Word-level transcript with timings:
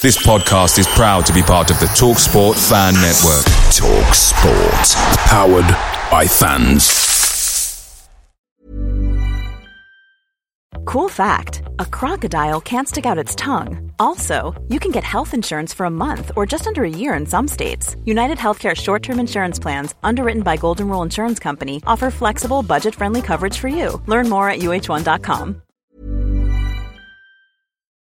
This 0.00 0.16
podcast 0.16 0.78
is 0.78 0.86
proud 0.86 1.26
to 1.26 1.32
be 1.32 1.42
part 1.42 1.72
of 1.72 1.80
the 1.80 1.86
Talk 1.86 2.18
Sport 2.18 2.56
Fan 2.56 2.94
Network. 2.94 3.44
Talk 3.74 4.14
Sport. 4.14 5.18
Powered 5.26 5.66
by 6.08 6.24
fans. 6.24 8.08
Cool 10.84 11.08
fact 11.08 11.62
a 11.80 11.84
crocodile 11.84 12.60
can't 12.60 12.86
stick 12.86 13.06
out 13.06 13.18
its 13.18 13.34
tongue. 13.34 13.90
Also, 13.98 14.54
you 14.68 14.78
can 14.78 14.92
get 14.92 15.02
health 15.02 15.34
insurance 15.34 15.74
for 15.74 15.84
a 15.84 15.90
month 15.90 16.30
or 16.36 16.46
just 16.46 16.68
under 16.68 16.84
a 16.84 16.88
year 16.88 17.14
in 17.14 17.26
some 17.26 17.48
states. 17.48 17.96
United 18.04 18.38
Healthcare 18.38 18.76
short 18.76 19.02
term 19.02 19.18
insurance 19.18 19.58
plans, 19.58 19.96
underwritten 20.04 20.42
by 20.44 20.56
Golden 20.56 20.88
Rule 20.88 21.02
Insurance 21.02 21.40
Company, 21.40 21.82
offer 21.88 22.12
flexible, 22.12 22.62
budget 22.62 22.94
friendly 22.94 23.20
coverage 23.20 23.58
for 23.58 23.66
you. 23.68 24.00
Learn 24.06 24.28
more 24.28 24.48
at 24.48 24.60
uh1.com. 24.60 25.60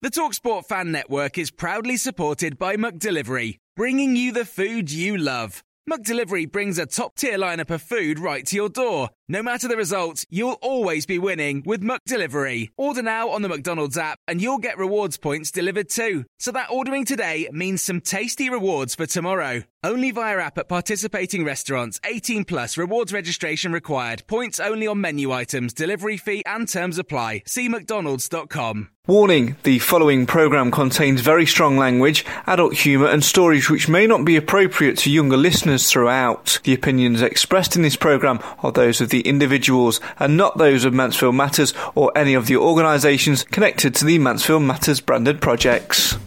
The 0.04 0.12
Talksport 0.12 0.68
Fan 0.68 0.92
Network 0.92 1.40
is 1.40 1.50
proudly 1.50 1.98
supported 1.98 2.60
by 2.60 2.76
McDelivery, 2.76 3.58
bringing 3.76 4.16
you 4.16 4.32
the 4.32 4.46
food 4.46 4.92
you 4.92 5.18
love. 5.18 5.64
McDelivery 5.90 6.52
brings 6.52 6.78
a 6.78 6.86
top 6.86 7.16
tier 7.16 7.40
lineup 7.40 7.72
of 7.72 7.82
food 7.82 8.20
right 8.20 8.46
to 8.46 8.56
your 8.56 8.70
door. 8.70 9.10
No 9.30 9.44
matter 9.44 9.68
the 9.68 9.76
result, 9.76 10.24
you'll 10.30 10.58
always 10.62 11.06
be 11.06 11.20
winning 11.20 11.62
with 11.66 11.84
McDelivery. 11.84 12.70
Order 12.78 13.02
now 13.02 13.28
on 13.30 13.42
the 13.42 13.50
McDonald's 13.50 13.98
app 13.98 14.20
and 14.26 14.42
you'll 14.42 14.58
get 14.58 14.78
rewards 14.78 15.18
points 15.18 15.52
delivered 15.52 15.90
too. 15.90 16.24
So 16.40 16.54
that 16.54 16.72
ordering 16.72 17.04
today 17.04 17.50
means 17.52 17.82
some 17.82 18.00
tasty 18.00 18.50
rewards 18.50 18.96
for 18.96 19.06
tomorrow. 19.06 19.64
Only 19.84 20.12
via 20.12 20.38
app 20.40 20.58
at 20.58 20.70
participating 20.70 21.44
restaurants. 21.44 22.00
18 22.06 22.46
plus 22.46 22.78
rewards 22.78 23.12
registration 23.12 23.74
required. 23.74 24.24
Points 24.28 24.62
only 24.62 24.88
on 24.88 25.02
menu 25.02 25.34
items, 25.34 25.74
delivery 25.74 26.18
fee 26.18 26.44
and 26.46 26.68
terms 26.68 26.98
apply. 26.98 27.44
See 27.46 27.68
mcdonalds.com. 27.68 28.90
Warning 29.08 29.56
the 29.64 29.80
following 29.80 30.26
programme 30.26 30.70
contains 30.70 31.22
very 31.22 31.46
strong 31.46 31.78
language, 31.78 32.26
adult 32.46 32.74
humour, 32.74 33.08
and 33.08 33.24
stories 33.24 33.70
which 33.70 33.88
may 33.88 34.06
not 34.06 34.26
be 34.26 34.36
appropriate 34.36 34.98
to 34.98 35.10
younger 35.10 35.38
listeners 35.38 35.90
throughout. 35.90 36.60
The 36.66 36.74
opinions 36.74 37.22
expressed 37.22 37.78
in 37.78 37.84
this 37.84 37.96
programme 37.96 38.42
are 38.62 38.74
those 38.74 39.00
of 39.00 39.08
the 39.08 39.17
individuals 39.22 40.00
and 40.20 40.38
not 40.38 40.58
those 40.58 40.86
of 40.86 40.94
Mansfield 40.94 41.36
Matters 41.36 41.74
or 41.96 42.12
any 42.18 42.34
of 42.34 42.48
the 42.48 42.58
organisations 42.58 43.44
connected 43.44 43.96
to 43.96 44.06
the 44.06 44.20
Mansfield 44.20 44.64
Matters 44.64 45.02
branded 45.02 45.42
projects. 45.42 46.18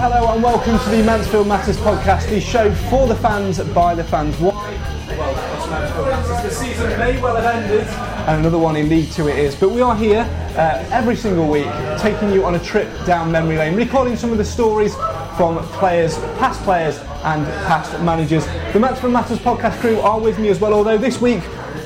Hello 0.00 0.32
and 0.32 0.42
welcome 0.42 0.78
to 0.78 0.90
the 0.90 1.02
Mansfield 1.02 1.48
Matters 1.48 1.76
podcast, 1.78 2.28
the 2.28 2.40
show 2.40 2.72
for 2.88 3.08
the 3.08 3.16
fans 3.16 3.58
by 3.74 3.96
the 3.96 4.04
fans. 4.04 4.36
Why? 4.36 4.52
Well, 5.08 6.42
The 6.42 6.50
season 6.50 6.96
may 6.98 7.20
well 7.20 7.34
have 7.34 7.44
ended, 7.44 7.86
and 8.28 8.40
another 8.40 8.58
one 8.58 8.76
in 8.76 8.88
League 8.88 9.10
Two 9.10 9.28
it 9.28 9.36
is. 9.38 9.56
But 9.56 9.70
we 9.70 9.80
are 9.80 9.96
here 9.96 10.20
uh, 10.56 10.88
every 10.92 11.16
single 11.16 11.48
week, 11.48 11.66
taking 11.98 12.30
you 12.30 12.44
on 12.44 12.54
a 12.54 12.60
trip 12.60 12.88
down 13.06 13.32
memory 13.32 13.58
lane, 13.58 13.74
recalling 13.74 14.16
some 14.16 14.30
of 14.30 14.38
the 14.38 14.44
stories 14.44 14.94
from 15.36 15.58
players, 15.80 16.16
past 16.38 16.62
players, 16.62 16.98
and 17.24 17.44
past 17.66 18.00
managers. 18.02 18.46
The 18.72 18.78
Mansfield 18.78 19.12
Matters 19.12 19.38
podcast 19.38 19.80
crew 19.80 19.98
are 20.00 20.20
with 20.20 20.38
me 20.38 20.48
as 20.48 20.60
well, 20.60 20.74
although 20.74 20.98
this 20.98 21.20
week 21.20 21.42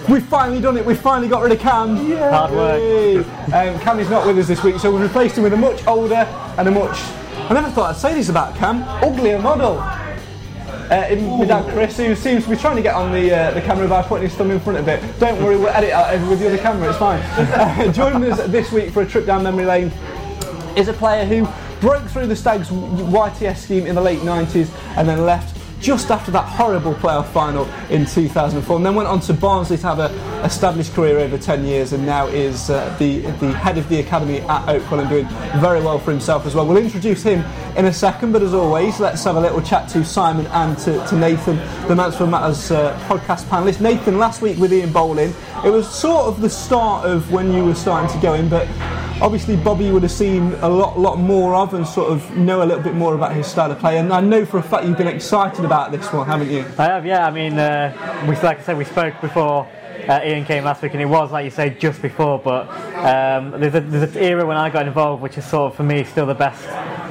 We've 0.08 0.24
finally 0.24 0.60
done 0.60 0.76
it. 0.76 0.84
We've 0.84 1.00
finally 1.00 1.28
got 1.28 1.42
rid 1.42 1.52
of 1.52 1.60
Cam. 1.60 2.08
Yeah. 2.08 2.28
Hard 2.30 2.50
work. 2.50 3.26
Um, 3.54 3.78
Cam 3.78 4.00
is 4.00 4.10
not 4.10 4.26
with 4.26 4.36
us 4.36 4.48
this 4.48 4.64
week, 4.64 4.80
so 4.80 4.90
we've 4.90 5.00
replaced 5.00 5.36
him 5.36 5.44
with 5.44 5.52
a 5.52 5.56
much 5.56 5.86
older 5.86 6.26
and 6.58 6.66
a 6.66 6.70
much. 6.72 6.98
I 7.52 7.54
never 7.56 7.70
thought 7.70 7.90
I'd 7.90 8.00
say 8.00 8.14
this 8.14 8.30
about 8.30 8.56
Cam. 8.56 8.82
Uglier 9.04 9.38
model. 9.38 9.76
Uh, 9.76 11.36
my 11.38 11.44
dad 11.44 11.70
Chris, 11.70 11.98
who 11.98 12.16
seems 12.16 12.44
to 12.44 12.50
be 12.50 12.56
trying 12.56 12.76
to 12.76 12.82
get 12.82 12.94
on 12.94 13.12
the 13.12 13.30
uh, 13.30 13.50
the 13.50 13.60
camera 13.60 13.86
by 13.86 14.00
putting 14.00 14.26
his 14.26 14.34
thumb 14.34 14.50
in 14.50 14.58
front 14.58 14.78
of 14.78 14.88
it. 14.88 15.02
Don't 15.20 15.38
worry, 15.42 15.58
we'll 15.58 15.68
edit 15.68 15.90
out 15.90 16.18
with 16.30 16.40
the 16.40 16.46
other 16.46 16.56
camera. 16.56 16.88
It's 16.88 16.98
fine. 16.98 17.20
Uh, 17.20 17.92
joining 17.92 18.32
us 18.32 18.42
this 18.46 18.72
week 18.72 18.90
for 18.90 19.02
a 19.02 19.06
trip 19.06 19.26
down 19.26 19.42
memory 19.42 19.66
lane 19.66 19.92
is 20.78 20.88
a 20.88 20.94
player 20.94 21.26
who 21.26 21.46
broke 21.86 22.08
through 22.08 22.26
the 22.26 22.34
Stags 22.34 22.70
YTS 22.70 23.58
scheme 23.58 23.84
in 23.84 23.96
the 23.96 24.00
late 24.00 24.20
90s 24.20 24.70
and 24.96 25.06
then 25.06 25.26
left 25.26 25.61
just 25.82 26.12
after 26.12 26.30
that 26.30 26.44
horrible 26.44 26.94
playoff 26.94 27.26
final 27.32 27.64
in 27.90 28.06
2004 28.06 28.76
and 28.76 28.86
then 28.86 28.94
went 28.94 29.08
on 29.08 29.18
to 29.18 29.34
Barnsley 29.34 29.76
to 29.76 29.86
have 29.88 29.98
an 29.98 30.12
established 30.44 30.94
career 30.94 31.18
over 31.18 31.36
10 31.36 31.64
years 31.64 31.92
and 31.92 32.06
now 32.06 32.28
is 32.28 32.70
uh, 32.70 32.94
the, 33.00 33.20
the 33.40 33.52
head 33.52 33.76
of 33.76 33.88
the 33.88 33.98
academy 33.98 34.38
at 34.42 34.66
Oakwell 34.66 35.00
and 35.00 35.08
doing 35.08 35.28
very 35.60 35.80
well 35.80 35.98
for 35.98 36.12
himself 36.12 36.46
as 36.46 36.54
well. 36.54 36.64
We'll 36.66 36.76
introduce 36.76 37.24
him 37.24 37.44
in 37.76 37.86
a 37.86 37.92
second 37.92 38.32
but 38.32 38.42
as 38.42 38.54
always 38.54 39.00
let's 39.00 39.24
have 39.24 39.34
a 39.34 39.40
little 39.40 39.60
chat 39.60 39.88
to 39.90 40.04
Simon 40.04 40.46
and 40.46 40.78
to, 40.78 41.04
to 41.08 41.16
Nathan, 41.16 41.56
the 41.88 41.96
Mansfield 41.96 42.30
Matters 42.30 42.70
uh, 42.70 42.96
podcast 43.08 43.44
panellist. 43.46 43.80
Nathan, 43.80 44.18
last 44.18 44.40
week 44.40 44.58
with 44.58 44.72
Ian 44.72 44.92
Bowling, 44.92 45.34
it 45.64 45.70
was 45.70 45.92
sort 45.92 46.26
of 46.26 46.40
the 46.40 46.50
start 46.50 47.06
of 47.06 47.32
when 47.32 47.52
you 47.52 47.64
were 47.64 47.74
starting 47.74 48.08
to 48.14 48.22
go 48.24 48.34
in 48.34 48.48
but 48.48 48.68
obviously 49.22 49.56
Bobby 49.56 49.90
would 49.90 50.02
have 50.02 50.12
seen 50.12 50.52
a 50.60 50.68
lot, 50.68 50.98
lot 50.98 51.18
more 51.18 51.54
of 51.54 51.74
and 51.74 51.86
sort 51.86 52.10
of 52.10 52.36
know 52.36 52.62
a 52.62 52.66
little 52.66 52.82
bit 52.82 52.94
more 52.94 53.14
about 53.14 53.34
his 53.34 53.46
style 53.46 53.70
of 53.70 53.78
play. 53.78 53.98
And 53.98 54.12
I 54.12 54.20
know 54.20 54.44
for 54.44 54.58
a 54.58 54.62
fact 54.62 54.84
you've 54.84 54.98
been 54.98 55.06
excited 55.06 55.64
about 55.64 55.71
this 55.90 56.12
one, 56.12 56.26
haven't 56.26 56.50
you? 56.50 56.66
I 56.78 56.84
have, 56.84 57.06
yeah. 57.06 57.26
I 57.26 57.30
mean, 57.30 57.58
uh, 57.58 58.26
we 58.28 58.36
like 58.36 58.60
I 58.60 58.62
said, 58.62 58.76
we 58.76 58.84
spoke 58.84 59.20
before. 59.20 59.66
Uh, 60.08 60.20
Ian 60.24 60.44
came 60.44 60.64
last 60.64 60.82
week, 60.82 60.92
and 60.92 61.00
it 61.00 61.06
was 61.06 61.32
like 61.32 61.44
you 61.44 61.50
say, 61.50 61.70
just 61.70 62.02
before. 62.02 62.38
But 62.38 62.68
um, 62.96 63.52
there's, 63.58 63.74
a, 63.74 63.80
there's 63.80 64.14
an 64.14 64.22
era 64.22 64.44
when 64.44 64.56
I 64.58 64.68
got 64.68 64.86
involved, 64.86 65.22
which 65.22 65.38
is 65.38 65.46
sort 65.46 65.72
of 65.72 65.76
for 65.76 65.82
me 65.82 66.04
still 66.04 66.26
the 66.26 66.34
best 66.34 66.62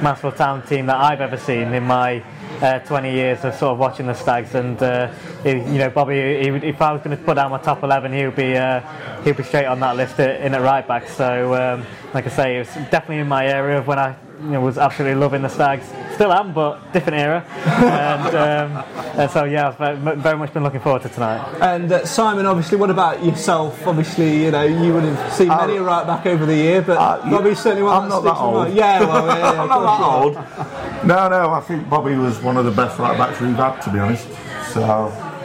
Mansfield 0.02 0.36
Town 0.36 0.64
team 0.64 0.86
that 0.86 0.96
I've 0.96 1.20
ever 1.20 1.36
seen 1.36 1.72
in 1.72 1.82
my 1.82 2.22
uh, 2.60 2.78
20 2.80 3.12
years 3.12 3.44
of 3.44 3.54
sort 3.54 3.72
of 3.72 3.78
watching 3.78 4.06
the 4.06 4.14
Stags. 4.14 4.54
And 4.54 4.80
uh, 4.80 5.12
he, 5.42 5.50
you 5.50 5.78
know, 5.78 5.90
Bobby, 5.90 6.14
he, 6.14 6.48
if 6.68 6.80
I 6.80 6.92
was 6.92 7.02
going 7.02 7.16
to 7.16 7.22
put 7.22 7.34
down 7.34 7.50
my 7.50 7.58
top 7.58 7.82
11, 7.82 8.12
he 8.12 8.24
would 8.24 8.36
be 8.36 8.56
uh, 8.56 8.80
he 9.22 9.30
would 9.30 9.38
be 9.38 9.42
straight 9.42 9.66
on 9.66 9.80
that 9.80 9.96
list 9.96 10.20
in 10.20 10.54
at 10.54 10.60
right 10.60 10.86
back. 10.86 11.08
So, 11.08 11.54
um, 11.54 11.84
like 12.14 12.26
I 12.26 12.30
say, 12.30 12.56
it 12.56 12.58
was 12.60 12.68
definitely 12.90 13.18
in 13.18 13.28
my 13.28 13.46
area 13.46 13.78
of 13.78 13.88
when 13.88 13.98
I 13.98 14.14
you 14.40 14.50
know, 14.50 14.60
was 14.60 14.78
absolutely 14.78 15.20
loving 15.20 15.42
the 15.42 15.48
Stags. 15.48 15.86
Still 16.22 16.32
am, 16.34 16.52
but 16.54 16.92
different 16.92 17.18
era. 17.18 17.44
and, 17.66 18.36
um, 18.36 18.84
and 19.18 19.28
so 19.28 19.42
yeah, 19.42 19.66
I've 19.70 19.76
very, 19.76 19.96
very 20.20 20.38
much 20.38 20.54
been 20.54 20.62
looking 20.62 20.78
forward 20.78 21.02
to 21.02 21.08
tonight. 21.08 21.44
And 21.60 21.90
uh, 21.90 22.06
Simon, 22.06 22.46
obviously, 22.46 22.78
what 22.78 22.90
about 22.90 23.24
yourself? 23.24 23.84
Obviously, 23.84 24.44
you 24.44 24.52
know, 24.52 24.62
you 24.62 24.94
would 24.94 25.02
have 25.02 25.32
seen 25.32 25.48
many 25.48 25.78
a 25.78 25.82
right 25.82 26.06
back 26.06 26.24
over 26.26 26.46
the 26.46 26.54
year, 26.54 26.80
but 26.80 26.96
Uh, 26.96 27.28
Bobby 27.28 27.48
you- 27.48 27.54
certainly 27.56 27.82
one 27.82 28.04
I'm 28.04 28.08
that 28.08 28.08
not 28.08 28.22
that 28.22 28.36
old. 28.36 28.54
mind. 28.54 28.74
Yeah, 28.76 29.00
well, 29.00 29.26
yeah, 29.26 29.36
yeah, 29.52 29.62
I'm 29.62 29.68
not 29.68 29.98
that 29.98 29.98
you 29.98 31.00
old. 31.00 31.06
No, 31.08 31.28
no, 31.28 31.50
I 31.54 31.60
think 31.60 31.90
Bobby 31.90 32.14
was 32.14 32.40
one 32.40 32.56
of 32.56 32.66
the 32.66 32.70
best 32.70 33.00
right 33.00 33.18
backs 33.18 33.40
we've 33.40 33.56
had, 33.56 33.80
to 33.80 33.90
be 33.90 33.98
honest. 33.98 34.28
So, 34.72 34.80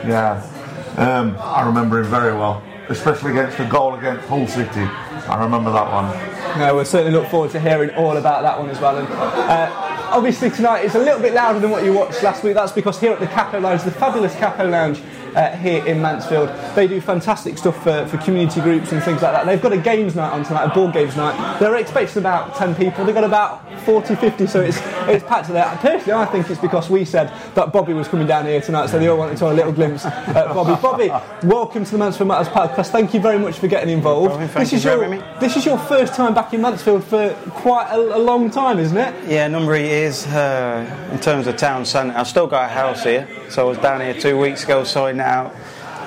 yeah, 0.06 0.46
um, 0.98 1.36
I 1.42 1.66
remember 1.66 2.02
him 2.02 2.06
very 2.06 2.34
well, 2.36 2.62
especially 2.90 3.32
against 3.32 3.58
the 3.58 3.66
goal 3.66 3.96
against 3.96 4.28
Hull 4.28 4.46
City. 4.46 4.82
I 5.28 5.44
remember 5.44 5.72
that 5.72 5.92
one. 5.92 6.60
No, 6.60 6.76
we'll 6.76 6.86
certainly 6.86 7.18
look 7.18 7.28
forward 7.30 7.50
to 7.52 7.60
hearing 7.60 7.90
all 7.96 8.16
about 8.18 8.44
that 8.44 8.60
one 8.60 8.70
as 8.70 8.80
well. 8.80 8.98
And 8.98 9.08
uh, 9.12 9.87
obviously 10.12 10.50
tonight 10.50 10.86
it's 10.86 10.96
a 10.96 11.00
little 11.00 11.20
bit 11.20 11.34
louder 11.34 11.60
than 11.60 11.70
what 11.70 11.84
you 11.84 11.94
watched 11.94 12.24
last 12.24 12.44
week. 12.44 12.54
That's 12.54 12.72
because 12.72 13.00
here 13.00 13.12
at 13.12 13.20
the 13.20 13.28
Capo 13.28 13.60
Lounge, 13.60 13.84
the 13.84 13.92
fabulous 13.92 14.36
Capo 14.36 14.68
Lounge 14.68 15.02
uh, 15.38 15.56
here 15.58 15.86
in 15.86 16.02
Mansfield, 16.02 16.50
they 16.76 16.88
do 16.88 17.00
fantastic 17.00 17.58
stuff 17.60 17.82
for, 17.84 18.08
for 18.08 18.18
community 18.18 18.60
groups 18.60 18.92
and 18.92 19.04
things 19.04 19.22
like 19.22 19.34
that. 19.34 19.46
They've 19.46 19.62
got 19.62 19.72
a 19.72 19.78
games 19.78 20.16
night 20.16 20.32
on 20.32 20.44
tonight, 20.44 20.66
a 20.66 20.74
board 20.74 20.94
games 20.94 21.16
night. 21.16 21.60
They're 21.60 21.76
expecting 21.76 22.18
about 22.18 22.56
10 22.56 22.74
people. 22.74 23.06
They've 23.06 23.14
got 23.14 23.24
about 23.24 23.62
40, 23.82 24.16
50, 24.16 24.48
so 24.48 24.62
it's, 24.62 24.78
it's 25.08 25.24
packed 25.26 25.48
to 25.48 25.54
there. 25.54 25.66
Personally, 25.80 26.14
I 26.14 26.26
think 26.26 26.50
it's 26.50 26.60
because 26.60 26.90
we 26.90 27.06
said 27.06 27.32
that 27.54 27.72
Bobby 27.72 27.94
was 27.94 28.08
coming 28.08 28.26
down 28.26 28.46
here 28.46 28.60
tonight, 28.62 28.88
so 28.88 28.98
they 28.98 29.08
all 29.08 29.18
wanted 29.18 29.38
to 29.38 29.46
have 29.46 29.54
a 29.54 29.56
little 29.56 29.72
glimpse 29.72 30.06
at 30.06 30.54
Bobby. 30.54 30.82
Bobby, 30.82 31.48
welcome 31.48 31.86
to 31.86 31.92
the 31.92 31.98
Mansfield 32.00 32.30
Matters 32.30 32.48
podcast. 32.48 32.90
Thank 32.90 33.14
you 33.14 33.20
very 33.20 33.38
much 33.38 33.60
for 33.60 33.68
getting 33.68 33.90
involved. 33.94 34.40
This 34.56 34.74
is 34.74 34.84
your 34.84 35.08
me. 35.08 35.22
this 35.40 35.56
is 35.56 35.66
your 35.66 35.78
first 35.78 36.16
time 36.16 36.34
back 36.34 36.54
in 36.54 36.62
Mansfield 36.62 37.04
for 37.04 37.34
quite 37.52 37.92
a, 37.92 37.98
a 37.98 38.18
long 38.18 38.50
time, 38.50 38.80
isn't 38.80 38.98
it? 38.98 39.30
Yeah, 39.30 39.46
a 39.46 39.50
number 39.50 39.76
of 39.76 39.82
years 39.82 40.26
uh, 40.26 41.10
in 41.12 41.20
terms 41.20 41.46
of 41.46 41.58
town 41.58 41.86
centre. 41.86 42.18
I've 42.18 42.28
still 42.28 42.48
got 42.48 42.66
a 42.66 42.74
house 42.74 43.04
here, 43.04 43.28
so 43.50 43.68
I 43.68 43.70
was 43.70 43.78
down 43.78 44.02
here 44.02 44.16
two 44.16 44.38
weeks 44.40 44.64
ago 44.64 44.84
sorting 44.84 45.20
it 45.20 45.27
out 45.28 45.54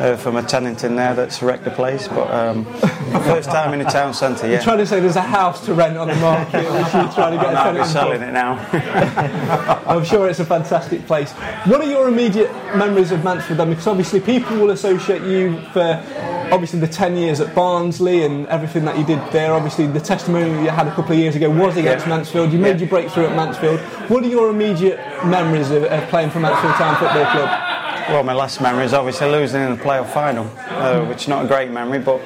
uh, 0.01 0.17
from 0.17 0.37
a 0.37 0.43
tenant 0.43 0.83
in 0.83 0.97
there 0.97 1.15
that's 1.15 1.43
wrecked 1.43 1.65
the 1.65 1.71
place. 1.71 2.09
But 2.09 2.31
um, 2.33 2.65
first 3.29 3.51
time 3.51 3.73
in 3.75 3.81
the 3.81 3.85
town 3.85 4.15
centre, 4.15 4.49
You're 4.49 4.61
trying 4.63 4.79
to 4.79 4.87
say 4.87 4.99
there's 4.99 5.17
a 5.17 5.21
house 5.21 5.65
to 5.67 5.75
rent 5.75 5.97
on 5.99 6.09
the 6.09 6.15
market, 6.17 6.63
which 6.73 6.95
you're 6.95 7.13
trying 7.13 7.37
to 7.39 7.45
get 7.45 7.49
a 7.49 7.57
be 7.57 7.63
tenant 7.63 7.87
selling 7.87 8.23
it 8.23 8.33
now. 8.33 8.55
I'm 9.87 10.05
sure 10.05 10.29
it's 10.29 10.41
a 10.41 10.45
fantastic 10.45 11.07
place. 11.07 11.33
What 11.67 11.81
are 11.81 11.91
your 11.91 12.09
immediate 12.09 12.51
memories 12.75 13.13
of 13.13 13.23
Mansfield 13.23 13.59
then? 13.59 13.71
Because 13.71 13.87
obviously 13.87 14.21
people 14.21 14.57
will 14.57 14.71
associate 14.71 15.23
you 15.23 15.61
for 15.73 16.03
obviously 16.51 16.81
the 16.81 16.89
10 16.89 17.17
years 17.17 17.41
at 17.41 17.55
Barnsley 17.55 18.25
and 18.25 18.47
everything 18.49 18.85
that 18.85 18.99
you 18.99 19.05
did 19.05 19.21
there. 19.33 19.53
Obviously 19.53 19.87
the 19.87 20.01
testimony 20.01 20.51
you 20.65 20.71
had 20.71 20.89
a 20.89 20.95
couple 20.95 21.13
of 21.13 21.19
years 21.19 21.37
ago 21.37 21.49
was 21.51 21.77
against 21.77 22.07
Yeah. 22.07 22.17
Mansfield. 22.17 22.53
You 22.53 22.59
made 22.59 22.77
Yeah. 22.77 22.81
your 22.81 22.89
breakthrough 22.89 23.27
at 23.27 23.37
Mansfield. 23.37 23.79
What 24.09 24.25
are 24.25 24.29
your 24.29 24.51
immediate 24.51 24.99
memories 25.25 25.71
of, 25.71 25.85
of 25.85 26.09
playing 26.09 26.31
for 26.31 26.41
Mansfield 26.41 26.75
Town 26.75 26.97
Football 26.97 27.27
Club? 27.27 27.70
Well, 28.11 28.25
my 28.25 28.33
last 28.33 28.61
memory 28.61 28.87
is 28.87 28.93
obviously 28.93 29.31
losing 29.31 29.63
in 29.63 29.77
the 29.77 29.81
playoff 29.81 30.13
final, 30.13 30.45
uh, 30.69 31.05
which 31.05 31.23
is 31.23 31.29
not 31.29 31.45
a 31.45 31.49
great 31.49 31.71
memory, 31.71 32.01
but 32.01 32.21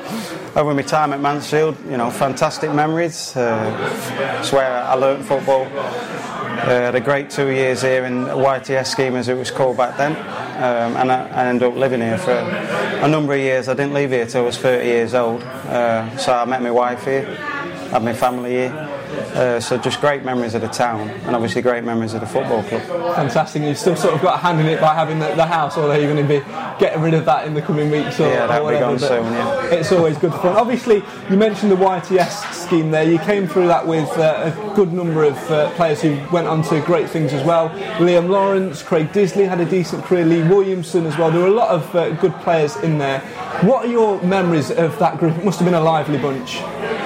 over 0.57 0.73
my 0.73 0.81
time 0.81 1.13
at 1.13 1.21
Mansfield, 1.21 1.77
you 1.85 1.99
know, 1.99 2.11
fantastic 2.11 2.73
memories. 2.73 3.37
Uh, 3.37 4.39
it's 4.41 4.51
where 4.51 4.83
I 4.83 4.95
learnt 4.95 5.27
football. 5.27 5.65
Uh, 5.67 6.65
had 6.65 6.95
a 6.95 7.01
great 7.01 7.29
two 7.29 7.51
years 7.51 7.83
here 7.83 8.07
in 8.07 8.25
YTS 8.25 8.87
scheme, 8.87 9.15
as 9.15 9.29
it 9.29 9.35
was 9.35 9.51
called 9.51 9.77
back 9.77 9.99
then, 9.99 10.13
um, 10.57 10.97
and 10.97 11.13
I, 11.13 11.29
I 11.29 11.47
ended 11.49 11.69
up 11.69 11.75
living 11.77 12.01
here 12.01 12.17
for 12.17 12.33
a 12.33 13.07
number 13.07 13.35
of 13.35 13.41
years. 13.41 13.69
I 13.69 13.75
didn't 13.75 13.93
leave 13.93 14.09
here 14.09 14.25
till 14.25 14.45
I 14.45 14.47
was 14.47 14.57
30 14.57 14.87
years 14.87 15.13
old. 15.13 15.43
Uh, 15.43 16.17
so 16.17 16.33
I 16.33 16.47
met 16.47 16.63
my 16.63 16.71
wife 16.71 17.05
here, 17.05 17.27
had 17.27 18.03
my 18.03 18.15
family 18.15 18.53
here. 18.53 18.94
Uh, 19.35 19.61
so 19.61 19.77
just 19.79 20.01
great 20.01 20.25
memories 20.25 20.55
of 20.55 20.61
the 20.63 20.69
town 20.69 21.09
and 21.11 21.35
obviously 21.35 21.63
great 21.63 21.85
memories 21.85 22.15
of 22.15 22.21
the 22.21 22.27
football 22.27 22.63
club. 22.65 22.83
Fantastic. 23.17 23.63
You've 23.63 23.79
still 23.79 23.97
sort 23.97 24.15
of 24.15 24.23
got 24.23 24.35
a 24.35 24.39
hand 24.39 24.61
in 24.61 24.67
it 24.67 24.81
by 24.81 24.95
having 24.95 25.19
the, 25.19 25.35
the 25.35 25.45
house, 25.47 25.77
although 25.77 25.95
you're 25.95 26.13
going 26.13 26.27
to 26.27 26.41
be 26.41 26.45
getting 26.79 27.03
rid 27.03 27.15
of 27.15 27.25
that 27.25 27.47
in 27.47 27.55
the 27.55 27.63
coming 27.63 27.91
weeks 27.91 28.19
or, 28.21 28.29
Yeah, 28.29 28.47
that'll 28.47 28.69
be 28.69 28.75
whatever. 28.75 28.93
gone 28.93 28.99
soon, 28.99 29.33
yeah. 29.33 29.65
It's 29.75 29.93
always 29.93 30.17
good 30.19 30.33
fun. 30.33 30.57
Obviously, 30.57 31.03
you 31.31 31.37
mentioned 31.37 31.71
the 31.73 31.77
YTS 31.77 32.53
scheme 32.53 32.91
there. 32.91 33.05
You 33.05 33.19
came 33.19 33.47
through 33.47 33.69
that 33.69 33.87
with 33.87 34.09
uh, 34.19 34.53
a 34.55 34.75
good 34.75 34.93
number 34.93 35.25
of 35.25 35.37
uh, 35.51 35.71
players 35.77 36.01
who 36.03 36.21
went 36.33 36.47
on 36.47 36.63
to 36.65 36.81
great 36.83 37.09
things 37.09 37.33
as 37.33 37.45
well. 37.45 37.71
Liam 37.99 38.29
Lawrence, 38.29 38.83
Craig 38.83 39.09
Disley 39.13 39.49
had 39.49 39.61
a 39.61 39.65
decent 39.65 40.05
career, 40.05 40.25
Lee 40.25 40.43
Williamson 40.43 41.07
as 41.07 41.17
well. 41.19 41.31
There 41.31 41.41
were 41.41 41.47
a 41.49 41.51
lot 41.51 41.71
of 41.71 41.95
uh, 41.95 42.11
good 42.21 42.35
players 42.41 42.77
in 42.77 42.99
there. 42.99 43.21
What 43.63 43.87
are 43.87 43.89
your 43.89 44.21
memories 44.23 44.71
of 44.71 44.99
that 44.99 45.19
group? 45.19 45.37
It 45.39 45.45
must 45.45 45.59
have 45.61 45.67
been 45.67 45.75
a 45.75 45.81
lively 45.81 46.19
bunch. 46.19 46.59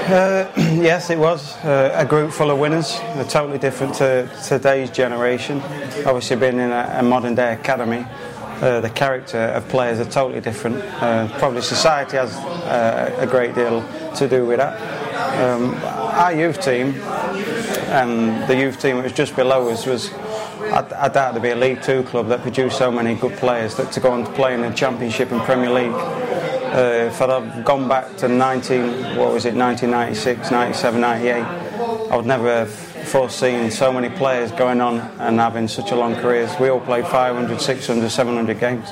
Uh, 0.09 0.51
yes, 0.57 1.11
it 1.11 1.19
was 1.19 1.55
uh, 1.59 1.93
a 1.95 2.07
group 2.07 2.33
full 2.33 2.51
of 2.51 2.59
winners. 2.59 2.99
They're 2.99 3.25
totally 3.25 3.59
different 3.59 3.95
to 3.97 4.27
today's 4.43 4.89
generation. 4.91 5.61
Obviously, 6.07 6.37
being 6.37 6.55
in 6.55 6.71
a, 6.71 6.97
a 7.01 7.03
modern 7.03 7.35
day 7.35 7.53
academy, 7.53 8.07
uh, 8.63 8.81
the 8.81 8.89
character 8.89 9.37
of 9.37 9.69
players 9.69 10.01
are 10.01 10.11
totally 10.11 10.41
different. 10.41 10.77
Uh, 11.03 11.29
probably 11.39 11.61
society 11.61 12.17
has 12.17 12.35
uh, 12.37 13.15
a 13.19 13.27
great 13.27 13.55
deal 13.55 13.87
to 14.17 14.27
do 14.27 14.47
with 14.47 14.61
that. 14.61 14.81
Um, 15.43 15.75
our 15.75 16.33
youth 16.33 16.63
team 16.63 16.95
and 17.93 18.49
the 18.49 18.57
youth 18.57 18.81
team 18.81 18.97
that 18.97 19.05
was 19.05 19.13
just 19.13 19.37
below 19.37 19.69
us 19.69 19.85
was. 19.85 20.11
I, 20.73 20.87
I 20.99 21.09
doubt 21.09 21.33
there'd 21.33 21.43
be 21.43 21.51
a 21.51 21.57
League 21.57 21.83
Two 21.83 22.03
club 22.05 22.29
that 22.29 22.41
produced 22.41 22.79
so 22.79 22.91
many 22.91 23.15
good 23.15 23.37
players 23.37 23.77
that 23.77 23.93
to 23.93 24.01
go 24.01 24.13
on 24.13 24.25
to 24.25 24.33
play 24.33 24.55
in 24.55 24.63
the 24.63 24.71
Championship 24.71 25.33
and 25.33 25.43
Premier 25.43 25.71
League. 25.71 26.28
Uh, 26.69 27.07
if 27.09 27.23
I'd 27.23 27.31
have 27.31 27.65
gone 27.65 27.89
back 27.89 28.17
to 28.19 28.29
19, 28.29 29.17
what 29.17 29.33
was 29.33 29.47
it, 29.47 29.55
1996, 29.55 30.51
97, 30.51 31.01
98, 31.01 31.33
I 31.35 32.17
would 32.17 32.27
never 32.27 32.47
have 32.47 32.71
foreseen 32.71 33.71
so 33.71 33.91
many 33.91 34.11
players 34.11 34.53
going 34.53 34.83
on 34.83 34.99
and 35.19 35.41
having 35.41 35.67
such 35.67 35.93
a 35.93 35.97
long 35.97 36.15
careers. 36.17 36.51
We 36.61 36.69
all 36.69 36.81
played 36.81 37.07
500, 37.07 37.59
600, 37.59 38.11
700 38.11 38.61
games. 38.61 38.89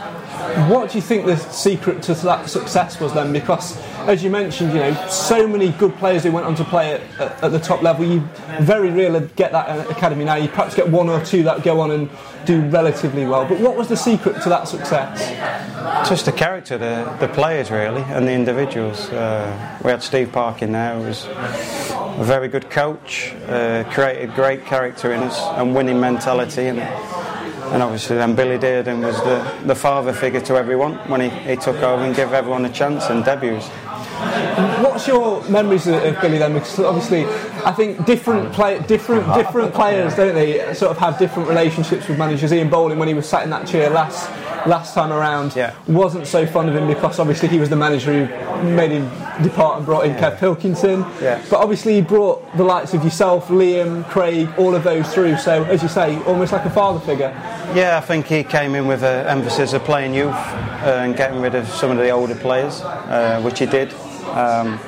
What 0.70 0.90
do 0.90 0.96
you 0.98 1.02
think 1.02 1.26
the 1.26 1.36
secret 1.36 2.02
to 2.04 2.14
that 2.14 2.48
success 2.48 2.98
was 2.98 3.12
then? 3.12 3.32
Because, 3.32 3.76
as 4.06 4.22
you 4.22 4.30
mentioned, 4.30 4.72
you 4.72 4.78
know, 4.78 4.94
so 5.08 5.46
many 5.46 5.70
good 5.72 5.94
players 5.96 6.22
who 6.22 6.32
went 6.32 6.46
on 6.46 6.54
to 6.56 6.64
play 6.64 6.94
at, 6.94 7.00
at, 7.20 7.44
at 7.44 7.52
the 7.52 7.58
top 7.58 7.82
level. 7.82 8.04
You 8.04 8.20
very 8.60 8.90
rarely 8.90 9.28
get 9.36 9.52
that 9.52 9.68
at 9.68 9.90
academy 9.90 10.24
now. 10.24 10.36
You 10.36 10.48
perhaps 10.48 10.74
get 10.74 10.88
one 10.88 11.08
or 11.08 11.24
two 11.24 11.42
that 11.44 11.62
go 11.62 11.80
on 11.80 11.90
and 11.90 12.10
do 12.44 12.60
relatively 12.62 13.26
well. 13.26 13.46
But 13.46 13.60
what 13.60 13.76
was 13.76 13.88
the 13.88 13.96
secret 13.96 14.40
to 14.42 14.48
that 14.48 14.68
success? 14.68 16.08
Just 16.08 16.26
the 16.26 16.32
character, 16.32 16.78
the, 16.78 17.16
the 17.20 17.28
players 17.28 17.70
really, 17.70 18.02
and 18.02 18.26
the 18.26 18.32
individuals. 18.32 19.08
Uh, 19.10 19.78
we 19.82 19.90
had 19.90 20.02
Steve 20.02 20.30
Parkin 20.32 20.72
there, 20.72 20.98
who 20.98 21.06
was 21.06 21.26
a 21.26 22.24
very 22.24 22.48
good 22.48 22.70
coach, 22.70 23.34
uh, 23.48 23.84
created 23.90 24.34
great 24.34 24.64
character 24.64 25.12
in 25.12 25.22
us 25.22 25.38
and 25.58 25.74
winning 25.74 25.98
mentality. 26.00 26.66
And, 26.66 26.78
and 26.78 27.82
obviously, 27.82 28.16
then 28.16 28.36
Billy 28.36 28.58
Dearden 28.58 29.04
was 29.04 29.16
the, 29.24 29.66
the 29.66 29.74
father 29.74 30.12
figure 30.12 30.40
to 30.42 30.54
everyone 30.56 30.94
when 31.08 31.20
he, 31.20 31.28
he 31.28 31.56
took 31.56 31.76
over 31.76 32.04
and 32.04 32.14
gave 32.14 32.32
everyone 32.32 32.64
a 32.64 32.72
chance 32.72 33.06
and 33.06 33.24
debuts. 33.24 33.68
What's 34.82 35.06
your 35.06 35.42
memories 35.48 35.86
of, 35.86 36.02
of 36.02 36.20
Billy 36.20 36.38
then? 36.38 36.54
Because 36.54 36.78
obviously, 36.80 37.24
I 37.64 37.72
think 37.72 38.04
different 38.06 38.52
play, 38.52 38.78
different 38.86 39.32
different 39.34 39.74
players, 39.74 40.14
don't 40.14 40.34
they, 40.34 40.72
sort 40.74 40.90
of 40.90 40.98
have 40.98 41.18
different 41.18 41.48
relationships 41.48 42.08
with 42.08 42.18
managers. 42.18 42.52
Ian 42.52 42.70
Bowling, 42.70 42.98
when 42.98 43.08
he 43.08 43.14
was 43.14 43.28
sat 43.28 43.44
in 43.44 43.50
that 43.50 43.66
chair 43.66 43.90
last 43.90 44.30
last 44.66 44.94
time 44.94 45.12
around, 45.12 45.54
Yeah. 45.54 45.74
wasn't 45.86 46.26
so 46.26 46.44
fond 46.44 46.68
of 46.68 46.74
him 46.74 46.88
because 46.88 47.20
obviously 47.20 47.48
he 47.48 47.58
was 47.60 47.68
the 47.68 47.76
manager 47.76 48.26
who 48.26 48.64
made 48.74 48.90
him 48.90 49.08
depart 49.40 49.76
and 49.76 49.86
brought 49.86 50.04
in 50.06 50.14
Kev 50.14 50.38
Pilkington. 50.38 51.04
Yeah. 51.22 51.40
But 51.48 51.60
obviously 51.60 51.94
he 51.94 52.00
brought 52.00 52.42
the 52.56 52.64
likes 52.64 52.92
of 52.92 53.04
yourself, 53.04 53.46
Liam, 53.46 54.08
Craig, 54.08 54.48
all 54.58 54.74
of 54.74 54.82
those 54.82 55.12
through. 55.14 55.36
So 55.36 55.62
as 55.64 55.82
you 55.84 55.88
say, 55.88 56.20
almost 56.24 56.52
like 56.52 56.64
a 56.64 56.70
father 56.70 56.98
figure. 57.00 57.28
Yeah, 57.74 57.96
I 57.96 58.00
think 58.00 58.26
he 58.26 58.42
came 58.42 58.74
in 58.74 58.88
with 58.88 59.04
an 59.04 59.26
emphasis 59.26 59.72
of 59.72 59.84
playing 59.84 60.14
youth 60.14 60.32
uh, 60.34 61.00
and 61.04 61.16
getting 61.16 61.40
rid 61.40 61.54
of 61.54 61.68
some 61.68 61.90
of 61.92 61.98
the 61.98 62.10
older 62.10 62.34
players, 62.34 62.80
uh, 62.80 63.40
which 63.42 63.60
he 63.60 63.66
did. 63.66 63.92
Um, 64.28 64.78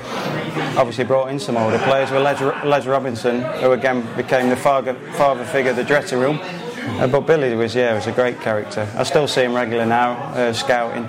obviously 0.77 1.05
brought 1.05 1.31
in 1.31 1.39
some 1.39 1.57
older 1.57 1.79
players 1.79 2.11
with 2.11 2.23
Les, 2.23 2.41
Les 2.65 2.87
Robinson, 2.87 3.43
who 3.61 3.73
again 3.73 4.07
became 4.17 4.49
the 4.49 4.57
father, 4.57 4.95
father 5.13 5.45
figure 5.45 5.71
of 5.71 5.77
the 5.77 5.85
dressing 5.85 6.19
room. 6.19 6.39
Uh, 6.43 7.07
but 7.07 7.21
Billy 7.21 7.55
was, 7.55 7.75
yeah, 7.75 7.95
was 7.95 8.07
a 8.07 8.13
great 8.13 8.41
character. 8.41 8.89
I 8.97 9.03
still 9.03 9.29
see 9.29 9.43
him 9.43 9.55
regular 9.55 9.87
now, 9.87 10.13
uh, 10.35 10.53
scouting. 10.53 11.05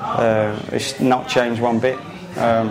Uh, 0.00 0.60
it's 0.72 1.00
not 1.00 1.28
changed 1.28 1.60
one 1.60 1.78
bit. 1.78 1.98
Um, 2.36 2.70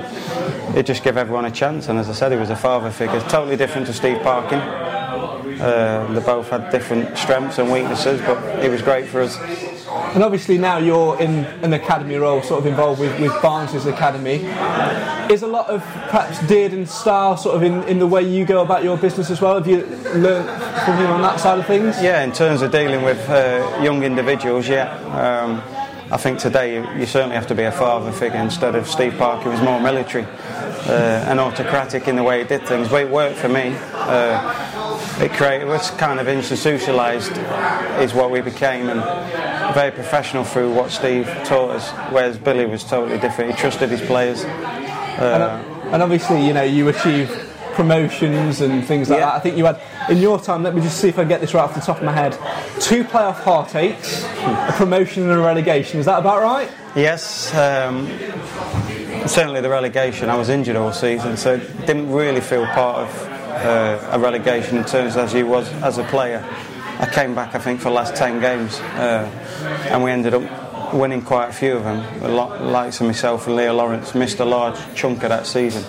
he 0.74 0.84
just 0.84 1.04
gave 1.04 1.18
everyone 1.18 1.46
a 1.46 1.52
chance, 1.52 1.88
and 1.88 1.98
as 1.98 2.10
I 2.10 2.14
said, 2.14 2.32
he 2.32 2.38
was 2.38 2.50
a 2.50 2.56
father 2.56 2.92
figure. 2.92 3.20
Totally 3.22 3.56
different 3.56 3.88
to 3.88 3.94
Steve 3.94 4.22
Parkin. 4.22 4.60
Uh, 4.60 6.08
they 6.12 6.20
both 6.26 6.50
had 6.50 6.70
different 6.72 7.18
strengths 7.18 7.60
and 7.60 7.72
weaknesses, 7.72 8.20
but 8.22 8.62
he 8.62 8.70
was 8.70 8.82
great 8.82 9.08
for 9.08 9.22
us. 9.22 9.38
And 10.14 10.24
obviously 10.24 10.58
now 10.58 10.78
you're 10.78 11.20
in 11.20 11.46
an 11.64 11.74
academy 11.74 12.16
role, 12.16 12.42
sort 12.42 12.60
of 12.60 12.66
involved 12.66 13.00
with, 13.00 13.20
with 13.20 13.32
Barnes' 13.42 13.86
academy. 13.86 14.46
Is 15.32 15.44
a 15.44 15.48
lot 15.48 15.70
of 15.70 15.82
perhaps 16.10 16.38
Dearden 16.40 16.88
style 16.88 17.38
sort 17.38 17.56
of 17.56 17.64
in, 17.64 17.84
in 17.84 18.00
the 18.00 18.08
way 18.08 18.22
you 18.22 18.46
go 18.46 18.62
about 18.62 18.84
your 18.84 18.98
business 18.98 19.30
as 19.30 19.42
well? 19.42 19.56
Have 19.56 19.68
you 19.68 19.86
learnt 20.16 20.50
from 20.86 20.98
him 20.98 21.12
on 21.12 21.22
that 21.22 21.40
side 21.40 21.60
of 21.60 21.66
things? 21.66 22.02
Yeah, 22.02 22.24
in 22.24 22.32
terms 22.32 22.62
of 22.62 22.72
dealing 22.72 23.04
with 23.04 23.30
uh, 23.30 23.80
young 23.82 24.04
individuals, 24.04 24.68
yeah. 24.68 24.94
Um, 25.10 25.62
I 26.12 26.18
think 26.18 26.38
today 26.38 26.76
you, 26.76 27.00
you 27.00 27.06
certainly 27.08 27.36
have 27.36 27.48
to 27.48 27.56
be 27.56 27.64
a 27.64 27.72
father 27.72 28.12
figure 28.12 28.40
instead 28.40 28.76
of 28.76 28.88
Steve 28.88 29.16
Parkin, 29.18 29.46
who 29.46 29.50
was 29.50 29.62
more 29.62 29.80
military 29.80 30.26
uh, 30.26 31.26
and 31.28 31.40
autocratic 31.40 32.08
in 32.08 32.16
the 32.16 32.24
way 32.24 32.40
he 32.44 32.48
did 32.48 32.68
things. 32.68 32.90
But 32.90 33.04
it 33.04 33.10
worked 33.10 33.38
for 33.38 33.50
me. 33.50 33.76
Uh, 33.94 34.83
it 35.22 35.32
created, 35.34 35.68
was 35.68 35.92
kind 35.92 36.20
of 36.20 36.28
institutionalised, 36.28 37.38
is 38.02 38.14
what 38.14 38.32
we 38.32 38.42
became, 38.42 38.90
and 38.90 39.02
very 39.74 39.92
professional 39.92 40.44
through 40.44 40.74
what 40.74 40.92
Steve 40.92 41.26
taught 41.46 41.72
us. 41.72 41.90
Whereas 42.12 42.38
Billy 42.38 42.66
was 42.66 42.84
totally 42.84 43.20
different. 43.20 43.52
He 43.52 43.58
trusted 43.58 43.90
his 43.90 44.02
players. 44.02 44.44
And, 44.44 45.44
uh, 45.44 45.64
and 45.92 46.02
obviously, 46.02 46.46
you 46.46 46.54
know, 46.54 46.64
you 46.64 46.88
achieve 46.88 47.30
promotions 47.76 48.62
and 48.62 48.86
things 48.86 49.10
like 49.10 49.20
Yeah. 49.20 49.26
that. 49.28 49.36
I 49.36 49.40
think 49.40 49.58
you 49.58 49.66
had, 49.66 49.78
in 50.10 50.18
your 50.18 50.40
time, 50.40 50.64
let 50.64 50.76
me 50.76 50.82
just 50.82 51.00
see 51.00 51.10
if 51.10 51.18
I 51.18 51.24
get 51.24 51.42
this 51.42 51.54
right 51.54 51.64
off 51.64 51.74
the 51.74 51.82
top 51.82 51.98
of 51.98 52.04
my 52.04 52.12
head, 52.12 52.38
two 52.80 53.04
playoff 53.04 53.42
heartaches, 53.42 54.24
a 54.44 54.74
promotion 54.74 55.24
and 55.24 55.32
a 55.32 55.44
relegation. 55.44 56.00
Is 56.00 56.06
that 56.06 56.20
about 56.20 56.42
right? 56.42 56.70
Yes, 56.96 57.54
um, 57.56 58.08
certainly 59.26 59.62
the 59.62 59.70
relegation. 59.70 60.30
I 60.30 60.36
was 60.36 60.50
injured 60.50 60.76
all 60.76 60.92
season, 60.92 61.36
so 61.38 61.58
didn't 61.86 62.12
really 62.12 62.42
feel 62.42 62.66
part 62.68 63.00
of 63.00 63.30
uh, 63.64 64.10
a 64.12 64.20
relegation 64.20 64.78
in 64.78 64.86
terms 64.86 65.18
as 65.18 65.32
he 65.32 65.44
was 65.44 65.72
as 65.82 65.98
a 65.98 66.04
player. 66.04 66.44
I 67.00 67.08
came 67.12 67.34
back, 67.34 67.56
I 67.56 67.60
think, 67.60 67.80
for 67.80 67.90
the 67.90 67.96
last 67.96 68.16
ten 68.16 68.40
games, 68.40 68.80
uh, 68.80 69.28
and 69.90 70.04
we 70.04 70.12
ended 70.12 70.34
up 70.34 70.94
winning 70.94 71.22
quite 71.22 71.50
a 71.50 71.54
few 71.54 71.78
of 71.78 71.84
them. 71.84 72.20
The 72.20 72.28
likes 72.30 73.02
of 73.02 73.08
myself 73.08 73.48
and 73.48 73.58
Liam 73.58 73.78
Lawrence 73.78 74.14
missed 74.14 74.40
a 74.40 74.46
large 74.46 74.78
chunk 74.96 75.24
of 75.24 75.30
that 75.30 75.48
season. 75.48 75.84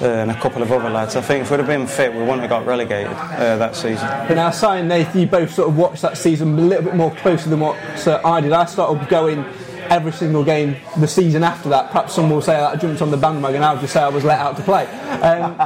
Uh, 0.00 0.06
and 0.06 0.30
a 0.30 0.40
couple 0.40 0.62
of 0.62 0.70
other 0.70 0.88
lads. 0.88 1.16
I 1.16 1.20
think 1.20 1.42
if 1.42 1.50
we'd 1.50 1.58
have 1.58 1.66
been 1.66 1.88
fit, 1.88 2.12
we 2.12 2.20
wouldn't 2.20 2.42
have 2.42 2.50
got 2.50 2.64
relegated 2.64 3.12
uh, 3.12 3.56
that 3.56 3.74
season. 3.74 4.06
But 4.06 4.34
now, 4.34 4.52
Si 4.52 4.64
and 4.64 4.88
Nathan, 4.88 5.22
you 5.22 5.26
both 5.26 5.52
sort 5.52 5.68
of 5.68 5.76
watched 5.76 6.02
that 6.02 6.16
season 6.16 6.56
a 6.56 6.62
little 6.62 6.84
bit 6.84 6.94
more 6.94 7.12
closely 7.16 7.50
than 7.50 7.58
what 7.58 7.76
uh, 8.06 8.20
I 8.24 8.40
did. 8.40 8.52
I 8.52 8.64
started 8.66 9.08
going 9.08 9.44
every 9.90 10.12
single 10.12 10.44
game 10.44 10.76
the 10.98 11.08
season 11.08 11.42
after 11.42 11.68
that. 11.68 11.90
Perhaps 11.90 12.14
some 12.14 12.30
will 12.30 12.40
say 12.40 12.52
that 12.52 12.74
I 12.74 12.76
jumped 12.76 13.02
on 13.02 13.10
the 13.10 13.16
bandwagon. 13.16 13.62
I'll 13.62 13.80
just 13.80 13.92
say 13.92 14.00
I 14.00 14.08
was 14.08 14.24
let 14.24 14.38
out 14.38 14.56
to 14.56 14.62
play. 14.62 14.86
Um, 14.86 15.56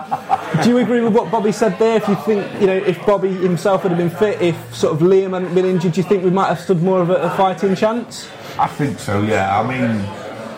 do 0.62 0.70
you 0.70 0.78
agree 0.78 1.00
with 1.00 1.12
what 1.14 1.30
Bobby 1.30 1.52
said 1.52 1.78
there? 1.78 1.96
If 1.96 2.08
you 2.08 2.16
think, 2.16 2.60
you 2.60 2.66
know, 2.66 2.76
if 2.76 3.04
Bobby 3.04 3.32
himself 3.32 3.82
had 3.82 3.96
been 3.96 4.10
fit, 4.10 4.40
if 4.40 4.74
sort 4.74 4.94
of 4.94 5.00
Liam 5.00 5.32
hadn't 5.32 5.54
been 5.54 5.66
injured, 5.66 5.92
do 5.92 6.00
you 6.00 6.06
think 6.06 6.24
we 6.24 6.30
might 6.30 6.48
have 6.48 6.60
stood 6.60 6.82
more 6.82 7.00
of 7.00 7.10
a, 7.10 7.14
a 7.14 7.30
fighting 7.36 7.74
chance? 7.74 8.28
I 8.58 8.66
think 8.66 8.98
so, 8.98 9.22
yeah. 9.22 9.58
I 9.58 9.66
mean, 9.66 10.00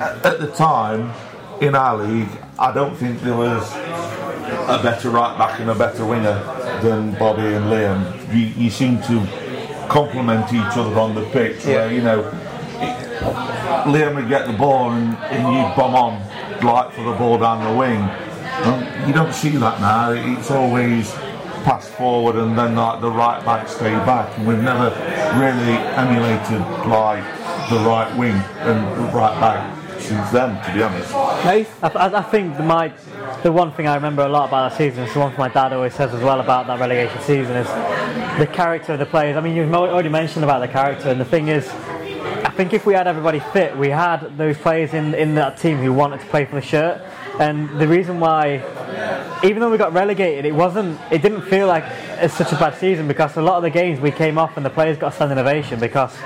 at, 0.00 0.24
at 0.26 0.40
the 0.40 0.50
time 0.52 1.12
in 1.60 1.74
our 1.74 1.96
league, 1.96 2.28
I 2.58 2.72
don't 2.72 2.96
think 2.96 3.20
there 3.20 3.36
was 3.36 3.72
a 3.72 4.80
better 4.82 5.10
right 5.10 5.36
back 5.38 5.60
and 5.60 5.70
a 5.70 5.74
better 5.74 6.04
winger 6.04 6.42
than 6.82 7.14
Bobby 7.18 7.42
and 7.42 7.66
Liam. 7.66 8.34
You, 8.34 8.64
you 8.64 8.70
seem 8.70 9.00
to 9.02 9.26
complement 9.88 10.52
each 10.52 10.76
other 10.76 10.98
on 10.98 11.14
the 11.14 11.24
pitch, 11.30 11.64
where, 11.66 11.92
you 11.92 12.02
know, 12.02 12.22
Liam 13.86 14.14
would 14.16 14.28
get 14.28 14.46
the 14.46 14.52
ball 14.52 14.90
and, 14.90 15.16
and 15.16 15.54
you'd 15.54 15.76
bomb 15.76 15.94
on, 15.94 16.64
like 16.64 16.92
for 16.92 17.04
the 17.04 17.12
ball 17.12 17.38
down 17.38 17.64
the 17.64 17.78
wing. 17.78 18.00
And 18.00 19.06
you 19.08 19.14
don't 19.14 19.32
see 19.32 19.50
that 19.50 19.80
now. 19.80 20.12
It's 20.12 20.50
always 20.50 21.12
pass 21.64 21.88
forward 21.88 22.36
and 22.36 22.56
then 22.58 22.76
like 22.76 23.00
the 23.00 23.10
right 23.10 23.44
back 23.44 23.68
stay 23.68 23.92
back. 24.04 24.36
And 24.38 24.46
we've 24.46 24.58
never 24.58 24.90
really 25.38 25.78
emulated 25.96 26.60
like 26.86 27.24
the 27.70 27.78
right 27.78 28.14
wing 28.16 28.34
and 28.34 28.86
the 28.98 29.12
right 29.12 29.38
back 29.40 29.84
since 30.00 30.30
then, 30.30 30.62
to 30.64 30.74
be 30.74 30.82
honest. 30.82 31.10
Nath? 31.12 31.84
I, 31.96 32.18
I, 32.18 32.22
think 32.22 32.58
my, 32.60 32.92
the 33.42 33.50
one 33.50 33.72
thing 33.72 33.86
I 33.86 33.94
remember 33.94 34.22
a 34.22 34.28
lot 34.28 34.48
about 34.48 34.70
that 34.70 34.78
season, 34.78 35.04
is 35.04 35.14
the 35.14 35.20
one 35.20 35.30
thing 35.30 35.40
my 35.40 35.48
dad 35.48 35.72
always 35.72 35.94
says 35.94 36.12
as 36.12 36.22
well 36.22 36.40
about 36.40 36.66
that 36.66 36.78
relegation 36.78 37.18
season, 37.22 37.56
is 37.56 37.66
the 38.38 38.46
character 38.46 38.92
of 38.92 38.98
the 38.98 39.06
players. 39.06 39.36
I 39.36 39.40
mean, 39.40 39.56
you've 39.56 39.72
already 39.72 40.10
mentioned 40.10 40.44
about 40.44 40.60
the 40.60 40.68
character, 40.68 41.08
and 41.08 41.18
the 41.18 41.24
thing 41.24 41.48
is, 41.48 41.72
think 42.54 42.72
if 42.72 42.86
we 42.86 42.94
had 42.94 43.08
everybody 43.08 43.40
fit, 43.40 43.76
we 43.76 43.90
had 43.90 44.38
those 44.38 44.56
players 44.56 44.94
in, 44.94 45.12
in 45.14 45.34
that 45.34 45.58
team 45.58 45.78
who 45.78 45.92
wanted 45.92 46.20
to 46.20 46.26
play 46.26 46.44
for 46.44 46.54
the 46.54 46.62
shirt. 46.62 47.02
And 47.40 47.80
the 47.80 47.88
reason 47.88 48.20
why, 48.20 48.62
even 49.42 49.58
though 49.58 49.70
we 49.70 49.76
got 49.76 49.92
relegated, 49.92 50.44
it 50.44 50.54
wasn't, 50.54 51.00
it 51.10 51.20
didn't 51.20 51.42
feel 51.42 51.66
like 51.66 51.84
it's 52.22 52.34
such 52.34 52.52
a 52.52 52.56
bad 52.56 52.76
season 52.78 53.08
because 53.08 53.36
a 53.36 53.42
lot 53.42 53.56
of 53.56 53.64
the 53.64 53.70
games 53.70 53.98
we 53.98 54.12
came 54.12 54.38
off 54.38 54.56
and 54.56 54.64
the 54.64 54.70
players 54.70 54.96
got 54.96 55.12
a 55.12 55.16
standing 55.16 55.38
ovation 55.38 55.80
because 55.80 56.16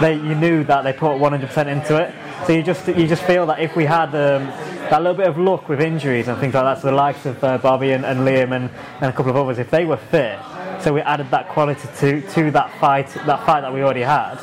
they, 0.00 0.14
you 0.14 0.34
knew 0.34 0.64
that 0.64 0.82
they 0.82 0.92
put 0.92 1.12
100% 1.12 1.66
into 1.68 2.02
it. 2.02 2.12
So 2.46 2.52
you 2.52 2.64
just, 2.64 2.88
you 2.88 3.06
just 3.06 3.22
feel 3.22 3.46
that 3.46 3.60
if 3.60 3.76
we 3.76 3.84
had 3.84 4.08
um, 4.08 4.46
that 4.90 5.02
little 5.02 5.14
bit 5.14 5.28
of 5.28 5.38
luck 5.38 5.68
with 5.68 5.80
injuries 5.80 6.26
and 6.26 6.36
things 6.40 6.54
like 6.54 6.64
that, 6.64 6.82
so 6.82 6.88
the 6.88 6.96
likes 6.96 7.24
of 7.26 7.42
uh, 7.44 7.58
Bobby 7.58 7.92
and, 7.92 8.04
and 8.04 8.20
Liam 8.20 8.56
and, 8.56 8.70
and 9.00 9.04
a 9.04 9.12
couple 9.12 9.30
of 9.30 9.36
others, 9.36 9.58
if 9.58 9.70
they 9.70 9.84
were 9.84 9.96
fit, 9.96 10.38
so 10.86 10.92
we 10.92 11.00
added 11.00 11.28
that 11.32 11.48
quality 11.48 11.88
to, 11.98 12.20
to 12.30 12.48
that 12.52 12.72
fight, 12.78 13.08
that 13.26 13.44
fight 13.44 13.62
that 13.62 13.74
we 13.74 13.82
already 13.82 14.02
had. 14.02 14.36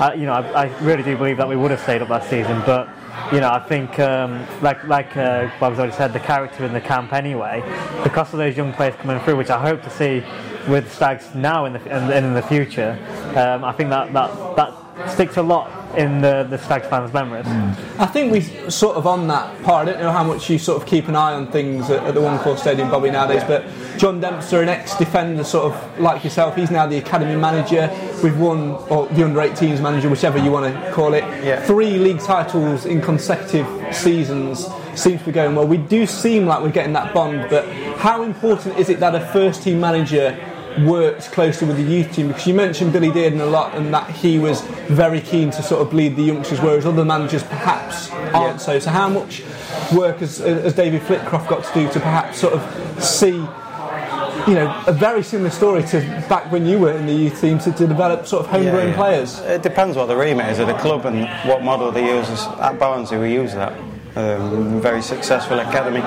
Uh, 0.00 0.12
you 0.12 0.26
know, 0.26 0.32
I, 0.32 0.64
I 0.64 0.78
really 0.80 1.04
do 1.04 1.16
believe 1.16 1.36
that 1.36 1.48
we 1.48 1.54
would 1.54 1.70
have 1.70 1.78
stayed 1.78 2.02
up 2.02 2.08
that 2.08 2.24
season, 2.24 2.60
but 2.66 2.88
you 3.32 3.38
know, 3.38 3.48
I 3.48 3.60
think, 3.60 4.00
um, 4.00 4.44
like 4.60 4.82
like 4.88 5.16
uh, 5.16 5.48
Bob's 5.60 5.78
already 5.78 5.92
said, 5.92 6.12
the 6.12 6.18
character 6.18 6.64
in 6.64 6.72
the 6.72 6.80
camp 6.80 7.12
anyway, 7.12 7.62
because 8.02 8.32
of 8.32 8.38
those 8.40 8.56
young 8.56 8.72
players 8.72 8.96
coming 8.96 9.20
through, 9.20 9.36
which 9.36 9.50
I 9.50 9.60
hope 9.60 9.84
to 9.84 9.90
see 9.90 10.24
with 10.68 10.92
Stags 10.92 11.32
now 11.32 11.64
in 11.66 11.74
the 11.74 11.80
and 11.88 12.24
in 12.24 12.34
the 12.34 12.42
future. 12.42 12.98
Um, 13.36 13.62
I 13.62 13.70
think 13.70 13.90
that, 13.90 14.12
that 14.14 14.56
that 14.56 15.12
sticks 15.12 15.36
a 15.36 15.42
lot 15.42 15.70
in 15.96 16.20
the, 16.20 16.46
the 16.48 16.58
Stags 16.58 16.86
fans' 16.88 17.12
memories. 17.12 17.46
I 17.98 18.06
think 18.06 18.32
we 18.32 18.40
sort 18.70 18.96
of 18.96 19.06
on 19.06 19.28
that 19.28 19.62
part. 19.62 19.88
I 19.88 19.92
don't 19.92 20.00
know 20.00 20.12
how 20.12 20.24
much 20.24 20.50
you 20.50 20.58
sort 20.58 20.80
of 20.82 20.88
keep 20.88 21.08
an 21.08 21.16
eye 21.16 21.32
on 21.32 21.50
things 21.50 21.90
at, 21.90 22.04
at 22.04 22.14
the 22.14 22.20
One 22.20 22.38
Call 22.38 22.56
Stadium, 22.56 22.90
Bobby, 22.90 23.10
nowadays. 23.10 23.42
But 23.46 23.64
John 23.98 24.20
Dempster, 24.20 24.62
an 24.62 24.68
ex-defender, 24.68 25.44
sort 25.44 25.72
of 25.72 26.00
like 26.00 26.24
yourself, 26.24 26.56
he's 26.56 26.70
now 26.70 26.86
the 26.86 26.98
academy 26.98 27.36
manager. 27.36 27.90
We've 28.22 28.38
won, 28.38 28.72
or 28.90 29.06
the 29.08 29.24
under 29.24 29.40
18s 29.40 29.80
manager, 29.80 30.08
whichever 30.08 30.38
you 30.38 30.50
want 30.50 30.72
to 30.72 30.92
call 30.92 31.14
it. 31.14 31.24
Yeah. 31.44 31.64
Three 31.64 31.98
league 31.98 32.20
titles 32.20 32.86
in 32.86 33.00
consecutive 33.00 33.66
seasons 33.94 34.66
seems 34.94 35.20
to 35.20 35.26
be 35.26 35.32
going 35.32 35.54
well. 35.54 35.66
We 35.66 35.78
do 35.78 36.06
seem 36.06 36.46
like 36.46 36.62
we're 36.62 36.70
getting 36.70 36.92
that 36.94 37.12
bond, 37.12 37.46
but 37.50 37.68
how 37.96 38.22
important 38.22 38.78
is 38.78 38.88
it 38.88 39.00
that 39.00 39.14
a 39.14 39.20
first-team 39.32 39.80
manager? 39.80 40.38
Works 40.80 41.28
closely 41.28 41.68
with 41.68 41.76
the 41.76 41.84
youth 41.84 42.12
team 42.12 42.28
because 42.28 42.46
you 42.46 42.54
mentioned 42.54 42.92
Billy 42.92 43.10
Dearden 43.10 43.40
a 43.40 43.46
lot 43.46 43.74
and 43.74 43.94
that 43.94 44.10
he 44.10 44.38
was 44.38 44.62
very 44.88 45.20
keen 45.20 45.50
to 45.52 45.62
sort 45.62 45.82
of 45.82 45.90
bleed 45.90 46.16
the 46.16 46.22
youngsters, 46.22 46.60
whereas 46.60 46.84
other 46.84 47.04
managers 47.04 47.44
perhaps 47.44 48.10
aren't 48.10 48.60
so. 48.60 48.78
So, 48.80 48.90
how 48.90 49.08
much 49.08 49.42
work 49.94 50.18
has, 50.18 50.38
has 50.38 50.74
David 50.74 51.02
Flitcroft 51.02 51.48
got 51.48 51.64
to 51.64 51.74
do 51.74 51.86
to 51.92 52.00
perhaps 52.00 52.40
sort 52.40 52.54
of 52.54 53.02
see 53.04 53.46
you 54.48 54.54
know, 54.54 54.82
a 54.86 54.92
very 54.92 55.22
similar 55.22 55.50
story 55.50 55.82
to 55.84 56.00
back 56.28 56.50
when 56.52 56.66
you 56.66 56.78
were 56.78 56.92
in 56.92 57.06
the 57.06 57.14
youth 57.14 57.40
team 57.40 57.58
to, 57.60 57.72
to 57.72 57.86
develop 57.86 58.26
sort 58.26 58.44
of 58.44 58.50
homegrown 58.50 58.88
Yeah, 58.88 58.90
yeah. 58.90 58.96
players. 58.96 59.38
It 59.40 59.62
depends 59.62 59.96
what 59.96 60.06
the 60.06 60.16
remit 60.16 60.46
is 60.48 60.58
of 60.58 60.66
the 60.66 60.74
club 60.74 61.06
and 61.06 61.26
what 61.48 61.62
model 61.62 61.90
they 61.92 62.06
use. 62.06 62.28
At 62.60 62.78
Barnsley, 62.78 63.18
we 63.18 63.32
use 63.32 63.54
that. 63.54 63.72
Um, 64.16 64.80
very 64.80 65.02
successful 65.02 65.58
academy, 65.60 66.02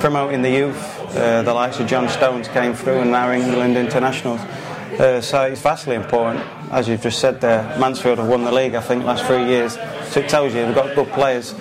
promoting 0.00 0.42
the 0.42 0.50
youth. 0.50 0.97
Uh, 1.14 1.42
the 1.42 1.54
likes 1.54 1.80
of 1.80 1.86
John 1.86 2.08
Stones 2.08 2.48
came 2.48 2.74
through 2.74 3.00
and 3.00 3.10
now 3.10 3.32
England 3.32 3.76
internationals. 3.76 4.40
Uh, 4.40 5.20
so 5.20 5.42
it's 5.42 5.62
vastly 5.62 5.96
important. 5.96 6.44
As 6.70 6.86
you've 6.88 7.00
just 7.02 7.18
said 7.18 7.40
there, 7.40 7.62
Mansfield 7.78 8.18
have 8.18 8.28
won 8.28 8.44
the 8.44 8.52
league, 8.52 8.74
I 8.74 8.80
think, 8.80 9.04
last 9.04 9.24
three 9.24 9.46
years. 9.46 9.74
So 10.10 10.20
it 10.20 10.28
tells 10.28 10.54
you 10.54 10.64
we've 10.66 10.74
got 10.74 10.94
good 10.94 11.08
players. 11.12 11.54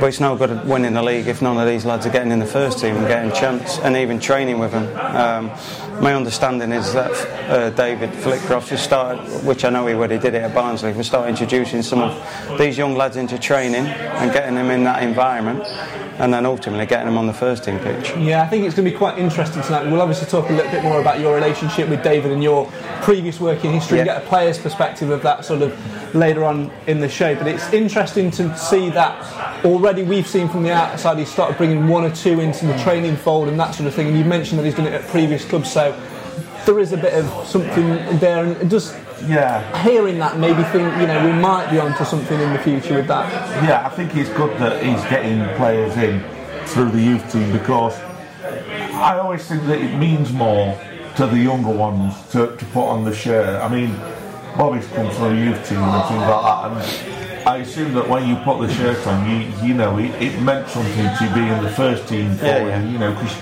But 0.00 0.04
it's 0.04 0.20
no 0.20 0.36
good 0.36 0.50
at 0.50 0.66
winning 0.66 0.94
the 0.94 1.02
league 1.02 1.28
if 1.28 1.40
none 1.40 1.56
of 1.56 1.66
these 1.68 1.84
lads 1.84 2.04
are 2.04 2.10
getting 2.10 2.32
in 2.32 2.40
the 2.40 2.46
first 2.46 2.78
team 2.80 2.96
and 2.96 3.06
getting 3.06 3.30
a 3.30 3.34
chance 3.34 3.78
and 3.78 3.96
even 3.96 4.18
training 4.18 4.58
with 4.58 4.72
them. 4.72 4.84
Um, 5.16 5.50
my 6.02 6.14
understanding 6.14 6.72
is 6.72 6.92
that 6.94 7.12
uh, 7.48 7.70
David 7.70 8.10
Flitcroft 8.10 8.68
has 8.70 8.82
started, 8.82 9.20
which 9.46 9.64
I 9.64 9.70
know 9.70 9.86
he 9.86 9.94
already 9.94 10.18
did 10.18 10.34
it 10.34 10.42
at 10.42 10.52
Barnsley, 10.54 10.92
we 10.92 11.04
start 11.04 11.28
introducing 11.28 11.82
some 11.82 12.00
of 12.00 12.58
these 12.58 12.76
young 12.76 12.96
lads 12.96 13.16
into 13.16 13.38
training 13.38 13.86
and 13.86 14.32
getting 14.32 14.56
them 14.56 14.70
in 14.70 14.82
that 14.84 15.02
environment 15.02 15.62
and 16.18 16.32
then 16.32 16.46
ultimately 16.46 16.86
getting 16.86 17.06
them 17.06 17.18
on 17.18 17.26
the 17.26 17.32
first 17.32 17.64
team 17.64 17.78
pitch. 17.80 18.12
Yeah, 18.16 18.42
I 18.42 18.46
think 18.46 18.64
it's 18.64 18.74
going 18.74 18.84
to 18.84 18.90
be 18.92 18.96
quite 18.96 19.18
interesting 19.18 19.62
tonight. 19.62 19.84
We'll 19.90 20.00
obviously 20.00 20.28
talk 20.28 20.48
a 20.48 20.52
little 20.52 20.70
bit 20.70 20.82
more 20.84 21.00
about 21.00 21.18
your 21.20 21.34
relationship 21.34 21.88
with 21.88 22.02
David 22.04 22.30
and 22.32 22.42
your 22.42 22.66
previous 23.02 23.40
working 23.40 23.72
history 23.72 23.98
and 24.00 24.06
Yeah. 24.06 24.14
get 24.14 24.24
a 24.24 24.28
player's 24.34 24.58
perspective 24.58 25.10
of 25.10 25.22
that 25.22 25.44
sort 25.44 25.62
of 25.62 25.70
later 26.12 26.42
on 26.44 26.68
in 26.88 26.98
the 26.98 27.08
show. 27.08 27.36
But 27.36 27.46
it's 27.46 27.72
interesting 27.72 28.32
to 28.32 28.56
see 28.58 28.90
that 28.90 29.64
already 29.64 30.02
we've 30.02 30.26
seen 30.26 30.48
from 30.48 30.64
the 30.64 30.72
outside 30.72 31.18
he's 31.18 31.30
started 31.30 31.56
bringing 31.56 31.86
one 31.86 32.02
or 32.04 32.10
two 32.10 32.40
into 32.40 32.66
the 32.66 32.76
training 32.78 33.14
fold 33.14 33.46
and 33.46 33.60
that 33.60 33.76
sort 33.76 33.86
of 33.86 33.94
thing. 33.94 34.08
And 34.08 34.18
you 34.18 34.24
mentioned 34.24 34.58
that 34.58 34.64
he's 34.64 34.74
done 34.74 34.88
it 34.88 34.92
at 34.92 35.06
previous 35.06 35.44
clubs, 35.44 35.72
so 35.72 35.92
there 36.66 36.80
is 36.80 36.92
a 36.92 36.96
bit 36.96 37.14
of 37.14 37.46
something 37.46 38.18
there. 38.18 38.44
And 38.44 38.68
just 38.68 38.96
Yeah, 39.24 39.62
hearing 39.84 40.18
that 40.18 40.36
maybe 40.36 40.64
think, 40.64 40.92
you 41.00 41.06
know, 41.06 41.24
we 41.24 41.32
might 41.32 41.70
be 41.70 41.78
onto 41.78 42.04
something 42.04 42.40
in 42.40 42.52
the 42.52 42.58
future 42.58 42.96
with 42.96 43.06
that. 43.06 43.30
yeah. 43.62 43.86
I 43.86 43.90
think 43.90 44.16
it's 44.16 44.30
good 44.30 44.58
that 44.58 44.82
he's 44.82 45.04
getting 45.04 45.46
players 45.54 45.96
in 45.96 46.20
through 46.66 46.90
the 46.90 47.00
youth 47.00 47.30
team 47.30 47.52
because 47.52 47.94
I 48.94 49.16
always 49.16 49.46
think 49.46 49.62
that 49.66 49.80
it 49.80 49.96
means 49.96 50.32
more 50.32 50.76
to 51.18 51.28
the 51.28 51.38
younger 51.38 51.70
ones 51.70 52.12
to, 52.32 52.56
to 52.56 52.64
put 52.72 52.88
on 52.88 53.04
the 53.04 53.14
shirt. 53.14 53.62
I 53.62 53.68
mean, 53.68 53.94
Bobby's 54.56 54.86
come 54.88 55.10
from 55.12 55.36
the 55.36 55.44
youth 55.44 55.68
team 55.68 55.78
and 55.78 56.08
things 56.08 56.20
like 56.20 56.28
that, 56.28 56.70
and 56.70 57.48
I 57.48 57.56
assume 57.58 57.92
that 57.94 58.08
when 58.08 58.28
you 58.28 58.36
put 58.36 58.60
the 58.66 58.72
shirt 58.72 59.04
on, 59.06 59.28
you 59.30 59.66
you 59.66 59.74
know 59.74 59.98
it, 59.98 60.10
it 60.22 60.40
meant 60.40 60.68
something 60.68 60.94
to 60.94 61.34
be 61.34 61.40
in 61.40 61.62
the 61.62 61.70
first 61.70 62.08
team 62.08 62.34
for 62.36 62.46
Yeah, 62.46 62.82
you, 62.82 62.92
you 62.92 62.98
know, 62.98 63.12
because 63.12 63.36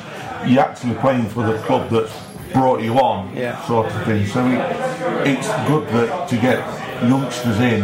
you're 0.46 0.62
actually 0.62 0.94
playing 0.94 1.26
for 1.28 1.46
the 1.46 1.58
club 1.60 1.90
that's 1.90 2.12
brought 2.52 2.82
you 2.82 2.94
on, 2.98 3.34
Yeah. 3.36 3.62
sort 3.66 3.86
of 3.86 4.04
thing. 4.04 4.26
So 4.26 4.44
it, 4.46 4.58
it's 5.26 5.48
good 5.68 5.86
that 5.88 6.28
to 6.28 6.36
get 6.36 6.58
youngsters 7.08 7.60
in 7.60 7.80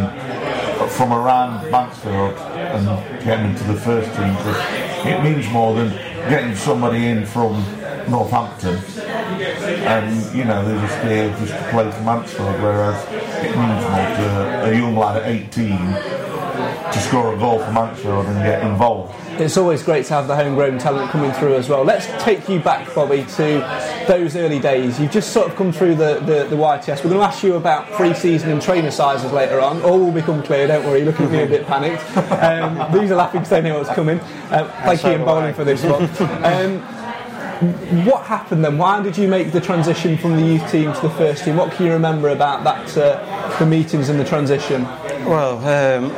from 0.89 1.13
around 1.13 1.69
Mansfield 1.71 2.33
and 2.35 2.85
get 3.23 3.37
them 3.37 3.51
into 3.51 3.63
the 3.65 3.75
first 3.79 4.07
team 4.15 4.33
because 4.35 5.05
it 5.05 5.23
means 5.23 5.47
more 5.51 5.73
than 5.75 5.89
getting 6.29 6.55
somebody 6.55 7.07
in 7.07 7.25
from 7.25 7.63
Northampton 8.09 8.75
and 9.87 10.35
you 10.35 10.45
know 10.45 10.65
they're 10.65 10.87
just 10.87 11.01
there 11.03 11.29
just 11.39 11.53
to 11.53 11.69
play 11.71 11.91
for 11.91 12.01
Mansfield 12.01 12.61
whereas 12.61 13.05
it 13.43 13.55
means 13.55 13.83
more 13.83 14.63
to 14.63 14.71
a 14.71 14.73
young 14.75 14.95
lad 14.95 15.21
at 15.21 15.27
18 15.27 16.29
to 16.91 16.99
score 16.99 17.33
a 17.33 17.37
goal 17.37 17.59
for 17.59 17.71
Mansfield 17.71 18.25
and 18.25 18.43
get 18.43 18.63
involved. 18.63 19.15
It's 19.39 19.57
always 19.57 19.83
great 19.83 20.05
to 20.07 20.13
have 20.15 20.27
the 20.27 20.35
homegrown 20.35 20.79
talent 20.79 21.11
coming 21.11 21.31
through 21.31 21.55
as 21.55 21.69
well. 21.69 21.83
Let's 21.83 22.07
take 22.23 22.49
you 22.49 22.59
back, 22.59 22.93
Bobby, 22.93 23.23
to 23.35 24.05
those 24.07 24.35
early 24.35 24.59
days. 24.59 24.99
You've 24.99 25.11
just 25.11 25.31
sort 25.31 25.49
of 25.49 25.55
come 25.55 25.71
through 25.71 25.95
the, 25.95 26.15
the, 26.19 26.45
the 26.49 26.55
YTS. 26.55 27.03
We're 27.03 27.11
going 27.11 27.21
to 27.21 27.27
ask 27.27 27.43
you 27.43 27.55
about 27.55 27.89
pre-season 27.91 28.51
and 28.51 28.61
trainer 28.61 28.91
sizes 28.91 29.31
later 29.31 29.61
on. 29.61 29.81
All 29.83 29.99
will 29.99 30.11
become 30.11 30.43
clear, 30.43 30.67
don't 30.67 30.85
worry. 30.85 31.03
Looking 31.03 31.27
at 31.27 31.31
me 31.31 31.43
a 31.43 31.47
bit 31.47 31.65
panicked. 31.65 32.03
Um, 32.39 32.91
these 32.93 33.11
are 33.11 33.15
laughing 33.15 33.41
because 33.41 33.49
they 33.49 33.61
know 33.61 33.77
what's 33.77 33.89
coming. 33.89 34.19
Um, 34.49 34.69
thank 34.69 35.01
so 35.01 35.07
you, 35.07 35.13
Ian 35.13 35.21
do 35.21 35.25
Bowling, 35.25 35.53
for 35.53 35.65
this 35.65 35.83
one. 35.83 36.03
Um, 36.43 36.81
what 37.59 38.23
happened 38.25 38.63
then? 38.63 38.77
Why 38.77 39.01
did 39.01 39.17
you 39.17 39.27
make 39.27 39.51
the 39.51 39.59
transition 39.59 40.17
from 40.17 40.37
the 40.37 40.41
youth 40.41 40.71
team 40.71 40.93
to 40.93 41.01
the 41.01 41.09
first 41.09 41.43
team? 41.43 41.57
What 41.57 41.71
can 41.73 41.85
you 41.85 41.91
remember 41.91 42.29
about 42.29 42.63
that, 42.63 42.97
uh, 42.97 43.57
the 43.59 43.65
meetings 43.65 44.07
and 44.07 44.17
the 44.17 44.23
transition? 44.23 44.83
Well, 45.25 45.57
um, 45.57 46.11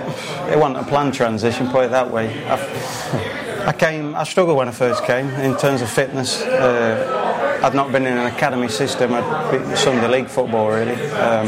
it 0.51 0.57
wasn't 0.57 0.77
a 0.77 0.83
planned 0.83 1.15
transition, 1.15 1.67
put 1.69 1.85
it 1.85 1.91
that 1.91 2.11
way. 2.11 2.45
I, 2.45 3.65
I 3.69 3.73
came, 3.73 4.15
I 4.15 4.23
struggled 4.23 4.57
when 4.57 4.67
I 4.67 4.71
first 4.71 5.03
came 5.05 5.29
in 5.29 5.57
terms 5.57 5.81
of 5.81 5.89
fitness. 5.89 6.41
Uh, 6.43 7.59
I'd 7.63 7.73
not 7.73 7.91
been 7.91 8.05
in 8.05 8.17
an 8.17 8.27
academy 8.27 8.69
system, 8.69 9.13
I'd 9.13 9.51
been 9.51 9.75
Sunday 9.75 10.07
league 10.07 10.27
football 10.27 10.69
really. 10.69 10.95
Um, 11.11 11.47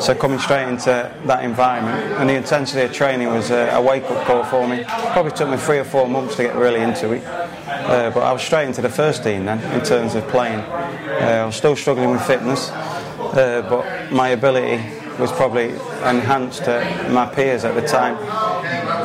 so 0.00 0.14
coming 0.14 0.38
straight 0.38 0.68
into 0.68 1.12
that 1.24 1.42
environment 1.42 2.12
and 2.20 2.30
the 2.30 2.34
intensity 2.34 2.82
of 2.82 2.92
training 2.92 3.28
was 3.28 3.50
a, 3.50 3.70
a 3.72 3.82
wake-up 3.82 4.24
call 4.26 4.44
for 4.44 4.68
me. 4.68 4.84
Probably 4.86 5.32
took 5.32 5.48
me 5.48 5.56
three 5.56 5.78
or 5.78 5.84
four 5.84 6.08
months 6.08 6.36
to 6.36 6.44
get 6.44 6.54
really 6.54 6.80
into 6.80 7.12
it. 7.12 7.24
Uh, 7.88 8.10
but 8.10 8.22
I 8.22 8.32
was 8.32 8.42
straight 8.42 8.66
into 8.66 8.82
the 8.82 8.90
first 8.90 9.24
team 9.24 9.46
then 9.46 9.60
in 9.72 9.82
terms 9.82 10.14
of 10.14 10.28
playing. 10.28 10.60
Uh, 10.60 11.40
I 11.42 11.46
was 11.46 11.56
still 11.56 11.74
struggling 11.74 12.10
with 12.10 12.20
fitness, 12.26 12.70
uh, 12.70 13.66
but 13.68 14.12
my 14.12 14.28
ability 14.28 14.76
was 15.18 15.32
probably 15.32 15.70
enhanced 16.04 16.64
to 16.64 17.08
my 17.10 17.24
peers 17.26 17.64
at 17.64 17.74
the 17.74 17.86
time 17.86 18.16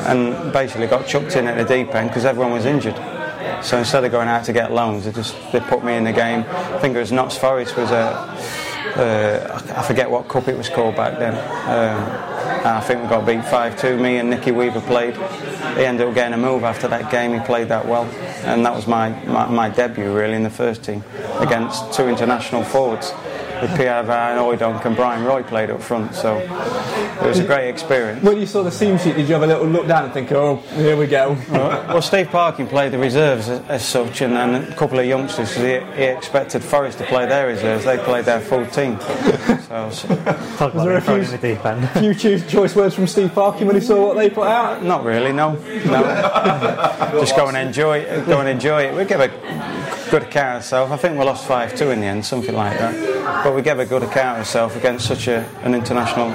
and 0.05 0.51
basically 0.51 0.87
got 0.87 1.07
chucked 1.07 1.35
in 1.37 1.47
at 1.47 1.55
the 1.55 1.63
deep 1.63 1.95
end 1.95 2.09
because 2.09 2.25
everyone 2.25 2.51
was 2.51 2.65
injured. 2.65 2.97
So 3.63 3.77
instead 3.77 4.03
of 4.03 4.11
going 4.11 4.27
out 4.27 4.43
to 4.45 4.53
get 4.53 4.73
loans, 4.73 5.05
they 5.05 5.13
just 5.13 5.33
they 5.53 5.61
put 5.61 5.83
me 5.85 5.95
in 5.95 6.03
the 6.03 6.11
game. 6.11 6.45
I 6.49 6.79
think 6.79 6.95
it 6.95 6.99
was 6.99 7.13
Notts 7.13 7.37
Forest 7.37 7.77
was 7.77 7.91
a 7.91 8.37
uh, 8.95 9.61
I 9.75 9.81
forget 9.81 10.09
what 10.11 10.27
cup 10.27 10.47
it 10.47 10.57
was 10.57 10.69
called 10.69 10.95
back 10.95 11.17
then. 11.17 11.33
Um, 11.33 12.32
I 12.65 12.79
think 12.81 13.01
we 13.03 13.09
got 13.09 13.25
beat 13.25 13.39
5-2. 13.39 13.99
Me 13.99 14.17
and 14.17 14.29
Nicky 14.29 14.51
Weaver 14.51 14.81
played. 14.81 15.15
He 15.77 15.85
ended 15.85 16.07
up 16.07 16.13
getting 16.13 16.33
a 16.33 16.37
move 16.37 16.63
after 16.63 16.87
that 16.87 17.11
game. 17.11 17.33
He 17.33 17.39
played 17.45 17.69
that 17.69 17.87
well, 17.87 18.05
and 18.45 18.65
that 18.65 18.73
was 18.75 18.87
my, 18.87 19.09
my, 19.25 19.47
my 19.47 19.69
debut 19.69 20.15
really 20.15 20.35
in 20.35 20.43
the 20.43 20.49
first 20.49 20.83
team 20.83 21.03
against 21.39 21.93
two 21.93 22.07
international 22.07 22.63
forwards. 22.63 23.11
With 23.63 23.77
Pierre 23.77 24.03
Van 24.03 24.37
Hooijdonk 24.37 24.83
and 24.83 24.93
Brian 24.93 25.23
Roy 25.23 25.41
played 25.41 25.69
up 25.69 25.81
front, 25.81 26.13
so 26.13 26.37
it 26.37 27.25
was 27.25 27.39
a 27.39 27.45
great 27.45 27.69
experience. 27.69 28.21
When 28.21 28.37
you 28.37 28.45
saw 28.45 28.61
the 28.61 28.71
seam 28.71 28.97
sheet, 28.97 29.15
did 29.15 29.25
you 29.29 29.33
have 29.35 29.43
a 29.43 29.47
little 29.47 29.65
look 29.67 29.87
down 29.87 30.03
and 30.03 30.13
think, 30.13 30.33
oh, 30.33 30.57
here 30.75 30.97
we 30.97 31.07
go? 31.07 31.37
Well, 31.49 32.01
Steve 32.01 32.27
Parkin 32.27 32.67
played 32.67 32.91
the 32.91 32.97
reserves 32.97 33.47
as, 33.47 33.61
as 33.69 33.85
such, 33.87 34.19
and 34.19 34.35
then 34.35 34.69
a 34.69 34.75
couple 34.75 34.99
of 34.99 35.05
youngsters, 35.05 35.55
He, 35.55 35.61
he 35.95 36.03
expected 36.03 36.61
Forest 36.61 36.97
to 36.97 37.05
play 37.05 37.25
their 37.25 37.47
reserves. 37.47 37.85
They 37.85 37.97
played 37.99 38.25
their 38.25 38.41
full 38.41 38.65
team. 38.65 38.99
So 38.99 39.55
So, 39.69 39.89
so 39.91 40.07
Talk 40.57 40.73
about 40.73 40.83
there 40.83 40.97
a 40.97 41.01
few- 41.01 41.23
the 41.23 41.37
deep 41.37 41.65
end. 41.65 41.89
few 41.91 42.13
choose, 42.21 42.45
choice 42.45 42.75
words 42.75 42.95
from 42.95 43.07
Steve 43.07 43.33
Parkin 43.33 43.65
when 43.65 43.77
he 43.77 43.81
saw 43.81 44.07
what 44.07 44.17
they 44.17 44.29
put 44.29 44.47
out. 44.47 44.83
not 44.83 45.05
really, 45.05 45.31
no, 45.31 45.53
no. 45.85 46.01
Just 47.21 47.37
go 47.37 47.47
and 47.47 47.55
enjoy 47.55 47.99
it. 47.99 48.25
Go 48.25 48.41
and 48.41 48.49
enjoy 48.49 48.83
it. 48.83 48.93
We 48.93 49.05
give 49.05 49.21
a 49.21 49.29
good 50.09 50.23
account 50.23 50.49
of 50.49 50.55
ourselves. 50.63 50.91
I 50.91 50.97
think 50.97 51.17
we 51.17 51.25
lost 51.25 51.45
five 51.47 51.75
two 51.75 51.91
in 51.91 51.99
the 52.01 52.05
end, 52.05 52.25
something 52.25 52.55
like 52.55 52.77
that. 52.79 53.43
But 53.43 53.55
we 53.55 53.61
gave 53.61 53.79
a 53.79 53.85
good 53.85 54.03
account 54.03 54.37
of 54.37 54.39
ourselves 54.39 54.75
against 54.75 55.07
such 55.07 55.27
a, 55.27 55.47
an 55.63 55.73
international 55.75 56.27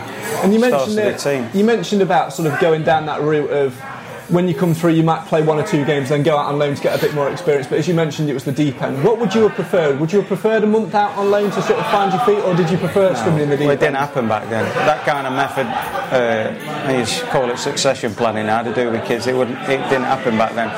And 0.43 0.53
you 0.53 0.61
mentioned 0.61 0.99
that, 0.99 1.19
team. 1.19 1.49
you 1.55 1.65
mentioned 1.65 2.03
about 2.03 2.33
sort 2.33 2.53
of 2.53 2.59
going 2.61 2.83
down 2.83 3.07
that 3.07 3.21
route 3.23 3.51
of 3.51 3.81
when 4.29 4.47
you 4.47 4.55
come 4.55 4.75
through, 4.75 4.93
you 4.93 5.03
might 5.03 5.25
play 5.27 5.43
one 5.43 5.59
or 5.59 5.67
two 5.67 5.85
games, 5.85 6.11
then 6.11 6.23
go 6.23 6.37
out 6.37 6.47
on 6.53 6.59
loan 6.59 6.75
to 6.75 6.83
get 6.83 6.97
a 6.99 7.01
bit 7.01 7.15
more 7.15 7.31
experience. 7.31 7.67
But 7.67 7.79
as 7.79 7.89
you 7.89 7.95
mentioned, 7.95 8.29
it 8.29 8.35
was 8.35 8.45
the 8.45 8.53
deep 8.53 8.81
end. 8.83 9.03
What 9.03 9.19
would 9.19 9.35
you 9.35 9.43
have 9.49 9.55
preferred? 9.55 9.99
Would 10.01 10.13
you 10.13 10.19
have 10.21 10.29
preferred 10.29 10.65
a 10.65 10.67
month 10.67 10.95
out 10.95 11.17
on 11.17 11.31
loan 11.31 11.51
to 11.51 11.63
sort 11.63 11.79
of 11.79 11.87
find 11.87 12.13
your 12.13 12.21
feet, 12.25 12.45
or 12.45 12.55
did 12.55 12.71
you 12.71 12.77
prefer 12.79 13.15
swimming 13.15 13.45
in 13.45 13.51
the 13.51 13.57
deep 13.57 13.65
Well, 13.67 13.73
end? 13.73 13.83
it 13.83 13.87
didn't 13.87 13.97
happen 13.97 14.29
back 14.29 14.49
then. 14.51 14.65
That 14.87 15.05
kind 15.07 15.27
of 15.27 15.33
method, 15.33 15.67
uh, 16.13 16.91
you 16.93 17.29
call 17.31 17.51
it 17.51 17.59
succession 17.59 18.15
planning 18.15 18.47
now 18.47 18.63
to 18.63 18.75
do 18.75 18.91
with 18.91 19.05
kids. 19.07 19.27
It 19.27 19.35
wouldn't. 19.35 19.59
It 19.63 19.79
didn't 19.89 20.05
happen 20.05 20.37
back 20.37 20.55
then. 20.55 20.69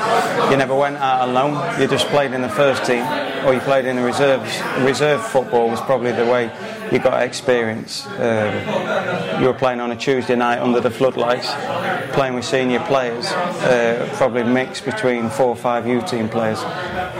You 0.51 0.57
never 0.57 0.75
went 0.75 0.97
out 0.97 1.27
alone. 1.27 1.79
You 1.79 1.87
just 1.87 2.07
played 2.07 2.33
in 2.33 2.41
the 2.41 2.49
first 2.49 2.85
team, 2.85 3.03
or 3.45 3.53
you 3.53 3.59
played 3.59 3.85
in 3.85 3.95
the 3.97 4.03
reserves. 4.03 4.49
Reserve 4.79 5.21
football 5.25 5.69
was 5.69 5.81
probably 5.81 6.11
the 6.11 6.25
way 6.25 6.49
you 6.91 6.99
got 6.99 7.23
experience. 7.23 8.05
Um, 8.07 9.41
you 9.41 9.47
were 9.47 9.53
playing 9.53 9.79
on 9.79 9.91
a 9.91 9.95
Tuesday 9.95 10.35
night 10.35 10.59
under 10.59 10.79
the 10.79 10.91
floodlights, 10.91 11.51
playing 12.13 12.33
with 12.33 12.45
senior 12.45 12.79
players, 12.81 13.31
uh, 13.31 14.09
probably 14.17 14.43
mixed 14.43 14.85
between 14.85 15.29
four 15.29 15.47
or 15.47 15.55
five 15.55 15.87
U 15.87 16.01
team 16.01 16.27
players. 16.27 16.61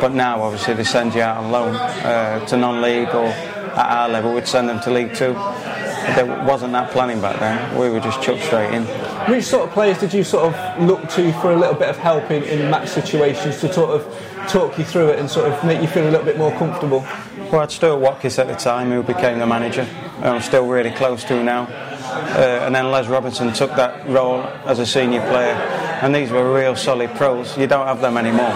But 0.01 0.13
now, 0.13 0.41
obviously, 0.41 0.73
they 0.73 0.83
send 0.83 1.13
you 1.13 1.21
out 1.21 1.37
on 1.43 1.51
loan 1.51 1.75
uh, 1.75 2.45
to 2.47 2.57
non-league 2.57 3.09
or 3.09 3.33
at 3.71 3.85
our 3.85 4.09
level, 4.09 4.33
we'd 4.33 4.47
send 4.47 4.67
them 4.67 4.81
to 4.81 4.91
League 4.91 5.13
Two. 5.15 5.33
There 5.33 6.25
wasn't 6.45 6.73
that 6.73 6.91
planning 6.91 7.21
back 7.21 7.39
then. 7.39 7.79
We 7.79 7.89
were 7.89 7.99
just 7.99 8.21
chucked 8.21 8.43
straight 8.43 8.73
in. 8.73 8.83
Which 9.31 9.45
sort 9.45 9.67
of 9.67 9.73
players 9.73 9.99
did 9.99 10.13
you 10.13 10.23
sort 10.23 10.53
of 10.53 10.83
look 10.83 11.07
to 11.11 11.31
for 11.33 11.51
a 11.51 11.55
little 11.55 11.75
bit 11.75 11.87
of 11.87 11.97
help 11.97 12.31
in, 12.31 12.43
in 12.43 12.69
match 12.69 12.89
situations 12.89 13.61
to 13.61 13.71
sort 13.71 13.91
of 13.91 14.47
talk 14.49 14.77
you 14.77 14.83
through 14.83 15.09
it 15.09 15.19
and 15.19 15.29
sort 15.29 15.51
of 15.51 15.63
make 15.63 15.79
you 15.79 15.87
feel 15.87 16.03
a 16.03 16.11
little 16.11 16.25
bit 16.25 16.37
more 16.37 16.51
comfortable? 16.57 17.05
Well, 17.51 17.59
I 17.59 17.63
had 17.63 17.71
Stuart 17.71 17.97
Watkiss 17.97 18.39
at 18.39 18.47
the 18.47 18.55
time, 18.55 18.91
who 18.91 19.03
became 19.03 19.37
the 19.37 19.45
manager. 19.45 19.81
and 19.81 20.25
I'm 20.25 20.41
still 20.41 20.65
really 20.67 20.91
close 20.91 21.25
to 21.25 21.43
now. 21.43 21.63
Uh, 21.63 22.63
and 22.65 22.73
then 22.73 22.89
Les 22.91 23.07
Robinson 23.07 23.51
took 23.51 23.75
that 23.75 24.07
role 24.07 24.41
as 24.65 24.79
a 24.79 24.85
senior 24.85 25.19
player. 25.27 25.55
And 26.01 26.15
these 26.15 26.31
were 26.31 26.53
real 26.53 26.77
solid 26.77 27.13
pros. 27.15 27.57
You 27.57 27.67
don't 27.67 27.87
have 27.87 27.99
them 27.99 28.15
anymore. 28.15 28.53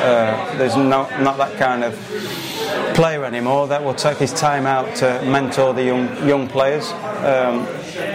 Uh, 0.00 0.56
there's 0.56 0.76
not, 0.76 1.20
not 1.20 1.36
that 1.38 1.58
kind 1.58 1.82
of 1.84 1.94
player 2.94 3.24
anymore 3.24 3.66
that 3.68 3.82
will 3.82 3.94
take 3.94 4.18
his 4.18 4.32
time 4.32 4.66
out 4.66 4.94
to 4.96 5.20
mentor 5.24 5.72
the 5.74 5.84
young 5.84 6.06
young 6.28 6.48
players. 6.48 6.90
Um, 7.24 7.66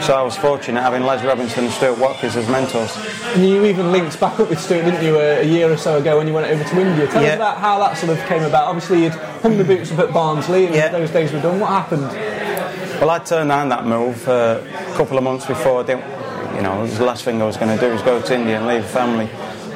so 0.01 0.13
I 0.15 0.21
was 0.21 0.37
fortunate 0.37 0.81
having 0.81 1.03
Les 1.03 1.23
Robinson 1.25 1.65
and 1.65 1.73
Stuart 1.73 1.97
Watkiss 1.97 2.35
as 2.35 2.47
mentors. 2.49 2.95
And 3.35 3.47
you 3.47 3.65
even 3.65 3.91
linked 3.91 4.19
back 4.19 4.39
up 4.39 4.49
with 4.49 4.59
Stuart, 4.59 4.83
didn't 4.83 5.03
you, 5.03 5.17
a, 5.17 5.41
a 5.41 5.43
year 5.43 5.69
or 5.71 5.77
so 5.77 5.97
ago 5.97 6.17
when 6.17 6.27
you 6.27 6.33
went 6.33 6.47
over 6.47 6.63
to 6.63 6.79
India? 6.81 7.07
Tell 7.07 7.21
Yeah. 7.21 7.29
us 7.31 7.35
about 7.35 7.57
how 7.57 7.79
that 7.79 7.97
sort 7.97 8.17
of 8.17 8.25
came 8.27 8.43
about. 8.43 8.67
Obviously, 8.67 9.03
you'd 9.03 9.13
hung 9.13 9.57
the 9.57 9.63
boots 9.63 9.91
up 9.91 9.99
at 9.99 10.13
Barnsley, 10.13 10.67
and 10.67 10.75
Yeah. 10.75 10.89
those 10.89 11.11
days 11.11 11.31
were 11.33 11.41
done. 11.41 11.59
What 11.59 11.69
happened? 11.69 12.07
Well, 13.01 13.09
I 13.09 13.19
turned 13.19 13.49
down 13.49 13.69
that 13.69 13.85
move 13.85 14.25
uh, 14.29 14.61
a 14.63 14.93
couple 14.95 15.17
of 15.17 15.23
months 15.23 15.45
before. 15.45 15.81
I 15.81 15.83
didn't, 15.83 16.05
you 16.55 16.61
know, 16.61 16.87
the 16.87 17.03
last 17.03 17.23
thing 17.25 17.41
I 17.41 17.45
was 17.45 17.57
going 17.57 17.77
to 17.77 17.85
do 17.85 17.91
was 17.91 18.01
go 18.01 18.21
to 18.21 18.33
India 18.35 18.57
and 18.57 18.67
leave 18.67 18.85
family. 18.85 19.29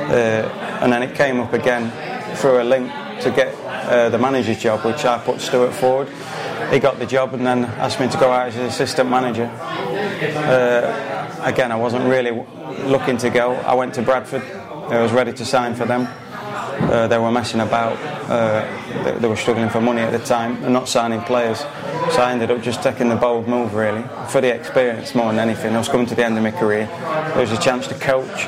Uh, 0.10 0.48
and 0.82 0.92
then 0.92 1.04
it 1.04 1.16
came 1.16 1.40
up 1.40 1.54
again 1.54 1.92
through 2.38 2.62
a 2.62 2.64
link 2.64 2.92
to 3.22 3.32
get 3.32 3.54
uh, 3.66 4.10
the 4.10 4.18
manager's 4.18 4.60
job, 4.60 4.86
which 4.86 5.06
I 5.06 5.18
put 5.18 5.42
Stuart 5.42 5.74
forward. 5.74 6.10
He 6.72 6.80
got 6.80 7.00
the 7.00 7.06
job 7.06 7.34
and 7.34 7.46
then 7.46 7.66
asked 7.66 8.00
me 8.00 8.08
to 8.10 8.18
go 8.18 8.32
out 8.32 8.48
as 8.50 8.56
assistant 8.58 9.10
manager. 9.10 9.46
Uh, 9.46 11.42
again, 11.44 11.72
I 11.72 11.76
wasn't 11.76 12.06
really 12.06 12.32
looking 12.86 13.18
to 13.18 13.30
go. 13.30 13.54
I 13.54 13.74
went 13.74 13.94
to 13.96 14.02
Bradford. 14.02 14.44
I 14.44 15.02
was 15.02 15.12
ready 15.12 15.34
to 15.34 15.46
sign 15.46 15.76
for 15.76 15.86
them. 15.86 16.08
Uh, 16.80 17.08
they 17.08 17.18
were 17.18 17.32
messing 17.32 17.60
about. 17.60 17.98
Uh, 18.30 19.04
they, 19.04 19.20
they 19.20 19.28
were 19.28 19.36
struggling 19.36 19.70
for 19.70 19.82
money 19.82 20.02
at 20.02 20.12
the 20.12 20.20
time 20.20 20.64
and 20.64 20.74
not 20.74 20.88
signing 20.88 21.22
players. 21.22 21.60
So 21.60 22.22
I 22.22 22.32
ended 22.32 22.52
up 22.52 22.62
just 22.62 22.84
taking 22.84 23.10
the 23.10 23.16
bold 23.16 23.48
move, 23.48 23.74
really, 23.74 24.04
for 24.30 24.42
the 24.42 24.54
experience 24.54 25.16
more 25.16 25.32
than 25.32 25.40
anything. 25.40 25.74
I 25.76 25.80
was 25.80 25.90
coming 25.90 26.06
to 26.08 26.16
the 26.16 26.26
end 26.26 26.38
of 26.38 26.44
my 26.44 26.52
career. 26.52 26.86
There 27.34 27.42
was 27.42 27.52
a 27.52 27.60
chance 27.60 27.88
to 27.88 27.96
coach, 27.96 28.46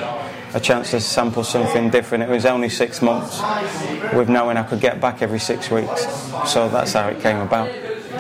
a 0.54 0.60
chance 0.60 0.92
to 0.92 1.00
sample 1.00 1.44
something 1.44 1.90
different. 1.90 2.24
It 2.24 2.30
was 2.30 2.46
only 2.46 2.70
six 2.70 3.02
months, 3.02 3.42
with 4.14 4.30
knowing 4.30 4.58
I 4.58 4.64
could 4.64 4.80
get 4.80 5.00
back 5.00 5.22
every 5.22 5.40
six 5.40 5.70
weeks. 5.70 6.06
So 6.48 6.70
that's 6.70 6.94
how 6.94 7.08
it 7.08 7.20
came 7.22 7.38
about. 7.38 7.70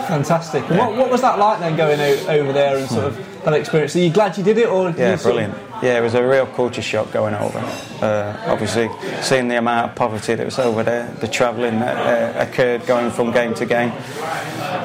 Fantastic. 0.08 0.68
And 0.70 0.78
What, 0.80 0.96
what 0.96 1.10
was 1.12 1.22
that 1.22 1.38
like 1.40 1.60
then, 1.60 1.76
going 1.76 2.00
o- 2.00 2.28
over 2.30 2.52
there 2.54 2.78
and 2.78 2.90
sort 2.90 3.06
of 3.06 3.44
that 3.44 3.54
experience? 3.54 3.96
Are 3.96 4.00
you 4.00 4.10
glad 4.12 4.38
you 4.38 4.44
did 4.44 4.58
it, 4.58 4.68
or 4.68 4.92
did 4.92 5.00
Yeah, 5.00 5.12
you 5.12 5.18
sort 5.18 5.36
of- 5.36 5.52
brilliant. 5.52 5.70
Yeah, 5.84 5.98
it 5.98 6.02
was 6.02 6.14
a 6.14 6.28
real 6.28 6.46
culture 6.46 6.82
shock 6.82 7.10
going 7.14 7.34
over. 7.36 7.60
Uh, 8.02 8.36
obviously, 8.48 8.90
seeing 9.22 9.48
the 9.48 9.58
amount 9.58 9.90
of 9.92 9.96
poverty 9.96 10.36
that 10.36 10.44
was 10.44 10.60
over 10.60 10.84
there, 10.84 11.10
the 11.22 11.28
travelling 11.28 11.80
that 11.80 11.96
uh, 12.36 12.42
occurred 12.44 12.86
going 12.86 13.12
from 13.12 13.32
game 13.32 13.54
to 13.54 13.66
game, 13.66 13.92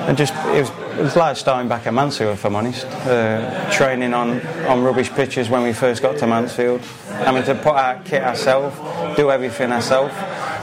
and 0.07 0.17
just 0.17 0.33
it 0.55 0.61
was, 0.61 0.71
it 0.99 1.03
was 1.03 1.17
like 1.17 1.37
starting 1.37 1.69
back 1.69 1.87
at 1.87 1.95
Mansfield, 1.95 2.35
if 2.35 2.45
I'm 2.45 2.55
honest. 2.55 2.87
Uh, 2.87 3.71
training 3.71 4.15
on, 4.15 4.41
on 4.67 4.83
rubbish 4.83 5.11
pitches 5.11 5.49
when 5.49 5.63
we 5.63 5.73
first 5.73 6.03
got 6.03 6.19
to 6.19 6.27
Mansfield, 6.27 6.81
having 7.09 7.43
to 7.45 7.55
put 7.55 7.75
out 7.75 8.05
kit 8.05 8.23
ourselves, 8.23 8.77
do 9.17 9.31
everything 9.31 9.73
ourselves. 9.73 10.15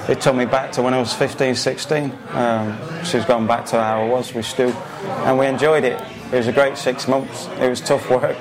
It 0.09 0.21
took 0.21 0.35
me 0.35 0.45
back 0.45 0.71
to 0.73 0.81
when 0.81 0.93
I 0.93 0.99
was 0.99 1.13
15, 1.13 1.55
16. 1.55 2.11
Um, 2.29 2.77
so 3.03 3.17
it's 3.17 3.27
gone 3.27 3.45
back 3.45 3.65
to 3.67 3.81
how 3.81 4.03
I 4.03 4.07
was 4.07 4.33
with 4.33 4.45
Stu, 4.45 4.69
and 4.69 5.37
we 5.37 5.47
enjoyed 5.47 5.83
it. 5.83 6.01
It 6.31 6.37
was 6.37 6.47
a 6.47 6.53
great 6.53 6.77
six 6.77 7.07
months. 7.07 7.47
It 7.59 7.69
was 7.69 7.81
tough 7.81 8.09
work. 8.09 8.37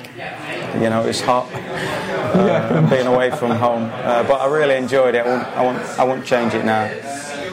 You 0.75 0.89
know, 0.89 1.03
it 1.03 1.07
was 1.07 1.19
hot 1.19 1.49
uh, 1.53 2.89
being 2.89 3.05
away 3.05 3.31
from 3.31 3.51
home, 3.51 3.91
uh, 3.93 4.23
but 4.23 4.39
I 4.39 4.47
really 4.47 4.75
enjoyed 4.75 5.15
it. 5.15 5.25
I 5.25 5.27
won't, 5.27 5.47
I, 5.47 5.63
won't, 5.63 5.99
I 5.99 6.03
won't 6.05 6.25
change 6.25 6.53
it 6.53 6.63
now. 6.63 6.87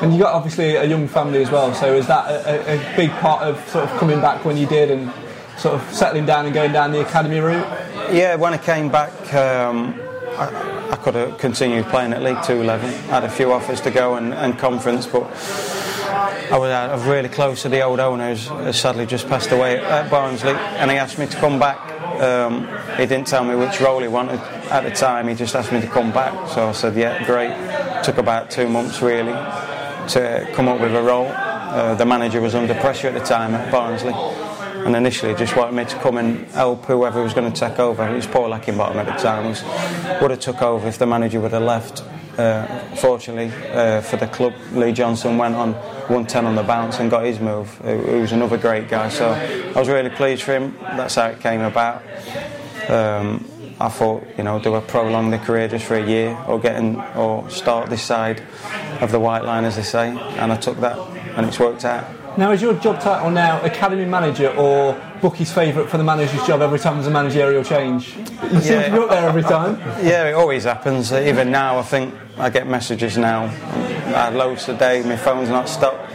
And 0.00 0.12
you 0.12 0.20
got 0.20 0.32
obviously 0.32 0.76
a 0.76 0.84
young 0.84 1.08
family 1.08 1.42
as 1.42 1.50
well. 1.50 1.74
So 1.74 1.94
is 1.94 2.06
that 2.06 2.30
a, 2.30 2.74
a, 2.74 2.96
big 2.96 3.11
part 3.12 3.42
of 3.42 3.68
sort 3.68 3.84
of 3.84 3.98
coming 3.98 4.20
back 4.20 4.44
when 4.44 4.56
you 4.56 4.66
did 4.66 4.90
and 4.92 5.12
sort 5.58 5.74
of 5.74 5.92
settling 5.92 6.24
down 6.24 6.44
and 6.44 6.54
going 6.54 6.72
down 6.72 6.92
the 6.92 7.00
academy 7.00 7.40
route? 7.40 7.66
Yeah, 8.12 8.37
when 8.37 8.54
I 8.54 8.58
came 8.58 8.90
back, 8.90 9.34
um, 9.34 10.00
I, 10.37 10.90
I 10.92 10.96
could 10.96 11.16
have 11.16 11.38
continued 11.38 11.87
playing 11.87 12.12
at 12.12 12.22
League 12.22 12.42
Two 12.44 12.62
level. 12.62 12.88
I 12.88 12.92
had 12.92 13.24
a 13.24 13.28
few 13.28 13.52
offers 13.52 13.80
to 13.82 13.90
go 13.90 14.14
and, 14.14 14.32
and 14.32 14.56
conference, 14.56 15.06
but 15.06 15.24
I 16.50 16.56
was, 16.56 17.04
really 17.04 17.28
close 17.28 17.62
to 17.62 17.68
the 17.68 17.82
old 17.82 17.98
owner, 17.98 18.30
who's 18.30 18.46
who's 18.46 18.80
sadly 18.80 19.04
just 19.04 19.28
passed 19.28 19.50
away 19.50 19.78
at 19.78 20.08
Barnsley, 20.11 20.52
and 20.52 20.90
he 20.90 20.96
asked 20.96 21.18
me 21.18 21.26
to 21.26 21.37
come 21.38 21.58
back. 21.58 21.78
Um, 22.22 22.68
he 22.96 23.06
didn't 23.06 23.26
tell 23.26 23.44
me 23.44 23.54
which 23.56 23.80
role 23.80 24.00
he 24.00 24.08
wanted 24.08 24.40
at 24.70 24.84
the 24.84 24.90
time. 24.90 25.26
He 25.26 25.34
just 25.34 25.56
asked 25.56 25.72
me 25.72 25.80
to 25.80 25.88
come 25.88 26.12
back, 26.12 26.48
so 26.50 26.68
I 26.68 26.72
said, 26.72 26.94
"Yeah, 26.94 27.24
great." 27.26 27.52
Took 28.04 28.18
about 28.18 28.50
two 28.50 28.68
months 28.68 29.02
really 29.02 29.34
to 30.09 30.49
come 30.55 30.68
up 30.68 30.81
with 30.81 30.94
a 30.94 31.03
role. 31.03 31.29
Uh, 31.29 31.94
the 31.94 32.07
manager 32.07 32.40
was 32.40 32.55
under 32.55 32.75
pressure 32.75 33.09
at 33.09 33.14
the 33.14 33.21
time 33.21 33.55
at 33.55 33.71
Barnsley, 33.71 34.14
and 34.14 34.97
initially 34.97 35.35
just 35.35 35.57
wanted 35.57 35.75
me 35.75 35.85
to 35.85 35.97
come 35.99 36.16
and 36.16 36.47
help 36.53 36.85
whoever 36.87 37.23
was 37.23 37.35
going 37.35 37.53
to 37.53 37.61
take 37.61 37.79
over. 37.79 38.07
It 38.09 38.14
was 38.14 38.27
Paul 38.27 38.51
Heckingbottom 38.51 38.97
at 38.97 39.07
the 39.07 39.23
time. 39.23 39.47
Would 40.23 40.31
have 40.31 40.40
took 40.40 40.62
over 40.62 40.88
if 40.88 40.99
the 40.99 41.07
manager 41.07 41.40
would 41.40 41.53
have 41.53 41.62
left. 41.62 42.03
Uh, 42.38 42.66
fortunately 42.94 43.53
uh, 43.73 44.01
for 44.01 44.16
the 44.16 44.29
club, 44.29 44.55
Lee 44.73 44.92
Johnson 44.92 45.38
went 45.38 45.57
on 45.57 45.73
110 45.73 46.47
on 46.47 46.55
the 46.55 46.62
bounce 46.62 47.01
and 47.01 47.11
got 47.11 47.25
his 47.25 47.40
move. 47.40 47.81
He 47.85 48.21
was 48.21 48.33
another 48.33 48.57
great 48.57 48.88
guy, 48.88 49.09
so 49.09 49.31
I 49.31 49.79
was 49.79 49.88
really 49.88 50.11
pleased 50.11 50.42
for 50.42 50.55
him. 50.55 50.77
That's 50.81 51.16
how 51.16 51.27
it 51.27 51.40
came 51.40 51.61
about. 51.61 52.03
Um, 52.88 53.44
I 53.80 53.88
thought, 53.88 54.26
you 54.36 54.44
know, 54.44 54.58
do 54.58 54.74
I 54.74 54.80
prolong 54.80 55.30
the 55.30 55.38
career 55.38 55.68
just 55.68 55.84
for 55.84 55.96
a 55.96 56.04
year 56.04 56.36
or 56.48 56.58
get 56.58 56.76
in, 56.76 56.96
or 57.16 57.48
start 57.48 57.90
this 57.90 58.02
side 58.02 58.42
of 59.00 59.12
the 59.12 59.20
white 59.20 59.44
line, 59.44 59.64
as 59.64 59.76
they 59.76 59.82
say, 59.82 60.08
and 60.08 60.52
I 60.52 60.56
took 60.56 60.80
that, 60.80 60.98
and 61.36 61.46
it's 61.46 61.60
worked 61.60 61.84
out. 61.84 62.04
Now, 62.36 62.52
is 62.52 62.62
your 62.62 62.74
job 62.74 63.00
title 63.00 63.30
now 63.30 63.60
academy 63.62 64.04
manager 64.04 64.48
or 64.50 64.94
Bookie's 65.20 65.52
favourite 65.52 65.88
for 65.90 65.96
the 65.96 66.04
manager's 66.04 66.46
job 66.46 66.60
every 66.60 66.78
time 66.78 66.94
there's 66.94 67.08
a 67.08 67.10
managerial 67.10 67.64
change? 67.64 68.14
You 68.16 68.60
seem 68.60 68.82
to 68.82 68.90
be 68.92 68.98
up 68.98 69.10
there 69.10 69.28
every 69.28 69.42
time. 69.42 69.78
Yeah, 70.04 70.28
it 70.28 70.34
always 70.34 70.62
happens. 70.62 71.12
Even 71.12 71.50
now, 71.50 71.78
I 71.78 71.82
think 71.82 72.14
I 72.36 72.48
get 72.50 72.68
messages 72.68 73.18
now. 73.18 73.44
I 73.44 74.26
had 74.26 74.34
loads 74.34 74.66
today. 74.66 75.02
My 75.02 75.16
phone's 75.16 75.48
not 75.48 75.68
stopped. 75.68 76.12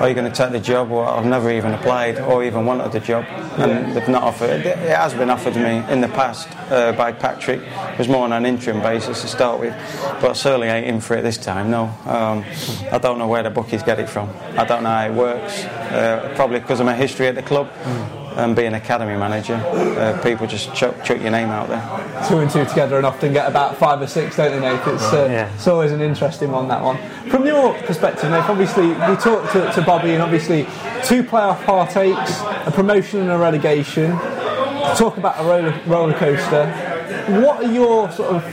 Are 0.00 0.08
you 0.08 0.14
going 0.14 0.30
to 0.30 0.36
take 0.36 0.52
the 0.52 0.60
job? 0.60 0.90
Well, 0.90 1.08
I've 1.08 1.26
never 1.26 1.50
even 1.50 1.74
applied 1.74 2.20
or 2.20 2.44
even 2.44 2.64
wanted 2.64 2.92
the 2.92 3.00
job, 3.00 3.24
and 3.58 3.96
they've 3.96 4.08
not 4.08 4.22
offered. 4.22 4.64
It 4.64 4.66
It 4.66 4.96
has 4.96 5.12
been 5.12 5.28
offered 5.28 5.54
to 5.54 5.60
me 5.60 5.92
in 5.92 6.00
the 6.00 6.08
past 6.08 6.48
uh, 6.70 6.92
by 6.92 7.10
Patrick. 7.10 7.60
It 7.62 7.98
was 7.98 8.06
more 8.06 8.22
on 8.22 8.32
an 8.32 8.46
interim 8.46 8.80
basis 8.80 9.22
to 9.22 9.28
start 9.28 9.58
with, 9.58 9.74
but 10.20 10.30
I 10.30 10.32
certainly 10.34 10.68
ain't 10.68 10.86
in 10.86 11.00
for 11.00 11.16
it 11.16 11.22
this 11.22 11.36
time. 11.36 11.72
No, 11.72 11.86
um, 12.06 12.44
I 12.92 12.98
don't 12.98 13.18
know 13.18 13.26
where 13.26 13.42
the 13.42 13.50
bookies 13.50 13.82
get 13.82 13.98
it 13.98 14.08
from. 14.08 14.30
I 14.56 14.64
don't 14.64 14.84
know 14.84 14.90
how 14.90 15.06
it 15.06 15.14
works. 15.14 15.64
Uh, 15.64 16.32
probably 16.36 16.60
because 16.60 16.78
of 16.78 16.86
my 16.86 16.94
history 16.94 17.26
at 17.26 17.34
the 17.34 17.42
club. 17.42 17.68
And 18.38 18.54
being 18.54 18.74
academy 18.74 19.16
manager, 19.16 19.54
uh, 19.56 20.18
people 20.22 20.46
just 20.46 20.72
chuck, 20.72 20.94
chuck 21.04 21.20
your 21.20 21.32
name 21.32 21.48
out 21.48 21.68
there. 21.68 21.82
Two 22.28 22.38
and 22.38 22.48
two 22.50 22.64
together 22.64 22.96
and 22.96 23.04
often 23.04 23.32
get 23.32 23.48
about 23.48 23.76
five 23.76 24.00
or 24.00 24.06
six, 24.06 24.36
don't 24.36 24.52
they, 24.52 24.60
Nate? 24.60 24.80
It's, 24.86 25.12
uh, 25.12 25.28
Yeah. 25.30 25.50
it's 25.54 25.66
always 25.66 25.90
an 25.90 26.00
interesting 26.00 26.52
one, 26.52 26.68
that 26.68 26.80
one. 26.80 26.98
From 27.30 27.44
your 27.46 27.74
perspective, 27.74 28.30
Nate, 28.30 28.48
obviously, 28.48 28.86
we 28.88 29.16
talked 29.16 29.52
to, 29.52 29.70
to 29.72 29.82
Bobby 29.82 30.12
and 30.14 30.22
obviously 30.22 30.66
two 31.02 31.24
playoff 31.24 31.64
partakes, 31.64 32.40
a 32.64 32.70
promotion 32.70 33.20
and 33.22 33.30
a 33.32 33.38
relegation. 33.38 34.12
Talk 34.96 35.16
about 35.16 35.38
a 35.40 35.42
roller, 35.44 35.74
roller 35.86 36.14
coaster. 36.14 36.66
What 37.42 37.64
are 37.64 37.72
your 37.72 38.10
sort 38.12 38.36
of 38.36 38.44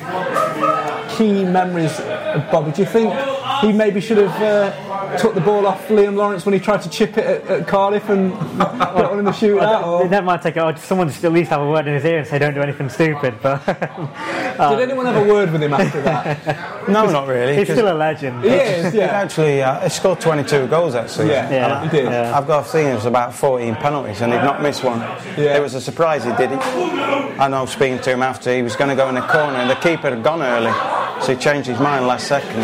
key 1.16 1.46
memories 1.46 2.00
of 2.00 2.50
Bobby? 2.52 2.72
Do 2.72 2.82
you 2.82 2.88
think 2.88 3.14
he 3.62 3.72
maybe 3.72 4.02
should 4.02 4.18
have 4.18 4.42
uh, 4.42 4.72
took 5.20 5.34
the 5.36 5.42
ball 5.42 5.66
off 5.68 5.88
Liam 5.88 6.16
Lawrence 6.16 6.46
when 6.46 6.54
he 6.54 6.60
tried 6.60 6.82
to 6.84 6.90
chip 6.90 7.18
it 7.18 7.26
at, 7.26 7.48
at 7.48 7.68
Cardiff 7.68 8.10
and 8.10 8.32
got 8.60 9.10
one 9.12 9.20
in 9.20 9.26
the 9.26 9.32
shootout? 9.32 10.10
Never 10.10 10.26
mind 10.26 10.42
take 10.42 10.58
it. 10.58 10.60
Or 10.62 10.76
someone 10.78 11.08
just 11.10 11.24
at 11.24 11.32
least 11.34 11.50
have 11.50 11.62
a 11.62 11.70
word 11.70 11.88
in 11.88 11.94
his 11.94 12.06
ear 12.06 12.20
and 12.20 12.28
say, 12.28 12.40
"Don't 12.40 12.54
do 12.54 12.62
anything 12.62 12.90
stupid." 12.90 13.36
But 13.42 13.66
Did 13.66 14.80
anyone 14.80 15.06
have 15.06 15.16
a 15.28 15.32
word 15.32 15.52
with 15.52 15.62
him 15.64 15.74
after 15.74 16.02
that? 16.02 16.72
No, 16.86 17.10
not 17.10 17.28
really. 17.28 17.56
He's 17.56 17.66
still 17.68 17.92
a 17.92 17.98
legend. 17.98 18.44
He 18.44 18.50
is, 18.52 18.94
yeah. 18.94 19.06
actually 19.06 19.60
uh, 19.64 19.80
he 19.82 19.90
scored 19.90 20.22
22 20.22 20.68
goals 20.68 20.94
that 20.94 21.10
season. 21.10 21.30
Yeah, 21.30 21.50
Yeah. 21.50 21.66
And 21.66 21.74
I- 21.74 21.84
he 21.84 21.90
did. 21.90 22.06
Yeah. 22.06 22.38
I've 22.38 22.46
got 22.46 22.64
a 22.64 22.70
feeling 22.70 22.90
it 22.90 22.94
was 22.96 23.06
about 23.06 23.34
14 23.34 23.74
penalties 23.78 24.22
and 24.22 24.32
he'd 24.32 24.44
not 24.44 24.62
missed 24.62 24.84
one. 24.84 25.00
Yeah. 25.36 25.58
It 25.58 25.62
was 25.64 25.74
a 25.74 25.82
surprise 25.82 26.24
he 26.24 26.30
did 26.34 26.52
it. 26.52 26.60
I 26.60 27.48
know 27.48 27.66
speaking 27.66 27.98
to 28.02 28.12
him 28.12 28.22
after, 28.22 28.54
he 28.56 28.62
was 28.62 28.76
going 28.76 28.92
to 28.92 28.96
go 28.96 29.10
in 29.10 29.16
the 29.16 29.22
corner 29.22 29.58
and 29.58 29.68
the 29.68 29.76
keeper 29.76 30.12
had 30.12 30.22
gone 30.22 30.44
early. 30.44 30.70
So 31.22 31.34
he 31.36 31.40
changed 31.42 31.68
his 31.68 31.80
mind 31.80 32.08
last 32.08 32.28
second. 32.28 32.62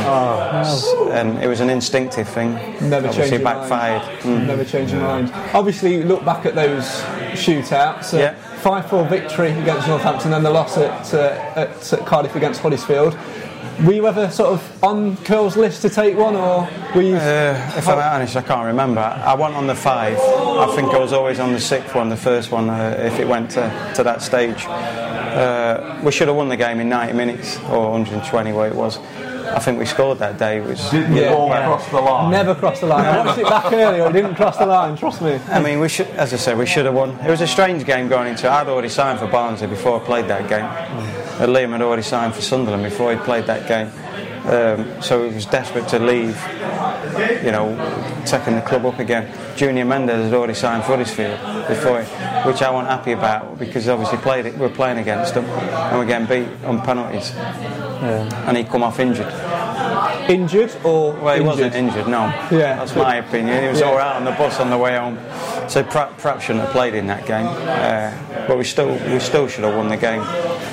And 1.12 1.42
it 1.44 1.48
was 1.48 1.60
an 1.62 1.70
instinctive 1.70 2.28
thing. 2.28 2.54
Never 2.90 3.08
Obviously 3.08 3.22
change 3.22 3.32
your 3.32 3.40
backfired. 3.42 4.02
Mm. 4.22 4.46
Never 4.48 4.66
change 4.66 4.92
your 4.92 5.02
mind. 5.02 5.32
Obviously, 5.54 5.96
you 5.96 6.04
look 6.04 6.24
back 6.26 6.46
at 6.46 6.56
those 6.56 6.86
shootouts. 7.34 8.14
Uh, 8.14 8.18
Yeah. 8.18 8.36
5-4 8.62 9.10
victory 9.10 9.52
against 9.54 9.88
Northampton 9.88 10.34
and 10.34 10.46
the 10.46 10.50
loss 10.52 10.78
at, 10.78 11.12
uh, 11.16 11.54
at, 11.56 11.94
at 11.94 12.06
Cardiff 12.06 12.36
against 12.36 12.62
Huddersfield. 12.62 13.18
Were 13.80 13.94
you 13.94 14.08
ever 14.08 14.30
sort 14.30 14.50
of 14.52 14.84
on 14.84 15.18
Curle's 15.18 15.58
list 15.58 15.82
to 15.82 15.90
take 15.90 16.16
one, 16.16 16.36
or 16.36 16.70
were 16.94 17.02
you? 17.02 17.16
Uh, 17.16 17.74
if 17.76 17.88
I'm 17.88 17.98
honest, 17.98 18.36
I 18.36 18.44
can't 18.44 18.68
remember. 18.68 19.02
I 19.02 19.34
went 19.34 19.56
on 19.56 19.66
the 19.66 19.74
five. 19.74 20.20
I 20.20 20.72
think 20.76 20.94
I 20.94 21.00
was 21.00 21.14
always 21.14 21.40
on 21.40 21.52
the 21.52 21.60
sixth 21.60 21.96
one, 21.96 22.10
the 22.10 22.18
first 22.18 22.52
one, 22.52 22.70
uh, 22.70 22.96
if 23.00 23.20
it 23.20 23.28
went 23.28 23.50
to, 23.52 23.94
to 23.96 24.04
that 24.04 24.22
stage. 24.22 24.66
Uh, 24.68 26.00
we 26.04 26.12
should 26.12 26.28
have 26.28 26.38
won 26.38 26.50
the 26.50 26.58
game 26.58 26.80
in 26.80 26.90
90 26.90 27.14
minutes 27.14 27.58
or 27.70 27.90
120, 27.92 28.52
where 28.52 28.68
it 28.68 28.76
was. 28.76 29.00
I 29.56 29.60
think 29.60 29.80
we 29.80 29.86
scored 29.86 30.20
that 30.20 30.38
day. 30.38 30.58
It 30.58 30.66
was, 30.66 30.90
Didn't 30.90 31.16
Yeah. 31.16 31.34
all 31.34 31.48
Yeah. 31.50 31.66
cross 31.66 31.88
the 31.90 32.02
line. 32.02 32.32
Never 32.32 32.56
crossed 32.56 32.82
the 32.82 32.88
line. 32.88 33.06
I 33.06 33.26
watched 33.26 33.40
it 33.40 33.48
back 33.50 33.72
earlier. 33.72 34.08
It 34.08 34.14
didn't 34.14 34.36
cross 34.36 34.58
the 34.58 34.66
line. 34.66 34.96
Trust 34.96 35.22
me. 35.22 35.40
I 35.52 35.60
mean, 35.60 35.80
we 35.80 35.90
should, 35.90 36.08
as 36.18 36.34
I 36.34 36.38
said, 36.38 36.58
we 36.58 36.66
should 36.66 36.86
have 36.86 36.94
won. 36.94 37.18
It 37.26 37.30
was 37.30 37.42
a 37.42 37.48
strange 37.48 37.86
game 37.86 38.08
going 38.08 38.28
into 38.28 38.48
it. 38.48 38.52
I'd 38.52 38.68
already 38.68 38.90
signed 38.90 39.20
for 39.20 39.28
Barnsley 39.28 39.68
before 39.68 39.98
I 40.02 40.04
played 40.06 40.28
that 40.30 40.48
game. 40.48 40.66
Liam 41.48 41.72
had 41.72 41.82
already 41.82 42.02
signed 42.04 42.34
for 42.34 42.42
Sunderland 42.42 42.84
before 42.84 43.12
he 43.12 43.18
played 43.18 43.46
that 43.48 43.68
game. 43.68 43.92
Um, 44.46 45.02
so 45.02 45.28
he 45.28 45.34
was 45.36 45.46
desperate 45.46 45.88
to 45.90 46.00
leave, 46.00 46.36
you 47.44 47.52
know, 47.52 47.76
taking 48.26 48.56
the 48.56 48.62
club 48.62 48.86
up 48.86 48.98
again. 49.00 49.32
Junior 49.56 49.86
Mendes 49.86 50.24
had 50.26 50.34
already 50.34 50.56
signed 50.56 50.84
for 50.84 50.98
Huddersfield 50.98 51.40
before, 51.68 52.04
which 52.50 52.62
I 52.64 52.72
wasn't 52.72 52.90
happy 52.90 53.12
about 53.12 53.60
because 53.60 53.88
obviously 53.88 54.18
played 54.18 54.48
it, 54.48 54.54
we 54.56 54.62
were 54.62 54.70
playing 54.70 54.98
against 54.98 55.36
them 55.36 55.46
and 55.46 55.98
we're 56.00 56.06
getting 56.08 56.28
beat 56.28 56.66
on 56.66 56.82
penalties. 56.82 57.34
And 57.36 58.58
he 58.58 58.64
come 58.64 58.82
off 58.84 59.00
injured. 59.00 59.32
Injured 60.30 60.76
or 60.84 61.14
Well, 61.14 61.36
he 61.36 61.42
injured? 61.42 61.46
wasn't 61.46 61.76
injured, 61.76 62.08
no. 62.08 62.26
Yeah. 62.52 62.78
That's 62.78 62.96
my 62.96 63.18
opinion. 63.18 63.62
He 63.64 63.70
was 63.70 63.80
Yeah. 63.82 63.88
all 63.88 63.98
right 63.98 64.16
on 64.16 64.26
the 64.26 64.32
bus 64.32 64.60
on 64.60 64.70
the 64.72 64.78
way 64.78 64.98
home. 64.98 65.20
So 65.68 65.84
perhaps, 65.84 66.22
perhaps 66.22 66.46
shouldn't 66.46 66.64
have 66.66 66.74
played 66.74 66.96
in 66.96 67.06
that 67.08 67.26
game. 67.28 67.46
Uh, 67.48 68.12
but 68.48 68.58
we 68.58 68.64
still, 68.64 68.98
we 69.08 69.20
still 69.20 69.48
should 69.48 69.64
have 69.64 69.76
won 69.76 69.88
the 69.90 69.98
game. 69.98 70.22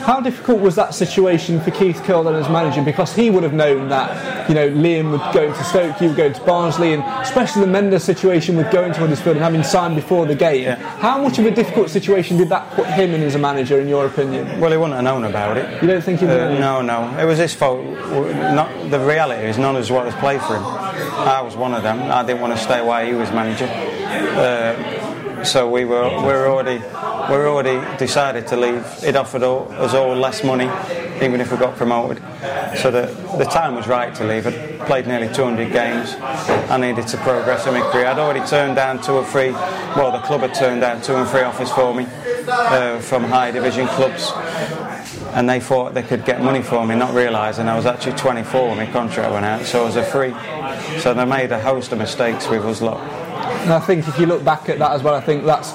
How 0.09 0.21
difficult 0.21 0.63
was 0.63 0.75
that 0.77 0.95
situation 0.95 1.61
for 1.61 1.71
Keith 1.71 2.03
Curle 2.03 2.25
then 2.25 2.35
as 2.37 2.49
manager? 2.49 2.81
Because 2.81 3.15
he 3.15 3.29
would 3.29 3.43
have 3.43 3.53
known 3.53 3.91
that, 3.91 4.49
you 4.49 4.55
know, 4.55 4.67
Liam 4.71 5.11
would 5.11 5.35
go 5.35 5.53
to 5.53 5.65
Stoke, 5.65 6.01
you 6.01 6.09
would 6.09 6.17
go 6.17 6.33
to 6.33 6.41
Barnsley, 6.47 6.95
and 6.95 7.03
especially 7.21 7.61
the 7.61 7.67
Mendes 7.67 8.05
situation 8.05 8.57
with 8.57 8.73
going 8.73 8.95
to 8.95 9.01
Huddersfield 9.01 9.37
and 9.37 9.45
having 9.45 9.63
signed 9.63 9.97
before 9.97 10.25
the 10.25 10.35
game. 10.35 10.63
Yeah. 10.63 10.77
How 10.77 11.21
much 11.21 11.39
of 11.39 11.45
a 11.45 11.51
difficult 11.51 11.91
situation 11.91 12.39
did 12.39 12.49
that 12.49 12.71
put 12.71 12.87
him 12.87 13.11
in 13.11 13.23
as 13.23 13.35
a 13.35 13.39
manager, 13.39 13.83
in 13.83 13.87
your 13.87 14.07
opinion? 14.07 14.59
Well, 14.59 14.71
he 14.71 14.79
wouldn't 14.79 14.95
have 14.95 15.05
known 15.05 15.25
about 15.25 15.59
it. 15.59 15.83
You 15.83 15.89
don't 15.89 16.01
think 16.01 16.21
he 16.21 16.27
would? 16.27 16.41
Uh, 16.41 16.59
no, 16.59 16.81
no. 16.81 17.15
It 17.19 17.27
was 17.27 17.37
his 17.37 17.53
fault. 17.53 17.85
Not, 17.85 18.91
the 18.91 19.01
reality 19.01 19.47
is 19.47 19.59
none 19.59 19.77
of 19.77 19.83
us 19.83 19.91
wanted 19.91 20.13
to 20.13 20.17
play 20.21 20.39
for 20.39 20.57
him. 20.57 20.65
I 20.65 21.43
was 21.43 21.55
one 21.55 21.75
of 21.75 21.83
them. 21.83 22.01
I 22.11 22.25
didn't 22.25 22.41
want 22.41 22.57
to 22.57 22.65
stay 22.65 22.83
while 22.83 23.05
he 23.05 23.13
was 23.13 23.31
manager. 23.31 23.67
Uh, 23.67 24.98
so 25.45 25.71
we 25.71 25.85
were, 25.85 26.09
we 26.09 26.27
were 26.27 26.49
already, 26.49 26.79
we 26.79 27.37
were 27.37 27.49
already 27.49 27.99
decided 27.99 28.47
to 28.49 28.57
leave. 28.57 28.85
It 29.03 29.17
offered 29.17 29.43
all, 29.43 29.71
us 29.73 29.95
all 29.95 30.15
less 30.15 30.45
money, 30.45 30.69
even 31.25 31.41
if 31.41 31.51
we 31.51 31.59
got 31.59 31.77
promoted. 31.77 32.19
So 32.79 32.91
the, 32.91 33.07
the 33.39 33.45
time 33.45 33.75
was 33.75 33.87
right 33.87 34.15
to 34.17 34.25
leave. 34.25 34.47
I'd 34.47 34.81
played 34.87 35.07
nearly 35.07 35.33
200 35.33 35.73
games. 35.73 36.15
I 36.19 36.77
needed 36.77 37.07
to 37.09 37.17
progress 37.19 37.67
in 37.67 37.75
my 37.75 37.81
career. 37.91 38.07
I'd 38.07 38.19
already 38.19 38.47
turned 38.47 38.77
down 38.77 39.03
two 39.03 39.13
or 39.13 39.25
three. 39.25 39.51
Well, 39.51 40.13
the 40.13 40.21
club 40.21 40.41
had 40.41 40.55
turned 40.55 40.81
down 40.81 41.03
two 41.03 41.15
and 41.15 41.29
three 41.29 41.43
offers 41.43 41.71
for 41.71 41.95
me 41.95 42.07
uh, 42.49 43.01
from 43.01 43.25
high 43.25 43.51
division 43.51 43.87
clubs 43.89 44.33
and 45.35 45.49
they 45.49 45.61
thought 45.61 45.95
they 45.95 46.03
could 46.03 46.25
get 46.25 46.43
money 46.43 46.63
for 46.63 46.87
me, 46.87 46.95
not 46.95 47.15
realising 47.15 47.69
I 47.69 47.77
was 47.77 47.87
actually 47.87 48.17
24 48.17 48.69
when 48.69 48.77
my 48.79 48.87
contract 48.87 49.33
went 49.33 49.45
out, 49.45 49.65
so 49.67 49.83
I 49.83 49.85
was 49.85 49.97
a 49.97 50.03
free. 50.03 50.35
So 51.01 51.15
they 51.15 51.25
made 51.25 51.53
a 51.53 51.61
host 51.61 51.93
of 51.93 51.99
mistakes 51.99 52.49
with 52.49 52.65
us 52.65 52.81
lot. 52.81 53.28
And 53.63 53.73
I 53.73 53.81
think 53.81 54.07
if 54.09 54.19
you 54.19 54.27
look 54.27 54.45
back 54.45 54.69
at 54.69 54.79
that 54.79 54.93
as 54.93 55.03
well, 55.03 55.15
I 55.15 55.21
think 55.21 55.45
that's 55.45 55.73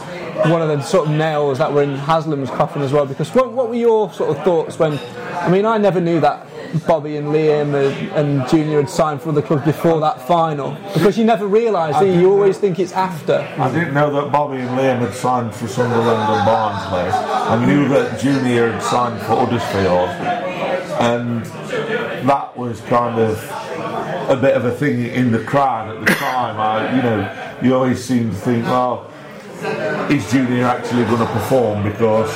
one 0.49 0.61
of 0.61 0.67
the 0.67 0.81
sort 0.81 1.07
of 1.07 1.13
nails 1.13 1.57
that 1.59 1.71
were 1.71 1.83
in 1.83 1.95
Haslam's 1.95 2.49
coffin 2.49 2.81
as 2.81 2.91
well. 2.91 3.05
Because 3.05 3.33
what, 3.33 3.51
what 3.51 3.69
were 3.69 3.75
your 3.75 4.11
sort 4.13 4.35
of 4.35 4.43
thoughts 4.43 4.79
when? 4.79 4.99
I 5.33 5.49
mean, 5.49 5.65
I 5.65 5.77
never 5.77 5.99
knew 5.99 6.19
that 6.21 6.47
Bobby 6.87 7.17
and 7.17 7.27
Liam 7.27 7.75
and, 7.75 8.11
and 8.13 8.49
Junior 8.49 8.81
had 8.81 8.89
signed 8.89 9.21
for 9.21 9.29
other 9.29 9.41
clubs 9.41 9.63
before 9.63 9.99
that 9.99 10.27
final. 10.27 10.75
Because 10.93 11.17
you 11.17 11.23
never 11.23 11.47
realise, 11.47 11.97
do 11.99 12.05
you? 12.05 12.31
Always 12.31 12.57
think 12.57 12.79
it's 12.79 12.93
after. 12.93 13.47
I 13.57 13.71
didn't 13.71 13.93
know 13.93 14.11
that 14.13 14.31
Bobby 14.31 14.57
and 14.57 14.69
Liam 14.71 14.99
had 14.99 15.13
signed 15.13 15.53
for 15.53 15.67
Sunderland 15.67 16.09
and 16.09 16.45
Barnsley. 16.45 17.11
I 17.11 17.65
knew 17.65 17.87
that 17.89 18.19
Junior 18.19 18.71
had 18.71 18.81
signed 18.81 19.19
for 19.21 19.45
Huddersfield, 19.45 20.09
and 20.99 21.45
that 22.27 22.57
was 22.57 22.81
kind 22.81 23.19
of 23.19 23.37
a 24.29 24.37
bit 24.37 24.55
of 24.55 24.65
a 24.65 24.71
thing 24.71 25.05
in 25.05 25.31
the 25.31 25.43
crowd 25.43 25.95
at 25.95 25.99
the 26.05 26.13
time. 26.15 26.59
I, 26.59 26.95
you 26.95 27.01
know, 27.03 27.52
you 27.63 27.73
always 27.75 28.03
seem 28.03 28.29
to 28.29 28.35
think, 28.35 28.65
well, 28.65 29.09
is 30.09 30.29
Junior 30.31 30.65
actually 30.65 31.05
going 31.05 31.19
to 31.19 31.25
perform? 31.25 31.83
Because 31.83 32.29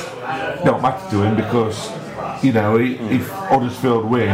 it 0.58 0.64
don't 0.64 0.82
matter 0.82 1.10
to 1.10 1.22
him 1.22 1.36
because. 1.36 1.92
You 2.40 2.52
know, 2.52 2.76
he, 2.78 2.94
if 2.94 3.28
Huddersfield 3.30 4.04
win, 4.04 4.28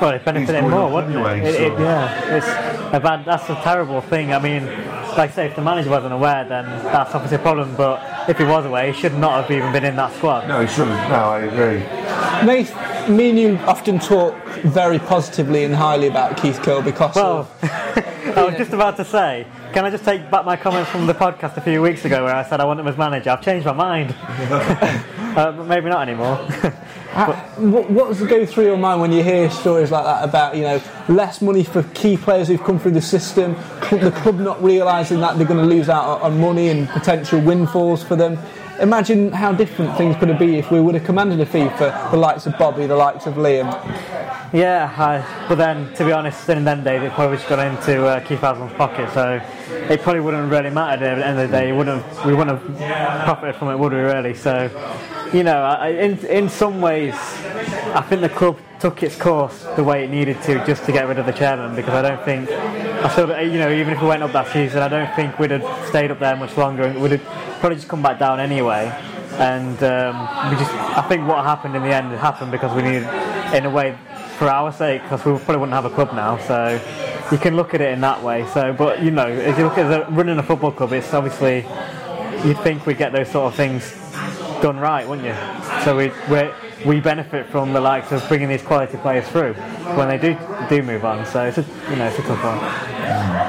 Well, 0.00 0.10
it 0.10 0.24
benefited 0.24 0.54
He's 0.54 0.64
him 0.64 0.70
more, 0.70 0.92
wouldn't 0.92 1.12
anyway, 1.16 1.40
it? 1.40 1.54
It- 1.56 1.72
it- 1.72 1.80
Yeah, 1.80 2.36
it's 2.36 2.94
a 2.94 3.00
bad. 3.00 3.24
That's 3.24 3.50
a 3.50 3.56
terrible 3.64 4.00
thing. 4.00 4.32
I 4.32 4.38
mean, 4.38 4.64
like 5.16 5.30
I 5.30 5.34
say, 5.34 5.46
if 5.46 5.56
the 5.56 5.62
manager 5.62 5.90
wasn't 5.90 6.12
aware, 6.12 6.44
then 6.48 6.66
that's 6.84 7.12
obviously 7.16 7.34
a 7.38 7.40
problem. 7.40 7.74
But 7.76 8.00
if 8.28 8.38
he 8.38 8.44
was 8.44 8.64
aware, 8.64 8.92
he 8.92 9.00
should 9.00 9.18
not 9.18 9.42
have 9.42 9.50
even 9.50 9.72
been 9.72 9.84
in 9.84 9.96
that 9.96 10.12
squad. 10.14 10.46
no, 10.46 10.60
he 10.60 10.68
shouldn't. 10.68 10.94
No, 11.08 11.16
I 11.16 11.38
agree. 11.40 11.80
Nath, 12.46 13.08
me 13.08 13.30
and 13.30 13.38
you 13.40 13.56
often 13.66 13.98
talk 13.98 14.36
very 14.62 15.00
positively 15.00 15.64
and 15.64 15.74
highly 15.74 16.06
about 16.06 16.36
Keith 16.36 16.60
Curle 16.62 16.82
because 16.82 17.16
Well, 17.16 17.38
of, 17.38 17.54
I 18.36 18.44
was 18.44 18.56
just 18.56 18.72
about 18.72 18.96
to 18.98 19.04
say, 19.04 19.46
can 19.72 19.84
I 19.84 19.90
just 19.90 20.04
take 20.04 20.30
back 20.30 20.44
my 20.44 20.56
comments 20.56 20.90
from 20.90 21.06
the 21.06 21.14
podcast 21.14 21.56
a 21.56 21.60
few 21.60 21.80
weeks 21.80 22.04
ago 22.04 22.24
where 22.24 22.34
I 22.34 22.42
said 22.48 22.60
I 22.60 22.64
want 22.64 22.78
him 22.78 22.86
as 22.86 22.96
manager? 22.96 23.30
I've 23.30 23.42
changed 23.42 23.66
my 23.66 23.72
mind. 23.72 24.14
uh, 24.18 25.52
but 25.52 25.64
maybe 25.64 25.88
not 25.88 26.06
anymore. 26.06 26.36
what, 27.56 27.90
what 27.90 28.08
does 28.08 28.22
go 28.26 28.44
through 28.44 28.64
your 28.64 28.76
mind 28.76 29.00
when 29.00 29.12
you 29.12 29.22
hear 29.22 29.50
stories 29.50 29.90
like 29.90 30.04
that 30.04 30.28
about 30.28 30.56
you 30.56 30.62
know 30.62 30.80
less 31.08 31.40
money 31.40 31.64
for 31.64 31.82
key 31.94 32.16
players 32.16 32.48
who've 32.48 32.62
come 32.62 32.78
through 32.78 32.92
the 32.92 33.02
system, 33.02 33.54
the 33.90 34.12
club 34.22 34.38
not 34.38 34.62
realising 34.62 35.20
that 35.20 35.38
they're 35.38 35.46
going 35.46 35.60
to 35.60 35.74
lose 35.74 35.88
out 35.88 36.20
on 36.20 36.40
money 36.40 36.68
and 36.68 36.88
potential 36.88 37.40
windfalls 37.40 38.02
for 38.02 38.16
them? 38.16 38.38
Imagine 38.80 39.32
how 39.32 39.52
different 39.52 39.96
things 39.96 40.16
could 40.16 40.28
have 40.28 40.38
been 40.38 40.54
if 40.54 40.70
we 40.70 40.80
would 40.80 40.94
have 40.94 41.04
commanded 41.04 41.40
a 41.40 41.46
fee 41.46 41.68
for 41.70 41.90
the 42.12 42.16
likes 42.16 42.46
of 42.46 42.56
Bobby, 42.58 42.86
the 42.86 42.94
likes 42.96 43.26
of 43.26 43.34
Liam. 43.34 43.66
Yeah, 44.52 44.94
I, 44.96 45.46
but 45.48 45.56
then 45.56 45.92
to 45.94 46.04
be 46.04 46.12
honest, 46.12 46.48
in 46.48 46.64
them 46.64 46.84
days 46.84 47.02
it 47.02 47.12
probably 47.12 47.36
just 47.38 47.48
got 47.48 47.58
into 47.58 48.06
uh, 48.06 48.20
Keith 48.20 48.38
Haslam's 48.40 48.72
pocket, 48.74 49.12
so 49.12 49.40
it 49.90 50.00
probably 50.02 50.20
wouldn't 50.20 50.50
really 50.50 50.70
mattered 50.70 51.02
at 51.04 51.16
the 51.18 51.26
end 51.26 51.38
of 51.40 51.50
the 51.50 51.56
day. 51.58 51.70
It 51.70 51.72
wouldn't 51.72 52.04
we 52.24 52.34
wouldn't 52.34 52.56
have 52.60 53.24
profited 53.24 53.56
from 53.56 53.68
it, 53.70 53.76
would 53.78 53.92
we? 53.92 53.98
Really? 53.98 54.34
So, 54.34 54.70
you 55.32 55.42
know, 55.42 55.60
I- 55.62 55.88
in 55.88 56.16
in 56.26 56.48
some 56.48 56.80
ways, 56.80 57.14
I 57.94 58.02
think 58.08 58.20
the 58.22 58.28
club 58.28 58.58
took 58.80 59.02
its 59.02 59.16
course 59.16 59.64
the 59.76 59.82
way 59.84 60.04
it 60.04 60.10
needed 60.10 60.40
to 60.42 60.64
just 60.64 60.84
to 60.86 60.92
get 60.92 61.08
rid 61.08 61.18
of 61.18 61.26
the 61.26 61.32
chairman 61.32 61.74
because 61.74 61.92
I 61.94 62.02
don't 62.08 62.24
think. 62.24 62.48
I 63.00 63.08
still, 63.10 63.28
you 63.42 63.58
know, 63.58 63.70
even 63.70 63.94
if 63.94 64.02
we 64.02 64.08
went 64.08 64.22
up 64.24 64.32
that 64.32 64.52
season, 64.52 64.82
I 64.82 64.88
don't 64.88 65.14
think 65.14 65.38
we'd 65.38 65.52
have 65.52 65.88
stayed 65.88 66.10
up 66.10 66.18
there 66.18 66.34
much 66.36 66.56
longer. 66.56 66.82
and 66.82 67.00
We'd 67.00 67.12
have 67.12 67.58
probably 67.60 67.76
just 67.76 67.88
come 67.88 68.02
back 68.02 68.18
down 68.18 68.40
anyway. 68.40 68.86
And 69.38 69.80
um, 69.84 70.50
we 70.50 70.56
just, 70.56 70.72
I 70.72 71.04
think 71.08 71.28
what 71.28 71.44
happened 71.44 71.76
in 71.76 71.82
the 71.82 71.94
end 71.94 72.10
happened 72.18 72.50
because 72.50 72.74
we 72.74 72.82
needed, 72.82 73.08
in 73.54 73.66
a 73.66 73.70
way, 73.70 73.96
for 74.36 74.48
our 74.48 74.72
sake, 74.72 75.02
because 75.02 75.24
we 75.24 75.32
probably 75.32 75.58
wouldn't 75.58 75.74
have 75.74 75.84
a 75.84 75.90
club 75.90 76.12
now. 76.12 76.38
So 76.38 76.80
you 77.30 77.38
can 77.38 77.54
look 77.54 77.72
at 77.72 77.80
it 77.80 77.92
in 77.92 78.00
that 78.00 78.22
way. 78.22 78.46
So, 78.48 78.72
but 78.72 79.00
you 79.02 79.12
know, 79.12 79.28
if 79.28 79.56
you 79.58 79.64
look 79.64 79.78
at 79.78 79.88
the, 79.88 80.12
running 80.12 80.38
a 80.38 80.42
football 80.42 80.72
club, 80.72 80.92
it's 80.92 81.14
obviously 81.14 81.66
you'd 82.44 82.58
think 82.62 82.84
we'd 82.84 82.98
get 82.98 83.12
those 83.12 83.30
sort 83.30 83.52
of 83.52 83.54
things 83.54 83.94
done 84.60 84.78
right, 84.78 85.06
wouldn't 85.06 85.26
you? 85.26 85.34
So 85.84 85.96
we 85.96 86.12
we 86.30 86.50
we 86.86 87.00
benefit 87.00 87.46
from 87.46 87.72
the 87.72 87.80
likes 87.80 88.12
of 88.12 88.26
bringing 88.28 88.48
these 88.48 88.62
quality 88.62 88.96
players 88.98 89.28
through 89.28 89.54
when 89.94 90.08
they 90.08 90.18
do 90.18 90.36
do 90.68 90.82
move 90.82 91.04
on. 91.04 91.24
So 91.26 91.44
it's 91.46 91.58
a, 91.58 91.64
you 91.90 91.96
know 91.96 92.06
it's 92.06 92.18
a 92.18 92.22
tough 92.22 92.44
one. 92.44 92.58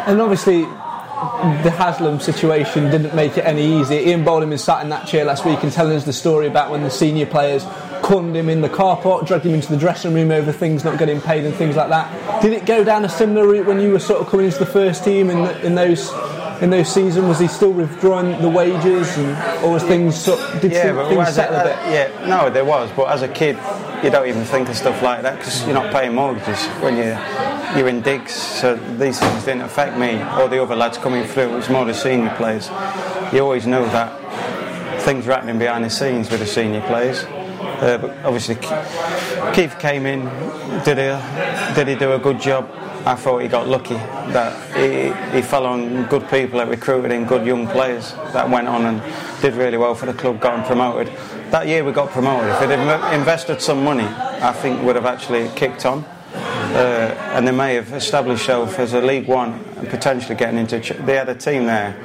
And 0.08 0.22
obviously, 0.22 0.62
the 0.62 1.72
Haslam 1.72 2.20
situation 2.20 2.90
didn't 2.90 3.14
make 3.14 3.38
it 3.38 3.46
any 3.46 3.80
easier. 3.80 4.00
Ian 4.00 4.24
Bowling 4.24 4.56
sat 4.58 4.84
in 4.84 4.90
that 4.90 5.08
chair 5.08 5.26
last 5.26 5.46
week 5.46 5.64
and 5.64 5.72
telling 5.72 5.96
us 5.96 6.06
the 6.06 6.14
story 6.14 6.48
about 6.48 6.72
when 6.72 6.84
the 6.84 6.90
senior 6.90 7.26
players 7.26 7.66
cornered 8.02 8.36
him 8.36 8.50
in 8.50 8.62
the 8.62 8.70
car 8.70 8.98
park, 8.98 9.28
dragged 9.28 9.46
him 9.46 9.54
into 9.54 9.70
the 9.70 9.78
dressing 9.78 10.14
room 10.14 10.32
over 10.32 10.52
things 10.52 10.84
not 10.84 10.98
getting 10.98 11.22
paid 11.22 11.44
and 11.44 11.54
things 11.56 11.76
like 11.76 11.90
that. 11.90 12.42
Did 12.42 12.54
it 12.54 12.66
go 12.66 12.84
down 12.84 13.06
a 13.06 13.10
similar 13.10 13.48
route 13.48 13.68
when 13.68 13.80
you 13.80 13.92
were 13.92 14.00
sort 14.00 14.22
of 14.22 14.28
coming 14.28 14.46
into 14.46 14.60
the 14.60 14.66
first 14.66 15.04
team 15.04 15.30
in, 15.30 15.46
in 15.66 15.76
those 15.76 16.10
in 16.62 16.70
those 16.70 16.94
seasons? 16.94 17.26
Was 17.28 17.40
he 17.40 17.48
still 17.48 17.72
withdrawing 17.72 18.42
the 18.42 18.50
wages, 18.50 19.18
and 19.18 19.64
or 19.64 19.72
was 19.74 19.84
things 19.84 20.16
sort 20.20 20.40
did 20.62 20.72
Yeah, 20.72 20.88
some- 20.94 21.08
things 21.10 21.34
settle 21.36 21.56
a 21.56 21.62
a, 21.62 21.64
bit? 21.64 21.78
yeah, 22.20 22.28
no, 22.28 22.50
there 22.50 22.66
was. 22.66 22.90
But 22.96 23.10
as 23.10 23.22
a 23.22 23.28
kid, 23.28 23.58
you 24.04 24.10
don't 24.10 24.28
even 24.28 24.44
think 24.46 24.70
of 24.70 24.76
stuff 24.78 25.02
like 25.02 25.22
that 25.24 25.38
because 25.38 25.64
you're 25.66 25.74
not 25.74 25.92
paying 25.94 26.14
mortgages 26.16 26.66
when 26.82 26.96
you 26.98 27.18
you're 27.78 27.88
in 27.90 28.02
digs. 28.02 28.34
So 28.34 28.76
these 28.98 29.20
things 29.20 29.44
didn't 29.46 29.62
affect 29.62 29.98
me 29.98 30.22
or 30.40 30.48
the 30.48 30.62
other 30.62 30.76
lads 30.76 30.98
coming 30.98 31.24
through. 31.26 31.44
It 31.44 31.56
was 31.56 31.70
more 31.70 31.86
the 31.86 31.94
senior 31.94 32.34
players. 32.36 32.70
You 33.32 33.42
always 33.42 33.68
know 33.68 33.86
that 33.90 34.12
things 35.04 35.28
are 35.28 35.32
happening 35.34 35.60
behind 35.60 35.86
the 35.86 35.90
scenes 35.90 36.30
with 36.32 36.40
the 36.40 36.46
senior 36.48 36.82
players. 36.82 37.24
Uh, 37.82 37.98
but 38.02 38.12
obviously, 38.26 38.56
Keith 39.54 39.78
came 39.80 40.06
in. 40.06 40.26
Did 40.84 40.98
he? 40.98 41.76
Did 41.76 41.88
he 41.88 41.96
do 41.96 42.12
a 42.14 42.20
good 42.20 42.40
job? 42.42 42.70
I 43.06 43.16
thought 43.16 43.40
he 43.40 43.48
got 43.48 43.68
lucky 43.68 43.96
that 43.96 44.54
he, 44.76 45.36
he 45.36 45.42
fell 45.42 45.66
on 45.66 46.06
good 46.08 46.30
people 46.30 46.60
that 46.60 46.68
recruited 46.68 47.12
him, 47.12 47.26
good 47.26 47.46
young 47.46 47.68
players 47.68 48.14
that 48.34 48.50
went 48.50 48.68
on 48.68 48.86
and 48.86 49.42
did 49.42 49.54
really 49.56 49.78
well 49.78 49.96
for 49.96 50.06
the 50.06 50.14
club, 50.14 50.40
got 50.40 50.60
him 50.60 50.66
promoted. 50.66 51.08
That 51.52 51.68
year 51.68 51.84
we 51.84 51.92
got 51.92 52.10
promoted. 52.10 52.50
If 52.52 52.60
they'd 52.60 53.16
invested 53.16 53.62
some 53.62 53.84
money, 53.84 54.04
I 54.04 54.52
think 54.54 54.84
would 54.84 54.96
have 54.96 55.06
actually 55.06 55.50
kicked 55.56 55.86
on. 55.86 56.06
Uh, 56.34 57.32
and 57.34 57.48
they 57.48 57.52
may 57.52 57.74
have 57.74 57.92
established 57.94 58.46
themselves 58.46 58.76
as 58.76 58.94
a 58.94 59.02
League 59.02 59.28
One 59.28 59.54
and 59.78 59.90
potentially 59.90 60.36
getting 60.36 60.60
into. 60.60 60.80
Ch- 60.80 60.98
they 61.00 61.16
had 61.16 61.28
a 61.28 61.34
team 61.34 61.66
there, 61.66 62.00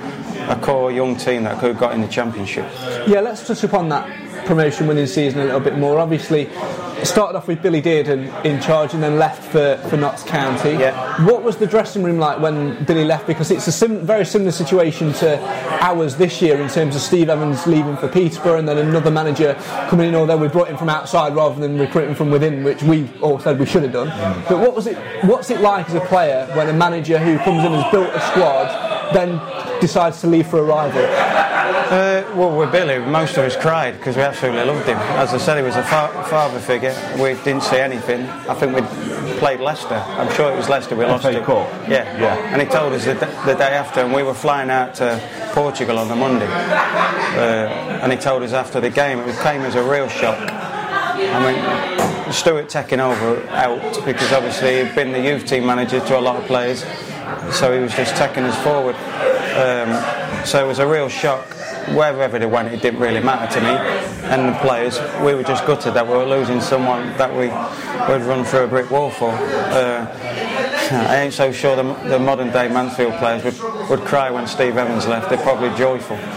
a 0.48 0.56
core 0.56 0.90
young 0.90 1.16
team 1.16 1.44
that 1.44 1.58
could 1.60 1.72
have 1.72 1.78
got 1.78 1.92
in 1.92 2.00
the 2.00 2.08
Championship. 2.08 2.64
Yeah, 3.06 3.20
let's 3.20 3.46
touch 3.46 3.62
upon 3.62 3.90
that 3.90 4.08
promotion 4.46 4.86
winning 4.86 5.06
season 5.06 5.40
a 5.40 5.44
little 5.44 5.60
bit 5.60 5.76
more. 5.76 5.98
Obviously, 5.98 6.48
started 7.04 7.36
off 7.36 7.48
with 7.48 7.62
Billy 7.62 7.82
Dearden 7.82 8.44
in 8.44 8.60
charge 8.60 8.94
and 8.94 9.02
then 9.02 9.18
left 9.18 9.42
for, 9.44 9.76
for 9.88 9.96
Notts 9.96 10.22
County. 10.22 10.70
Yeah. 10.70 11.24
What 11.26 11.42
was 11.42 11.56
the 11.56 11.66
dressing 11.66 12.02
room 12.02 12.18
like 12.18 12.40
when 12.40 12.84
Billy 12.84 13.04
left? 13.04 13.26
Because 13.26 13.50
it's 13.50 13.66
a 13.66 13.72
sim- 13.72 14.06
very 14.06 14.24
similar 14.24 14.50
situation 14.52 15.12
to 15.14 15.38
ours 15.82 16.16
this 16.16 16.40
year 16.40 16.60
in 16.60 16.68
terms 16.68 16.96
of 16.96 17.02
Steve 17.02 17.28
Evans 17.28 17.66
leaving 17.66 17.96
for 17.96 18.08
Peterborough 18.08 18.58
and 18.58 18.68
then 18.68 18.78
another 18.78 19.10
manager 19.10 19.54
coming 19.88 20.08
in, 20.08 20.14
although 20.14 20.36
we 20.36 20.48
brought 20.48 20.68
him 20.68 20.76
from 20.76 20.88
outside 20.88 21.34
rather 21.34 21.60
than 21.60 21.78
recruiting 21.78 22.14
from 22.14 22.30
within, 22.30 22.64
which 22.64 22.82
we 22.82 23.10
all 23.20 23.38
said 23.38 23.58
we 23.58 23.66
should 23.66 23.82
have 23.82 23.92
done. 23.92 24.08
But 24.48 24.58
what 24.58 24.74
was 24.74 24.86
it? 24.86 24.96
What's 25.24 25.50
it 25.50 25.60
like 25.60 25.88
as 25.88 25.94
a 25.94 26.00
player 26.00 26.46
when 26.54 26.68
a 26.68 26.72
manager 26.72 27.18
who 27.18 27.38
comes 27.38 27.64
in 27.64 27.72
and 27.72 27.82
has 27.82 27.92
built 27.92 28.08
a 28.14 28.20
squad 28.20 29.12
then 29.12 29.40
decides 29.80 30.20
to 30.22 30.26
leave 30.26 30.46
for 30.46 30.58
a 30.58 30.62
rival? 30.62 31.02
Uh, 31.94 32.24
well, 32.34 32.50
with 32.56 32.72
Billy, 32.72 32.98
most 32.98 33.36
of 33.36 33.44
us 33.44 33.54
cried 33.56 33.96
because 33.96 34.16
we 34.16 34.22
absolutely 34.22 34.64
loved 34.64 34.84
him. 34.84 34.96
As 34.98 35.32
I 35.32 35.38
said, 35.38 35.58
he 35.58 35.62
was 35.62 35.76
a 35.76 35.82
fa- 35.84 36.26
father 36.28 36.58
figure. 36.58 36.92
We 37.22 37.34
didn't 37.44 37.62
see 37.62 37.76
anything. 37.76 38.22
I 38.48 38.54
think 38.54 38.74
we 38.74 38.82
played 39.38 39.60
Leicester. 39.60 39.94
I'm 39.94 40.28
sure 40.34 40.52
it 40.52 40.56
was 40.56 40.68
Leicester 40.68 40.96
we 40.96 41.04
lost 41.04 41.24
it. 41.24 41.44
Cup? 41.44 41.70
Yeah. 41.88 42.02
Yeah. 42.20 42.34
And 42.52 42.60
he 42.60 42.66
told 42.66 42.94
us 42.94 43.04
the, 43.04 43.14
d- 43.14 43.20
the 43.46 43.54
day 43.54 43.74
after, 43.74 44.00
and 44.00 44.12
we 44.12 44.24
were 44.24 44.34
flying 44.34 44.70
out 44.70 44.96
to 44.96 45.20
Portugal 45.52 46.00
on 46.00 46.08
the 46.08 46.16
Monday. 46.16 46.48
Uh, 46.48 48.02
and 48.02 48.10
he 48.10 48.18
told 48.18 48.42
us 48.42 48.52
after 48.52 48.80
the 48.80 48.90
game, 48.90 49.20
it 49.20 49.38
came 49.44 49.60
as 49.60 49.76
a 49.76 49.82
real 49.88 50.08
shock. 50.08 50.36
I 50.50 51.38
mean, 52.24 52.32
Stuart 52.32 52.68
taking 52.70 52.98
over 52.98 53.40
out 53.50 54.04
because 54.04 54.32
obviously 54.32 54.82
he'd 54.82 54.96
been 54.96 55.12
the 55.12 55.20
youth 55.20 55.46
team 55.46 55.64
manager 55.64 56.00
to 56.00 56.18
a 56.18 56.20
lot 56.20 56.34
of 56.34 56.44
players, 56.48 56.80
so 57.52 57.72
he 57.72 57.78
was 57.78 57.94
just 57.94 58.16
taking 58.16 58.42
us 58.42 58.60
forward. 58.64 58.96
Um, 59.54 60.44
so 60.44 60.64
it 60.64 60.66
was 60.66 60.80
a 60.80 60.86
real 60.88 61.08
shock. 61.08 61.46
Wherever 61.92 62.38
they 62.38 62.46
went, 62.46 62.72
it 62.72 62.80
didn't 62.80 63.00
really 63.00 63.20
matter 63.20 63.52
to 63.54 63.60
me 63.60 63.74
and 64.30 64.54
the 64.54 64.58
players. 64.60 64.98
We 65.22 65.34
were 65.34 65.42
just 65.42 65.66
gutted 65.66 65.94
that 65.94 66.06
we 66.06 66.14
were 66.14 66.24
losing 66.24 66.60
someone 66.60 67.16
that 67.18 67.30
we 67.30 67.48
would 68.12 68.22
run 68.26 68.44
through 68.44 68.64
a 68.64 68.68
brick 68.68 68.90
wall 68.90 69.10
for. 69.10 69.30
Uh, 69.30 70.06
I 70.90 71.16
ain't 71.16 71.32
so 71.32 71.50
sure 71.50 71.76
the, 71.76 71.94
the 72.08 72.18
modern 72.18 72.50
day 72.52 72.68
Mansfield 72.68 73.14
players 73.14 73.42
would, 73.44 73.58
would 73.88 74.00
cry 74.00 74.30
when 74.30 74.46
Steve 74.46 74.76
Evans 74.76 75.06
left. 75.06 75.30
They're 75.30 75.38
probably 75.38 75.70
joyful. 75.78 76.16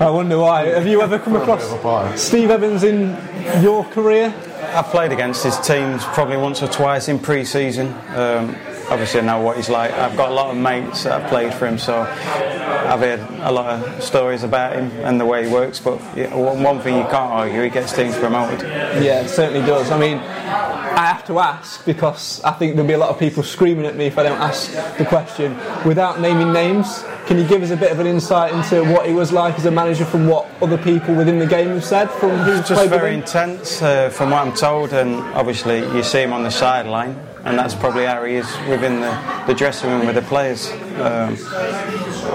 I 0.00 0.10
wonder 0.10 0.38
why. 0.38 0.66
Have 0.66 0.86
you 0.86 1.02
ever 1.02 1.18
come 1.18 1.34
across 1.36 2.20
Steve 2.20 2.50
Evans 2.50 2.84
in 2.84 3.16
your 3.62 3.84
career? 3.84 4.32
I've 4.74 4.86
played 4.86 5.12
against 5.12 5.44
his 5.44 5.58
teams 5.60 6.04
probably 6.04 6.36
once 6.36 6.62
or 6.62 6.68
twice 6.68 7.08
in 7.08 7.18
pre-season. 7.18 7.94
Um, 8.08 8.56
obviously, 8.90 9.20
I 9.20 9.24
know 9.24 9.40
what 9.40 9.56
he's 9.56 9.68
like. 9.68 9.92
I've 9.92 10.16
got 10.16 10.30
a 10.30 10.34
lot 10.34 10.50
of 10.50 10.56
mates 10.56 11.04
that 11.04 11.20
have 11.20 11.30
played 11.30 11.54
for 11.54 11.66
him, 11.66 11.78
so 11.78 12.02
I've 12.02 13.00
heard 13.00 13.20
a 13.40 13.52
lot 13.52 13.66
of 13.66 14.02
stories 14.02 14.42
about 14.42 14.76
him 14.76 14.90
and 15.04 15.20
the 15.20 15.26
way 15.26 15.46
he 15.46 15.52
works. 15.52 15.80
But 15.80 15.96
one 16.32 16.80
thing 16.80 16.96
you 16.96 17.04
can't 17.04 17.32
argue, 17.32 17.62
he 17.62 17.70
gets 17.70 17.94
teams 17.94 18.16
promoted. 18.16 18.60
Yeah, 18.60 19.22
it 19.22 19.28
certainly 19.28 19.66
does. 19.66 19.90
I 19.90 19.98
mean, 19.98 20.18
I 20.18 21.06
have 21.06 21.24
to 21.26 21.38
ask 21.40 21.84
because 21.84 22.40
I 22.42 22.52
think 22.52 22.74
there'll 22.76 22.86
be 22.86 22.94
a 22.94 22.98
lot 22.98 23.10
of 23.10 23.18
people 23.18 23.42
screaming 23.42 23.86
at 23.86 23.96
me 23.96 24.06
if 24.06 24.16
I 24.18 24.22
don't 24.22 24.40
ask 24.40 24.72
the 24.96 25.04
question. 25.04 25.56
Without 25.84 26.20
naming 26.20 26.52
names, 26.52 27.04
can 27.26 27.38
you 27.38 27.46
give 27.46 27.62
us 27.62 27.70
a 27.70 27.76
bit 27.76 27.90
of 27.90 27.98
an 27.98 28.06
insight 28.06 28.52
into 28.52 28.84
what 28.92 29.06
he 29.06 29.12
was 29.12 29.32
like 29.32 29.58
as 29.58 29.64
a 29.64 29.70
manager 29.70 30.04
from 30.04 30.28
what 30.28 30.46
other 30.62 30.78
people 30.78 31.14
within 31.14 31.38
the 31.38 31.46
game 31.46 31.68
have 31.68 31.84
said 31.84 32.10
from 32.10 32.30
who's 32.38 32.68
Just 32.68 32.88
very 32.88 33.14
intense, 33.14 33.82
uh, 33.82 34.10
from 34.10 34.30
what 34.30 34.46
I'm 34.46 34.54
told, 34.54 34.92
and 34.92 35.16
obviously 35.34 35.78
you 35.78 36.02
see 36.02 36.22
him 36.22 36.32
on 36.32 36.42
the 36.42 36.50
sideline, 36.50 37.18
and 37.44 37.58
that's 37.58 37.74
probably 37.74 38.06
how 38.06 38.24
he 38.24 38.34
is 38.34 38.46
within 38.68 39.00
the, 39.00 39.44
the 39.46 39.54
dressing 39.54 39.90
room 39.90 40.06
with 40.06 40.14
the 40.14 40.22
players. 40.22 40.70
Um, 40.98 41.36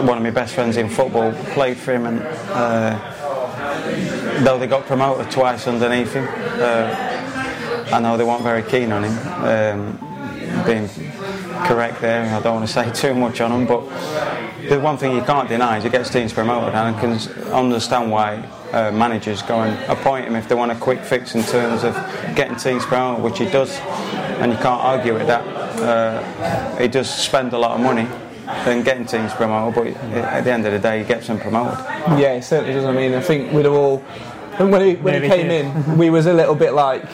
one 0.05 0.17
of 0.17 0.23
my 0.23 0.29
best 0.29 0.53
friends 0.53 0.77
in 0.77 0.87
football 0.87 1.33
played 1.53 1.77
for 1.77 1.93
him, 1.93 2.05
and 2.05 2.21
uh, 2.49 2.97
though 4.43 4.59
they 4.59 4.67
got 4.67 4.85
promoted 4.85 5.31
twice 5.31 5.67
underneath 5.67 6.13
him, 6.13 6.27
uh, 6.27 7.87
I 7.91 7.99
know 7.99 8.17
they 8.17 8.23
weren't 8.23 8.43
very 8.43 8.61
keen 8.63 8.91
on 8.91 9.03
him. 9.03 9.17
Um, 9.43 10.65
being 10.65 10.87
correct 11.65 12.01
there, 12.01 12.25
I 12.25 12.39
don't 12.41 12.55
want 12.55 12.67
to 12.67 12.73
say 12.73 12.91
too 12.93 13.15
much 13.15 13.41
on 13.41 13.51
him, 13.51 13.65
but 13.65 13.81
the 14.69 14.79
one 14.79 14.97
thing 14.97 15.15
you 15.15 15.23
can't 15.23 15.49
deny 15.49 15.77
is 15.77 15.83
he 15.83 15.89
gets 15.89 16.11
teams 16.11 16.33
promoted, 16.33 16.75
and 16.75 16.95
I 16.95 16.99
can 16.99 17.51
understand 17.51 18.11
why 18.11 18.35
uh, 18.71 18.91
managers 18.91 19.41
go 19.41 19.61
and 19.61 19.89
appoint 19.89 20.27
him 20.27 20.35
if 20.35 20.47
they 20.47 20.53
want 20.53 20.71
a 20.71 20.75
quick 20.75 20.99
fix 20.99 21.33
in 21.33 21.41
terms 21.43 21.83
of 21.83 21.95
getting 22.35 22.55
teams 22.55 22.85
promoted, 22.85 23.23
which 23.23 23.39
he 23.39 23.45
does, 23.45 23.79
and 24.39 24.51
you 24.51 24.57
can't 24.57 24.81
argue 24.81 25.13
with 25.13 25.27
that. 25.27 25.43
Uh, 25.79 26.77
he 26.77 26.87
does 26.87 27.09
spend 27.09 27.53
a 27.53 27.57
lot 27.57 27.71
of 27.71 27.81
money 27.81 28.07
in 28.67 28.83
getting 28.83 29.05
teams 29.05 29.33
promoted, 29.33 29.75
but 29.75 30.01
at 30.15 30.43
the 30.43 30.51
end 30.51 30.65
of 30.65 30.71
the 30.73 30.79
day, 30.79 30.99
he 30.99 31.05
gets 31.05 31.27
them 31.27 31.39
promoted. 31.39 31.77
Yeah, 32.19 32.33
it 32.33 32.43
certainly 32.43 32.73
does. 32.73 32.85
I 32.85 32.91
mean, 32.91 33.13
I 33.13 33.21
think 33.21 33.51
we'd 33.51 33.65
have 33.65 33.73
all. 33.73 34.03
And 34.57 34.71
when 34.71 34.81
he, 34.81 34.95
when 34.95 35.21
he 35.21 35.29
came 35.29 35.47
did. 35.47 35.65
in, 35.65 35.97
we 35.97 36.09
was 36.09 36.25
a 36.25 36.33
little 36.33 36.55
bit 36.55 36.73
like 36.73 37.05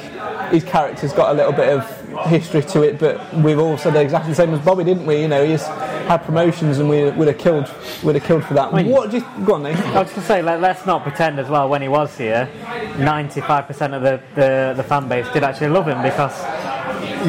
his 0.52 0.64
character's 0.64 1.14
got 1.14 1.32
a 1.32 1.34
little 1.34 1.52
bit 1.52 1.70
of 1.70 2.28
history 2.28 2.62
to 2.62 2.82
it, 2.84 2.98
but 2.98 3.34
we've 3.36 3.60
all 3.60 3.78
said 3.78 3.96
exactly 3.96 4.32
the 4.32 4.36
same 4.36 4.54
as 4.54 4.60
Bobby, 4.62 4.84
didn't 4.84 5.06
we? 5.06 5.22
You 5.22 5.28
know, 5.28 5.46
he's 5.46 5.64
had 6.08 6.18
promotions, 6.20 6.80
and 6.80 6.90
we 6.90 7.10
would 7.12 7.28
have 7.28 7.38
killed, 7.38 7.72
would 8.04 8.16
have 8.16 8.24
killed 8.24 8.46
for 8.46 8.54
that. 8.54 8.74
mean- 8.74 8.88
what? 8.88 9.12
Just 9.12 9.26
go 9.46 9.56
on, 9.56 9.64
Nate. 9.64 9.78
I 9.78 10.02
was 10.02 10.10
going 10.10 10.22
to 10.22 10.28
say, 10.28 10.42
let, 10.42 10.62
let's 10.62 10.86
not 10.86 11.04
pretend 11.04 11.40
as 11.40 11.50
well. 11.50 11.68
When 11.70 11.82
he 11.82 11.88
was 11.88 12.18
here, 12.18 12.50
95% 12.96 13.94
of 13.94 14.02
the, 14.02 14.22
the, 14.36 14.74
the 14.78 14.84
fan 14.84 15.08
base 15.08 15.28
did 15.34 15.44
actually 15.44 15.70
love 15.70 15.88
him 15.88 16.02
because 16.02 16.34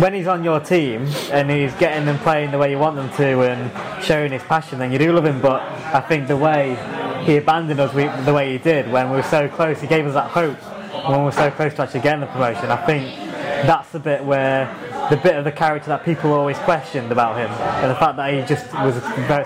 when 0.00 0.14
he's 0.14 0.26
on 0.26 0.44
your 0.44 0.60
team 0.60 1.06
and 1.30 1.50
he's 1.50 1.74
getting 1.74 2.04
them 2.04 2.18
playing 2.18 2.50
the 2.50 2.58
way 2.58 2.70
you 2.70 2.78
want 2.78 2.96
them 2.96 3.10
to 3.16 3.42
and 3.42 4.04
showing 4.04 4.32
his 4.32 4.42
passion, 4.42 4.78
then 4.78 4.92
you 4.92 4.98
do 4.98 5.12
love 5.12 5.24
him. 5.24 5.40
But 5.40 5.62
I 5.62 6.00
think 6.00 6.28
the 6.28 6.36
way 6.36 6.76
he 7.24 7.36
abandoned 7.36 7.80
us 7.80 7.94
we, 7.94 8.04
the 8.24 8.34
way 8.34 8.52
he 8.52 8.58
did 8.58 8.90
when 8.90 9.10
we 9.10 9.16
were 9.16 9.22
so 9.22 9.48
close, 9.48 9.80
he 9.80 9.86
gave 9.86 10.06
us 10.06 10.14
that 10.14 10.30
hope 10.30 10.58
when 11.08 11.20
we 11.20 11.24
were 11.24 11.32
so 11.32 11.50
close 11.50 11.74
to 11.74 11.82
actually 11.82 12.00
getting 12.00 12.20
the 12.20 12.26
promotion. 12.26 12.70
I 12.70 12.84
think 12.84 13.16
that's 13.66 13.90
the 13.92 13.98
bit 13.98 14.24
where 14.24 14.74
the 15.08 15.16
bit 15.16 15.36
of 15.36 15.44
the 15.44 15.52
character 15.52 15.88
that 15.88 16.04
people 16.04 16.32
always 16.32 16.58
questioned 16.58 17.12
about 17.12 17.36
him, 17.36 17.48
and 17.48 17.90
the 17.90 17.94
fact 17.94 18.16
that 18.16 18.34
he 18.34 18.42
just 18.42 18.72
was 18.74 19.00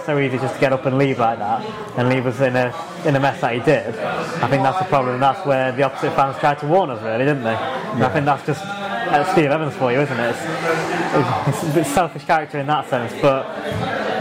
so 0.05 0.19
easy 0.19 0.39
just 0.39 0.55
to 0.55 0.61
get 0.61 0.73
up 0.73 0.87
and 0.87 0.97
leave 0.97 1.19
like 1.19 1.39
that 1.39 1.63
and 1.99 2.09
leave 2.09 2.27
us 2.27 2.41
in 2.41 2.57
a 2.57 2.75
in 3.05 3.15
a 3.15 3.21
mess 3.21 3.41
that 3.43 3.55
he 3.55 3.61
did. 3.61 3.95
I 3.99 4.49
think 4.49 4.63
that's 4.63 4.79
the 4.79 4.87
problem. 4.87 5.15
and 5.15 5.23
That's 5.23 5.45
where 5.47 5.73
the 5.73 5.83
opposite 5.83 6.15
fans 6.15 6.39
tried 6.39 6.59
to 6.61 6.67
warn 6.67 6.91
us, 6.91 7.03
really, 7.03 7.27
didn't 7.27 7.45
they? 7.45 7.55
And 7.55 8.03
I 8.03 8.09
think 8.13 8.25
that's 8.25 8.47
just 8.47 8.65
that's 9.11 9.33
Steve 9.33 9.51
Evans 9.51 9.75
for 9.75 9.93
you, 9.93 10.01
isn't 10.01 10.19
it? 10.21 10.31
It's, 10.31 11.63
it's 11.63 11.71
a 11.71 11.75
bit 11.75 11.87
selfish 11.87 12.25
character 12.25 12.59
in 12.59 12.67
that 12.67 12.89
sense, 12.89 13.13
but 13.21 13.45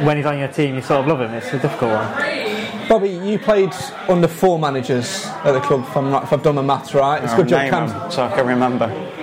when 0.03 0.17
he's 0.17 0.25
on 0.25 0.37
your 0.37 0.47
team, 0.47 0.75
you 0.75 0.81
sort 0.81 1.01
of 1.01 1.07
love 1.07 1.21
him. 1.21 1.33
It's 1.33 1.47
a 1.53 1.59
difficult 1.59 1.91
one. 1.91 2.87
Bobby, 2.89 3.09
you 3.09 3.37
played 3.37 3.71
under 4.07 4.27
four 4.27 4.57
managers 4.57 5.25
at 5.43 5.51
the 5.51 5.59
club, 5.61 5.81
if, 5.87 5.95
I'm 5.95 6.11
right, 6.11 6.23
if 6.23 6.33
I've 6.33 6.41
done 6.41 6.55
my 6.55 6.63
maths 6.63 6.93
right. 6.95 7.23
It's 7.23 7.33
a 7.33 7.35
good 7.35 7.47
job, 7.47 7.61
Name 7.61 7.71
Cam. 7.71 8.11
so 8.11 8.23
I 8.23 8.35
can 8.35 8.47
remember. 8.47 8.87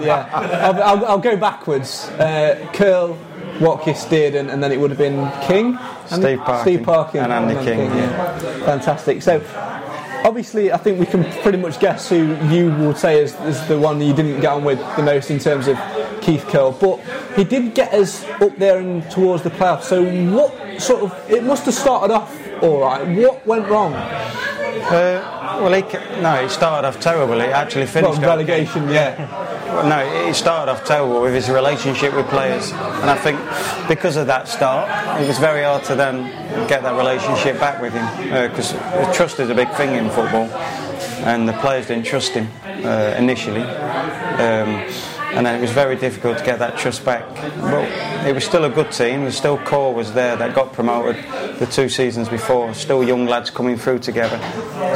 yeah, 0.00 0.28
I'll, 0.32 0.82
I'll, 0.82 1.06
I'll 1.06 1.18
go 1.18 1.36
backwards. 1.36 2.06
Uh, 2.10 2.64
Curle, 2.72 3.18
Watkiss 3.58 4.08
did, 4.08 4.36
and, 4.36 4.48
and 4.50 4.62
then 4.62 4.70
it 4.70 4.78
would 4.78 4.90
have 4.90 4.98
been 4.98 5.28
King, 5.48 5.76
Steve 6.06 6.38
Parkin. 6.38 6.62
Steve 6.62 6.82
Parkin, 6.84 7.24
And 7.24 7.32
Andy 7.32 7.54
King, 7.64 7.80
Yeah, 7.86 8.64
Fantastic. 8.64 9.20
So. 9.22 9.40
Obviously, 10.24 10.72
I 10.72 10.76
think 10.76 10.98
we 10.98 11.06
can 11.06 11.24
pretty 11.42 11.58
much 11.58 11.80
guess 11.80 12.08
who 12.08 12.36
you 12.48 12.74
would 12.76 12.98
say 12.98 13.22
is, 13.22 13.34
is 13.40 13.66
the 13.68 13.78
one 13.78 14.00
you 14.00 14.12
didn't 14.14 14.40
get 14.40 14.52
on 14.52 14.64
with 14.64 14.78
the 14.96 15.02
most 15.02 15.30
in 15.30 15.38
terms 15.38 15.68
of 15.68 15.78
Keith 16.20 16.44
Curle, 16.48 16.72
but 16.72 17.00
he 17.36 17.44
did 17.44 17.74
get 17.74 17.92
us 17.94 18.24
up 18.24 18.56
there 18.56 18.78
and 18.78 19.08
towards 19.10 19.42
the 19.42 19.50
playoffs. 19.50 19.84
So, 19.84 20.02
what 20.34 20.80
sort 20.80 21.02
of 21.02 21.30
it 21.30 21.42
must 21.44 21.64
have 21.66 21.74
started 21.74 22.12
off 22.12 22.62
all 22.62 22.80
right. 22.80 23.06
What 23.16 23.46
went 23.46 23.68
wrong? 23.68 23.94
Uh, 23.94 25.58
well, 25.60 25.72
he, 25.72 25.82
no, 26.20 26.34
it 26.34 26.50
started 26.50 26.86
off 26.86 27.00
terrible. 27.00 27.40
It 27.40 27.50
actually 27.50 27.86
finished 27.86 28.18
Well, 28.18 28.18
okay. 28.18 28.26
relegation, 28.26 28.88
yeah. 28.88 29.44
No, 29.84 30.28
it 30.28 30.34
started 30.34 30.72
off 30.72 30.84
terrible 30.84 31.22
with 31.22 31.34
his 31.34 31.48
relationship 31.48 32.14
with 32.14 32.26
players, 32.28 32.72
and 32.72 33.10
I 33.10 33.16
think 33.16 33.38
because 33.88 34.16
of 34.16 34.26
that 34.26 34.48
start, 34.48 34.88
it 35.20 35.26
was 35.28 35.38
very 35.38 35.62
hard 35.62 35.84
to 35.84 35.94
then 35.94 36.26
get 36.68 36.82
that 36.82 36.96
relationship 36.96 37.60
back 37.60 37.80
with 37.80 37.92
him 37.92 38.06
because 38.50 38.72
trust 39.16 39.38
is 39.38 39.50
a 39.50 39.54
big 39.54 39.70
thing 39.74 39.94
in 39.94 40.10
football, 40.10 40.48
and 41.24 41.48
the 41.48 41.52
players 41.54 41.86
didn't 41.86 42.06
trust 42.06 42.32
him 42.32 42.48
uh, 42.84 43.14
initially. 43.16 43.62
Um, 43.62 44.84
and 45.32 45.46
then 45.46 45.54
it 45.54 45.60
was 45.60 45.70
very 45.70 45.96
difficult 45.96 46.38
to 46.38 46.44
get 46.44 46.58
that 46.58 46.78
trust 46.78 47.04
back. 47.04 47.24
But 47.60 48.26
it 48.26 48.34
was 48.34 48.44
still 48.44 48.64
a 48.64 48.70
good 48.70 48.90
team. 48.90 49.18
There 49.20 49.26
was 49.26 49.36
still 49.36 49.58
core 49.58 49.94
was 49.94 50.12
there 50.12 50.36
that 50.36 50.54
got 50.54 50.72
promoted 50.72 51.16
the 51.58 51.66
two 51.66 51.88
seasons 51.88 52.28
before. 52.28 52.74
Still 52.74 53.04
young 53.04 53.26
lads 53.26 53.50
coming 53.50 53.76
through 53.76 54.00
together. 54.00 54.38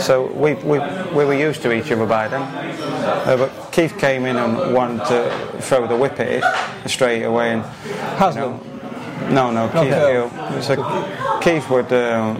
So 0.00 0.26
we, 0.32 0.54
we, 0.54 0.78
we 0.78 1.24
were 1.24 1.34
used 1.34 1.62
to 1.62 1.72
each 1.72 1.90
other 1.92 2.06
by 2.06 2.28
then. 2.28 2.42
Uh, 2.42 3.36
but 3.36 3.72
Keith 3.72 3.96
came 3.98 4.26
in 4.26 4.36
and 4.36 4.74
wanted 4.74 5.04
to 5.06 5.60
throw 5.60 5.86
the 5.86 5.96
whip 5.96 6.18
at 6.18 6.28
it 6.28 6.90
straight 6.90 7.22
away. 7.24 7.52
And 7.52 7.62
Haslam. 7.62 8.60
no, 9.32 9.50
no, 9.50 9.68
Keith. 9.68 10.64
So 10.64 11.40
Keith 11.40 11.68
would, 11.70 11.92
um, 11.92 12.36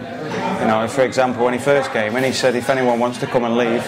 you 0.59 0.67
know, 0.67 0.87
for 0.89 1.03
example, 1.03 1.45
when 1.45 1.53
he 1.53 1.59
first 1.59 1.91
came 1.91 2.15
in, 2.15 2.23
he 2.23 2.31
said 2.31 2.55
if 2.55 2.69
anyone 2.69 2.99
wants 2.99 3.19
to 3.19 3.27
come 3.27 3.43
and 3.43 3.55
leave, 3.55 3.83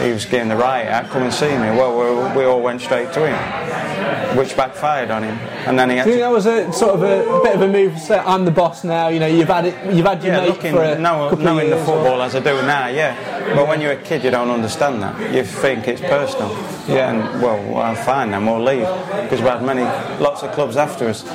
he 0.00 0.12
was 0.12 0.24
getting 0.24 0.48
the 0.48 0.56
right 0.56 0.86
out, 0.86 1.08
come 1.10 1.22
and 1.22 1.32
see 1.32 1.48
me. 1.50 1.70
Well, 1.70 2.30
we, 2.32 2.38
we 2.38 2.44
all 2.44 2.60
went 2.60 2.80
straight 2.80 3.12
to 3.14 3.26
him, 3.26 4.36
which 4.36 4.56
backfired 4.56 5.10
on 5.10 5.22
him. 5.22 5.36
And 5.66 5.78
then 5.78 5.90
he 5.90 5.96
Do 5.96 5.98
you 6.00 6.04
think 6.04 6.20
that 6.20 6.30
was 6.32 6.46
a 6.46 6.72
sort 6.72 6.94
of 6.94 7.02
a, 7.02 7.42
bit 7.42 7.54
of 7.56 7.62
a 7.62 7.68
move 7.68 7.98
say 7.98 8.18
I'm 8.18 8.44
the 8.44 8.50
boss 8.50 8.84
now? 8.84 9.08
You 9.08 9.18
know, 9.20 9.26
you've 9.26 9.48
had 9.48 9.66
it, 9.66 9.94
you've 9.94 10.06
had 10.06 10.22
your 10.22 10.34
Yeah, 10.34 10.40
looking, 10.42 10.72
for 10.74 10.82
a 10.84 10.98
know, 10.98 11.28
couple 11.30 11.44
knowing 11.44 11.64
of 11.66 11.70
the 11.70 11.76
years. 11.76 11.88
or- 11.88 11.94
football 11.96 12.22
as 12.22 12.34
I 12.36 12.40
do 12.40 12.62
now, 12.62 12.86
yeah. 12.88 13.54
But 13.54 13.66
when 13.66 13.80
you're 13.80 13.92
a 13.92 14.02
kid, 14.02 14.22
you 14.24 14.30
don't 14.30 14.50
understand 14.50 15.02
that. 15.02 15.34
You 15.34 15.42
think 15.42 15.88
it's 15.88 16.00
personal. 16.02 16.50
Yeah. 16.86 17.10
And 17.12 17.42
well, 17.42 17.62
well 17.72 17.94
fine, 17.94 18.30
then 18.30 18.46
we'll 18.46 18.62
leave 18.62 18.86
because 19.22 19.40
we 19.40 19.48
had 19.48 19.62
many, 19.62 19.82
lots 20.22 20.42
of 20.42 20.52
clubs 20.52 20.76
after 20.76 21.08
us. 21.08 21.26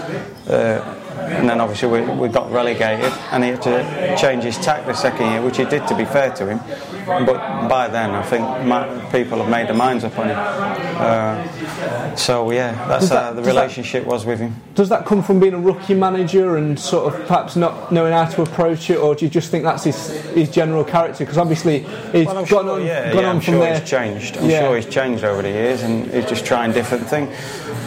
Uh, 0.48 1.00
and 1.18 1.48
then 1.50 1.60
obviously 1.62 1.88
we, 1.90 2.02
we 2.16 2.28
got 2.30 2.52
relegated, 2.52 3.12
and 3.32 3.44
he 3.44 3.52
had 3.52 3.62
to 3.64 4.16
change 4.18 4.44
his 4.44 4.58
tack 4.58 4.86
the 4.86 4.94
second 4.94 5.32
year, 5.32 5.42
which 5.42 5.58
he 5.58 5.66
did 5.66 5.88
to 5.88 5.96
be 5.96 6.06
fair 6.06 6.32
to 6.36 6.48
him. 6.48 6.60
But 7.06 7.68
by 7.68 7.88
then, 7.90 8.12
I 8.12 8.24
think 8.24 8.44
my, 8.66 8.88
people 9.12 9.40
have 9.40 9.50
made 9.50 9.68
their 9.68 9.76
minds 9.76 10.04
up 10.06 10.18
on 10.18 10.30
him. 10.30 10.38
Uh, 10.38 12.16
so 12.16 12.52
yeah, 12.52 12.72
that's 12.88 13.10
that- 13.10 13.24
how 13.24 13.30
the 13.34 13.42
does 13.42 13.46
that- 13.48 13.52
relationship 13.62 14.06
was 14.06 14.26
with 14.26 14.40
him. 14.40 14.56
Does 14.76 14.90
that 14.90 15.06
come 15.06 15.22
from 15.22 15.40
being 15.40 15.54
a 15.54 15.60
rookie 15.60 15.94
manager 15.94 16.58
and 16.58 16.80
sort 16.80 17.14
of 17.14 17.28
perhaps 17.28 17.56
not 17.56 17.92
knowing 17.92 18.14
how 18.14 18.26
to 18.26 18.42
approach 18.42 18.90
it, 18.90 18.98
or 18.98 19.14
do 19.16 19.26
you 19.26 19.30
just 19.32 19.52
think 19.52 19.64
that's 19.64 19.84
his, 19.84 20.10
his 20.32 20.50
general 20.50 20.84
character? 20.84 21.20
Because 21.26 21.38
obviously 21.38 21.80
he's 22.12 22.26
Well, 22.26 22.36
gone 22.36 22.46
sure, 22.46 22.70
on, 22.72 22.86
yeah, 22.86 23.12
gone 23.14 23.24
yeah, 23.24 23.30
on 23.30 23.36
I'm 23.36 23.42
from 23.42 23.54
sure 23.56 23.60
there. 23.64 23.80
he's 23.80 23.90
changed. 23.90 24.38
I'm 24.38 24.50
Yeah. 24.50 24.62
sure 24.62 24.76
he's 24.78 24.86
changed 24.88 25.24
over 25.24 25.42
the 25.42 25.50
years, 25.50 25.84
and 25.84 26.10
he's 26.12 26.26
just 26.26 26.46
trying 26.46 26.72
different 26.72 27.08
things. 27.08 27.36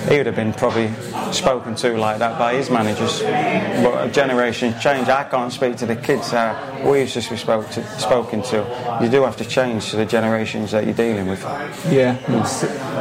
He 0.08 0.18
would 0.18 0.26
have 0.26 0.36
been 0.36 0.52
probably 0.52 0.92
spoken 1.32 1.74
to 1.76 1.96
like 1.96 2.18
that 2.18 2.38
by 2.38 2.54
his 2.54 2.70
managers, 2.70 3.22
but 3.22 4.06
a 4.06 4.10
generation's 4.10 4.80
change. 4.80 5.08
I 5.08 5.24
can't 5.24 5.52
speak 5.52 5.76
to 5.78 5.86
the 5.86 5.96
kids 5.96 6.30
how 6.30 6.54
we 6.88 7.00
used 7.00 7.14
to 7.14 7.30
be 7.30 7.36
spoke 7.36 7.68
to, 7.70 7.84
spoken 7.98 8.40
to. 8.42 8.98
You 9.02 9.08
do 9.08 9.24
have 9.24 9.36
to 9.38 9.44
change 9.44 9.90
to 9.90 9.96
the 9.96 10.06
generations 10.06 10.70
that 10.70 10.84
you're 10.84 10.94
dealing 10.94 11.26
with. 11.26 11.42
Yeah, 11.90 12.18
it's 12.40 12.60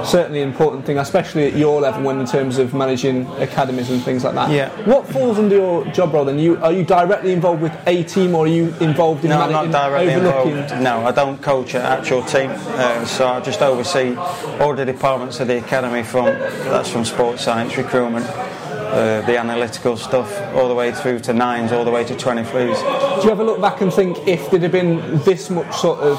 certainly 0.10 0.42
an 0.42 0.50
important 0.50 0.86
thing, 0.86 0.98
especially 0.98 1.46
at 1.46 1.56
your 1.56 1.80
level 1.80 2.02
when 2.02 2.20
in 2.20 2.26
terms 2.26 2.58
of 2.58 2.74
managing 2.74 3.28
academies 3.38 3.92
and 3.92 4.02
things 4.02 4.24
like 4.24 4.34
that. 4.34 4.50
Yeah. 4.50 4.70
What 4.88 5.08
falls 5.08 5.38
under 5.38 5.56
your 5.56 5.86
job 5.88 6.12
role 6.12 6.26
then? 6.26 6.40
You 6.40 6.58
are 6.64 6.72
you 6.72 6.84
directly 6.84 7.34
involved 7.34 7.62
with 7.62 7.78
a 7.86 8.04
team, 8.04 8.34
or 8.34 8.46
are 8.46 8.48
you 8.48 8.74
involved 8.80 9.24
in 9.24 9.30
No, 9.30 9.42
I'm 9.42 9.52
not 9.52 9.72
directly 9.72 10.14
involved. 10.14 10.82
No, 10.82 11.06
I 11.06 11.12
don't 11.12 11.40
coach 11.40 11.76
an 11.76 11.84
actual 11.84 12.24
team, 12.24 12.50
uh, 12.52 13.06
so 13.06 13.28
I 13.28 13.42
just 13.42 13.62
oversee 13.62 14.16
all 14.60 14.74
the 14.74 14.86
departments 14.86 15.40
of 15.40 15.48
the 15.48 15.60
academy 15.60 16.02
from 16.02 16.26
that's 16.26 16.95
from 16.96 17.04
sports 17.04 17.44
science, 17.44 17.76
recruitment, 17.76 18.26
uh, 18.26 19.20
the 19.26 19.38
analytical 19.38 19.98
stuff, 19.98 20.32
all 20.56 20.70
the 20.70 20.74
way 20.74 20.94
through 20.94 21.20
to 21.20 21.34
nines, 21.34 21.74
all 21.74 21.84
the 21.84 21.92
way 21.92 22.06
to 22.06 22.16
23s. 22.16 23.20
Do 23.20 23.26
you 23.28 23.32
ever 23.34 23.44
look 23.44 23.60
back 23.60 23.82
and 23.82 23.92
think 23.92 24.26
if 24.26 24.50
there'd 24.50 24.64
have 24.64 24.72
been 24.72 25.20
this 25.24 25.50
much 25.50 25.76
sort 25.76 26.00
of 26.00 26.18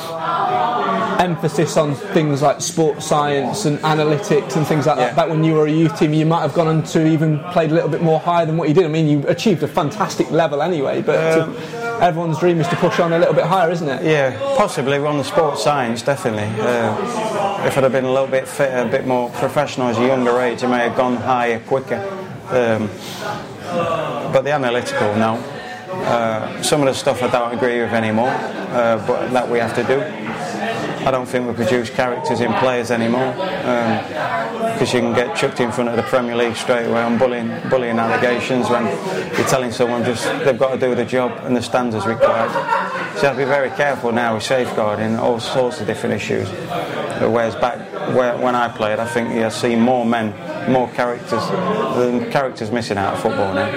emphasis 1.18 1.76
on 1.76 1.94
things 1.94 2.42
like 2.42 2.61
sports 2.61 3.07
science 3.07 3.64
and 3.64 3.79
analytics 3.81 4.57
and 4.57 4.66
things 4.66 4.87
like 4.87 4.96
Yeah. 4.98 5.07
that 5.07 5.16
back 5.16 5.29
when 5.29 5.42
you 5.44 5.55
were 5.55 5.66
a 5.66 5.70
youth 5.70 5.98
team, 5.98 6.12
you 6.12 6.26
might 6.26 6.42
have 6.42 6.55
gone 6.55 6.68
on 6.68 6.83
to 6.85 7.07
even 7.07 7.38
played 7.52 7.70
a 7.70 7.74
little 7.74 7.88
bit 7.88 8.02
more 8.02 8.20
higher 8.20 8.44
than 8.46 8.57
what 8.57 8.68
you 8.68 8.74
did? 8.74 8.85
I 8.85 8.88
mean, 8.88 9.07
you 9.09 9.24
achieved 9.29 9.62
a 9.62 9.68
fantastic 9.68 10.31
level 10.31 10.62
anyway, 10.62 11.02
but 11.02 11.16
to- 11.35 11.48
everyone's 12.00 12.38
dream 12.38 12.61
is 12.61 12.68
to 12.68 12.76
push 12.76 13.00
on 13.00 13.12
a 13.12 13.18
little 13.18 13.35
bit 13.35 13.44
higher, 13.44 13.70
isn't 13.70 13.88
it? 13.88 14.02
Yeah, 14.05 14.33
possibly 14.57 14.98
on 14.98 15.18
the 15.18 15.24
sports 15.24 15.62
science, 15.62 16.02
definitely. 16.02 16.48
Uh, 16.62 16.94
if 17.66 17.76
I'd 17.79 17.85
have 17.85 17.92
been 17.92 18.05
a 18.05 18.12
little 18.12 18.26
bit 18.29 18.46
fitter, 18.46 18.79
a 18.79 18.85
bit 18.85 19.07
more 19.07 19.31
professional 19.31 19.88
as 19.88 19.98
a 19.98 20.07
younger 20.07 20.38
age, 20.40 20.62
I 20.62 20.66
may 20.66 20.79
have 20.88 20.96
gone 20.96 21.16
higher 21.16 21.59
quicker. 21.61 22.02
Um, 22.50 22.88
but 24.33 24.42
the 24.42 24.52
analytical, 24.52 25.14
no. 25.16 25.38
Uh, 26.05 26.62
some 26.62 26.81
of 26.83 26.87
the 26.87 26.94
stuff 26.94 27.22
I 27.22 27.29
don't 27.29 27.52
agree 27.55 27.81
with 27.81 27.92
anymore, 27.92 28.29
uh, 28.29 29.02
but 29.07 29.33
that 29.33 29.48
we 29.50 29.59
have 29.59 29.74
to 29.76 29.83
do. 29.85 30.00
I 31.06 31.12
don't 31.12 31.26
think 31.26 31.46
we 31.46 31.54
produce 31.54 31.88
characters 31.88 32.40
in 32.40 32.52
players 32.54 32.90
anymore 32.90 33.32
because 34.72 34.92
you 34.92 34.98
can 34.98 35.14
get 35.14 35.36
chucked 35.36 35.60
in 35.60 35.70
front 35.70 35.88
of 35.88 35.94
the 35.94 36.02
Premier 36.02 36.34
League 36.34 36.56
straight 36.56 36.86
away 36.86 37.00
on 37.00 37.16
bullying, 37.16 37.48
bullying 37.70 38.00
allegations 38.00 38.68
when 38.68 38.86
you're 39.36 39.46
telling 39.46 39.70
someone 39.70 40.02
just 40.02 40.24
they've 40.44 40.58
got 40.58 40.74
to 40.74 40.80
do 40.80 40.96
the 40.96 41.04
job 41.04 41.30
and 41.44 41.56
the 41.56 41.62
standards 41.62 42.06
required. 42.06 42.50
So 43.14 43.22
you 43.22 43.28
have 43.28 43.36
to 43.36 43.38
be 43.38 43.44
very 43.44 43.70
careful 43.70 44.10
now 44.10 44.34
with 44.34 44.42
safeguarding 44.42 45.14
all 45.14 45.38
sorts 45.38 45.80
of 45.80 45.86
different 45.86 46.16
issues. 46.16 46.48
Whereas 47.20 47.54
back 47.54 47.78
where, 48.12 48.36
when 48.38 48.56
I 48.56 48.68
played, 48.68 48.98
I 48.98 49.06
think 49.06 49.32
you 49.32 49.48
see 49.50 49.76
more 49.76 50.04
men, 50.04 50.34
more 50.70 50.88
characters. 50.90 51.48
than 51.96 52.30
characters 52.30 52.70
missing 52.70 52.98
out 52.98 53.14
of 53.14 53.22
football 53.22 53.54
now. 53.54 53.70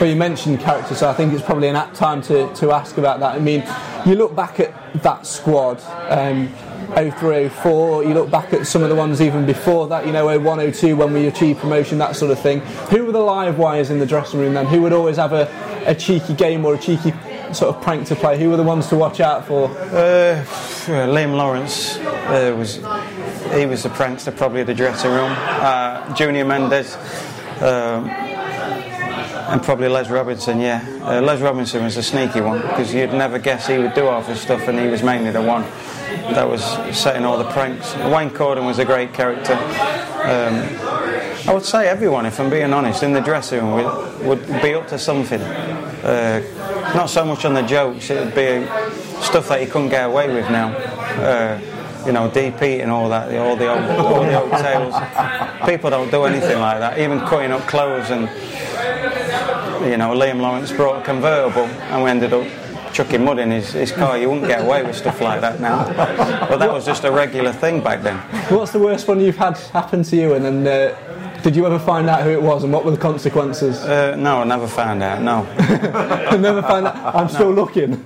Well, 0.00 0.06
you 0.08 0.16
mentioned 0.16 0.60
characters, 0.60 0.98
so 0.98 1.08
I 1.08 1.14
think 1.14 1.32
it's 1.32 1.42
probably 1.42 1.68
an 1.68 1.76
apt 1.76 1.96
time 1.96 2.22
to, 2.22 2.52
to 2.54 2.72
ask 2.72 2.98
about 2.98 3.20
that. 3.20 3.34
I 3.34 3.38
mean, 3.38 3.62
you 4.06 4.14
look 4.14 4.34
back 4.34 4.60
at 4.60 4.72
that 5.02 5.26
squad, 5.26 5.80
um, 6.08 6.48
03, 6.94 7.48
04, 7.48 8.04
you 8.04 8.14
look 8.14 8.30
back 8.30 8.52
at 8.52 8.66
some 8.66 8.82
of 8.82 8.88
the 8.88 8.94
ones 8.94 9.20
even 9.20 9.44
before 9.46 9.86
that, 9.88 10.06
you 10.06 10.12
know, 10.12 10.38
01, 10.38 10.72
02, 10.72 10.96
when 10.96 11.12
we 11.12 11.26
achieved 11.26 11.60
promotion, 11.60 11.98
that 11.98 12.16
sort 12.16 12.30
of 12.30 12.40
thing. 12.40 12.60
Who 12.90 13.04
were 13.04 13.12
the 13.12 13.20
live 13.20 13.58
wires 13.58 13.90
in 13.90 13.98
the 13.98 14.06
dressing 14.06 14.40
room 14.40 14.54
then? 14.54 14.66
Who 14.66 14.82
would 14.82 14.92
always 14.92 15.16
have 15.16 15.32
a, 15.32 15.48
a 15.86 15.94
cheeky 15.94 16.34
game 16.34 16.64
or 16.64 16.74
a 16.74 16.78
cheeky 16.78 17.12
sort 17.52 17.74
of 17.74 17.82
prank 17.82 18.06
to 18.08 18.16
play? 18.16 18.38
Who 18.38 18.50
were 18.50 18.56
the 18.56 18.62
ones 18.62 18.88
to 18.88 18.96
watch 18.96 19.20
out 19.20 19.46
for? 19.46 19.68
Uh, 19.68 20.44
Liam 20.86 21.36
Lawrence 21.36 21.98
uh, 21.98 22.54
was 22.56 22.76
he 23.54 23.66
was 23.66 23.82
the 23.82 23.88
prankster 23.90 24.34
probably 24.34 24.62
of 24.62 24.66
the 24.66 24.74
dressing 24.74 25.10
room. 25.10 25.34
Uh, 25.36 26.14
Junior 26.14 26.44
Mendes 26.44 26.96
um, 27.60 28.08
and 28.08 29.62
probably 29.62 29.88
Les 29.88 30.08
Robinson. 30.10 30.60
Yeah, 30.60 30.84
uh, 31.02 31.20
Les 31.20 31.40
Robinson 31.40 31.84
was 31.84 31.96
a 31.96 32.02
sneaky 32.02 32.40
one 32.40 32.60
because 32.62 32.92
you'd 32.94 33.12
never 33.12 33.38
guess 33.38 33.66
he 33.66 33.78
would 33.78 33.94
do 33.94 34.04
half 34.04 34.26
the 34.26 34.36
stuff, 34.36 34.68
and 34.68 34.78
he 34.78 34.86
was 34.86 35.02
mainly 35.02 35.30
the 35.30 35.42
one 35.42 35.64
that 36.34 36.48
was 36.48 36.62
setting 36.96 37.24
all 37.24 37.38
the 37.38 37.50
pranks. 37.50 37.94
Wayne 37.96 38.30
Corden 38.30 38.66
was 38.66 38.78
a 38.78 38.84
great 38.84 39.12
character. 39.12 39.54
Um, 39.54 40.64
I 41.48 41.54
would 41.54 41.64
say 41.64 41.88
everyone, 41.88 42.26
if 42.26 42.38
I'm 42.40 42.50
being 42.50 42.72
honest, 42.72 43.02
in 43.02 43.12
the 43.12 43.20
dressing 43.20 43.60
room 43.60 43.72
would, 43.72 44.26
would 44.26 44.62
be 44.62 44.74
up 44.74 44.88
to 44.88 44.98
something. 44.98 45.40
Uh, 45.40 46.42
not 46.94 47.10
so 47.10 47.24
much 47.24 47.44
on 47.44 47.54
the 47.54 47.62
jokes, 47.62 48.10
it 48.10 48.24
would 48.24 48.34
be 48.34 48.66
stuff 49.22 49.48
that 49.48 49.60
you 49.60 49.66
couldn't 49.66 49.88
get 49.88 50.06
away 50.06 50.32
with 50.32 50.50
now. 50.50 50.68
Uh, 50.68 51.60
you 52.06 52.12
know, 52.12 52.30
DP 52.30 52.80
and 52.82 52.90
all 52.90 53.08
that, 53.08 53.34
all 53.36 53.56
the 53.56 53.68
old, 53.68 53.84
all 53.98 54.22
the 54.22 54.40
old 54.40 54.50
tales. 54.52 54.94
People 55.68 55.90
don't 55.90 56.10
do 56.10 56.24
anything 56.24 56.58
like 56.58 56.78
that. 56.78 56.98
Even 56.98 57.20
cutting 57.20 57.52
up 57.52 57.60
clothes 57.62 58.10
and, 58.10 58.22
you 59.90 59.96
know, 59.96 60.14
Liam 60.14 60.40
Lawrence 60.40 60.72
brought 60.72 61.02
a 61.02 61.04
convertible 61.04 61.64
and 61.64 62.02
we 62.02 62.10
ended 62.10 62.32
up 62.32 62.46
chucking 62.92 63.24
mud 63.24 63.38
in 63.38 63.50
his, 63.50 63.72
his 63.72 63.92
car. 63.92 64.18
You 64.18 64.28
wouldn't 64.30 64.48
get 64.48 64.62
away 64.62 64.82
with 64.82 64.96
stuff 64.96 65.20
like 65.20 65.40
that 65.40 65.60
now. 65.60 65.84
But 66.48 66.58
that 66.58 66.72
was 66.72 66.84
just 66.84 67.04
a 67.04 67.10
regular 67.12 67.52
thing 67.52 67.82
back 67.82 68.02
then. 68.02 68.18
What's 68.50 68.72
the 68.72 68.78
worst 68.78 69.08
one 69.08 69.20
you've 69.20 69.36
had 69.36 69.56
happen 69.58 70.02
to 70.04 70.16
you? 70.16 70.34
And 70.34 70.44
then 70.44 70.66
uh, 70.66 71.40
did 71.42 71.54
you 71.54 71.66
ever 71.66 71.78
find 71.78 72.08
out 72.08 72.22
who 72.22 72.30
it 72.30 72.42
was 72.42 72.64
and 72.64 72.72
what 72.72 72.84
were 72.84 72.90
the 72.90 72.96
consequences? 72.96 73.78
Uh, 73.78 74.16
no, 74.16 74.38
I 74.38 74.44
never 74.44 74.66
found 74.66 75.02
out, 75.02 75.22
no. 75.22 75.46
I 75.58 76.36
never 76.36 76.62
found 76.62 76.86
out. 76.86 77.14
I'm 77.14 77.28
still 77.28 77.52
looking. 77.52 78.04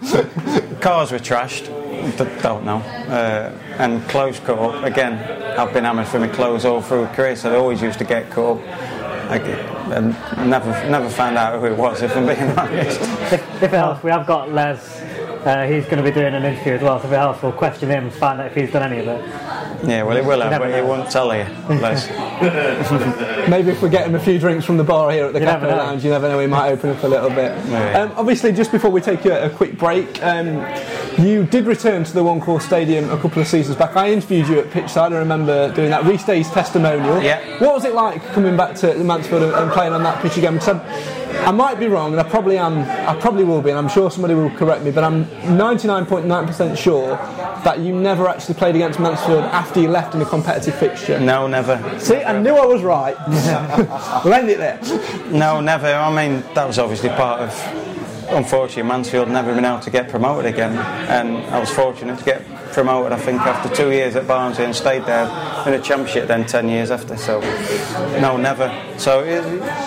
Cars 0.80 1.12
were 1.12 1.18
trashed. 1.18 1.66
D- 2.16 2.42
don't 2.42 2.64
know. 2.64 2.78
Uh, 2.78 3.56
and 3.78 4.06
clothes 4.08 4.40
cut 4.40 4.58
up. 4.58 4.84
Again, 4.84 5.14
I've 5.58 5.72
been 5.72 5.84
hammered 5.84 6.08
for 6.08 6.18
my 6.18 6.28
clothes 6.28 6.64
all 6.64 6.82
through 6.82 7.06
career, 7.08 7.36
so 7.36 7.50
they 7.50 7.56
always 7.56 7.80
used 7.80 7.98
to 8.00 8.04
get 8.04 8.30
cut 8.30 8.56
up. 8.56 9.01
I, 9.32 9.36
I 9.36 9.96
um, 9.96 10.10
never 10.48 10.70
never 10.88 11.08
found 11.08 11.38
out 11.38 11.58
who 11.58 11.66
it 11.66 11.76
was. 11.76 12.02
If 12.02 12.16
I'm 12.16 12.26
being 12.26 12.38
honest. 12.58 13.00
If, 13.00 13.32
if 13.32 13.62
it 13.62 13.70
helps, 13.70 14.02
we 14.02 14.10
have 14.10 14.26
got 14.26 14.52
Les. 14.52 15.00
Uh, 15.44 15.66
he's 15.66 15.84
going 15.84 15.96
to 15.96 16.02
be 16.04 16.12
doing 16.12 16.34
an 16.34 16.44
interview 16.44 16.74
as 16.74 16.82
well, 16.82 17.00
so 17.00 17.06
if 17.06 17.12
it 17.12 17.16
helps, 17.16 17.42
we'll 17.42 17.50
question 17.50 17.90
him 17.90 18.04
and 18.04 18.12
find 18.12 18.40
out 18.40 18.46
if 18.46 18.54
he's 18.54 18.70
done 18.70 18.92
any 18.92 19.00
of 19.00 19.08
it. 19.08 19.20
Yeah, 19.84 20.04
well, 20.04 20.16
it 20.16 20.24
will 20.24 20.40
have, 20.40 20.60
but 20.60 20.72
he 20.72 20.80
won't 20.80 21.10
tell 21.10 21.34
you. 21.34 21.42
Les. 21.80 22.08
Maybe 23.48 23.70
if 23.70 23.82
we 23.82 23.88
get 23.88 24.06
him 24.06 24.14
a 24.14 24.20
few 24.20 24.38
drinks 24.38 24.64
from 24.64 24.76
the 24.76 24.84
bar 24.84 25.10
here 25.10 25.26
at 25.26 25.32
the 25.32 25.40
You 25.40 25.46
never 25.46 25.66
Cafe. 25.66 25.78
Lounge, 25.78 26.04
you 26.04 26.10
never 26.10 26.28
know, 26.28 26.38
he 26.38 26.46
might 26.46 26.70
open 26.70 26.90
up 26.90 27.02
a 27.02 27.08
little 27.08 27.30
bit. 27.30 27.52
Yeah. 27.66 28.02
Um, 28.02 28.12
obviously, 28.16 28.52
just 28.52 28.70
before 28.70 28.90
we 28.90 29.00
take 29.00 29.24
a, 29.24 29.46
a 29.46 29.50
quick 29.50 29.76
break, 29.76 30.22
um, 30.22 30.64
you 31.18 31.44
did 31.44 31.66
return 31.66 32.04
to 32.04 32.12
the 32.12 32.22
One 32.22 32.40
Call 32.40 32.60
Stadium 32.60 33.10
a 33.10 33.18
couple 33.18 33.42
of 33.42 33.48
seasons 33.48 33.76
back. 33.76 33.96
I 33.96 34.12
interviewed 34.12 34.46
you 34.46 34.60
at 34.60 34.70
Pitchside, 34.70 35.12
I 35.12 35.18
remember 35.18 35.72
doing 35.74 35.90
that. 35.90 36.04
Restay's 36.04 36.50
testimonial. 36.50 37.20
Yeah. 37.20 37.58
What 37.58 37.74
was 37.74 37.84
it 37.84 37.94
like 37.94 38.22
coming 38.32 38.56
back 38.56 38.76
to 38.76 38.94
Mansfield 39.02 39.42
and, 39.42 39.52
and 39.52 39.72
playing 39.72 39.92
on 39.92 40.04
that 40.04 40.22
pitch 40.22 40.36
again? 40.36 40.60
I 41.40 41.50
might 41.50 41.80
be 41.80 41.88
wrong, 41.88 42.12
and 42.12 42.20
I 42.20 42.24
probably 42.24 42.58
am. 42.58 42.78
I 43.08 43.18
probably 43.20 43.44
will 43.44 43.62
be, 43.62 43.70
and 43.70 43.78
I'm 43.78 43.88
sure 43.88 44.10
somebody 44.10 44.34
will 44.34 44.50
correct 44.50 44.84
me. 44.84 44.90
But 44.90 45.04
I'm 45.04 45.24
99.9% 45.26 46.76
sure 46.76 47.16
that 47.64 47.80
you 47.80 47.94
never 47.94 48.28
actually 48.28 48.54
played 48.54 48.74
against 48.74 49.00
Mansfield 49.00 49.44
after 49.44 49.80
you 49.80 49.88
left 49.88 50.14
in 50.14 50.22
a 50.22 50.24
competitive 50.24 50.74
fixture. 50.74 51.18
No, 51.18 51.46
never. 51.46 51.98
See, 51.98 52.22
I 52.22 52.40
knew 52.40 52.54
I 52.54 52.66
was 52.66 52.82
right. 52.82 53.16
we'll 54.24 54.34
end 54.34 54.50
it 54.50 54.58
there. 54.58 54.80
No, 55.30 55.60
never. 55.60 55.86
I 55.86 56.10
mean, 56.14 56.42
that 56.54 56.66
was 56.66 56.78
obviously 56.78 57.08
part 57.10 57.40
of. 57.40 58.01
Unfortunately, 58.28 58.82
Mansfield 58.84 59.28
never 59.28 59.54
been 59.54 59.64
able 59.64 59.80
to 59.80 59.90
get 59.90 60.08
promoted 60.08 60.46
again, 60.46 60.76
and 61.08 61.38
I 61.52 61.58
was 61.58 61.70
fortunate 61.70 62.18
to 62.18 62.24
get 62.24 62.44
promoted. 62.72 63.12
I 63.12 63.18
think 63.18 63.40
after 63.40 63.74
two 63.74 63.90
years 63.90 64.16
at 64.16 64.26
Barnsley 64.26 64.64
and 64.64 64.74
stayed 64.74 65.04
there 65.04 65.26
in 65.66 65.72
the 65.72 65.80
Championship. 65.80 66.28
Then 66.28 66.46
ten 66.46 66.68
years 66.68 66.90
after, 66.90 67.16
so 67.16 67.40
no, 68.20 68.36
never. 68.36 68.70
So 68.96 69.22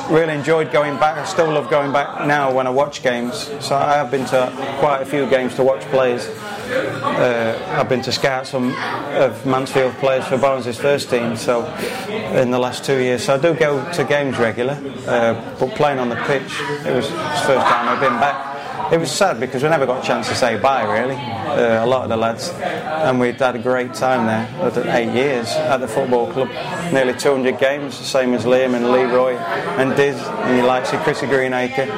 really 0.10 0.34
enjoyed 0.34 0.72
going 0.72 0.98
back. 1.00 1.18
I 1.18 1.26
still 1.26 1.52
love 1.52 1.70
going 1.70 1.92
back 1.92 2.28
now 2.28 2.54
when 2.54 2.68
I 2.68 2.70
watch 2.70 3.02
games. 3.02 3.52
So 3.60 3.76
I 3.76 3.96
have 3.96 4.12
been 4.12 4.26
to 4.28 4.52
quite 4.80 5.02
a 5.02 5.06
few 5.06 5.28
games 5.30 5.56
to 5.56 5.64
watch 5.64 5.82
players. 5.86 6.30
Uh, 6.66 7.78
I've 7.80 7.90
been 7.90 8.02
to 8.04 8.12
scout 8.12 8.48
some 8.48 8.76
of 9.14 9.46
Mansfield 9.46 9.94
players 9.96 10.26
for 10.26 10.38
Barnes' 10.38 10.78
first 10.78 11.10
team. 11.10 11.36
So 11.36 11.66
in 12.10 12.52
the 12.52 12.60
last 12.60 12.84
two 12.84 13.02
years, 13.02 13.24
so 13.24 13.36
I 13.36 13.38
do 13.38 13.54
go 13.54 13.92
to 13.94 14.04
games 14.04 14.38
regular. 14.38 14.74
Uh, 15.08 15.56
but 15.60 15.76
playing 15.76 16.00
on 16.00 16.10
the 16.10 16.16
pitch, 16.16 16.60
it 16.86 16.96
was 16.96 17.10
the 17.10 17.44
first 17.46 17.66
time 17.68 17.88
I've 17.88 18.00
been 18.00 18.20
back. 18.20 18.56
It 18.92 19.00
was 19.00 19.12
sad 19.12 19.40
because 19.40 19.64
we 19.64 19.70
never 19.70 19.88
got 19.88 20.04
a 20.04 20.08
chance 20.08 20.28
to 20.30 20.36
say 20.36 20.60
bye, 20.60 20.84
really. 20.84 21.16
Uh, 21.16 21.84
a 21.84 21.88
lot 21.88 22.04
of 22.04 22.10
the 22.10 22.18
lads, 22.18 22.50
and 22.50 23.20
we'd 23.20 23.36
had 23.36 23.56
a 23.56 23.60
great 23.60 23.96
time 23.96 24.28
there. 24.28 24.96
Eight 24.96 25.12
years 25.12 25.48
at 25.50 25.78
the 25.78 25.88
football 25.88 26.32
club, 26.32 26.50
nearly 26.94 27.14
200 27.14 27.58
games, 27.58 27.98
the 27.98 28.04
same 28.04 28.36
as 28.36 28.46
Liam 28.46 28.76
and 28.76 28.92
Leroy 28.92 29.38
and 29.80 29.96
Diz, 29.96 30.22
and 30.22 30.58
you 30.58 30.66
like 30.66 30.86
see 30.86 30.98
Chrissy 30.98 31.26
Greenacre. 31.26 31.92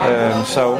Um, 0.00 0.46
so 0.46 0.76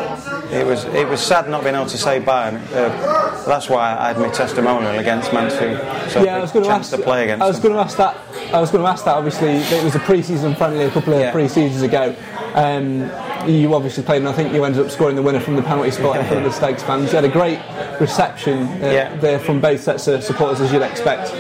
it 0.53 0.67
was 0.67 0.85
it 0.85 1.09
was 1.09 1.21
sad 1.21 1.49
not 1.49 1.63
being 1.63 1.75
able 1.75 1.87
to 1.87 1.99
say 1.99 2.19
bye. 2.19 2.49
and, 2.49 2.59
Uh, 2.75 3.45
that's 3.47 3.69
why 3.69 3.97
I 3.99 4.09
had 4.09 4.19
my 4.19 4.29
testimonial 4.29 4.99
against 4.99 5.33
Mansfield. 5.33 5.79
So 6.11 6.23
yeah, 6.23 6.37
I 6.37 6.41
was 6.41 6.53
going 6.53 6.65
to 6.65 6.71
ask. 6.71 6.91
to 6.91 6.99
play 6.99 7.25
against 7.25 7.43
I 7.43 7.49
was 7.49 7.59
going 7.59 7.75
to 7.75 7.81
ask 7.81 7.97
that. 7.97 8.17
I 8.53 8.61
was 8.61 8.71
going 8.71 8.85
to 8.85 8.89
ask 8.91 9.05
that. 9.05 9.17
Obviously, 9.17 9.49
it 9.51 9.83
was 9.83 9.95
a 9.95 9.99
pre-season 10.01 10.55
friendly 10.55 10.85
a 10.85 10.91
couple 10.91 11.15
of 11.15 11.21
Yeah. 11.21 11.33
pre-seasons 11.33 11.83
ago. 11.83 12.15
Um, 12.55 13.11
you 13.49 13.75
obviously 13.75 14.05
played, 14.05 14.19
and 14.19 14.29
I 14.29 14.33
think 14.33 14.53
you 14.53 14.63
ended 14.65 14.85
up 14.85 14.91
scoring 14.93 15.17
the 15.17 15.23
winner 15.23 15.41
from 15.41 15.57
the 15.57 15.63
penalty 15.63 15.91
spot 15.91 16.17
in 16.19 16.27
front 16.27 16.45
of 16.45 16.53
the 16.53 16.53
Stags 16.53 16.83
fans. 16.83 17.11
You 17.11 17.17
had 17.17 17.25
a 17.25 17.29
great 17.29 17.59
reception 17.99 18.69
uh, 18.83 18.91
Yeah. 18.93 19.17
there 19.17 19.39
from 19.39 19.61
both 19.61 19.81
sets 19.81 20.07
of 20.07 20.23
supporters, 20.23 20.61
as 20.61 20.73
you'd 20.73 20.83
expect, 20.83 21.31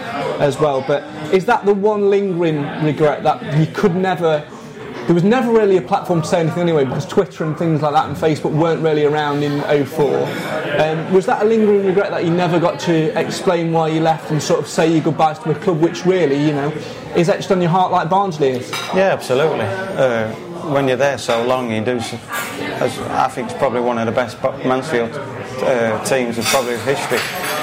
as 0.40 0.58
well. 0.58 0.82
But 0.84 1.04
is 1.32 1.44
that 1.46 1.64
the 1.66 1.74
one 1.74 2.10
lingering 2.10 2.62
regret 2.82 3.22
that 3.24 3.56
you 3.58 3.66
could 3.66 3.94
never? 3.94 4.42
There 5.06 5.14
was 5.14 5.24
never 5.24 5.50
really 5.50 5.76
a 5.76 5.82
platform 5.82 6.22
to 6.22 6.28
say 6.28 6.40
anything 6.40 6.62
anyway 6.62 6.84
because 6.84 7.04
Twitter 7.04 7.44
and 7.44 7.58
things 7.58 7.82
like 7.82 7.92
that 7.92 8.08
and 8.08 8.16
Facebook 8.16 8.52
weren't 8.52 8.82
really 8.82 9.04
around 9.04 9.42
in 9.42 9.60
04. 9.84 10.06
Um, 10.80 11.12
was 11.12 11.26
that 11.26 11.42
a 11.42 11.44
lingering 11.44 11.84
regret 11.84 12.10
that 12.10 12.24
you 12.24 12.30
never 12.30 12.60
got 12.60 12.78
to 12.80 13.18
explain 13.18 13.72
why 13.72 13.88
you 13.88 14.00
left 14.00 14.30
and 14.30 14.40
sort 14.40 14.60
of 14.60 14.68
say 14.68 14.90
your 14.90 15.02
goodbyes 15.02 15.40
to 15.40 15.50
a 15.50 15.54
club 15.56 15.80
which 15.80 16.06
really, 16.06 16.40
you 16.40 16.52
know, 16.52 16.70
is 17.16 17.28
etched 17.28 17.50
on 17.50 17.60
your 17.60 17.70
heart 17.70 17.90
like 17.90 18.08
Barnsley 18.08 18.50
is? 18.50 18.70
Yeah, 18.94 19.12
absolutely. 19.12 19.60
Uh, 19.60 20.34
when 20.70 20.88
you're 20.88 20.96
there 20.96 21.18
so 21.18 21.44
long, 21.44 21.70
you 21.72 21.84
do. 21.84 21.96
s- 21.98 22.14
As 22.80 22.98
I 22.98 23.28
think 23.28 23.50
it's 23.50 23.58
probably 23.58 23.80
one 23.80 23.98
of 23.98 24.06
the 24.06 24.12
best 24.12 24.40
Mansfield 24.64 25.10
uh, 25.12 26.02
teams 26.04 26.38
of 26.38 26.44
probably 26.46 26.76
history. 26.78 27.18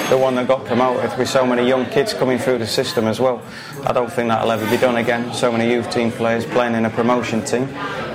The 0.09 0.17
one 0.17 0.35
that 0.35 0.47
got 0.47 0.65
promoted 0.65 1.15
with 1.19 1.29
so 1.29 1.45
many 1.45 1.67
young 1.67 1.85
kids 1.85 2.13
coming 2.13 2.39
through 2.39 2.57
the 2.59 2.65
system 2.67 3.05
as 3.05 3.19
well. 3.19 3.41
I 3.85 3.91
don't 3.93 4.11
think 4.11 4.29
that'll 4.29 4.51
ever 4.51 4.67
be 4.69 4.77
done 4.77 4.95
again. 4.97 5.33
So 5.33 5.51
many 5.51 5.69
youth 5.71 5.89
team 5.91 6.11
players 6.11 6.45
playing 6.45 6.73
in 6.75 6.85
a 6.85 6.89
promotion 6.89 7.43
team. 7.45 7.67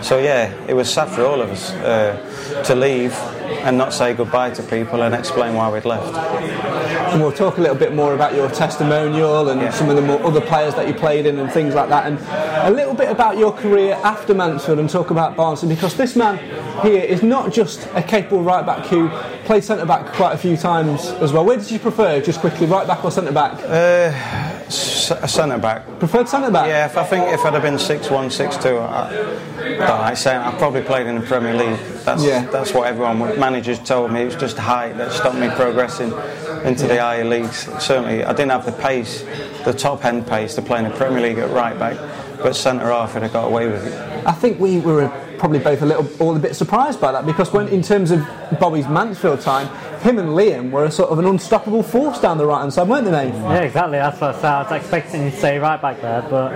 So 0.03 0.19
yeah, 0.19 0.53
it 0.67 0.75
was 0.75 0.93
sad 0.93 1.09
for 1.09 1.25
all 1.25 1.41
of 1.41 1.51
us 1.51 1.71
uh, 1.73 2.63
to 2.65 2.75
leave 2.75 3.13
and 3.45 3.77
not 3.79 3.93
say 3.93 4.15
goodbye 4.15 4.51
to 4.51 4.63
people 4.63 5.03
and 5.03 5.15
explain 5.15 5.55
why 5.55 5.71
we'd 5.71 5.85
left. 5.85 6.15
And 7.13 7.23
we'll 7.23 7.33
talk 7.33 7.59
a 7.59 7.61
little 7.61 7.77
bit 7.77 7.95
more 7.95 8.15
about 8.15 8.35
your 8.35 8.49
testimonial 8.51 9.49
and 9.51 9.61
Yeah. 9.61 9.71
some 9.71 9.89
of 9.89 9.97
the 9.97 10.03
more 10.03 10.21
other 10.25 10.41
players 10.41 10.75
that 10.75 10.89
you 10.89 10.95
played 10.95 11.27
in 11.27 11.39
and 11.39 11.51
things 11.53 11.75
like 11.75 11.89
that, 11.89 12.07
and 12.07 12.19
a 12.67 12.71
little 12.71 12.95
bit 12.95 13.09
about 13.11 13.37
your 13.39 13.53
career 13.53 13.99
after 14.03 14.35
Mansfield 14.35 14.79
and 14.79 14.91
talk 14.91 15.11
about 15.11 15.37
Barnsley 15.37 15.69
because 15.69 15.95
this 15.95 16.17
man 16.17 16.39
here 16.83 17.03
is 17.03 17.23
not 17.23 17.53
just 17.53 17.87
a 17.95 18.03
capable 18.03 18.43
right 18.43 18.65
back 18.67 18.87
who 18.87 19.09
played 19.45 19.63
centre 19.63 19.87
back 19.87 20.07
quite 20.15 20.33
a 20.33 20.39
few 20.39 20.57
times 20.57 21.07
as 21.21 21.33
well. 21.33 21.45
Where 21.45 21.57
did 21.57 21.71
you 21.71 21.79
prefer, 21.79 22.21
just 22.21 22.41
quickly, 22.41 22.67
right 22.67 22.87
back 22.87 23.05
or 23.05 23.11
centre 23.11 23.33
back? 23.33 23.53
Uh, 23.63 24.54
S- 24.67 25.11
a 25.11 25.29
centre 25.29 25.59
back. 25.59 25.87
Preferred 25.99 26.29
centre 26.29 26.51
back? 26.51 26.67
Yeah, 26.69 26.87
if 26.87 26.97
I 26.97 27.05
think 27.05 27.29
if 27.33 27.45
I'd 27.45 27.53
have 27.55 27.63
been 27.63 27.79
six 27.79 28.11
one, 28.11 28.31
six 28.31 28.57
two, 28.57 28.79
I, 28.79 29.11
like 29.79 30.17
saying 30.17 30.41
I 30.41 30.53
probably 30.57 30.83
played 30.83 31.07
in 31.07 31.17
the 31.17 31.27
Premier 31.27 31.55
League. 31.55 31.79
That's 32.05 32.25
Yeah. 32.25 32.47
that's 32.47 32.73
what 32.73 32.87
everyone, 32.89 33.19
managers 33.39 33.79
told 33.81 34.11
me. 34.13 34.23
It 34.23 34.27
was 34.27 34.37
just 34.37 34.57
height 34.57 34.97
that 34.99 35.13
stopped 35.13 35.37
me 35.37 35.49
progressing 35.51 36.13
into 36.65 36.87
the 36.87 37.01
higher 37.01 37.25
leagues. 37.25 37.69
Certainly, 37.83 38.25
I 38.25 38.33
didn't 38.33 38.53
have 38.53 38.65
the 38.65 38.73
pace, 38.73 39.25
the 39.65 39.73
top 39.73 40.05
end 40.05 40.27
pace 40.27 40.55
to 40.55 40.63
play 40.63 40.79
in 40.79 40.85
the 40.85 40.91
Premier 40.97 41.21
League 41.21 41.39
at 41.39 41.51
right 41.51 41.79
back, 41.79 41.97
but 42.43 42.57
centre 42.57 42.87
half, 42.91 43.15
and 43.15 43.23
have 43.25 43.33
got 43.33 43.47
away 43.47 43.69
with 43.69 43.87
it. 43.87 44.27
I 44.27 44.33
think 44.33 44.59
we 44.59 44.81
were 44.81 45.11
probably 45.39 45.59
both 45.59 45.83
a 45.83 45.87
little, 45.87 46.09
all 46.21 46.35
a 46.35 46.39
bit 46.39 46.57
surprised 46.57 47.01
by 47.01 47.13
that 47.13 47.27
because 47.27 47.53
when, 47.53 47.69
in 47.69 47.83
terms 47.83 48.11
of 48.11 48.27
Bobby's 48.59 48.89
Mansfield 48.89 49.41
time, 49.43 49.69
him 50.05 50.19
and 50.19 50.29
Liam 50.31 50.71
were 50.71 50.85
a 50.85 50.91
sort 50.91 51.09
of 51.11 51.19
an 51.19 51.25
unstoppable 51.25 51.83
force 51.83 52.21
down 52.21 52.37
the 52.37 52.47
right 52.47 52.61
hand 52.61 52.73
side, 52.73 52.89
weren't 52.89 53.07
they, 53.07 53.11
Nate? 53.11 53.35
Yeah, 53.35 53.61
exactly. 53.63 53.99
That's 53.99 54.21
what 54.21 54.35
I 54.35 54.41
said. 54.41 54.53
I 54.53 54.63
was 54.63 54.73
expecting 54.73 55.25
you 55.25 55.31
to 55.31 55.37
say 55.37 55.59
right 55.59 55.81
back 55.81 56.01
there, 56.03 56.23
but 56.29 56.53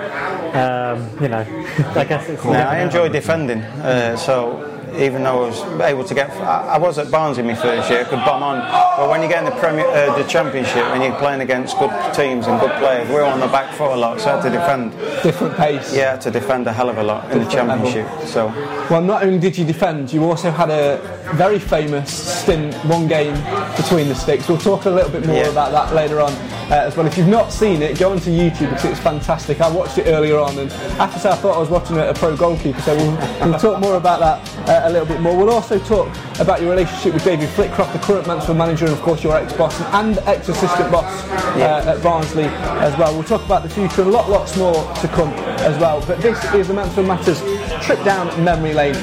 um, 0.54 1.10
you 1.22 1.28
know, 1.28 1.40
I 1.96 2.04
guess 2.04 2.28
it's. 2.28 2.44
Yeah, 2.44 2.68
I 2.68 2.80
enjoy 2.80 3.08
defending. 3.08 3.62
Uh, 3.62 4.16
so 4.16 4.77
even 4.96 5.22
though 5.22 5.44
I 5.44 5.48
was 5.48 5.80
able 5.82 6.04
to 6.04 6.14
get, 6.14 6.30
I, 6.40 6.74
I 6.74 6.78
was 6.78 6.98
at 6.98 7.10
Barnes 7.10 7.38
in 7.38 7.46
my 7.46 7.54
first 7.54 7.90
year, 7.90 8.04
could 8.04 8.24
bomb 8.24 8.42
on. 8.42 8.58
But 8.96 9.08
when 9.10 9.22
you 9.22 9.28
get 9.28 9.38
in 9.40 9.44
the 9.44 9.58
Premier, 9.60 9.86
uh, 9.86 10.16
the 10.16 10.24
Championship, 10.28 10.76
and 10.92 11.02
you're 11.02 11.14
playing 11.16 11.40
against 11.40 11.78
good 11.78 11.90
teams 12.14 12.46
and 12.46 12.60
good 12.60 12.72
players, 12.78 13.08
we're 13.08 13.24
on 13.24 13.40
the 13.40 13.46
back 13.48 13.74
foot 13.74 13.92
a 13.92 13.96
lot, 13.96 14.20
so 14.20 14.30
I 14.30 14.34
had 14.36 14.42
to 14.42 14.50
defend. 14.50 14.92
Different 15.22 15.56
pace. 15.56 15.94
Yeah, 15.94 16.08
I 16.08 16.10
had 16.12 16.20
to 16.22 16.30
defend 16.30 16.66
a 16.66 16.72
hell 16.72 16.88
of 16.88 16.98
a 16.98 17.02
lot 17.02 17.24
in 17.32 17.38
the 17.38 17.44
Different 17.44 17.68
level. 17.68 17.92
Championship. 17.92 18.28
So 18.28 18.46
Well, 18.90 19.02
not 19.02 19.22
only 19.22 19.38
did 19.38 19.56
you 19.58 19.64
defend, 19.64 20.12
you 20.12 20.24
also 20.24 20.50
had 20.50 20.70
a 20.70 20.98
very 21.34 21.58
famous 21.58 22.12
stint, 22.40 22.74
one 22.86 23.06
game 23.08 23.34
between 23.76 24.08
the 24.08 24.14
sticks. 24.14 24.48
We'll 24.48 24.58
talk 24.58 24.86
a 24.86 24.90
little 24.90 25.10
bit 25.10 25.26
more 25.26 25.36
Yeah. 25.36 25.48
about 25.50 25.72
that 25.72 25.94
later 25.94 26.20
on 26.20 26.32
as 26.70 26.96
well. 26.96 27.06
If 27.06 27.16
you've 27.16 27.28
not 27.28 27.52
seen 27.52 27.82
it, 27.82 27.98
go 27.98 28.12
onto 28.12 28.30
YouTube 28.30 28.70
because 28.70 28.84
it's 28.86 29.00
fantastic. 29.00 29.60
I 29.60 29.70
watched 29.70 29.98
it 29.98 30.06
earlier 30.06 30.38
on, 30.38 30.58
and 30.58 30.70
after 31.00 31.18
that, 31.20 31.32
I 31.32 31.36
thought 31.36 31.56
I 31.56 31.58
was 31.58 31.70
watching 31.70 31.96
a, 31.96 32.08
a 32.08 32.14
pro 32.14 32.36
goalkeeper. 32.36 32.80
So 32.82 32.96
we'll, 32.96 33.50
we'll 33.50 33.58
talk 33.58 33.80
more 33.80 33.96
about 33.96 34.20
that 34.20 34.68
uh, 34.68 34.88
a 34.88 34.90
little 34.90 35.06
bit 35.06 35.20
more. 35.20 35.36
We'll 35.36 35.50
also 35.50 35.78
talk 35.78 36.08
about 36.38 36.60
your 36.60 36.70
relationship 36.70 37.14
with 37.14 37.24
David 37.24 37.48
Flitcroft, 37.50 37.92
the 37.92 37.98
current 38.00 38.26
Mansfield 38.26 38.58
manager, 38.58 38.84
and 38.86 38.94
of 38.94 39.00
course 39.02 39.24
your 39.24 39.36
ex-boss 39.36 39.80
and 39.94 40.18
ex-assistant 40.18 40.90
boss 40.92 41.24
uh, 41.56 41.94
at 41.94 42.02
Barnsley 42.02 42.44
as 42.44 42.96
well. 42.98 43.12
We'll 43.14 43.24
talk 43.24 43.44
about 43.44 43.62
the 43.62 43.70
future 43.70 44.02
and 44.02 44.10
a 44.10 44.12
lot, 44.12 44.28
lots 44.28 44.56
more 44.56 44.74
to 44.96 45.08
come 45.08 45.32
as 45.60 45.78
well. 45.78 46.04
But 46.06 46.20
this 46.20 46.42
is 46.54 46.68
the 46.68 46.74
Mansfield 46.74 47.06
Matters 47.06 47.40
trip 47.84 48.02
down 48.04 48.44
memory 48.44 48.74
lane. 48.74 48.96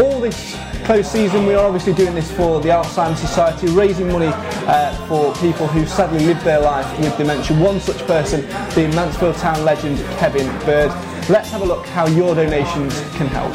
All 0.00 0.20
this 0.20 0.56
close 0.84 1.10
season, 1.10 1.46
we 1.46 1.54
are 1.54 1.64
obviously 1.64 1.92
doing 1.92 2.14
this 2.14 2.30
for 2.32 2.60
the 2.60 2.68
Alzheimer's 2.68 3.20
Society, 3.20 3.68
raising 3.68 4.08
money 4.10 4.30
uh, 4.32 4.94
for 5.06 5.32
people 5.36 5.66
who 5.66 5.86
sadly 5.86 6.24
live 6.24 6.42
their 6.44 6.60
life 6.60 6.98
with 6.98 7.16
dementia. 7.16 7.56
One 7.58 7.80
such 7.80 7.98
person 8.06 8.40
being 8.74 8.94
Mansfield 8.94 9.36
Town 9.36 9.64
legend 9.64 9.98
Kevin 10.18 10.46
Bird. 10.64 10.90
Let's 11.28 11.50
have 11.50 11.62
a 11.62 11.64
look 11.64 11.86
how 11.86 12.06
your 12.08 12.34
donations 12.34 13.00
can 13.16 13.28
help. 13.28 13.54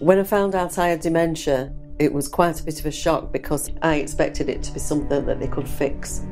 When 0.00 0.18
I 0.18 0.24
found 0.24 0.54
out 0.54 0.76
I 0.76 0.88
had 0.88 1.00
dementia, 1.00 1.72
it 1.98 2.12
was 2.12 2.26
quite 2.28 2.60
a 2.60 2.64
bit 2.64 2.80
of 2.80 2.86
a 2.86 2.90
shock 2.90 3.32
because 3.32 3.70
I 3.82 3.96
expected 3.96 4.48
it 4.48 4.62
to 4.64 4.72
be 4.72 4.80
something 4.80 5.24
that 5.26 5.38
they 5.38 5.48
could 5.48 5.68
fix. 5.68 6.26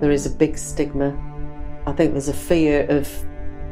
There 0.00 0.10
is 0.10 0.26
a 0.26 0.30
big 0.30 0.58
stigma. 0.58 1.16
I 1.86 1.92
think 1.92 2.12
there's 2.12 2.28
a 2.28 2.34
fear 2.34 2.84
of 2.90 3.08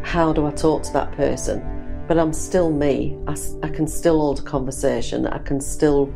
how 0.05 0.33
do 0.33 0.47
I 0.47 0.51
talk 0.51 0.83
to 0.85 0.93
that 0.93 1.13
person? 1.13 2.05
But 2.07 2.19
I'm 2.19 2.33
still 2.33 2.71
me. 2.71 3.19
I 3.27 3.69
can 3.69 3.89
still 3.89 4.21
hold 4.21 4.41
a 4.41 4.43
conversation. 4.43 5.27
I 5.27 5.39
can 5.39 5.61
still 5.61 6.13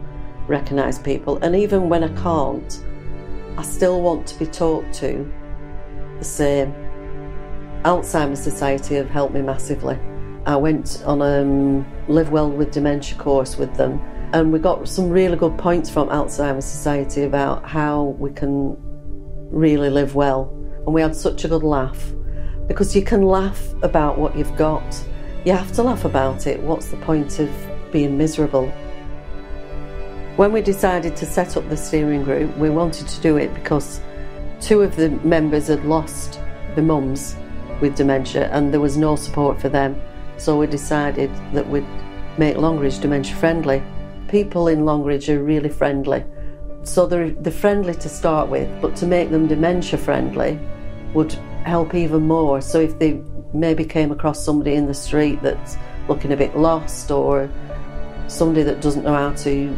recognise 0.47 0.99
people. 0.99 1.39
And 1.39 1.57
even 1.57 1.89
when 1.89 2.05
I 2.05 2.15
can't, 2.23 2.85
I 3.57 3.63
still 3.63 4.03
want 4.03 4.27
to 4.29 4.39
be 4.39 4.47
talked 4.47 4.93
to. 4.97 5.31
the 6.19 6.25
same. 6.25 6.73
Alzheimer's 7.85 8.43
Society 8.43 8.97
have 8.97 9.09
helped 9.09 9.35
me 9.35 9.41
massively. 9.41 9.99
I 10.47 10.57
went 10.57 11.03
on 11.07 11.23
a 11.23 11.43
um, 11.43 11.87
Live 12.09 12.31
Well 12.31 12.51
with 12.51 12.71
Dementia 12.71 13.17
course 13.19 13.57
with 13.57 13.75
them, 13.77 14.01
and 14.33 14.53
we 14.53 14.59
got 14.59 14.89
some 14.89 15.09
really 15.11 15.37
good 15.37 15.57
points 15.59 15.89
from 15.89 16.09
Alzheimer's 16.09 16.65
Society 16.65 17.23
about 17.23 17.65
how 17.69 18.17
we 18.19 18.31
can 18.33 18.77
really 19.51 19.91
live 19.91 20.15
well. 20.15 20.51
And 20.85 20.95
we 20.95 21.01
had 21.01 21.15
such 21.15 21.45
a 21.45 21.49
good 21.49 21.63
laugh 21.63 22.13
because 22.69 22.95
you 22.95 23.03
can 23.03 23.23
laugh 23.23 23.61
about 23.83 24.19
what 24.19 24.37
you've 24.37 24.55
got. 24.57 25.05
You 25.45 25.53
have 25.53 25.73
to 25.73 25.83
laugh 25.83 26.05
about 26.05 26.47
it. 26.47 26.61
What's 26.61 26.89
the 26.89 26.99
point 26.99 27.41
of 27.41 27.51
being 27.91 28.17
miserable? 28.17 28.69
When 30.37 30.53
we 30.53 30.61
decided 30.61 31.17
to 31.17 31.27
set 31.27 31.57
up 31.57 31.69
the 31.69 31.77
steering 31.77 32.23
group, 32.23 32.57
we 32.59 32.71
wanted 32.71 33.09
to 33.09 33.21
do 33.21 33.39
it 33.39 33.53
because 33.55 34.01
two 34.61 34.83
of 34.83 34.95
the 34.97 35.11
members 35.25 35.69
had 35.69 35.85
lost 35.85 36.41
the 36.77 36.83
mums 36.83 37.35
with 37.81 37.97
dementia 37.97 38.49
and 38.53 38.73
there 38.73 38.81
was 38.81 38.97
no 38.97 39.17
support 39.17 39.61
for 39.61 39.69
them. 39.69 40.01
So 40.37 40.59
we 40.59 40.67
decided 40.67 41.35
that 41.55 41.69
we'd 41.69 41.87
make 42.37 42.57
Longridge 42.57 43.01
dementia 43.01 43.35
friendly. 43.37 43.83
People 44.29 44.69
in 44.69 44.85
Longridge 44.85 45.29
are 45.31 45.43
really 45.43 45.71
friendly. 45.71 46.25
So 46.83 47.07
they're, 47.07 47.31
they're 47.31 47.53
friendly 47.53 47.95
to 47.95 48.09
start 48.09 48.49
with, 48.49 48.69
but 48.81 48.95
to 48.97 49.07
make 49.07 49.31
them 49.31 49.49
dementia 49.49 49.99
friendly 49.99 50.59
would 51.15 51.37
help 51.69 51.95
even 51.95 52.23
more. 52.23 52.61
So 52.61 52.81
if 52.81 52.99
they 52.99 53.23
maybe 53.53 53.85
came 53.85 54.11
across 54.11 54.45
somebody 54.45 54.75
in 54.75 54.87
the 54.87 54.95
street 54.95 55.41
that's 55.43 55.77
looking 56.09 56.33
a 56.33 56.37
bit 56.37 56.57
lost 56.57 57.11
or 57.11 57.51
somebody 58.27 58.63
that 58.65 58.81
doesn't 58.81 59.05
know 59.05 59.15
how 59.15 59.33
to 59.45 59.77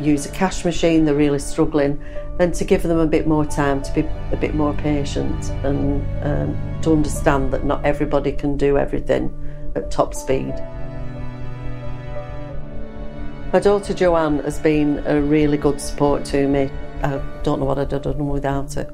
use 0.00 0.26
a 0.26 0.30
cash 0.32 0.64
machine, 0.64 1.04
they're 1.04 1.14
really 1.14 1.38
struggling, 1.38 2.02
then 2.38 2.52
to 2.52 2.64
give 2.64 2.82
them 2.82 2.98
a 2.98 3.06
bit 3.06 3.26
more 3.26 3.44
time 3.46 3.82
to 3.82 3.92
be 3.92 4.00
a 4.32 4.36
bit 4.36 4.54
more 4.54 4.74
patient 4.74 5.50
and 5.64 6.02
um, 6.24 6.80
to 6.82 6.92
understand 6.92 7.52
that 7.52 7.64
not 7.64 7.84
everybody 7.84 8.32
can 8.32 8.56
do 8.56 8.76
everything 8.76 9.32
at 9.76 9.90
top 9.90 10.14
speed. 10.14 10.54
My 13.52 13.60
daughter 13.60 13.94
Joanne 13.94 14.40
has 14.40 14.58
been 14.58 15.00
a 15.06 15.22
really 15.22 15.56
good 15.56 15.80
support 15.80 16.24
to 16.26 16.48
me. 16.48 16.70
I 17.04 17.22
don't 17.44 17.60
know 17.60 17.66
what 17.66 17.78
I'd 17.78 17.92
have 17.92 18.02
done 18.02 18.28
without 18.28 18.76
it. 18.76 18.90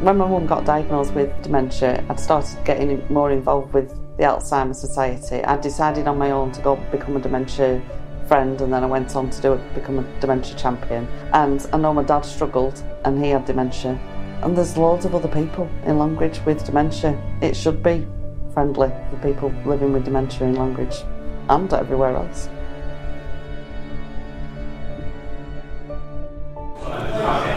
When 0.00 0.16
my 0.16 0.28
mum 0.28 0.46
got 0.46 0.64
diagnosed 0.64 1.12
with 1.14 1.42
dementia, 1.42 2.04
I'd 2.08 2.20
started 2.20 2.64
getting 2.64 3.04
more 3.12 3.32
involved 3.32 3.74
with 3.74 3.88
the 4.16 4.22
Alzheimer's 4.22 4.80
Society. 4.80 5.42
I 5.42 5.56
decided 5.56 6.06
on 6.06 6.16
my 6.16 6.30
own 6.30 6.52
to 6.52 6.62
go 6.62 6.76
become 6.92 7.16
a 7.16 7.20
dementia 7.20 7.82
friend 8.28 8.60
and 8.60 8.72
then 8.72 8.84
I 8.84 8.86
went 8.86 9.16
on 9.16 9.28
to 9.28 9.42
do 9.42 9.54
it, 9.54 9.74
become 9.74 9.98
a 9.98 10.20
dementia 10.20 10.56
champion. 10.56 11.08
And 11.32 11.66
I 11.72 11.78
know 11.78 11.92
my 11.92 12.04
dad 12.04 12.20
struggled 12.20 12.80
and 13.04 13.22
he 13.24 13.30
had 13.30 13.44
dementia. 13.44 13.98
And 14.44 14.56
there's 14.56 14.76
loads 14.76 15.04
of 15.04 15.16
other 15.16 15.26
people 15.26 15.68
in 15.84 15.98
Longridge 15.98 16.40
with 16.46 16.64
dementia. 16.64 17.20
It 17.42 17.56
should 17.56 17.82
be 17.82 18.06
friendly 18.54 18.92
for 19.10 19.18
people 19.20 19.52
living 19.66 19.92
with 19.92 20.04
dementia 20.04 20.46
in 20.46 20.54
Longridge 20.54 21.02
and 21.48 21.72
everywhere 21.72 22.14
else. 22.14 22.48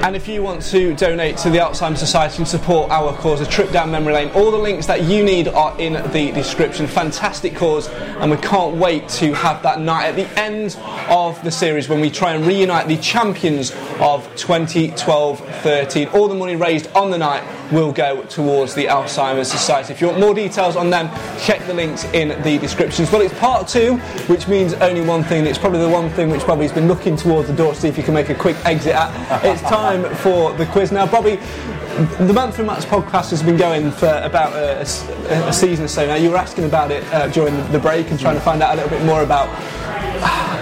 And 0.03 0.15
if 0.15 0.27
you 0.27 0.41
want 0.41 0.63
to 0.63 0.95
donate 0.95 1.37
to 1.37 1.51
the 1.51 1.59
Alzheimer's 1.59 1.99
Society 1.99 2.37
and 2.37 2.47
support 2.47 2.89
our 2.89 3.15
cause, 3.17 3.39
a 3.39 3.45
trip 3.45 3.71
down 3.71 3.91
memory 3.91 4.13
lane, 4.13 4.29
all 4.29 4.49
the 4.49 4.57
links 4.57 4.87
that 4.87 5.03
you 5.03 5.23
need 5.23 5.47
are 5.47 5.79
in 5.79 5.93
the 6.11 6.31
description. 6.31 6.87
Fantastic 6.87 7.55
cause, 7.55 7.87
and 7.87 8.31
we 8.31 8.37
can't 8.37 8.77
wait 8.77 9.07
to 9.09 9.31
have 9.33 9.61
that 9.61 9.79
night 9.79 10.07
at 10.07 10.15
the 10.15 10.27
end 10.39 10.75
of 11.07 11.41
the 11.43 11.51
series 11.51 11.87
when 11.87 12.01
we 12.01 12.09
try 12.09 12.33
and 12.33 12.47
reunite 12.47 12.87
the 12.87 12.97
champions 12.97 13.73
of 13.99 14.27
2012 14.37 15.39
13. 15.61 16.07
All 16.07 16.27
the 16.27 16.33
money 16.33 16.55
raised 16.55 16.91
on 16.95 17.11
the 17.11 17.19
night 17.19 17.43
will 17.71 17.91
go 17.91 18.23
towards 18.23 18.75
the 18.75 18.85
Alzheimer's 18.85 19.49
Society. 19.49 19.93
If 19.93 20.01
you 20.01 20.07
want 20.07 20.19
more 20.19 20.33
details 20.33 20.75
on 20.75 20.89
them, 20.89 21.09
check 21.39 21.65
the 21.67 21.73
links 21.73 22.03
in 22.13 22.29
the 22.43 22.57
descriptions. 22.57 23.11
Well, 23.11 23.21
it's 23.21 23.37
part 23.39 23.67
two, 23.67 23.97
which 24.27 24.47
means 24.47 24.73
only 24.75 25.01
one 25.01 25.23
thing. 25.23 25.45
It's 25.45 25.57
probably 25.57 25.79
the 25.79 25.89
one 25.89 26.09
thing 26.11 26.29
which 26.29 26.45
Bobby's 26.45 26.71
been 26.71 26.87
looking 26.87 27.15
towards 27.15 27.47
the 27.47 27.55
door 27.55 27.73
to 27.73 27.79
see 27.79 27.87
if 27.87 27.97
you 27.97 28.03
can 28.03 28.13
make 28.13 28.29
a 28.29 28.35
quick 28.35 28.57
exit 28.65 28.95
at. 28.95 29.45
It's 29.45 29.61
time 29.61 30.03
for 30.15 30.53
the 30.53 30.65
quiz. 30.65 30.91
Now, 30.91 31.05
Bobby, 31.05 31.37
the 32.25 32.33
Mansfield 32.33 32.67
Matters 32.67 32.85
podcast 32.85 33.29
has 33.31 33.43
been 33.43 33.57
going 33.57 33.91
for 33.91 34.21
about 34.23 34.53
a, 34.53 34.79
a, 34.79 35.49
a 35.49 35.53
season 35.53 35.85
or 35.85 35.87
so 35.87 36.05
now. 36.05 36.15
You 36.15 36.31
were 36.31 36.37
asking 36.37 36.65
about 36.65 36.91
it 36.91 37.03
uh, 37.13 37.27
during 37.27 37.55
the 37.71 37.79
break 37.79 38.09
and 38.11 38.19
trying 38.19 38.35
to 38.35 38.41
find 38.41 38.61
out 38.61 38.73
a 38.73 38.75
little 38.81 38.89
bit 38.89 39.05
more 39.05 39.23
about 39.23 39.49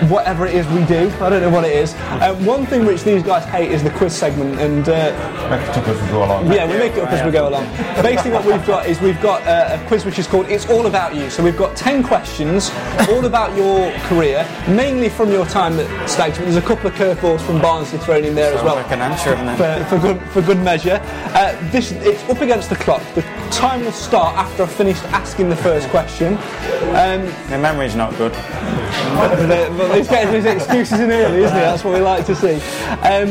whatever 0.07 0.45
it 0.45 0.55
is 0.55 0.67
we 0.67 0.85
do. 0.85 1.09
I 1.21 1.29
don't 1.29 1.41
know 1.41 1.49
what 1.49 1.63
it 1.65 1.75
is. 1.75 1.93
Uh, 1.95 2.35
one 2.45 2.65
thing 2.65 2.85
which 2.85 3.03
these 3.03 3.23
guys 3.23 3.45
hate 3.45 3.71
is 3.71 3.83
the 3.83 3.89
quiz 3.91 4.13
segment, 4.15 4.59
and 4.59 4.87
uh, 4.87 5.11
make 5.49 5.61
it 5.67 5.77
up 5.77 5.87
as 5.87 6.01
we 6.01 6.07
go 6.09 6.23
along. 6.23 6.51
Yeah, 6.51 6.65
we 6.71 6.77
make 6.77 6.93
it 6.93 7.03
up 7.03 7.11
as 7.11 7.25
we 7.25 7.31
go 7.31 7.49
along. 7.49 7.65
Basically, 8.01 8.31
what 8.31 8.45
we've 8.45 8.65
got 8.65 8.85
is 8.85 8.99
we've 9.01 9.21
got 9.21 9.41
uh, 9.47 9.77
a 9.79 9.87
quiz 9.87 10.05
which 10.05 10.19
is 10.19 10.27
called 10.27 10.47
"It's 10.47 10.69
All 10.69 10.85
About 10.85 11.15
You." 11.15 11.29
So 11.29 11.43
we've 11.43 11.57
got 11.57 11.75
ten 11.75 12.03
questions, 12.03 12.71
all 13.09 13.25
about 13.25 13.55
your 13.57 13.91
career, 14.09 14.47
mainly 14.67 15.09
from 15.09 15.31
your 15.31 15.45
time 15.45 15.79
at 15.79 16.09
Stags. 16.09 16.37
But 16.37 16.45
there's 16.45 16.55
a 16.55 16.61
couple 16.61 16.87
of 16.87 16.93
curveballs 16.93 17.41
from 17.41 17.61
Barnsley 17.61 17.99
thrown 17.99 18.23
in 18.23 18.35
there 18.35 18.53
as 18.53 18.63
well. 18.63 18.77
I 18.77 18.83
can 18.83 19.01
answer 19.01 19.35
for, 19.57 19.85
for 19.85 20.01
good 20.01 20.21
for 20.29 20.41
good 20.41 20.59
measure. 20.59 20.99
Uh, 21.33 21.55
this 21.71 21.91
it's 21.91 22.23
up 22.29 22.41
against 22.41 22.69
the 22.69 22.75
clock. 22.75 23.01
The 23.15 23.21
time 23.51 23.83
will 23.83 23.91
start 23.91 24.35
after 24.37 24.63
I've 24.63 24.71
finished 24.71 25.03
asking 25.05 25.49
the 25.49 25.55
first 25.55 25.89
question. 25.89 26.33
Um, 26.95 27.25
My 27.49 27.57
memory's 27.57 27.95
not 27.95 28.15
good. 28.17 28.33
He's 29.97 30.07
getting 30.07 30.33
his 30.33 30.45
excuses 30.45 30.99
in 30.99 31.11
early, 31.11 31.43
isn't 31.43 31.55
he? 31.55 31.61
That's 31.61 31.83
what 31.83 31.93
we 31.93 31.99
like 31.99 32.25
to 32.25 32.35
see. 32.35 32.55
Um, 33.01 33.29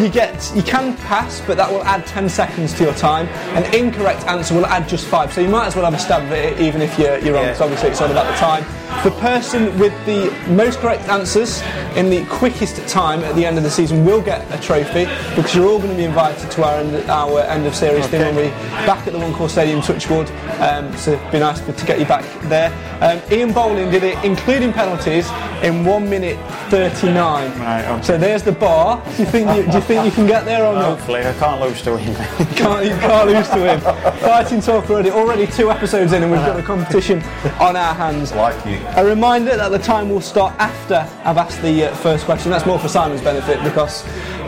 you 0.00 0.08
get, 0.08 0.52
you 0.54 0.62
can 0.62 0.96
pass, 0.98 1.40
but 1.40 1.56
that 1.56 1.70
will 1.70 1.82
add 1.84 2.06
10 2.06 2.28
seconds 2.28 2.72
to 2.74 2.84
your 2.84 2.94
time. 2.94 3.26
An 3.56 3.74
incorrect 3.74 4.24
answer 4.26 4.54
will 4.54 4.66
add 4.66 4.88
just 4.88 5.06
five, 5.06 5.32
so 5.32 5.40
you 5.40 5.48
might 5.48 5.66
as 5.66 5.76
well 5.76 5.84
have 5.84 5.94
a 5.94 5.98
stab 5.98 6.22
at 6.22 6.32
it, 6.32 6.60
even 6.60 6.80
if 6.80 6.98
you're, 6.98 7.18
you're 7.18 7.34
wrong. 7.34 7.44
Because 7.46 7.60
obviously 7.60 7.90
it's 7.90 8.00
all 8.00 8.10
about 8.10 8.26
the 8.30 8.36
time. 8.36 8.64
The 9.04 9.10
person 9.12 9.78
with 9.78 9.94
the 10.04 10.30
most 10.52 10.80
correct 10.80 11.08
answers 11.08 11.62
in 11.96 12.10
the 12.10 12.24
quickest 12.26 12.76
time 12.86 13.20
at 13.20 13.34
the 13.34 13.46
end 13.46 13.56
of 13.56 13.64
the 13.64 13.70
season 13.70 14.04
will 14.04 14.20
get 14.20 14.46
a 14.52 14.60
trophy 14.60 15.06
because 15.34 15.54
you're 15.54 15.66
all 15.66 15.78
going 15.78 15.90
to 15.90 15.96
be 15.96 16.04
invited 16.04 16.50
to 16.50 16.64
our 16.64 16.74
end, 16.80 17.10
our 17.10 17.40
end 17.40 17.66
of 17.66 17.74
series 17.74 18.06
thing 18.08 18.20
when 18.20 18.36
we 18.36 18.50
back 18.84 19.06
at 19.06 19.14
the 19.14 19.18
One 19.18 19.32
Call 19.32 19.48
Stadium 19.48 19.80
Touchwood. 19.80 20.30
Um, 20.60 20.94
so 20.96 21.12
it'd 21.12 21.32
be 21.32 21.38
nice 21.38 21.60
to 21.60 21.86
get 21.86 21.98
you 21.98 22.04
back 22.04 22.24
there. 22.42 22.70
Um, 23.00 23.22
Ian 23.32 23.54
Bowling 23.54 23.90
did 23.90 24.02
it, 24.02 24.22
including 24.22 24.72
penalties, 24.72 25.30
in 25.62 25.84
one 25.84 26.08
minute 26.08 26.38
39. 26.70 27.58
Right, 27.58 27.84
okay. 27.84 28.02
So 28.02 28.18
there's 28.18 28.42
the 28.42 28.52
bar. 28.52 29.02
Do 29.16 29.22
you 29.22 29.28
think 29.28 29.48
you, 29.56 29.70
do 29.70 29.78
you 29.78 29.82
think 29.82 30.04
you 30.04 30.10
can 30.10 30.26
get 30.26 30.44
there 30.44 30.64
or 30.64 30.74
not? 30.74 30.98
Hopefully, 30.98 31.20
I 31.20 31.32
can't 31.34 31.60
lose 31.60 31.82
to 31.82 31.96
him. 31.96 32.14
can't, 32.54 32.84
you 32.84 32.90
can't 32.90 33.28
lose 33.28 33.48
to 33.48 33.74
him. 33.74 33.80
Fighting 34.20 34.60
talk 34.60 34.90
already, 34.90 35.10
already 35.10 35.46
two 35.46 35.70
episodes 35.70 36.12
in, 36.12 36.22
and 36.22 36.30
we've 36.30 36.40
got 36.42 36.56
the 36.56 36.62
competition 36.62 37.22
on 37.58 37.76
our 37.76 37.94
hands. 37.94 38.32
Like 38.32 38.66
it. 38.66 38.79
A 38.96 39.04
reminder 39.04 39.56
that 39.56 39.68
the 39.70 39.78
time 39.78 40.08
will 40.10 40.20
start 40.20 40.54
after 40.58 41.08
I've 41.24 41.36
asked 41.38 41.62
the 41.62 41.90
uh, 41.90 41.94
first 41.96 42.24
question. 42.24 42.50
That's 42.50 42.66
more 42.66 42.78
for 42.78 42.88
Simon's 42.88 43.22
benefit 43.22 43.62
because 43.62 44.02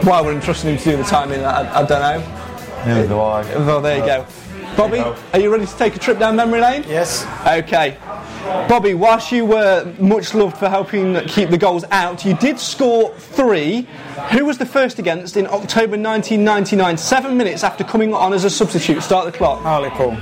while 0.04 0.24
we're 0.24 0.34
entrusting 0.34 0.70
him 0.70 0.78
to 0.78 0.84
do 0.84 0.96
the 0.96 1.04
timing, 1.04 1.44
I, 1.44 1.80
I 1.80 1.84
don't 1.84 2.00
know. 2.00 2.18
Neither 2.86 3.08
do 3.08 3.20
I. 3.20 3.42
Well, 3.58 3.80
there 3.80 3.98
you 3.98 4.04
go. 4.04 4.26
Bobby, 4.76 4.98
you 4.98 5.04
go. 5.04 5.16
are 5.32 5.38
you 5.38 5.50
ready 5.52 5.66
to 5.66 5.76
take 5.76 5.94
a 5.94 5.98
trip 5.98 6.18
down 6.18 6.34
memory 6.34 6.60
lane? 6.60 6.84
yes. 6.88 7.24
Okay. 7.46 7.96
Bobby, 8.42 8.94
whilst 8.94 9.30
you 9.30 9.44
were 9.44 9.84
much 10.00 10.34
loved 10.34 10.56
for 10.56 10.68
helping 10.68 11.14
keep 11.26 11.50
the 11.50 11.58
goals 11.58 11.84
out, 11.92 12.24
you 12.24 12.34
did 12.34 12.58
score 12.58 13.14
three. 13.16 13.86
Who 14.32 14.44
was 14.44 14.58
the 14.58 14.66
first 14.66 14.98
against 14.98 15.36
in 15.36 15.46
October 15.46 15.96
1999, 15.96 16.96
seven 16.96 17.36
minutes 17.36 17.62
after 17.62 17.84
coming 17.84 18.12
on 18.12 18.32
as 18.32 18.44
a 18.44 18.50
substitute? 18.50 19.02
Start 19.02 19.26
the 19.26 19.32
clock. 19.32 19.60
Hartlepool. 19.62 20.18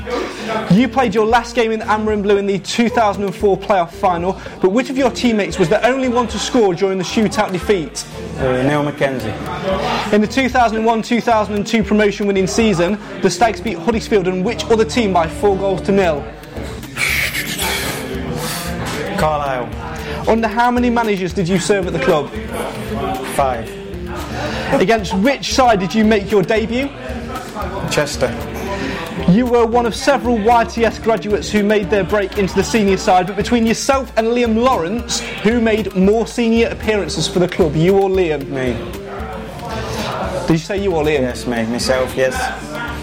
You 0.76 0.88
played 0.88 1.14
your 1.14 1.24
last 1.24 1.54
game 1.54 1.72
in 1.72 1.78
the 1.78 1.90
and 1.90 2.22
Blue 2.22 2.36
in 2.36 2.46
the 2.46 2.58
2004 2.58 3.58
playoff 3.58 3.92
final, 3.92 4.38
but 4.60 4.70
which 4.70 4.90
of 4.90 4.98
your 4.98 5.10
teammates 5.10 5.58
was 5.58 5.70
the 5.70 5.84
only 5.86 6.08
one 6.08 6.28
to 6.28 6.38
score 6.38 6.74
during 6.74 6.98
the 6.98 7.04
shootout 7.04 7.52
defeat? 7.52 8.06
Uh, 8.36 8.62
Neil 8.62 8.84
McKenzie. 8.84 10.12
In 10.12 10.20
the 10.20 10.26
2001 10.26 11.02
2002 11.02 11.82
promotion 11.84 12.26
winning 12.26 12.46
season, 12.46 12.98
the 13.22 13.30
Stags 13.30 13.60
beat 13.60 13.78
Huddersfield 13.78 14.28
and 14.28 14.44
which 14.44 14.64
other 14.64 14.84
team 14.84 15.12
by 15.12 15.26
four 15.26 15.56
goals 15.56 15.80
to 15.82 15.92
nil? 15.92 16.22
Carlisle. 19.20 19.68
Under 20.26 20.48
how 20.48 20.70
many 20.70 20.88
managers 20.88 21.34
did 21.34 21.46
you 21.46 21.58
serve 21.58 21.86
at 21.86 21.92
the 21.92 21.98
club? 21.98 22.30
Five. 23.36 23.68
Against 24.80 25.12
which 25.12 25.52
side 25.52 25.78
did 25.78 25.94
you 25.94 26.06
make 26.06 26.30
your 26.30 26.42
debut? 26.42 26.88
Chester. 27.90 28.30
You 29.28 29.44
were 29.44 29.66
one 29.66 29.84
of 29.84 29.94
several 29.94 30.38
YTS 30.38 31.02
graduates 31.02 31.50
who 31.50 31.62
made 31.62 31.90
their 31.90 32.02
break 32.02 32.38
into 32.38 32.54
the 32.54 32.64
senior 32.64 32.96
side, 32.96 33.26
but 33.26 33.36
between 33.36 33.66
yourself 33.66 34.10
and 34.16 34.28
Liam 34.28 34.56
Lawrence, 34.56 35.20
who 35.42 35.60
made 35.60 35.94
more 35.94 36.26
senior 36.26 36.68
appearances 36.68 37.28
for 37.28 37.40
the 37.40 37.48
club, 37.48 37.76
you 37.76 37.98
or 37.98 38.08
Liam? 38.08 38.48
Me. 38.48 38.72
Did 40.46 40.52
you 40.52 40.58
say 40.58 40.82
you 40.82 40.94
or 40.94 41.04
Liam? 41.04 41.20
Yes, 41.20 41.46
me. 41.46 41.66
Myself, 41.66 42.16
yes. 42.16 42.34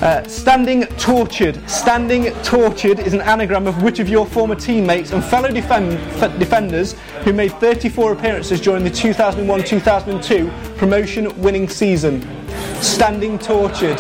Uh, 0.01 0.23
standing 0.27 0.85
tortured. 0.97 1.57
Standing 1.67 2.25
tortured 2.43 2.99
is 2.99 3.13
an 3.13 3.21
anagram 3.21 3.65
of 3.65 3.81
which 3.81 3.97
of 3.99 4.07
your 4.07 4.27
former 4.27 4.53
teammates 4.53 5.11
and 5.11 5.23
fellow 5.23 5.49
defend- 5.49 5.93
f- 6.21 6.37
defenders 6.37 6.93
who 7.23 7.33
made 7.33 7.51
34 7.53 8.11
appearances 8.11 8.61
during 8.61 8.83
the 8.83 8.91
2001 8.91 9.63
2002 9.63 10.51
promotion 10.77 11.41
winning 11.41 11.67
season? 11.67 12.21
Standing 12.79 13.39
tortured. 13.39 13.97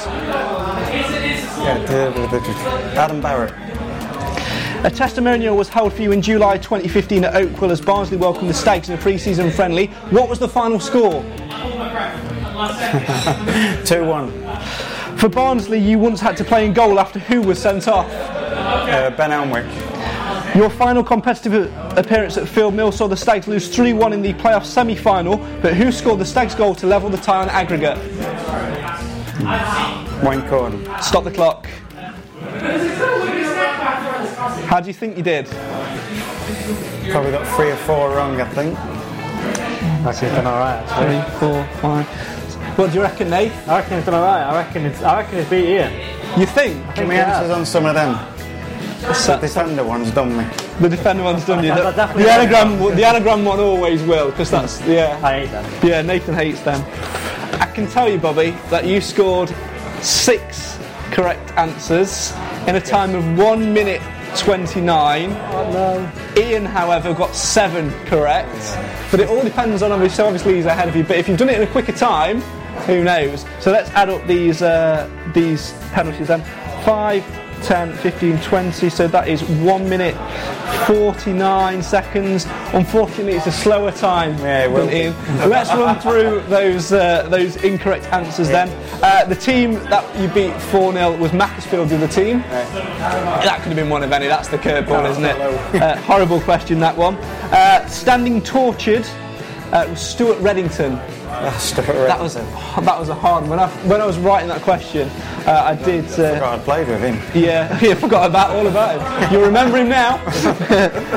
Adam 2.95 3.19
Barrett. 3.19 3.53
A 4.85 4.91
testimonial 4.91 5.57
was 5.57 5.67
held 5.67 5.93
for 5.93 6.03
you 6.03 6.11
in 6.11 6.21
July 6.21 6.57
2015 6.59 7.25
at 7.25 7.33
Oakwell 7.33 7.71
as 7.71 7.81
Barnsley 7.81 8.17
welcomed 8.17 8.51
the 8.51 8.53
Stags 8.53 8.87
in 8.89 8.95
a 8.95 9.01
pre-season 9.01 9.49
friendly. 9.49 9.87
What 10.11 10.29
was 10.29 10.37
the 10.37 10.47
final 10.47 10.79
score? 10.79 11.23
2 13.83 14.05
1. 14.05 14.31
For 15.17 15.29
Barnsley, 15.29 15.79
you 15.79 15.97
once 15.97 16.21
had 16.21 16.37
to 16.37 16.43
play 16.43 16.67
in 16.67 16.73
goal 16.73 16.99
after 16.99 17.17
who 17.17 17.41
was 17.41 17.59
sent 17.59 17.87
off? 17.87 18.05
Uh, 18.11 19.09
ben 19.17 19.31
Elmwick. 19.31 19.65
Your 20.55 20.69
final 20.69 21.03
competitive 21.03 21.73
appearance 21.97 22.37
at 22.37 22.47
Field 22.47 22.75
Mill 22.75 22.91
saw 22.91 23.07
the 23.07 23.17
Stags 23.17 23.47
lose 23.47 23.67
3 23.67 23.93
1 23.93 24.13
in 24.13 24.21
the 24.21 24.33
playoff 24.33 24.63
semi 24.63 24.95
final, 24.95 25.37
but 25.61 25.73
who 25.73 25.91
scored 25.91 26.19
the 26.19 26.25
Stags 26.25 26.53
goal 26.53 26.75
to 26.75 26.85
level 26.85 27.09
the 27.09 27.17
tie 27.17 27.41
on 27.41 27.49
aggregate? 27.49 27.97
Wayne 30.23 30.41
Corden. 30.43 31.01
Stop 31.01 31.23
the 31.23 31.31
clock. 31.31 31.65
How 34.67 34.79
do 34.79 34.87
you 34.87 34.93
think 34.93 35.17
you 35.17 35.23
did? 35.23 35.47
Probably 37.09 37.31
got 37.31 37.47
three 37.55 37.71
or 37.71 37.75
four 37.75 38.11
wrong, 38.11 38.39
I 38.39 38.47
think. 38.49 38.77
Actually, 40.05 40.29
he's 40.29 40.37
done 40.37 40.47
alright, 40.47 40.85
actually. 40.87 41.21
Three, 41.21 41.39
four, 41.39 41.67
five. 41.81 42.46
What 42.77 42.91
do 42.91 42.97
you 42.97 43.01
reckon, 43.01 43.31
Nate? 43.31 43.51
I 43.67 43.79
reckon 43.79 43.97
it's 43.97 44.05
done 44.05 44.13
alright. 44.13 44.43
I 44.43 44.63
reckon 44.63 44.85
it's, 44.85 45.01
I 45.01 45.21
reckon 45.21 45.39
it's 45.39 45.49
beat 45.49 45.65
Ian. 45.65 46.39
You 46.39 46.45
think? 46.45 46.93
Give 46.93 47.07
me 47.07 47.15
answers 47.15 47.49
on 47.49 47.65
some 47.65 47.87
of 47.87 47.95
them. 47.95 48.13
The 49.01 49.37
defender 49.41 49.83
one's 49.83 50.11
done 50.11 50.37
me. 50.37 50.43
The 50.79 50.89
defender 50.89 51.23
one's 51.23 51.43
done 51.43 51.63
you. 51.63 51.73
The, 51.73 51.91
the 51.91 52.29
anagram, 52.29 52.77
the 52.95 53.03
anagram 53.03 53.45
one 53.45 53.59
always 53.59 54.03
will, 54.03 54.29
because 54.29 54.51
that's 54.51 54.79
yeah. 54.81 55.19
I 55.23 55.39
hate 55.39 55.49
them. 55.49 55.65
Yeah, 55.83 56.03
Nathan 56.03 56.35
hates 56.35 56.61
them. 56.61 56.83
I 57.59 57.65
can 57.65 57.87
tell 57.87 58.07
you, 58.07 58.19
Bobby, 58.19 58.51
that 58.69 58.85
you 58.85 59.01
scored 59.01 59.51
six 60.01 60.77
correct 61.09 61.51
answers 61.53 62.31
in 62.67 62.75
a 62.75 62.81
time 62.81 63.15
of 63.15 63.39
one 63.39 63.73
minute 63.73 64.03
twenty-nine. 64.35 65.31
Oh 65.31 65.71
no. 65.71 66.39
Ian, 66.39 66.65
however, 66.65 67.11
got 67.15 67.33
seven 67.35 67.89
correct. 68.05 68.77
But 69.09 69.19
it 69.19 69.29
all 69.29 69.41
depends 69.41 69.81
on 69.81 69.91
obviously, 69.91 70.23
obviously 70.23 70.55
he's 70.57 70.65
ahead 70.65 70.87
of 70.87 70.95
you. 70.95 71.03
But 71.03 71.17
if 71.17 71.27
you've 71.27 71.39
done 71.39 71.49
it 71.49 71.59
in 71.59 71.67
a 71.67 71.71
quicker 71.71 71.91
time, 71.91 72.43
who 72.85 73.03
knows? 73.03 73.45
So 73.59 73.71
let's 73.71 73.89
add 73.91 74.09
up 74.09 74.25
these 74.27 74.61
uh, 74.61 75.09
these 75.33 75.73
penalties 75.93 76.27
then. 76.27 76.43
5, 76.83 77.23
10, 77.63 77.93
15, 77.97 78.39
20. 78.39 78.89
So 78.89 79.07
that 79.07 79.27
is 79.27 79.43
1 79.43 79.89
minute 79.89 80.15
49 80.85 81.81
seconds. 81.83 82.45
Unfortunately, 82.73 83.33
it's 83.33 83.47
a 83.47 83.51
slower 83.51 83.91
time 83.91 84.37
Yeah, 84.37 84.67
than. 84.67 84.89
Ian. 84.89 85.49
Let's 85.49 85.69
run 85.71 85.99
through 85.99 86.41
those 86.47 86.91
uh, 86.93 87.27
those 87.29 87.57
incorrect 87.63 88.05
answers 88.05 88.47
then. 88.47 88.69
Uh, 89.03 89.25
the 89.25 89.35
team 89.35 89.73
that 89.89 90.05
you 90.19 90.27
beat 90.29 90.53
4 90.63 90.93
0 90.93 91.17
was 91.17 91.33
Macclesfield, 91.33 91.89
the 91.89 91.95
other 91.95 92.07
team. 92.07 92.39
That 92.39 93.57
could 93.61 93.67
have 93.67 93.75
been 93.75 93.89
one 93.89 94.03
of 94.03 94.11
any. 94.11 94.27
That's 94.27 94.47
the 94.47 94.57
curveball, 94.57 95.09
isn't 95.11 95.25
it? 95.25 95.81
Uh, 95.81 95.97
horrible 96.01 96.39
question, 96.41 96.79
that 96.79 96.95
one. 96.95 97.15
Uh, 97.51 97.85
standing 97.87 98.41
tortured 98.41 99.05
uh, 99.71 99.85
was 99.89 99.99
Stuart 99.99 100.37
Reddington. 100.39 101.01
That 102.07 102.19
was 102.19 102.35
a 102.35 102.39
that 102.81 102.99
was 102.99 103.09
a 103.09 103.15
hard 103.15 103.41
one. 103.43 103.51
When 103.51 103.59
I, 103.59 103.67
when 103.87 104.01
I 104.01 104.05
was 104.05 104.17
writing 104.17 104.49
that 104.49 104.61
question, 104.61 105.09
uh, 105.45 105.63
I 105.65 105.75
did. 105.75 106.05
Uh, 106.19 106.39
I 106.43 106.57
played 106.59 106.87
with 106.87 107.01
him. 107.01 107.15
yeah, 107.35 107.79
yeah, 107.81 107.93
forgot 107.93 108.29
about 108.29 108.51
all 108.51 108.67
about 108.67 108.99
him. 108.99 109.33
You 109.33 109.45
remember 109.45 109.77
him 109.77 109.89
now. 109.89 110.17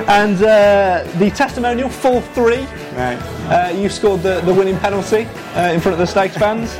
and 0.08 0.36
uh, 0.42 1.04
the 1.18 1.30
testimonial, 1.30 1.88
4 1.88 2.20
3. 2.20 2.66
Right. 2.92 3.16
Uh, 3.48 3.70
you 3.70 3.88
scored 3.88 4.22
the, 4.22 4.40
the 4.40 4.52
winning 4.52 4.76
penalty 4.78 5.26
uh, 5.54 5.72
in 5.72 5.80
front 5.80 5.92
of 5.92 5.98
the 5.98 6.06
Stags 6.06 6.36
fans. 6.36 6.74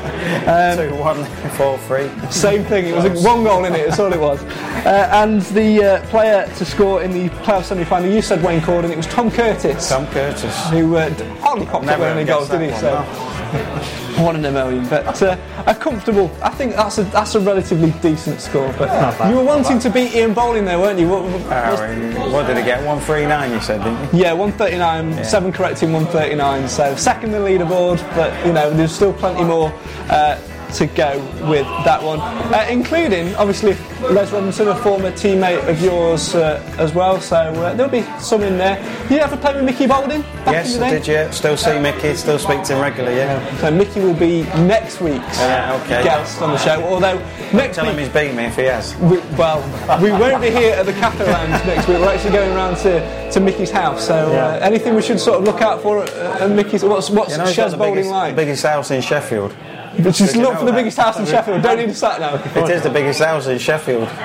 Um, 0.49 0.89
2 0.89 0.97
1, 0.97 1.25
4 1.57 1.79
3. 1.79 2.31
same 2.31 2.65
thing, 2.65 2.87
it 2.87 2.95
was 2.95 3.05
a 3.05 3.27
one 3.27 3.45
goal 3.45 3.65
in 3.65 3.75
it, 3.75 3.87
that's 3.87 4.01
all 4.01 4.13
it 4.13 4.21
was. 4.21 4.43
Uh, 4.85 5.09
and 5.13 5.43
the 5.43 5.85
uh, 5.85 6.07
player 6.07 6.47
to 6.57 6.65
score 6.65 7.03
in 7.03 7.13
the 7.13 7.29
playoff 7.41 7.65
semi 7.65 7.85
final, 7.85 8.11
you 8.11 8.23
said 8.23 8.43
Wayne 8.43 8.61
Corden, 8.61 8.91
it 8.91 8.97
was 8.97 9.07
Tom 9.07 9.31
Curtis. 9.31 9.89
Tom 9.89 10.07
Curtis. 10.09 10.69
Who 10.71 10.97
uh, 10.97 11.11
hardly 11.41 11.67
popped 11.67 11.87
up 11.87 12.01
any 12.01 12.25
goals, 12.25 12.49
did 12.49 12.61
he? 12.63 12.77
So, 12.79 13.05
one, 14.21 14.35
one 14.35 14.37
in 14.37 14.45
a 14.45 14.53
million. 14.53 14.89
But 14.89 15.23
uh, 15.23 15.37
a 15.67 15.75
comfortable, 15.75 16.31
I 16.43 16.51
think 16.51 16.75
that's 16.75 16.99
a, 16.99 17.05
that's 17.05 17.35
a 17.35 17.41
relatively 17.41 17.91
decent 18.01 18.41
score. 18.41 18.73
But 18.79 18.89
bad. 18.89 19.31
you 19.31 19.37
were 19.37 19.45
wanting 19.45 19.79
to 19.81 19.91
beat 19.91 20.15
Ian 20.15 20.35
Bowling 20.35 20.65
there, 20.65 20.79
weren't 20.79 20.99
you? 20.99 21.09
What, 21.09 21.25
what- 21.25 21.41
Oh, 21.51 22.31
what 22.33 22.47
did 22.47 22.57
he 22.57 22.63
get? 22.63 22.79
139, 22.79 23.53
you 23.53 23.61
said, 23.61 23.83
didn't 23.83 24.15
you? 24.15 24.21
Yeah, 24.25 24.33
139, 24.33 25.25
seven 25.25 25.53
correcting 25.53 25.93
139. 25.93 26.69
So 26.69 26.95
second 26.97 27.35
in 27.35 27.43
the 27.43 27.49
leaderboard, 27.49 27.99
but 28.15 28.47
you 28.47 28.53
know 28.53 28.71
there's 28.71 28.93
still 28.93 29.13
plenty 29.13 29.43
more 29.45 29.73
uh, 30.09 30.39
to 30.75 30.87
go 30.87 31.19
with 31.49 31.67
that 31.85 32.03
one, 32.03 32.21
uh, 32.21 32.67
including 32.71 33.35
obviously 33.37 33.75
Les 34.01 34.31
Robinson, 34.33 34.69
a 34.69 34.77
former 34.77 35.11
teammate 35.13 35.67
of 35.69 35.81
yours 35.83 36.35
uh, 36.35 36.63
as 36.79 36.93
well. 36.95 37.21
So 37.21 37.37
uh, 37.37 37.75
there'll 37.75 37.91
be 37.93 38.03
some 38.21 38.43
in 38.43 38.57
there. 38.59 38.79
You 39.11 39.19
ever 39.19 39.37
play 39.37 39.55
with 39.55 39.65
Mickey 39.65 39.87
Boulding? 39.87 40.23
Yes, 40.47 40.79
I 40.79 40.91
did, 40.91 41.07
yeah. 41.07 41.31
Still 41.31 41.57
see 41.57 41.79
Mickey, 41.79 42.15
still 42.15 42.39
speak 42.39 42.63
to 42.65 42.75
him 42.75 42.81
regularly, 42.81 43.17
yeah. 43.17 43.57
So 43.59 43.71
Mickey 43.71 44.01
will 44.01 44.15
be 44.15 44.43
next 44.65 45.01
week's 45.01 45.39
Yeah, 45.39 45.81
okay. 45.85 46.03
guest 46.03 46.41
on 46.41 46.51
the 46.51 46.59
show. 46.59 46.83
Although 46.85 47.19
next 47.53 47.77
Tell 47.77 47.85
him 47.87 47.99
he's 47.99 48.09
beat 48.09 48.35
me 48.35 48.45
if 48.45 48.57
he 48.57 48.63
has. 48.65 48.97
we, 48.97 49.19
well, 49.37 49.61
we 50.03 50.11
won't 50.13 50.41
be 50.43 50.51
here 50.51 50.75
at 50.75 50.87
the 50.87 50.93
Cafe 50.93 51.25
Lounge 51.25 51.65
next 51.67 51.89
week. 51.89 51.99
We're 51.99 52.09
actually 52.15 52.33
going 52.33 52.53
around 52.53 52.77
to, 52.79 53.31
to 53.33 53.41
Mickey's 53.41 53.71
house. 53.71 54.07
So 54.07 54.29
uh, 54.29 54.33
Yeah. 54.33 54.59
anything 54.67 54.95
we 54.95 55.03
should 55.03 55.21
sort 55.21 55.39
of 55.39 55.45
look 55.45 55.61
out 55.61 55.83
for 55.83 56.05
at, 56.05 56.51
Mickey's? 56.51 56.83
What's 56.85 57.11
what's 57.11 57.33
You 57.33 57.39
know, 57.39 57.45
Shez 57.45 57.71
the 57.73 57.77
Bowling 57.77 57.95
biggest, 57.95 58.11
like? 58.11 58.37
biggest 58.37 58.63
house 58.65 58.91
in 58.91 59.01
Sheffield. 59.03 59.55
But 59.97 60.15
just 60.15 60.35
Did 60.35 60.43
look 60.43 60.55
for 60.59 60.65
the 60.65 60.73
that? 60.73 60.77
biggest 60.79 60.99
house 60.99 61.19
in 61.19 61.27
Sheffield. 61.27 61.63
Don't 61.63 61.79
need 61.79 61.89
a 61.89 61.95
sat 61.95 62.21
now. 62.21 62.37
It 62.65 62.71
is 62.71 62.83
the 62.83 62.91
biggest 62.91 63.21
house 63.21 63.47
in 63.47 63.59
Sheffield. 63.59 64.09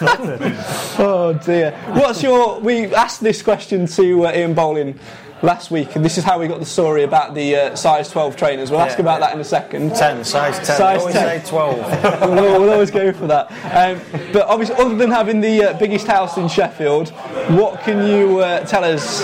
Oh 0.00 1.32
dear. 1.44 1.72
What's 1.88 2.22
your? 2.22 2.60
We 2.60 2.86
asked 2.94 3.20
this 3.20 3.42
question 3.42 3.86
to 3.88 4.26
uh, 4.26 4.32
Ian 4.32 4.54
Bowling 4.54 4.96
last 5.42 5.70
week, 5.70 5.96
and 5.96 6.04
this 6.04 6.18
is 6.18 6.24
how 6.24 6.38
we 6.38 6.48
got 6.48 6.60
the 6.60 6.66
story 6.66 7.02
about 7.02 7.34
the 7.34 7.56
uh, 7.56 7.76
size 7.76 8.10
12 8.10 8.36
trainers. 8.36 8.70
We'll 8.70 8.80
ask 8.80 8.98
about 8.98 9.20
yeah. 9.20 9.26
that 9.26 9.34
in 9.34 9.40
a 9.40 9.44
second. 9.44 9.94
10, 9.94 10.24
size 10.24 10.56
10. 10.56 10.64
Size 10.64 11.00
always 11.00 11.14
10. 11.14 11.40
say 11.44 11.48
12. 11.48 12.02
we'll, 12.22 12.60
we'll 12.60 12.72
always 12.72 12.90
go 12.90 13.12
for 13.12 13.26
that. 13.26 13.50
Um, 13.74 14.00
but 14.32 14.46
obviously, 14.46 14.76
other 14.76 14.96
than 14.96 15.10
having 15.10 15.40
the 15.40 15.70
uh, 15.70 15.78
biggest 15.78 16.06
house 16.06 16.36
in 16.36 16.48
Sheffield, 16.48 17.10
what 17.50 17.80
can 17.82 18.06
you 18.06 18.40
uh, 18.40 18.60
tell 18.66 18.84
us 18.84 19.22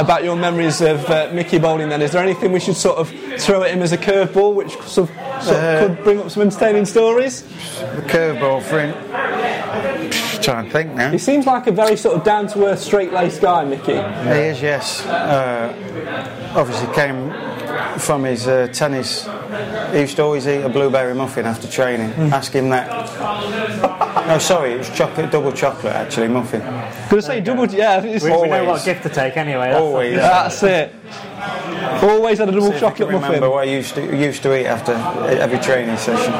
about 0.00 0.24
your 0.24 0.36
memories 0.36 0.80
of 0.80 1.04
uh, 1.10 1.30
Mickey 1.32 1.58
Boulding? 1.58 1.88
Then, 1.88 2.02
is 2.02 2.12
there 2.12 2.22
anything 2.22 2.52
we 2.52 2.60
should 2.60 2.76
sort 2.76 2.98
of 2.98 3.08
throw 3.40 3.62
at 3.62 3.70
him 3.70 3.82
as 3.82 3.92
a 3.92 3.98
curveball, 3.98 4.54
which 4.54 4.72
sort 4.82 5.10
of, 5.10 5.42
sort 5.42 5.56
of 5.56 5.62
Uh, 5.62 5.86
could 5.86 6.04
bring 6.04 6.20
up 6.20 6.30
some 6.30 6.42
entertaining 6.42 6.86
stories? 6.86 7.42
the 7.42 8.02
curveball 8.02 8.62
for 8.62 8.80
him. 8.80 10.21
Trying 10.42 10.64
to 10.64 10.70
think 10.70 10.94
now. 10.94 11.10
He 11.10 11.18
seems 11.18 11.46
like 11.46 11.66
a 11.66 11.72
very 11.72 11.96
sort 11.96 12.16
of 12.16 12.24
down 12.24 12.46
to 12.48 12.66
earth, 12.66 12.80
straight 12.80 13.12
laced 13.12 13.40
guy, 13.40 13.64
Mickey. 13.64 13.92
He 13.92 14.40
is, 14.50 14.60
yes. 14.60 15.06
Uh, 15.06 16.52
obviously 16.54 16.92
came 16.94 17.32
from 17.98 18.24
his 18.24 18.46
uh, 18.48 18.68
tennis. 18.72 19.28
He 19.92 20.00
used 20.00 20.16
to 20.16 20.22
always 20.22 20.46
eat 20.48 20.62
a 20.62 20.68
blueberry 20.68 21.14
muffin 21.14 21.46
after 21.46 21.68
training. 21.68 22.10
Ask 22.32 22.52
him 22.52 22.70
that. 22.70 24.08
No, 24.26 24.38
sorry, 24.38 24.72
it 24.72 24.78
was 24.78 24.90
chocolate, 24.90 25.30
double 25.30 25.52
chocolate 25.52 25.94
actually, 25.94 26.28
muffin. 26.28 26.60
Gonna 27.10 27.22
say 27.22 27.40
double, 27.40 27.66
yeah. 27.66 28.00
It's, 28.02 28.24
We, 28.24 28.30
we 28.30 28.36
know 28.48 28.60
Always. 28.64 28.68
what 28.68 28.84
gift 28.84 29.02
to 29.02 29.08
take 29.08 29.36
anyway. 29.36 29.70
That's 29.70 29.80
Always. 29.80 30.16
That's 30.16 30.62
it. 30.62 30.94
Always 32.02 32.38
had 32.38 32.48
a 32.48 32.52
double 32.52 32.66
See 32.68 32.68
if 32.68 32.74
you 32.74 32.80
chocolate 32.80 33.08
can 33.08 33.16
remember 33.16 33.36
muffin. 33.40 33.50
what 33.50 33.68
I 33.68 33.70
used 33.70 33.94
to, 33.96 34.16
used 34.16 34.42
to 34.44 34.58
eat 34.58 34.66
after 34.66 34.92
every 34.92 35.58
training 35.58 35.96
session. 35.96 36.32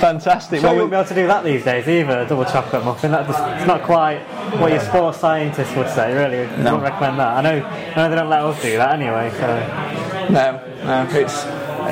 Fantastic. 0.00 0.60
Sure, 0.60 0.68
Well, 0.70 0.72
you 0.74 0.76
we- 0.76 0.90
won't 0.90 0.90
be 0.92 0.96
able 0.98 1.08
to 1.08 1.14
do 1.14 1.26
that 1.26 1.44
these 1.44 1.64
days 1.64 1.88
either, 1.88 2.20
a 2.20 2.26
double 2.26 2.44
chocolate 2.44 2.84
muffin. 2.84 3.10
That 3.10 3.26
just, 3.26 3.38
it's 3.58 3.66
not 3.66 3.82
quite 3.82 4.20
what 4.60 4.70
your 4.70 4.80
sports 4.80 5.18
scientists 5.18 5.74
would 5.76 5.88
say, 5.90 6.14
really. 6.14 6.44
I 6.44 6.56
No. 6.62 6.76
wouldn't 6.76 6.82
recommend 6.84 7.18
that. 7.18 7.36
I 7.36 7.40
know, 7.42 7.64
I 7.66 7.94
know 7.96 8.08
they 8.10 8.16
don't 8.16 8.30
let 8.30 8.42
us 8.42 8.62
do 8.62 8.76
that 8.76 8.92
anyway, 8.92 9.30
so. 9.38 10.26
No, 10.30 10.60
no, 10.84 11.08
it's 11.10 11.44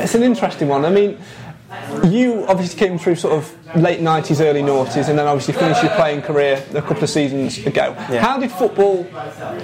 it's 0.04 0.14
an 0.14 0.22
interesting 0.22 0.68
one. 0.68 0.84
I 0.84 0.90
mean, 0.90 1.18
you 2.04 2.46
obviously 2.46 2.78
came 2.78 2.98
through 2.98 3.16
sort 3.16 3.34
of 3.34 3.76
late 3.76 4.00
nineties, 4.00 4.40
early 4.40 4.62
noughties, 4.62 5.08
and 5.08 5.18
then 5.18 5.26
obviously 5.26 5.52
finished 5.54 5.82
your 5.82 5.92
playing 5.96 6.22
career 6.22 6.64
a 6.70 6.80
couple 6.80 7.02
of 7.04 7.10
seasons 7.10 7.58
ago. 7.66 7.94
Yeah. 8.10 8.20
How 8.20 8.38
did 8.38 8.50
football 8.50 9.06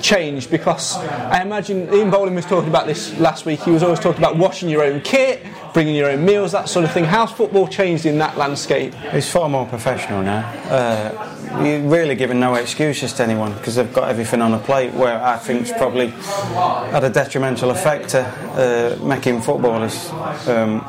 change? 0.03 0.51
Because 0.51 0.97
I 0.97 1.41
imagine 1.41 1.93
Ian 1.95 2.11
Bowling 2.11 2.35
was 2.35 2.45
talking 2.45 2.69
about 2.69 2.87
this 2.87 3.19
last 3.19 3.47
week. 3.47 3.61
He 3.61 3.71
was 3.71 3.83
always 3.83 4.01
talking 4.01 4.19
about 4.19 4.37
washing 4.37 4.69
your 4.69 4.83
own 4.83 5.01
kit, 5.01 5.47
bringing 5.73 5.95
your 5.95 6.11
own 6.11 6.25
meals, 6.25 6.53
that 6.53 6.69
sort 6.69 6.85
of 6.85 6.93
thing. 6.93 7.05
How's 7.05 7.33
football 7.33 7.67
changed 7.67 8.05
in 8.05 8.19
that 8.19 8.37
landscape? 8.37 8.93
It's 9.05 9.31
far 9.31 9.49
more 9.49 9.67
professional 9.67 10.23
now. 10.23 10.47
Uh, 10.69 11.31
you're 11.65 11.81
really 11.81 12.17
giving 12.17 12.41
no 12.41 12.55
excuses 12.55 13.13
to 13.15 13.23
anyone 13.23 13.55
because 13.55 13.77
they've 13.77 13.93
got 13.93 14.11
everything 14.11 14.43
on 14.43 14.53
a 14.53 14.59
plate. 14.59 14.93
Where 14.93 15.23
I 15.23 15.39
think 15.39 15.63
it's 15.63 15.73
probably 15.73 16.09
had 16.09 17.05
a 17.05 17.11
detrimental 17.11 17.71
effect 17.71 18.11
to 18.11 18.21
uh, 18.21 19.03
making 19.03 19.41
footballers. 19.41 20.11
Um, 20.49 20.85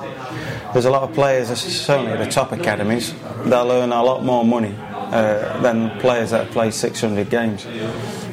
there's 0.75 0.83
a 0.85 0.91
lot 0.91 1.03
of 1.03 1.13
players, 1.15 1.47
certainly 1.57 2.11
at 2.11 2.19
the 2.19 2.29
top 2.29 2.51
academies, 2.51 3.13
they'll 3.45 3.71
earn 3.71 3.93
a 3.93 4.03
lot 4.03 4.25
more 4.25 4.43
money 4.43 4.75
uh, 4.77 5.61
than 5.61 5.89
players 6.01 6.31
that 6.31 6.51
play 6.51 6.69
600 6.69 7.29
games. 7.29 7.65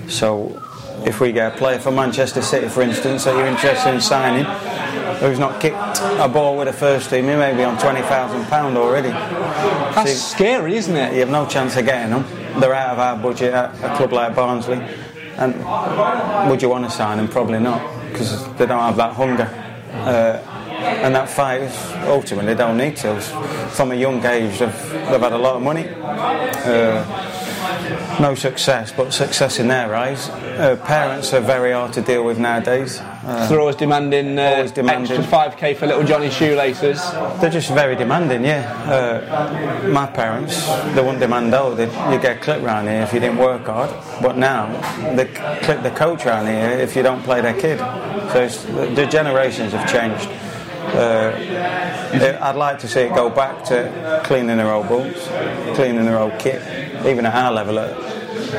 So 0.09 0.61
if 1.07 1.20
we 1.20 1.30
get 1.30 1.55
a 1.55 1.57
player 1.57 1.78
from 1.78 1.95
Manchester 1.95 2.43
City, 2.43 2.68
for 2.68 2.82
instance, 2.82 3.22
that 3.26 3.36
you're 3.36 3.47
interested 3.47 3.95
in 3.95 4.01
signing, 4.01 4.45
who's 5.20 5.38
not 5.38 5.61
kicked 5.61 5.76
a 5.76 6.28
ball 6.28 6.59
with 6.59 6.66
a 6.66 6.72
first 6.72 7.11
team, 7.11 7.26
he 7.26 7.36
may 7.36 7.55
be 7.55 7.62
on 7.62 7.78
twenty 7.78 8.03
thousand 8.03 8.45
pound 8.47 8.76
already. 8.76 9.11
That's 9.11 10.11
So 10.11 10.34
scary, 10.34 10.74
isn't 10.76 10.97
it? 10.97 11.12
you 11.14 11.20
have 11.20 11.30
no 11.30 11.47
chance 11.47 11.76
of 11.76 11.84
getting 11.84 12.11
them. 12.11 12.61
They're 12.61 12.74
out 12.74 12.90
of 12.95 12.99
our 12.99 13.16
budget 13.16 13.55
at 13.55 13.70
a 13.84 13.97
club 13.97 14.12
like 14.12 14.34
Barnsley. 14.34 14.78
And 15.36 15.55
would 16.51 16.61
you 16.61 16.68
want 16.68 16.84
to 16.86 16.90
sign 16.90 17.18
them? 17.18 17.28
Probably 17.28 17.61
not, 17.61 17.80
because 18.11 18.45
they 18.57 18.66
don't 18.66 18.80
have 18.80 18.97
that 18.97 19.14
hunger. 19.14 19.49
Uh, 19.93 20.51
and 21.03 21.14
that 21.14 21.28
fight, 21.28 21.70
ultimately, 22.07 22.55
don't 22.55 22.76
need 22.76 22.96
to. 22.98 23.20
From 23.20 23.92
a 23.92 23.94
young 23.94 24.24
age, 24.24 24.59
they've, 24.59 24.90
they've 24.92 25.20
had 25.20 25.32
a 25.32 25.38
lot 25.38 25.57
of 25.57 25.62
money. 25.62 25.86
Uh, 25.88 27.28
no 28.20 28.34
success, 28.34 28.92
but 28.92 29.12
success 29.12 29.59
in 29.59 29.68
their 29.68 29.94
eyes. 29.94 30.28
Uh, 30.28 30.76
parents 30.84 31.32
are 31.32 31.40
very 31.40 31.72
hard 31.72 31.92
to 31.92 32.03
deal 32.03 32.24
with 32.24 32.38
nowadays. 32.38 32.98
Uh, 33.00 33.48
They're 33.48 33.61
always 33.61 33.76
demanding, 33.76 34.38
uh, 34.38 34.42
Always 34.57 34.72
demanding. 34.72 35.16
extra 35.16 35.38
5k 35.38 35.76
for 35.76 35.86
little 35.86 36.03
Johnny's 36.05 36.34
shoelaces. 36.34 37.00
They're 37.40 37.50
just 37.50 37.70
very 37.70 37.94
demanding, 37.96 38.44
yeah. 38.44 38.72
Uh, 38.84 39.88
my 39.88 40.07
parents, 40.07 40.66
they 40.94 41.00
wouldn't 41.00 41.20
demand, 41.20 41.55
oh, 41.55 41.74
they, 41.74 41.84
you 42.12 42.20
get 42.20 42.42
clipped 42.42 42.62
round 42.64 42.88
here 42.88 43.03
if 43.03 43.12
you 43.12 43.20
didn't 43.20 43.38
work 43.38 43.64
hard. 43.66 43.90
But 44.20 44.36
now, 44.36 44.66
they 45.14 45.26
clip 45.62 45.82
the 45.82 45.90
coach 45.92 46.24
round 46.24 46.48
here 46.48 46.70
if 46.70 46.94
you 46.96 47.03
don't 47.03 47.22
play 47.22 47.40
their 47.40 47.59
kid. 47.59 47.78
So 48.32 48.42
it's, 48.42 48.64
the 48.64 49.07
generations 49.07 49.72
have 49.72 49.90
changed. 49.90 50.28
Uh, 50.83 52.39
I'd 52.43 52.57
like 52.57 52.78
to 52.80 52.89
see 52.89 53.01
it 53.01 53.14
go 53.14 53.30
back 53.30 53.64
to 53.66 54.20
cleaning 54.24 54.57
their 54.57 54.70
old 54.72 54.89
boots, 54.89 55.26
cleaning 55.76 56.05
their 56.05 56.18
old 56.18 56.39
kit, 56.39 56.61
even 57.07 57.24
at 57.26 57.35
our 57.35 57.53
level. 57.53 57.78
uh, 57.78 57.95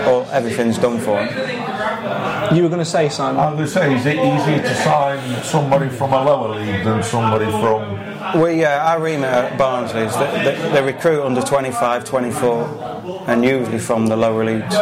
All, 0.08 0.26
everything's 0.32 0.78
done 0.78 1.00
for 1.00 1.18
them. 1.24 2.56
You 2.56 2.64
were 2.64 2.70
going 2.70 2.80
to 2.80 2.86
say, 2.86 3.10
Simon? 3.10 3.40
I 3.40 3.52
was 3.54 3.56
going 3.56 3.68
to 3.68 3.74
say, 3.74 3.96
is 3.96 4.06
it 4.06 4.16
easier 4.18 4.62
to 4.62 4.76
sign 4.84 5.44
somebody 5.44 5.90
from 5.90 6.14
a 6.14 6.24
lower 6.24 6.56
league 6.56 6.84
than 6.84 7.04
somebody 7.04 7.46
from 7.46 8.42
We, 8.42 8.64
uh, 8.66 8.70
our 8.70 9.00
remit 9.02 9.30
at 9.30 9.58
Barnsley 9.58 10.02
is 10.02 10.14
that 10.14 10.44
they, 10.44 10.72
they 10.72 10.82
recruit 10.84 11.24
under 11.24 11.42
25, 11.42 12.04
24, 12.06 13.24
and 13.28 13.44
usually 13.44 13.80
from 13.80 14.08
the 14.08 14.16
lower 14.18 14.44
leagues. 14.46 14.76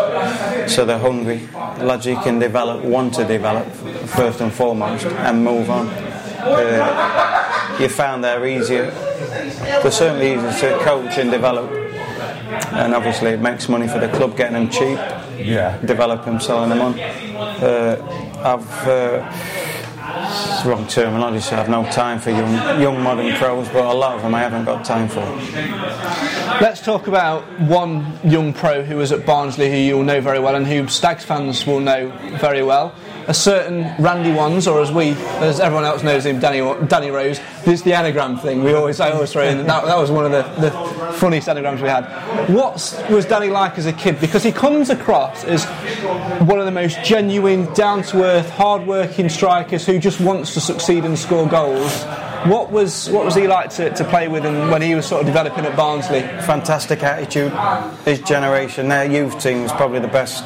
So 0.73 0.85
they're 0.85 0.97
hungry. 0.99 1.47
Lads 1.53 2.05
you 2.05 2.15
can 2.17 2.39
develop, 2.39 2.83
want 2.83 3.13
to 3.15 3.25
develop, 3.25 3.67
first 4.07 4.41
and 4.41 4.51
foremost, 4.51 5.05
and 5.05 5.43
move 5.43 5.69
on. 5.69 5.87
Uh, 6.43 7.77
you 7.79 7.87
found 7.89 8.23
they're 8.23 8.45
easier. 8.45 8.91
They're 8.91 9.91
certainly 9.91 10.33
easier 10.33 10.51
to 10.77 10.83
coach 10.83 11.17
and 11.17 11.31
develop. 11.31 11.69
And 12.73 12.93
obviously, 12.93 13.31
it 13.31 13.39
makes 13.41 13.69
money 13.69 13.87
for 13.87 13.99
the 13.99 14.09
club 14.09 14.35
getting 14.35 14.53
them 14.53 14.69
cheap, 14.69 14.97
Yeah. 15.37 15.77
develop 15.85 16.25
them, 16.25 16.39
selling 16.39 16.69
them 16.69 16.81
on. 16.81 16.99
Uh, 16.99 17.97
I've. 18.43 18.87
Uh, 18.87 19.31
it's 20.13 20.63
the 20.63 20.69
wrong 20.69 20.87
terminology, 20.87 21.39
so 21.39 21.55
I've 21.57 21.69
no 21.69 21.83
time 21.91 22.19
for 22.19 22.31
young, 22.31 22.81
young 22.81 23.01
modern 23.01 23.33
pros, 23.35 23.67
but 23.69 23.85
a 23.85 23.93
lot 23.93 24.15
of 24.15 24.21
them 24.21 24.35
I 24.35 24.39
haven't 24.39 24.65
got 24.65 24.83
time 24.83 25.07
for. 25.07 25.21
Let's 26.61 26.81
talk 26.81 27.07
about 27.07 27.43
one 27.61 28.19
young 28.23 28.53
pro 28.53 28.83
who 28.83 28.97
was 28.97 29.11
at 29.11 29.25
Barnsley 29.25 29.69
who 29.69 29.77
you'll 29.77 30.03
know 30.03 30.19
very 30.21 30.39
well 30.39 30.55
and 30.55 30.67
who 30.67 30.87
Stags 30.87 31.23
fans 31.23 31.65
will 31.65 31.79
know 31.79 32.11
very 32.39 32.61
well. 32.61 32.93
A 33.27 33.33
certain 33.33 33.93
Randy 34.01 34.31
Ones, 34.31 34.67
or 34.67 34.81
as 34.81 34.91
we, 34.91 35.11
as 35.39 35.59
everyone 35.59 35.85
else 35.85 36.03
knows 36.03 36.25
him, 36.25 36.39
Danny, 36.39 36.59
Danny 36.87 37.11
Rose. 37.11 37.39
It's 37.65 37.83
the 37.83 37.93
anagram 37.93 38.37
thing. 38.37 38.63
We 38.63 38.73
always, 38.73 38.99
I 38.99 39.11
always 39.11 39.31
throw 39.31 39.43
in. 39.43 39.65
That, 39.67 39.85
that 39.85 39.97
was 39.97 40.09
one 40.09 40.25
of 40.25 40.31
the, 40.31 40.41
the 40.61 40.71
funniest 41.13 41.47
anagrams 41.47 41.81
we 41.81 41.87
had. 41.87 42.05
What 42.49 42.73
was 43.09 43.25
Danny 43.25 43.49
like 43.49 43.77
as 43.77 43.85
a 43.85 43.93
kid? 43.93 44.19
Because 44.19 44.43
he 44.43 44.51
comes 44.51 44.89
across 44.89 45.43
as 45.43 45.65
one 46.41 46.59
of 46.59 46.65
the 46.65 46.71
most 46.71 47.03
genuine, 47.03 47.71
down-to-earth, 47.73 48.49
hard-working 48.49 49.29
strikers 49.29 49.85
who 49.85 49.99
just 49.99 50.19
wants 50.19 50.53
to 50.55 50.61
succeed 50.61 51.05
and 51.05 51.17
score 51.17 51.47
goals. 51.47 52.03
What 52.45 52.71
was 52.71 53.07
what 53.11 53.23
was 53.23 53.35
he 53.35 53.47
like 53.47 53.69
to, 53.71 53.91
to 53.91 54.03
play 54.03 54.27
with 54.27 54.45
and 54.47 54.71
when 54.71 54.81
he 54.81 54.95
was 54.95 55.05
sort 55.05 55.21
of 55.21 55.27
developing 55.27 55.63
at 55.63 55.77
Barnsley? 55.77 56.21
Fantastic 56.21 57.03
attitude. 57.03 57.53
His 58.03 58.19
generation, 58.21 58.87
their 58.87 59.05
youth 59.05 59.39
team 59.39 59.61
was 59.61 59.71
probably 59.73 59.99
the 59.99 60.07
best 60.07 60.43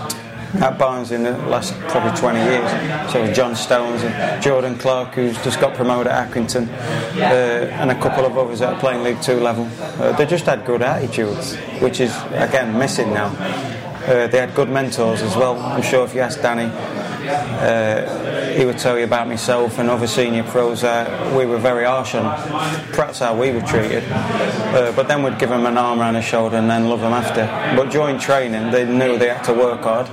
at 0.61 0.77
Barnes 0.77 1.11
in 1.11 1.23
the 1.23 1.37
last 1.47 1.73
probably 1.89 2.17
20 2.19 2.39
years. 2.39 3.11
So 3.11 3.31
John 3.33 3.55
Stones 3.55 4.03
and 4.03 4.41
Jordan 4.41 4.77
Clark, 4.77 5.13
who's 5.13 5.41
just 5.43 5.59
got 5.59 5.73
promoted 5.73 6.07
at 6.07 6.29
Accrington, 6.29 6.67
uh, 7.17 7.71
and 7.81 7.91
a 7.91 7.99
couple 7.99 8.25
of 8.25 8.37
others 8.37 8.59
that 8.59 8.73
are 8.73 8.79
playing 8.79 9.03
League 9.03 9.21
Two 9.21 9.39
level. 9.39 9.69
Uh, 9.79 10.11
they 10.13 10.25
just 10.25 10.45
had 10.45 10.65
good 10.65 10.81
attitudes, 10.81 11.55
which 11.79 11.99
is 11.99 12.15
again 12.31 12.77
missing 12.77 13.13
now. 13.13 13.27
Uh, 14.05 14.27
they 14.27 14.37
had 14.37 14.53
good 14.53 14.69
mentors 14.69 15.21
as 15.21 15.35
well. 15.35 15.59
I'm 15.59 15.81
sure 15.81 16.05
if 16.05 16.13
you 16.13 16.21
ask 16.21 16.39
Danny, 16.41 16.65
uh, 16.65 18.24
he 18.55 18.65
would 18.65 18.77
tell 18.77 18.97
you 18.97 19.03
about 19.03 19.27
myself 19.27 19.77
and 19.79 19.89
other 19.89 20.07
senior 20.07 20.43
pros 20.43 20.81
that 20.81 21.35
we 21.35 21.45
were 21.45 21.57
very 21.57 21.85
harsh 21.85 22.15
on 22.15 22.23
perhaps 22.93 23.19
how 23.19 23.35
we 23.35 23.51
were 23.51 23.61
treated. 23.61 24.03
Uh, 24.11 24.91
but 24.95 25.07
then 25.07 25.23
we'd 25.23 25.37
give 25.37 25.49
them 25.49 25.65
an 25.65 25.77
arm 25.77 25.99
around 25.99 26.13
the 26.13 26.21
shoulder 26.21 26.55
and 26.57 26.69
then 26.69 26.87
love 26.89 27.01
them 27.01 27.13
after. 27.13 27.45
But 27.75 27.91
during 27.91 28.17
training, 28.17 28.71
they 28.71 28.85
knew 28.85 29.17
they 29.17 29.29
had 29.29 29.43
to 29.45 29.53
work 29.53 29.81
hard. 29.81 30.07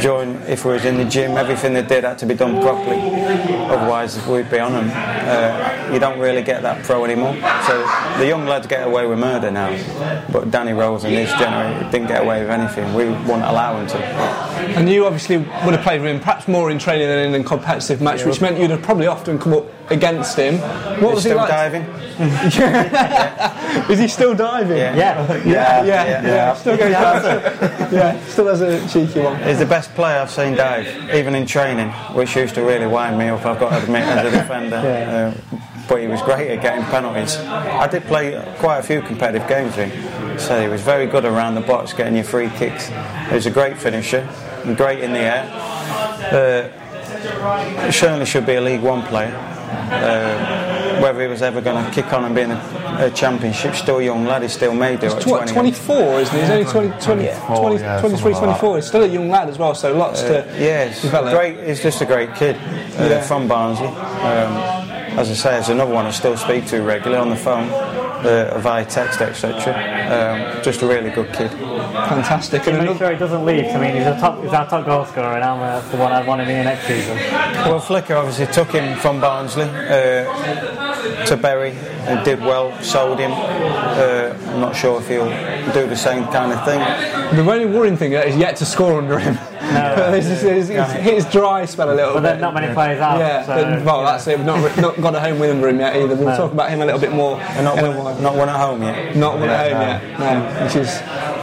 During, 0.00 0.36
if 0.42 0.64
we 0.64 0.72
was 0.72 0.84
in 0.84 0.96
the 0.96 1.04
gym, 1.04 1.36
everything 1.36 1.74
they 1.74 1.82
did 1.82 2.04
had 2.04 2.18
to 2.18 2.26
be 2.26 2.34
done 2.34 2.60
properly. 2.60 2.98
Otherwise, 3.68 4.24
we'd 4.26 4.50
be 4.50 4.58
on 4.58 4.72
them. 4.72 4.90
Uh, 4.92 5.92
you 5.92 5.98
don't 5.98 6.18
really 6.18 6.42
get 6.42 6.62
that 6.62 6.84
pro 6.84 7.04
anymore. 7.04 7.34
So 7.66 7.80
the 8.18 8.26
young 8.26 8.46
lads 8.46 8.66
get 8.66 8.86
away 8.86 9.06
with 9.06 9.18
murder 9.18 9.50
now. 9.50 9.70
But 10.32 10.50
Danny 10.50 10.72
Rose 10.72 11.04
and 11.04 11.14
his 11.14 11.30
generation 11.30 11.90
didn't 11.90 12.08
get 12.08 12.22
away 12.22 12.40
with 12.40 12.50
anything. 12.50 12.94
We 12.94 13.06
wouldn't 13.06 13.42
allow 13.42 13.76
them 13.78 13.86
to. 13.88 13.98
And 13.98 14.88
you 14.88 15.06
obviously 15.06 15.38
would 15.38 15.74
have 15.74 15.82
played 15.82 16.00
with 16.00 16.10
him, 16.10 16.20
perhaps 16.20 16.48
more 16.48 16.70
in 16.70 16.78
training 16.78 17.08
than 17.08 17.34
in 17.34 17.40
a 17.40 17.44
competitive 17.44 18.00
match, 18.00 18.24
which 18.24 18.40
meant 18.40 18.58
you'd 18.58 18.70
have 18.70 18.82
probably 18.82 19.06
often 19.06 19.38
come 19.38 19.52
up 19.52 19.66
against 19.90 20.36
him. 20.36 20.58
What 21.02 21.14
was 21.14 21.24
he 21.24 21.30
still 21.30 21.38
like? 21.38 21.48
diving? 21.48 21.82
Is 23.90 23.98
he 23.98 24.08
still 24.08 24.34
diving? 24.34 24.76
Yeah. 24.76 24.96
Yeah. 24.96 25.36
yeah, 25.36 25.44
yeah. 25.44 25.84
Yeah. 25.84 26.22
yeah. 26.22 26.54
Still 26.54 26.76
goes 26.76 26.92
down. 26.92 27.92
yeah, 27.92 28.24
still 28.26 28.46
has 28.48 28.60
a 28.60 28.88
cheeky 28.88 29.20
one. 29.20 29.40
He's 29.42 29.58
the 29.58 29.66
best 29.66 29.94
player 29.94 30.20
I've 30.20 30.30
seen 30.30 30.54
dive, 30.54 31.14
even 31.14 31.34
in 31.34 31.46
training, 31.46 31.90
which 32.14 32.34
used 32.36 32.54
to 32.56 32.62
really 32.62 32.86
wind 32.86 33.18
me 33.18 33.28
up, 33.28 33.44
I've 33.46 33.60
got 33.60 33.70
to 33.70 33.82
admit, 33.82 34.02
as 34.02 34.32
a 34.32 34.36
defender. 34.36 34.76
Uh, 34.76 35.58
but 35.88 36.00
he 36.02 36.06
was 36.06 36.20
great 36.22 36.50
at 36.50 36.60
getting 36.60 36.84
penalties. 36.86 37.36
I 37.36 37.86
did 37.86 38.02
play 38.04 38.32
quite 38.58 38.78
a 38.78 38.82
few 38.82 39.00
competitive 39.00 39.48
games 39.48 39.76
with 39.76 39.90
him, 39.90 40.38
so 40.38 40.60
he 40.60 40.68
was 40.68 40.82
very 40.82 41.06
good 41.06 41.24
around 41.24 41.54
the 41.54 41.62
box, 41.62 41.92
getting 41.92 42.14
your 42.14 42.24
free 42.24 42.50
kicks. 42.50 42.88
He 43.28 43.34
was 43.34 43.46
a 43.46 43.50
great 43.50 43.78
finisher, 43.78 44.28
and 44.64 44.76
great 44.76 45.00
in 45.00 45.12
the 45.12 45.20
air. 45.20 46.70
Uh, 46.72 47.90
certainly 47.90 48.26
should 48.26 48.44
be 48.44 48.54
a 48.54 48.60
League 48.60 48.82
One 48.82 49.02
player. 49.02 49.57
Uh, 49.90 51.00
whether 51.00 51.20
he 51.22 51.28
was 51.28 51.42
ever 51.42 51.60
going 51.60 51.82
to 51.84 51.90
kick 51.90 52.12
on 52.12 52.24
and 52.24 52.34
be 52.34 52.42
in 52.42 52.50
a, 52.50 52.96
a 53.00 53.10
championship, 53.10 53.74
still 53.74 53.98
a 53.98 54.02
young 54.02 54.24
lad, 54.24 54.42
he 54.42 54.48
still 54.48 54.74
may 54.74 54.96
do 54.96 55.06
at 55.06 55.20
Tw- 55.20 55.28
20. 55.28 55.52
24, 55.52 56.20
isn't 56.20 56.34
he? 56.34 56.40
He's 56.40 56.50
only 56.50 56.64
20, 56.90 57.00
20, 57.02 57.24
Yeah. 57.24 57.46
20 57.46 57.60
Oh, 57.62 57.72
yeah, 57.78 58.00
23, 58.00 58.10
something 58.32 58.32
like 58.32 58.58
24. 58.60 58.76
He's 58.76 58.86
still 58.86 59.02
a 59.04 59.06
young 59.06 59.28
lad 59.30 59.48
as 59.48 59.58
well, 59.58 59.74
so 59.74 59.94
lots 59.96 60.22
to 60.22 60.44
Yeah, 60.58 60.84
it's 60.84 61.02
develop. 61.02 61.32
great. 61.34 61.58
He's 61.66 61.82
just 61.82 62.00
a 62.00 62.06
great 62.06 62.34
kid 62.34 62.56
uh, 62.56 63.04
Yeah. 63.08 63.20
from 63.22 63.48
Barnsley. 63.48 63.86
Um, 63.88 64.56
as 65.18 65.30
I 65.30 65.34
say, 65.34 65.50
there's 65.52 65.68
another 65.68 65.92
one 65.92 66.06
I 66.06 66.10
still 66.10 66.36
speak 66.36 66.66
to 66.66 66.82
regularly 66.82 67.20
on 67.20 67.30
the 67.30 67.36
phone, 67.36 67.68
uh, 68.24 68.58
via 68.58 68.84
text, 68.84 69.20
etc. 69.20 69.74
Um, 70.08 70.62
just 70.62 70.82
a 70.82 70.86
really 70.86 71.10
good 71.10 71.32
kid. 71.32 71.50
Fantastic. 71.50 72.66
And 72.66 72.78
Make 72.78 72.82
another, 72.82 72.98
sure 72.98 73.12
he 73.12 73.18
doesn't 73.18 73.44
leave. 73.44 73.66
I 73.66 73.80
mean, 73.80 73.96
he's, 73.96 74.06
a 74.06 74.18
top, 74.18 74.42
he's 74.42 74.52
our 74.52 74.68
top 74.68 74.86
goal 74.86 75.04
scorer, 75.04 75.34
and 75.34 75.44
I'm 75.44 75.60
uh, 75.60 75.80
the 75.90 75.96
one 75.96 76.12
I'd 76.12 76.26
want 76.26 76.40
him 76.40 76.48
here 76.48 76.64
next 76.64 76.86
season. 76.86 77.16
Well, 77.16 77.80
Flicker 77.80 78.14
obviously 78.14 78.46
took 78.46 78.70
him 78.72 78.96
from 78.98 79.20
Barnsley 79.20 79.64
uh, 79.64 80.87
to 81.28 81.36
Bury 81.36 81.72
and 82.06 82.24
did 82.24 82.40
well, 82.40 82.80
sold 82.82 83.18
him. 83.18 83.32
Uh, 83.32 84.34
I'm 84.48 84.60
not 84.60 84.74
sure 84.76 85.00
if 85.00 85.08
he'll 85.08 85.26
do 85.72 85.86
the 85.86 85.96
same 85.96 86.24
kind 86.28 86.52
of 86.52 86.64
thing. 86.64 86.78
the 87.36 87.50
only 87.50 87.66
worrying 87.66 87.96
thing 87.96 88.12
is 88.12 88.36
yet 88.36 88.56
to 88.56 88.64
score 88.64 88.98
under 88.98 89.18
him. 89.18 89.34
No. 89.68 90.10
This 90.10 90.26
is- 90.26 90.68
he's, 90.68 90.68
he's 90.68 90.92
his 90.92 91.24
dry 91.26 91.66
spell 91.66 91.90
a 91.90 91.94
little 91.94 92.14
But 92.14 92.20
bit. 92.22 92.28
then 92.30 92.40
not 92.40 92.54
many 92.54 92.72
players 92.72 92.98
have. 93.00 93.18
Yeah, 93.20 93.44
so, 93.44 93.54
but- 93.62 93.84
well, 93.84 94.02
that's 94.04 94.26
it. 94.26 94.38
We've 94.38 94.46
not, 94.46 94.78
not 94.78 95.00
got 95.00 95.14
a 95.14 95.20
home 95.20 95.38
win 95.38 95.50
under 95.50 95.68
him 95.68 95.78
yet 95.80 95.94
either. 95.96 96.14
We'll 96.16 96.28
No. 96.28 96.36
talk 96.36 96.52
about 96.52 96.70
him 96.70 96.80
a 96.80 96.86
little 96.86 97.00
bit 97.00 97.12
more 97.12 97.38
And 97.40 97.64
not 97.64 97.78
in 97.78 97.84
a 97.84 97.90
one, 97.98 98.22
not 98.22 98.34
one 98.34 98.48
at 98.48 98.56
home 98.56 98.82
yet. 98.82 99.14
Not 99.16 99.38
one 99.38 99.48
at 99.50 99.70
home 99.70 99.80
yet, 99.82 100.18
no, 100.18 100.64
which 100.64 100.76
is 100.76 100.88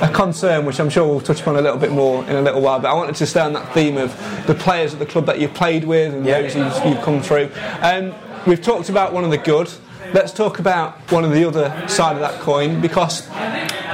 a 0.02 0.10
concern, 0.12 0.66
which 0.66 0.80
I'm 0.80 0.90
sure 0.90 1.06
we'll 1.08 1.22
touch 1.22 1.42
upon 1.42 1.56
a 1.58 1.62
little 1.62 1.78
bit 1.78 1.92
more 1.92 2.24
in 2.26 2.36
a 2.36 2.42
little 2.42 2.62
while. 2.62 2.80
But 2.80 2.90
I 2.90 2.94
wanted 2.96 3.16
to 3.16 3.26
stay 3.28 3.42
on 3.42 3.54
that 3.54 3.72
theme 3.74 3.98
of 3.98 4.12
the 4.48 4.56
players 4.56 4.94
at 4.94 5.00
the 5.00 5.06
club 5.06 5.28
that 5.28 5.40
you've 5.40 5.54
played 5.54 5.84
with 5.84 6.14
and 6.14 6.26
Yeah. 6.26 6.42
those 6.42 6.56
you've, 6.56 6.86
you've 6.86 7.02
come 7.04 7.22
through. 7.22 7.50
Um, 7.82 8.14
we've 8.46 8.62
talked 8.62 8.90
about 8.90 9.14
one 9.14 9.24
of 9.24 9.32
the 9.32 9.38
good. 9.38 9.72
Let's 10.14 10.32
talk 10.32 10.60
about 10.60 11.12
one 11.12 11.26
of 11.26 11.32
the 11.32 11.48
other 11.48 11.88
side 11.88 12.16
of 12.16 12.22
that 12.22 12.40
coin 12.42 12.80
because 12.80 13.28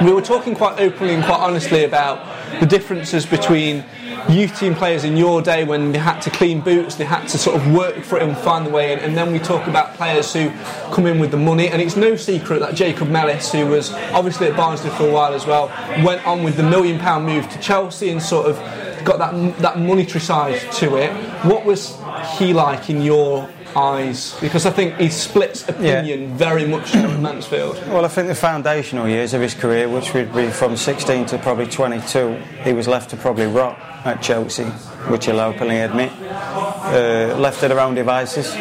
we 0.03 0.11
were 0.11 0.21
talking 0.21 0.55
quite 0.55 0.79
openly 0.79 1.13
and 1.13 1.23
quite 1.23 1.39
honestly 1.39 1.85
about 1.85 2.27
the 2.59 2.65
differences 2.65 3.25
between 3.25 3.85
youth 4.29 4.57
team 4.59 4.75
players 4.75 5.03
in 5.03 5.17
your 5.17 5.41
day 5.41 5.63
when 5.63 5.91
they 5.91 5.97
had 5.97 6.19
to 6.21 6.29
clean 6.29 6.61
boots, 6.61 6.95
they 6.95 7.05
had 7.05 7.27
to 7.27 7.37
sort 7.37 7.55
of 7.55 7.73
work 7.73 8.03
for 8.03 8.17
it 8.17 8.23
and 8.23 8.37
find 8.37 8.65
the 8.65 8.69
way 8.69 8.93
in, 8.93 8.99
and 8.99 9.17
then 9.17 9.31
we 9.31 9.39
talk 9.39 9.67
about 9.67 9.95
players 9.95 10.31
who 10.33 10.49
come 10.93 11.05
in 11.05 11.17
with 11.19 11.31
the 11.31 11.37
money. 11.37 11.69
And 11.69 11.81
it's 11.81 11.95
no 11.95 12.15
secret 12.15 12.59
that 12.59 12.75
Jacob 12.75 13.07
Mellis, 13.07 13.51
who 13.51 13.65
was 13.67 13.91
obviously 14.13 14.47
at 14.47 14.57
Barnsley 14.57 14.89
for 14.91 15.07
a 15.07 15.11
while 15.11 15.33
as 15.33 15.47
well, 15.47 15.67
went 16.03 16.25
on 16.27 16.43
with 16.43 16.57
the 16.57 16.63
million 16.63 16.99
pound 16.99 17.25
move 17.25 17.49
to 17.49 17.59
Chelsea 17.59 18.09
and 18.09 18.21
sort 18.21 18.47
of 18.47 18.57
got 19.05 19.17
that 19.17 19.57
that 19.59 19.79
monetary 19.79 20.19
side 20.19 20.59
to 20.73 20.97
it. 20.97 21.11
What 21.45 21.65
was 21.65 21.97
he 22.37 22.53
like 22.53 22.89
in 22.89 23.01
your 23.01 23.49
eyes? 23.75 24.37
Because 24.39 24.65
I 24.65 24.71
think 24.71 24.95
he 24.97 25.09
splits 25.09 25.67
opinion 25.67 26.35
very 26.37 26.65
much 26.65 26.95
on 26.95 27.21
Mansfield. 27.21 27.75
Well, 27.87 28.05
I 28.05 28.07
think 28.07 28.27
the 28.27 28.35
foundational 28.35 29.07
years 29.07 29.33
of 29.33 29.41
his 29.41 29.53
career, 29.53 29.87
which 29.89 30.13
would 30.13 30.33
be 30.33 30.49
from 30.49 30.77
16 30.77 31.25
to 31.27 31.37
probably 31.37 31.67
22, 31.67 32.35
he 32.63 32.73
was 32.73 32.87
left 32.87 33.09
to 33.11 33.17
probably 33.17 33.47
rot 33.47 33.77
at 34.05 34.21
Chelsea, 34.21 34.65
which 35.09 35.25
he'll 35.25 35.39
openly 35.39 35.79
admit. 35.79 36.11
Uh, 36.21 37.35
left 37.37 37.59
to 37.61 37.67
their 37.67 37.79
own 37.79 37.95
devices. 37.95 38.51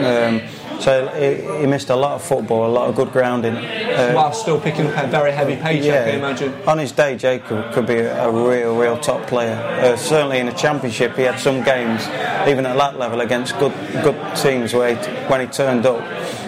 Um, 0.00 0.40
so 0.78 1.08
he, 1.08 1.60
he, 1.60 1.66
missed 1.66 1.90
a 1.90 1.96
lot 1.96 2.12
of 2.12 2.22
football, 2.22 2.66
a 2.66 2.72
lot 2.72 2.88
of 2.88 2.94
good 2.94 3.12
grounding. 3.12 3.56
Uh, 3.56 4.12
While 4.12 4.32
still 4.32 4.60
picking 4.60 4.86
up 4.86 5.04
a 5.04 5.06
very 5.06 5.32
heavy 5.32 5.56
paycheck, 5.56 5.84
yeah, 5.84 6.12
I 6.12 6.16
imagine. 6.16 6.54
On 6.66 6.78
his 6.78 6.92
day, 6.92 7.16
Jacob 7.16 7.72
could 7.72 7.86
be 7.86 7.98
a, 7.98 8.30
real, 8.30 8.76
real 8.76 8.98
top 8.98 9.26
player. 9.26 9.56
Uh, 9.56 9.96
certainly 9.96 10.38
in 10.38 10.46
the 10.46 10.52
Championship, 10.52 11.16
he 11.16 11.22
had 11.22 11.38
some 11.38 11.62
games, 11.62 12.02
even 12.48 12.66
at 12.66 12.76
that 12.76 12.98
level, 12.98 13.20
against 13.20 13.58
good, 13.58 13.72
good 14.02 14.36
teams 14.36 14.72
where 14.72 14.94
he, 14.94 15.10
when 15.28 15.40
he 15.40 15.46
turned 15.46 15.86
up, 15.86 16.00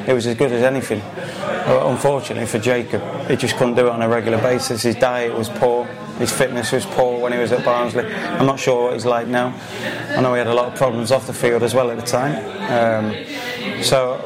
it 0.09 0.13
was 0.13 0.27
as 0.27 0.37
good 0.37 0.53
as 0.53 0.63
anything. 0.63 1.01
Uh, 1.01 1.89
unfortunately 1.89 2.47
for 2.47 2.59
Jacob, 2.59 3.03
he 3.29 3.37
just 3.37 3.57
couldn't 3.57 3.75
do 3.75 3.87
it 3.87 3.91
on 3.91 4.03
a 4.03 4.09
regular 4.09 4.39
basis. 4.39 4.83
His 4.83 4.97
diet 4.97 5.37
was 5.37 5.49
poor. 5.49 5.85
His 6.19 6.33
fitness 6.33 6.73
was 6.73 6.85
poor 6.85 7.19
when 7.19 7.33
he 7.33 7.39
was 7.39 7.53
at 7.53 7.65
Barnsley. 7.65 8.05
I'm 8.05 8.47
not 8.47 8.59
sure 8.59 8.85
what 8.85 8.93
he's 8.95 9.07
like 9.07 9.27
now. 9.27 9.55
I 10.11 10.21
know 10.21 10.33
he 10.35 10.39
had 10.39 10.49
a 10.49 10.55
lot 10.55 10.69
of 10.69 10.75
problems 10.75 11.13
off 11.13 11.27
the 11.27 11.33
field 11.33 11.63
as 11.63 11.75
well 11.75 11.91
at 11.91 11.99
the 11.99 12.05
time. 12.05 12.35
Um, 12.71 13.13
so 13.83 14.25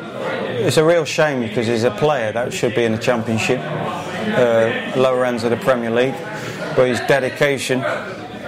it's 0.48 0.76
a 0.76 0.84
real 0.84 1.04
shame 1.04 1.40
because 1.40 1.66
he's 1.66 1.84
a 1.84 1.90
player 1.90 2.32
that 2.32 2.52
should 2.52 2.74
be 2.74 2.84
in 2.84 2.92
the 2.92 2.98
Championship, 2.98 3.60
uh, 3.60 4.92
lower 4.96 5.24
ends 5.24 5.44
of 5.44 5.50
the 5.50 5.56
Premier 5.56 5.90
League, 5.90 6.14
but 6.76 6.88
his 6.88 7.00
dedication 7.00 7.80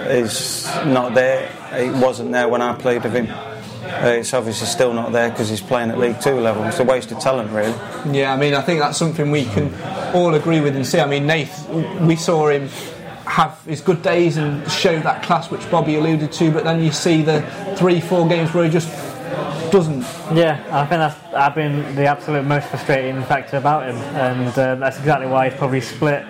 is 0.07 0.65
not 0.85 1.13
there. 1.13 1.51
It 1.71 1.93
wasn't 2.01 2.31
there 2.31 2.47
when 2.47 2.61
I 2.61 2.73
played 2.75 3.03
with 3.03 3.13
him. 3.13 3.27
Uh, 3.29 4.07
it's 4.09 4.33
obviously 4.33 4.67
still 4.67 4.93
not 4.93 5.11
there 5.11 5.29
because 5.29 5.49
he's 5.49 5.61
playing 5.61 5.89
at 5.89 5.97
League 5.97 6.19
Two 6.19 6.39
level. 6.39 6.63
It's 6.65 6.79
a 6.79 6.83
waste 6.83 7.11
of 7.11 7.19
talent, 7.19 7.51
really. 7.51 7.73
Yeah, 8.17 8.33
I 8.33 8.37
mean, 8.37 8.53
I 8.53 8.61
think 8.61 8.79
that's 8.79 8.97
something 8.97 9.31
we 9.31 9.45
can 9.45 9.73
all 10.13 10.33
agree 10.33 10.59
with 10.59 10.75
and 10.75 10.85
see. 10.85 10.99
I 10.99 11.05
mean, 11.05 11.25
Nath, 11.25 11.69
we 12.01 12.15
saw 12.15 12.49
him 12.49 12.69
have 13.25 13.61
his 13.65 13.81
good 13.81 14.01
days 14.01 14.37
and 14.37 14.69
show 14.71 14.99
that 14.99 15.23
class 15.23 15.51
which 15.51 15.69
Bobby 15.69 15.95
alluded 15.95 16.31
to, 16.33 16.51
but 16.51 16.63
then 16.63 16.81
you 16.81 16.91
see 16.91 17.21
the 17.21 17.41
three, 17.77 17.99
four 18.01 18.27
games 18.27 18.53
where 18.53 18.65
he 18.65 18.69
just 18.69 18.89
doesn't. 19.71 20.01
Yeah, 20.35 20.63
I 20.71 20.85
think 20.85 20.99
that's 20.99 21.33
I've 21.33 21.55
been 21.55 21.95
the 21.95 22.05
absolute 22.05 22.43
most 22.43 22.67
frustrating 22.67 23.21
factor 23.23 23.57
about 23.57 23.89
him, 23.89 23.95
and 23.95 24.49
uh, 24.57 24.75
that's 24.75 24.97
exactly 24.99 25.27
why 25.27 25.49
he's 25.49 25.57
probably 25.57 25.81
split 25.81 26.23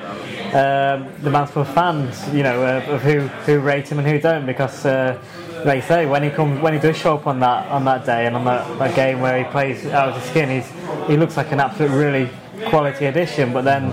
um, 0.53 1.07
the 1.21 1.29
Mansfield 1.29 1.67
fans, 1.67 2.27
you 2.33 2.43
know, 2.43 2.63
uh, 2.63 2.93
of 2.93 3.01
who 3.01 3.21
who 3.45 3.59
rate 3.59 3.87
him 3.89 3.99
and 3.99 4.07
who 4.07 4.19
don't, 4.19 4.45
because. 4.45 4.85
Uh, 4.85 5.21
say, 5.81 6.05
when 6.05 6.23
he 6.23 6.29
comes, 6.29 6.61
when 6.61 6.71
he 6.71 6.79
does 6.79 6.95
show 6.95 7.15
up 7.15 7.27
on 7.27 7.39
that 7.41 7.67
on 7.69 7.83
that 7.83 8.05
day 8.05 8.25
and 8.25 8.35
on 8.35 8.45
that, 8.45 8.79
that 8.79 8.95
game 8.95 9.19
where 9.19 9.43
he 9.43 9.43
plays 9.51 9.85
out 9.87 10.07
of 10.09 10.15
his 10.15 10.29
skin, 10.29 10.49
he's 10.49 11.07
he 11.07 11.17
looks 11.17 11.35
like 11.35 11.51
an 11.51 11.59
absolute 11.59 11.91
really 11.91 12.29
quality 12.67 13.05
addition. 13.05 13.51
But 13.51 13.63
then 13.63 13.91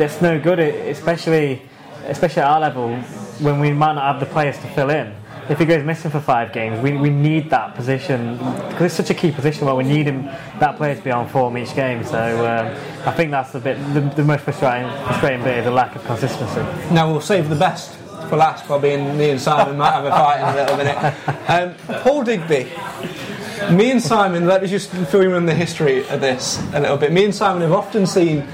it's 0.00 0.20
no 0.20 0.38
good, 0.38 0.60
especially 0.60 1.62
especially 2.04 2.42
at 2.42 2.48
our 2.48 2.60
level, 2.60 2.94
when 3.40 3.58
we 3.58 3.72
might 3.72 3.94
not 3.94 4.12
have 4.12 4.20
the 4.20 4.32
players 4.32 4.56
to 4.58 4.68
fill 4.68 4.90
in. 4.90 5.14
If 5.48 5.60
he 5.60 5.64
goes 5.64 5.84
missing 5.84 6.10
for 6.10 6.20
five 6.20 6.52
games, 6.52 6.80
we, 6.80 6.96
we 6.96 7.08
need 7.08 7.50
that 7.50 7.74
position 7.76 8.36
because 8.36 8.82
it's 8.82 8.94
such 8.94 9.10
a 9.10 9.14
key 9.14 9.30
position 9.30 9.66
where 9.66 9.76
we 9.76 9.84
need 9.84 10.06
him 10.06 10.24
that 10.58 10.76
player 10.76 10.96
to 10.96 11.02
be 11.02 11.12
on 11.12 11.28
form 11.28 11.56
each 11.56 11.74
game. 11.74 12.02
So 12.04 12.18
um, 12.46 12.66
I 13.06 13.12
think 13.12 13.30
that's 13.30 13.52
the 13.52 13.60
bit 13.60 13.78
the, 13.94 14.00
the 14.00 14.24
most 14.24 14.42
frustrating, 14.42 14.90
frustrating 15.04 15.44
bit 15.44 15.58
is 15.58 15.64
the 15.64 15.70
lack 15.70 15.94
of 15.94 16.04
consistency. 16.04 16.60
Now 16.92 17.10
we'll 17.10 17.20
save 17.20 17.48
the 17.48 17.56
best 17.56 17.94
for 18.28 18.36
last. 18.36 18.64
Probably 18.64 18.94
and 18.94 19.16
me 19.16 19.30
and 19.30 19.40
Simon 19.40 19.76
might 19.76 19.92
have 19.92 20.04
a 20.04 20.10
fight 20.10 20.40
in 20.40 20.48
a 20.48 20.56
little 20.56 20.76
minute. 20.76 20.96
Um, 21.48 22.00
Paul 22.02 22.24
Digby. 22.24 22.72
Me 23.70 23.90
and 23.90 24.02
Simon, 24.02 24.46
let 24.46 24.62
me 24.62 24.68
just 24.68 24.90
fill 24.90 25.22
you 25.22 25.34
in 25.34 25.46
the 25.46 25.54
history 25.54 26.06
of 26.08 26.20
this 26.20 26.62
a 26.74 26.80
little 26.80 26.96
bit. 26.96 27.12
Me 27.12 27.24
and 27.24 27.34
Simon 27.34 27.62
have 27.62 27.72
often 27.72 28.06
seen 28.06 28.46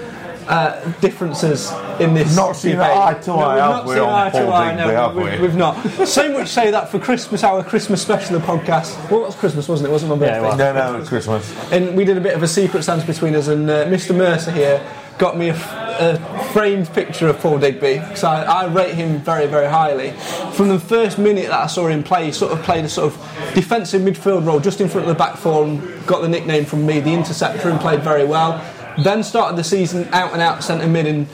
uh, 0.48 0.92
differences 1.00 1.72
in 2.00 2.14
this. 2.14 2.36
Not 2.36 2.56
seen 2.56 2.72
debate. 2.72 2.90
eye 2.90 3.14
to 3.14 3.32
eye, 3.32 3.56
no, 3.56 3.72
have 3.72 3.86
we, 3.86 3.98
on 3.98 4.30
Paul 4.30 4.52
eye, 4.52 4.70
Digby, 4.70 4.92
no, 4.92 5.08
have 5.08 5.14
we? 5.14 5.40
We've 5.40 5.56
not. 5.56 5.74
so 6.06 6.32
much 6.32 6.48
say 6.48 6.70
that 6.70 6.90
for 6.90 6.98
Christmas, 6.98 7.44
our 7.44 7.62
Christmas 7.62 8.02
special 8.02 8.38
the 8.38 8.44
podcast. 8.44 9.10
Well, 9.10 9.22
it 9.22 9.26
was 9.26 9.36
Christmas, 9.36 9.68
wasn't 9.68 9.88
it? 9.88 9.90
It 9.90 9.92
wasn't 9.92 10.10
my 10.10 10.18
birthday. 10.18 10.48
Yeah, 10.48 10.72
No, 10.72 10.92
no, 10.92 10.98
it's 10.98 11.08
Christmas. 11.08 11.72
And 11.72 11.96
we 11.96 12.04
did 12.04 12.16
a 12.16 12.20
bit 12.20 12.34
of 12.34 12.42
a 12.42 12.48
secret 12.48 12.82
Santa 12.82 13.06
between 13.06 13.34
us, 13.34 13.48
and 13.48 13.68
uh, 13.68 13.86
Mr. 13.86 14.14
Mercer 14.16 14.52
here 14.52 14.84
got 15.18 15.36
me 15.36 15.50
a, 15.50 15.54
a 15.54 16.44
framed 16.52 16.92
picture 16.92 17.28
of 17.28 17.38
Paul 17.38 17.58
Digby 17.58 17.98
because 17.98 18.24
I, 18.24 18.42
I, 18.42 18.66
rate 18.66 18.94
him 18.94 19.18
very, 19.20 19.46
very 19.46 19.68
highly. 19.68 20.12
From 20.54 20.68
the 20.68 20.80
first 20.80 21.18
minute 21.18 21.48
that 21.48 21.60
I 21.60 21.66
saw 21.66 21.86
him 21.86 22.02
play, 22.02 22.26
he 22.26 22.32
sort 22.32 22.52
of 22.52 22.62
played 22.62 22.84
a 22.84 22.88
sort 22.88 23.12
of 23.12 23.54
defensive 23.54 24.02
midfield 24.02 24.46
role 24.46 24.58
just 24.58 24.80
in 24.80 24.88
front 24.88 25.06
of 25.06 25.14
the 25.14 25.18
back 25.18 25.36
four 25.36 25.64
and 25.64 26.06
got 26.06 26.22
the 26.22 26.28
nickname 26.28 26.64
from 26.64 26.86
me, 26.86 27.00
the 27.00 27.12
interceptor, 27.12 27.68
and 27.68 27.78
played 27.80 28.02
very 28.02 28.24
well. 28.24 28.60
Then 28.98 29.22
started 29.22 29.56
the 29.56 29.64
season 29.64 30.08
out 30.12 30.32
and 30.32 30.42
out 30.42 30.62
centre 30.62 30.86
mid, 30.86 31.06
and 31.06 31.26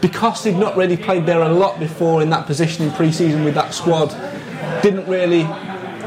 because 0.00 0.44
he'd 0.44 0.56
not 0.56 0.76
really 0.76 0.96
played 0.96 1.26
there 1.26 1.42
a 1.42 1.48
lot 1.48 1.78
before 1.78 2.22
in 2.22 2.30
that 2.30 2.46
position 2.46 2.86
in 2.86 2.92
pre 2.92 3.12
season 3.12 3.44
with 3.44 3.54
that 3.54 3.74
squad, 3.74 4.08
didn't 4.82 5.06
really 5.08 5.44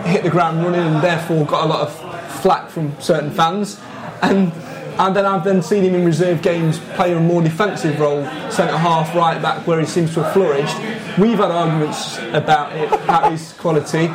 hit 0.07 0.23
the 0.23 0.29
ground 0.29 0.63
running 0.63 0.81
and 0.81 1.03
therefore 1.03 1.45
got 1.45 1.65
a 1.65 1.67
lot 1.67 1.81
of 1.81 2.41
flack 2.41 2.69
from 2.69 2.99
certain 2.99 3.31
fans. 3.31 3.79
And 4.21 4.51
and 4.99 5.15
then 5.15 5.25
I've 5.25 5.43
then 5.43 5.61
seen 5.61 5.83
him 5.83 5.93
in 5.93 6.05
reserve 6.05 6.41
games 6.41 6.79
play 6.95 7.13
a 7.13 7.19
more 7.19 7.43
defensive 7.43 7.99
role, 7.99 8.23
centre 8.49 8.77
half, 8.77 9.13
right 9.15 9.39
back, 9.39 9.67
where 9.67 9.79
he 9.79 9.85
seems 9.85 10.11
to 10.15 10.23
have 10.23 10.33
flourished. 10.33 10.75
We've 11.19 11.37
had 11.37 11.51
arguments 11.51 12.17
about 12.33 12.75
it, 12.75 12.91
about 12.91 13.31
his 13.31 13.53
quality. 13.53 14.07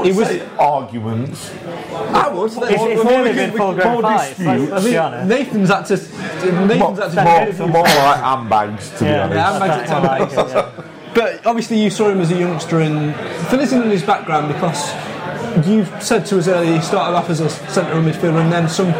It 0.00 0.14
was 0.16 0.40
arguments. 0.58 1.52
I 1.52 2.28
would. 2.28 2.50
It's, 2.50 2.56
it's 2.56 3.04
nearly 3.04 3.32
been 3.32 3.52
full 3.56 3.74
grown 3.74 4.02
fights. 4.02 4.38
Let's, 4.38 4.70
let's 4.70 4.84
be 4.84 4.96
honest. 4.96 5.28
Nathan's 5.28 5.68
had 5.68 5.82
to. 5.86 5.96
Nathan's 6.66 7.14
had 7.14 7.56
to. 7.56 7.66
More, 7.66 7.68
more 7.70 7.82
like 7.84 8.20
handbags, 8.20 8.90
to 8.98 9.04
Yeah, 9.04 9.28
be 9.28 9.34
Yeah, 9.34 9.50
honest. 9.50 9.90
handbags 9.92 10.34
at 10.34 10.44
I 10.44 10.62
times. 10.62 10.88
But 11.14 11.46
obviously, 11.46 11.82
you 11.82 11.90
saw 11.90 12.08
him 12.08 12.20
as 12.20 12.30
a 12.30 12.38
youngster 12.38 12.80
and 12.80 13.14
fill 13.48 13.60
us 13.60 13.72
in 13.72 13.82
on 13.82 13.90
his 13.90 14.02
background 14.02 14.48
because 14.52 14.92
you 15.68 15.84
said 16.00 16.24
to 16.26 16.38
us 16.38 16.48
earlier 16.48 16.76
he 16.76 16.80
started 16.80 17.14
off 17.14 17.28
as 17.28 17.40
a 17.40 17.50
centre 17.50 17.94
midfielder 17.96 18.40
and 18.42 18.50
then 18.50 18.66
some 18.68 18.92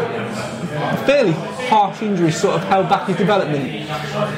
fairly 1.05 1.33
harsh 1.73 2.03
injury 2.03 2.31
sort 2.31 2.53
of 2.53 2.63
held 2.65 2.87
back 2.87 3.07
his 3.07 3.17
development. 3.17 3.65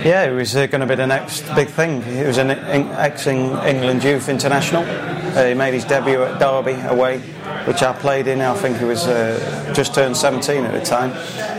Yeah, 0.06 0.24
it 0.24 0.34
was 0.34 0.56
uh, 0.56 0.68
going 0.68 0.80
to 0.80 0.88
be 0.88 0.96
the 0.96 1.06
next 1.06 1.42
big 1.54 1.68
thing. 1.68 2.02
He 2.02 2.24
was 2.24 2.38
an 2.38 2.52
ex-England 2.52 4.04
youth 4.06 4.30
international. 4.30 4.84
Uh, 4.84 5.48
he 5.48 5.54
made 5.54 5.74
his 5.74 5.84
debut 5.84 6.24
at 6.24 6.40
Derby 6.40 6.80
away, 6.88 7.20
which 7.68 7.84
I 7.84 7.92
played 7.92 8.28
in. 8.28 8.40
I 8.40 8.54
think 8.56 8.78
he 8.78 8.86
was 8.86 9.06
uh, 9.06 9.74
just 9.76 9.94
turned 9.94 10.16
17 10.16 10.64
at 10.64 10.72
the 10.72 10.86
time. 10.86 11.12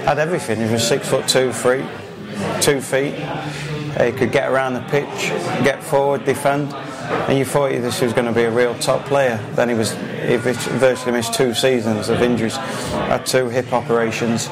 Had 0.07 0.19
everything. 0.19 0.59
He 0.67 0.73
was 0.73 0.87
six 0.87 1.07
foot 1.11 1.29
two, 1.29 1.53
three, 1.53 1.85
two 2.63 2.81
feet. 2.81 3.15
Uh, 3.19 4.05
he 4.05 4.13
could 4.13 4.33
get 4.33 4.51
around 4.51 4.75
the 4.75 4.85
pitch, 4.89 5.31
get 5.63 5.83
forward, 5.83 6.25
defend. 6.25 6.73
And 7.29 7.39
you 7.39 7.45
thought 7.45 7.71
this 7.71 8.01
was 8.01 8.15
going 8.15 8.27
to 8.27 8.33
be 8.33 8.45
a 8.45 8.51
real 8.51 8.75
top 8.79 9.05
player. 9.05 9.37
Then 9.55 9.69
he 9.69 9.75
was 9.75 9.93
he 9.93 10.37
virtually 10.37 11.13
missed 11.13 11.35
two 11.35 11.53
seasons 11.53 12.09
of 12.09 12.23
injuries, 12.23 12.57
had 12.57 13.27
two 13.27 13.49
hip 13.49 13.73
operations, 13.73 14.49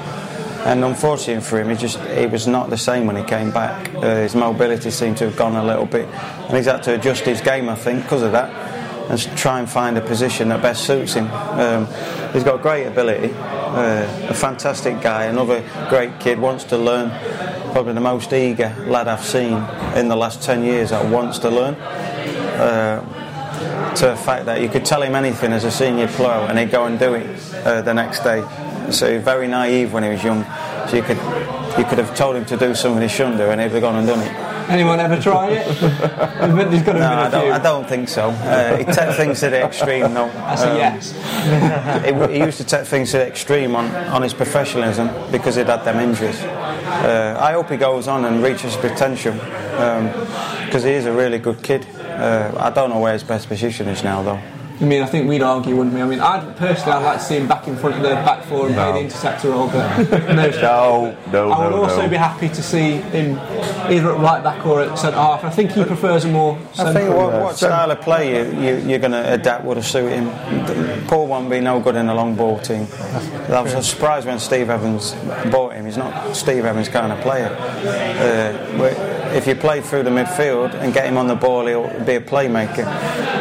and 0.64 0.82
unfortunately 0.82 1.42
for 1.42 1.60
him, 1.60 1.68
he 1.68 1.76
just 1.76 1.98
he 2.00 2.26
was 2.26 2.46
not 2.46 2.70
the 2.70 2.78
same 2.78 3.06
when 3.06 3.16
he 3.16 3.22
came 3.22 3.50
back. 3.50 3.94
Uh, 3.94 4.16
his 4.16 4.34
mobility 4.34 4.90
seemed 4.90 5.18
to 5.18 5.26
have 5.26 5.36
gone 5.36 5.56
a 5.56 5.64
little 5.64 5.86
bit, 5.86 6.08
and 6.08 6.56
he's 6.56 6.66
had 6.66 6.82
to 6.84 6.94
adjust 6.94 7.24
his 7.24 7.40
game, 7.40 7.68
I 7.68 7.74
think, 7.74 8.02
because 8.02 8.22
of 8.22 8.32
that, 8.32 8.50
and 9.10 9.20
try 9.36 9.58
and 9.58 9.68
find 9.68 9.98
a 9.98 10.00
position 10.00 10.48
that 10.48 10.62
best 10.62 10.86
suits 10.86 11.14
him. 11.14 11.30
Um, 11.30 11.86
he's 12.32 12.44
got 12.44 12.62
great 12.62 12.86
ability, 12.86 13.32
uh, 13.34 14.28
a 14.28 14.34
fantastic 14.34 15.02
guy, 15.02 15.24
another 15.24 15.62
great 15.90 16.18
kid, 16.18 16.38
wants 16.38 16.64
to 16.64 16.78
learn. 16.78 17.10
Probably 17.72 17.92
the 17.92 18.00
most 18.00 18.32
eager 18.32 18.74
lad 18.86 19.08
I've 19.08 19.24
seen 19.24 19.54
in 19.96 20.08
the 20.08 20.16
last 20.16 20.42
10 20.42 20.62
years 20.62 20.90
that 20.90 21.10
wants 21.10 21.40
to 21.40 21.50
learn. 21.50 21.74
Uh, 21.74 23.20
to 23.96 24.06
the 24.06 24.16
fact 24.16 24.46
that 24.46 24.60
you 24.60 24.68
could 24.68 24.84
tell 24.84 25.02
him 25.02 25.14
anything 25.14 25.52
as 25.52 25.64
a 25.64 25.70
senior 25.70 26.08
pro 26.08 26.46
and 26.46 26.58
he'd 26.58 26.70
go 26.70 26.86
and 26.86 26.98
do 26.98 27.14
it 27.14 27.54
uh, 27.64 27.80
the 27.82 27.94
next 27.94 28.20
day. 28.20 28.42
So 28.92 29.08
he 29.08 29.16
was 29.16 29.24
very 29.24 29.48
naive 29.48 29.92
when 29.92 30.02
he 30.02 30.10
was 30.10 30.22
young. 30.22 30.44
So 30.88 30.96
you 30.96 31.02
could 31.02 31.18
you 31.78 31.84
could 31.84 31.98
have 31.98 32.14
told 32.16 32.36
him 32.36 32.44
to 32.46 32.56
do 32.56 32.74
something 32.74 33.02
he 33.02 33.08
shouldn't 33.08 33.36
do 33.36 33.50
and 33.50 33.60
he'd 33.60 33.72
have 33.72 33.80
gone 33.80 33.96
and 33.96 34.06
done 34.06 34.20
it. 34.20 34.54
Anyone 34.70 34.98
ever 35.00 35.20
try 35.20 35.50
it? 35.50 35.66
There's 35.80 36.82
got 36.82 36.92
to 36.94 36.98
No, 36.98 37.06
I 37.06 37.30
don't, 37.30 37.42
few. 37.42 37.52
I 37.52 37.58
don't 37.58 37.86
think 37.86 38.08
so. 38.08 38.30
Uh, 38.30 38.78
he 38.78 38.84
took 38.84 39.14
things 39.14 39.40
to 39.40 39.50
the 39.50 39.62
extreme, 39.62 40.14
no. 40.14 40.28
That's 40.28 40.62
a 40.62 40.70
Um, 40.70 40.76
yes. 40.76 41.12
he, 42.30 42.38
he 42.38 42.44
used 42.44 42.58
to 42.58 42.64
take 42.64 42.86
things 42.86 43.10
to 43.10 43.18
the 43.18 43.26
extreme 43.26 43.76
on, 43.76 43.94
on 44.06 44.22
his 44.22 44.32
professionalism 44.32 45.10
because 45.30 45.56
he'd 45.56 45.66
had 45.66 45.84
them 45.84 45.98
injuries. 45.98 46.40
Uh, 46.42 47.36
I 47.40 47.52
hope 47.52 47.70
he 47.70 47.76
goes 47.76 48.08
on 48.08 48.24
and 48.24 48.42
reaches 48.42 48.74
potential 48.76 49.34
because 49.34 50.84
he 50.84 50.92
is 50.92 51.06
a 51.06 51.12
really 51.12 51.38
good 51.38 51.62
kid. 51.62 51.86
Uh, 52.00 52.54
I 52.58 52.70
don't 52.70 52.90
know 52.90 53.00
where 53.00 53.12
his 53.12 53.24
best 53.24 53.48
position 53.48 53.88
is 53.88 54.02
now, 54.02 54.22
though. 54.22 54.40
I 54.84 54.86
mean, 54.86 55.00
I 55.00 55.06
think 55.06 55.26
we'd 55.30 55.40
argue, 55.40 55.74
wouldn't 55.76 55.94
we? 55.94 56.02
I 56.02 56.04
mean, 56.04 56.20
I'd 56.20 56.56
personally, 56.58 56.92
I'd 56.92 57.02
like 57.02 57.18
to 57.18 57.24
see 57.24 57.36
him 57.36 57.48
back 57.48 57.66
in 57.66 57.74
front 57.74 57.96
of 57.96 58.02
the 58.02 58.10
back 58.10 58.44
four 58.44 58.66
and 58.66 58.76
No. 58.76 58.92
play 58.92 59.00
the 59.00 59.06
interceptor 59.06 59.48
role, 59.48 59.68
but 59.68 59.96
no. 60.28 60.50
No, 60.50 61.16
no, 61.32 61.50
I 61.50 61.64
would 61.64 61.70
no, 61.70 61.84
also 61.84 62.02
no. 62.02 62.08
be 62.10 62.16
happy 62.16 62.50
to 62.50 62.62
see 62.62 62.96
him 62.96 63.38
either 63.90 64.12
at 64.12 64.20
right 64.20 64.44
back 64.44 64.66
or 64.66 64.82
at 64.82 64.98
centre 64.98 65.16
half. 65.16 65.42
I 65.42 65.48
think 65.48 65.70
he 65.70 65.84
prefers 65.84 66.26
a 66.26 66.28
more. 66.28 66.58
I 66.78 66.92
think 66.92 67.08
what, 67.14 67.32
what 67.32 67.56
style 67.56 67.90
of 67.90 68.02
play 68.02 68.36
you, 68.36 68.60
you, 68.60 68.76
you're 68.86 68.98
going 68.98 69.12
to 69.12 69.32
adapt 69.32 69.64
would 69.64 69.78
have 69.78 69.86
suit 69.86 70.12
him. 70.12 70.28
Paul 71.06 71.28
won't 71.28 71.48
be 71.48 71.60
no 71.60 71.80
good 71.80 71.96
in 71.96 72.10
a 72.10 72.14
long 72.14 72.34
ball 72.34 72.58
team. 72.58 72.86
I 73.48 73.62
was 73.62 73.88
surprised 73.88 74.26
when 74.26 74.38
Steve 74.38 74.68
Evans 74.68 75.12
bought 75.50 75.72
him. 75.72 75.86
He's 75.86 75.96
not 75.96 76.36
Steve 76.36 76.66
Evans 76.66 76.90
kind 76.90 77.10
of 77.10 77.20
player. 77.20 77.56
Uh, 77.56 78.76
but 78.76 78.92
if 79.34 79.46
you 79.46 79.54
play 79.54 79.80
through 79.80 80.02
the 80.02 80.10
midfield 80.10 80.74
and 80.74 80.92
get 80.92 81.06
him 81.06 81.16
on 81.16 81.26
the 81.26 81.34
ball, 81.34 81.66
he'll 81.66 81.88
be 82.04 82.16
a 82.16 82.20
playmaker. 82.20 82.84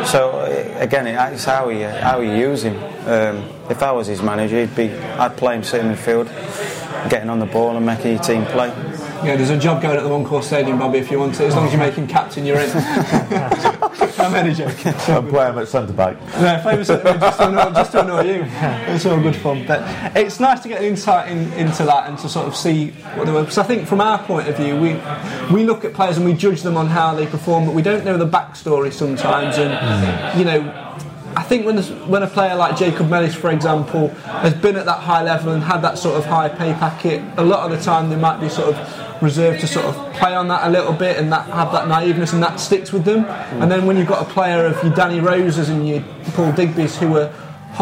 So 0.05 0.31
uh, 0.31 0.75
again, 0.79 1.07
it's 1.07 1.45
how 1.45 1.69
you 1.69 1.87
how 1.87 2.19
you 2.19 2.33
use 2.33 2.63
him. 2.63 2.75
Um, 3.07 3.49
if 3.69 3.81
I 3.81 3.91
was 3.91 4.07
his 4.07 4.21
manager, 4.21 4.59
he'd 4.59 4.75
be 4.75 4.91
I'd 4.91 5.37
play 5.37 5.55
him 5.55 5.63
sitting 5.63 5.91
midfield, 5.91 6.27
getting 7.09 7.29
on 7.29 7.39
the 7.39 7.45
ball 7.45 7.75
and 7.75 7.85
making 7.85 8.13
your 8.13 8.23
team 8.23 8.45
play. 8.45 8.67
Yeah, 9.23 9.37
there's 9.37 9.51
a 9.51 9.57
job 9.57 9.81
going 9.81 9.95
at 9.95 10.03
the 10.03 10.09
One 10.09 10.25
Call 10.25 10.41
Stadium, 10.41 10.79
Bobby, 10.79 10.99
if 10.99 11.09
you 11.09 11.17
want 11.17 11.39
it. 11.39 11.45
As 11.45 11.55
long 11.55 11.65
as 11.65 11.71
you 11.71 11.79
make 11.79 11.93
him 11.93 12.07
captain, 12.07 12.45
you're 12.45 12.59
in. 12.59 12.69
I'm 14.23 14.35
only 14.35 14.53
joking. 14.53 14.93
And 14.93 15.29
play 15.29 15.49
him 15.49 15.57
at 15.57 15.67
centre 15.67 15.93
back. 15.93 16.19
No, 16.39 16.61
famous 16.63 16.87
just 16.87 17.37
to 17.37 17.47
annoy, 17.49 17.73
just 17.73 17.91
to 17.91 18.03
annoy 18.03 18.21
you. 18.21 18.45
It's 18.93 19.05
all 19.05 19.21
good 19.21 19.35
fun, 19.35 19.65
but 19.67 19.81
it's 20.15 20.39
nice 20.39 20.61
to 20.61 20.69
get 20.69 20.79
an 20.79 20.85
insight 20.85 21.31
in, 21.31 21.51
into 21.53 21.83
that 21.83 22.09
and 22.09 22.17
to 22.19 22.29
sort 22.29 22.47
of 22.47 22.55
see 22.55 22.89
what 23.15 23.25
they 23.25 23.31
were. 23.31 23.41
Because 23.41 23.57
I 23.57 23.63
think 23.63 23.87
from 23.87 24.01
our 24.01 24.19
point 24.23 24.47
of 24.47 24.57
view, 24.57 24.75
we 24.77 24.99
we 25.53 25.65
look 25.65 25.85
at 25.85 25.93
players 25.93 26.17
and 26.17 26.25
we 26.25 26.33
judge 26.33 26.61
them 26.61 26.77
on 26.77 26.87
how 26.87 27.13
they 27.13 27.27
perform, 27.27 27.65
but 27.65 27.75
we 27.75 27.81
don't 27.81 28.05
know 28.05 28.17
the 28.17 28.27
backstory 28.27 28.91
sometimes. 28.91 29.57
And 29.57 30.39
you 30.39 30.45
know, 30.45 30.61
I 31.43 31.45
think 31.45 31.65
when 31.65 31.77
when 32.07 32.23
a 32.23 32.27
player 32.27 32.55
like 32.55 32.77
Jacob 32.77 33.09
Mellis, 33.09 33.35
for 33.35 33.51
example, 33.51 34.07
has 34.07 34.53
been 34.53 34.77
at 34.77 34.85
that 34.85 35.01
high 35.01 35.21
level 35.21 35.51
and 35.51 35.61
had 35.61 35.81
that 35.81 35.97
sort 35.97 36.15
of 36.15 36.23
high 36.23 36.47
pay 36.47 36.71
packet, 36.71 37.21
a 37.35 37.43
lot 37.43 37.69
of 37.69 37.77
the 37.77 37.83
time 37.83 38.09
they 38.09 38.15
might 38.15 38.39
be 38.39 38.47
sort 38.47 38.73
of 38.73 39.21
reserved 39.21 39.59
to 39.59 39.67
sort 39.67 39.85
of 39.85 40.13
play 40.13 40.33
on 40.33 40.47
that 40.47 40.65
a 40.65 40.69
little 40.69 40.93
bit 40.93 41.17
and 41.17 41.33
that 41.33 41.45
have 41.47 41.73
that 41.73 41.89
naiveness 41.89 42.31
and 42.31 42.41
that 42.41 42.61
sticks 42.61 42.93
with 42.93 43.03
them. 43.03 43.25
And 43.61 43.69
then 43.69 43.85
when 43.85 43.97
you've 43.97 44.07
got 44.07 44.25
a 44.25 44.33
player 44.33 44.65
of 44.65 44.81
your 44.81 44.93
Danny 44.93 45.19
Roses 45.19 45.67
and 45.67 45.85
your 45.85 46.01
Paul 46.31 46.53
Digby's 46.53 46.97
who 46.97 47.17
are 47.17 47.29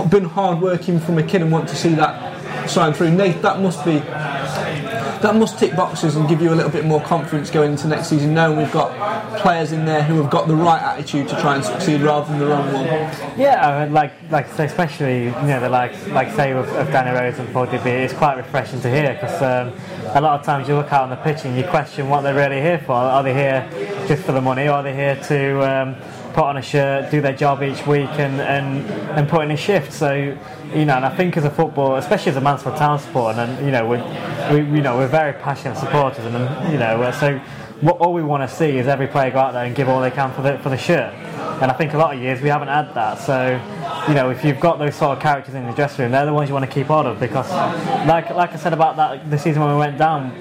been 0.10 0.26
hard 0.26 0.60
working 0.60 1.00
from 1.00 1.20
a 1.20 1.24
kid 1.24 1.44
and 1.44 1.52
want 1.52 1.70
to 1.70 1.76
see 1.76 1.94
that 1.94 2.68
shine 2.68 2.94
through, 2.94 3.12
Nate, 3.12 3.44
that 3.44 3.60
must 3.60 3.86
be 3.86 4.02
that 5.22 5.36
must 5.36 5.60
tick 5.60 5.76
boxes 5.76 6.16
and 6.16 6.28
give 6.28 6.42
you 6.42 6.54
a 6.54 6.56
little 6.56 6.72
bit 6.72 6.86
more 6.86 7.02
confidence 7.02 7.50
going 7.50 7.72
into 7.72 7.88
next 7.88 8.10
season, 8.10 8.34
knowing 8.34 8.58
we've 8.58 8.72
got 8.72 8.92
players 9.40 9.72
in 9.72 9.86
there 9.86 10.04
who 10.04 10.22
have 10.22 10.30
got 10.30 10.48
the 10.48 10.56
right 10.56 10.82
attitude 10.82 11.28
to 11.30 11.40
try 11.40 11.56
and 11.56 11.64
succeed 11.64 12.02
rather 12.02 12.30
than 12.32 12.40
the 12.40 12.48
wrong 12.48 12.72
one. 12.74 12.86
Yeah, 13.40 13.88
like 13.92 14.14
like 14.30 14.48
especially 14.60 15.26
you 15.26 15.32
know 15.32 15.60
the 15.60 15.70
like 15.70 15.94
like 16.08 16.32
say 16.34 16.52
of, 16.52 16.68
of 16.70 16.88
Danny 16.88 17.12
Rose 17.18 17.40
and 17.40 17.52
Paul 17.54 17.66
Digby, 17.66 17.90
it's 17.90 18.14
quite 18.14 18.38
refreshing 18.38 18.82
to 18.82 18.90
hear 18.90 19.14
because 19.14 19.42
um, 19.42 19.74
a 20.16 20.22
lot 20.22 20.40
of 20.40 20.46
times 20.46 20.68
you 20.68 20.76
look 20.76 20.92
out 20.92 21.04
on 21.04 21.10
the 21.10 21.16
pitch 21.18 21.46
and 21.46 21.56
you 21.58 21.64
question 21.66 22.10
what 22.10 22.22
they're 22.22 22.36
really 22.36 22.62
here 22.62 22.80
for. 22.80 22.94
Are 22.94 23.24
they 23.24 23.34
here 23.34 23.68
just 24.08 24.24
for 24.24 24.32
the 24.32 24.42
money, 24.42 24.68
or 24.68 24.72
are 24.72 24.84
they 24.84 24.96
here 24.96 25.16
to 25.28 25.62
um, 25.62 25.96
put 26.34 26.44
on 26.44 26.58
a 26.58 26.62
shirt, 26.62 27.12
do 27.12 27.22
their 27.22 27.36
job 27.36 27.64
each 27.64 27.86
week, 27.86 28.10
and 28.12 28.42
and, 28.42 28.90
and 29.18 29.30
put 29.30 29.44
in 29.44 29.52
a 29.52 29.58
shift? 29.58 29.94
So 29.94 30.38
you 30.74 30.86
know, 30.86 30.96
and 30.96 31.06
I 31.06 31.16
think 31.16 31.38
as 31.38 31.44
a 31.44 31.50
football, 31.50 31.96
especially 31.96 32.32
as 32.32 32.38
a 32.38 32.42
Mansfield 32.42 32.78
Town 32.78 33.00
supporter, 33.00 33.40
and 33.40 33.66
you 33.66 33.72
know 33.72 33.88
we 33.88 33.98
we 34.56 34.78
you 34.78 34.82
know 34.82 34.98
we're 34.98 35.08
very 35.08 35.34
passionate 35.34 35.78
supporters, 35.78 36.26
and 36.26 36.72
you 36.72 36.80
know 36.80 37.12
so. 37.20 37.40
What 37.82 37.98
all 37.98 38.14
we 38.14 38.22
want 38.22 38.48
to 38.48 38.56
see 38.56 38.78
is 38.78 38.86
every 38.86 39.08
player 39.08 39.32
go 39.32 39.40
out 39.40 39.54
there 39.54 39.66
and 39.66 39.76
give 39.76 39.90
all 39.90 40.02
they 40.02 40.12
can 40.12 40.32
for 40.34 40.44
the 40.44 40.60
for 40.60 40.70
the 40.70 40.78
shirt. 40.78 41.12
And 41.64 41.72
I 41.72 41.74
think 41.74 41.94
a 41.94 41.98
lot 41.98 42.14
of 42.14 42.22
years 42.22 42.40
we 42.40 42.50
haven't 42.50 42.68
had 42.68 42.94
that. 42.94 43.18
So, 43.18 43.60
you 44.08 44.14
know, 44.14 44.30
if 44.30 44.46
you've 44.46 44.60
got 44.60 44.78
those 44.78 44.96
sort 44.96 45.18
of 45.18 45.24
characters 45.24 45.56
in 45.56 45.66
the 45.66 45.74
dressing 45.74 46.04
room, 46.04 46.12
they're 46.12 46.28
the 46.28 46.32
ones 46.32 46.48
you 46.48 46.54
want 46.54 46.66
to 46.66 46.72
keep 46.72 46.86
hold 46.86 47.08
of 47.08 47.20
because, 47.20 47.50
like 48.08 48.30
like 48.30 48.54
I 48.54 48.58
said 48.58 48.74
about 48.74 48.98
that 48.98 49.28
the 49.32 49.38
season 49.40 49.64
when 49.64 49.72
we 49.72 49.80
went 49.80 49.98
down, 49.98 50.32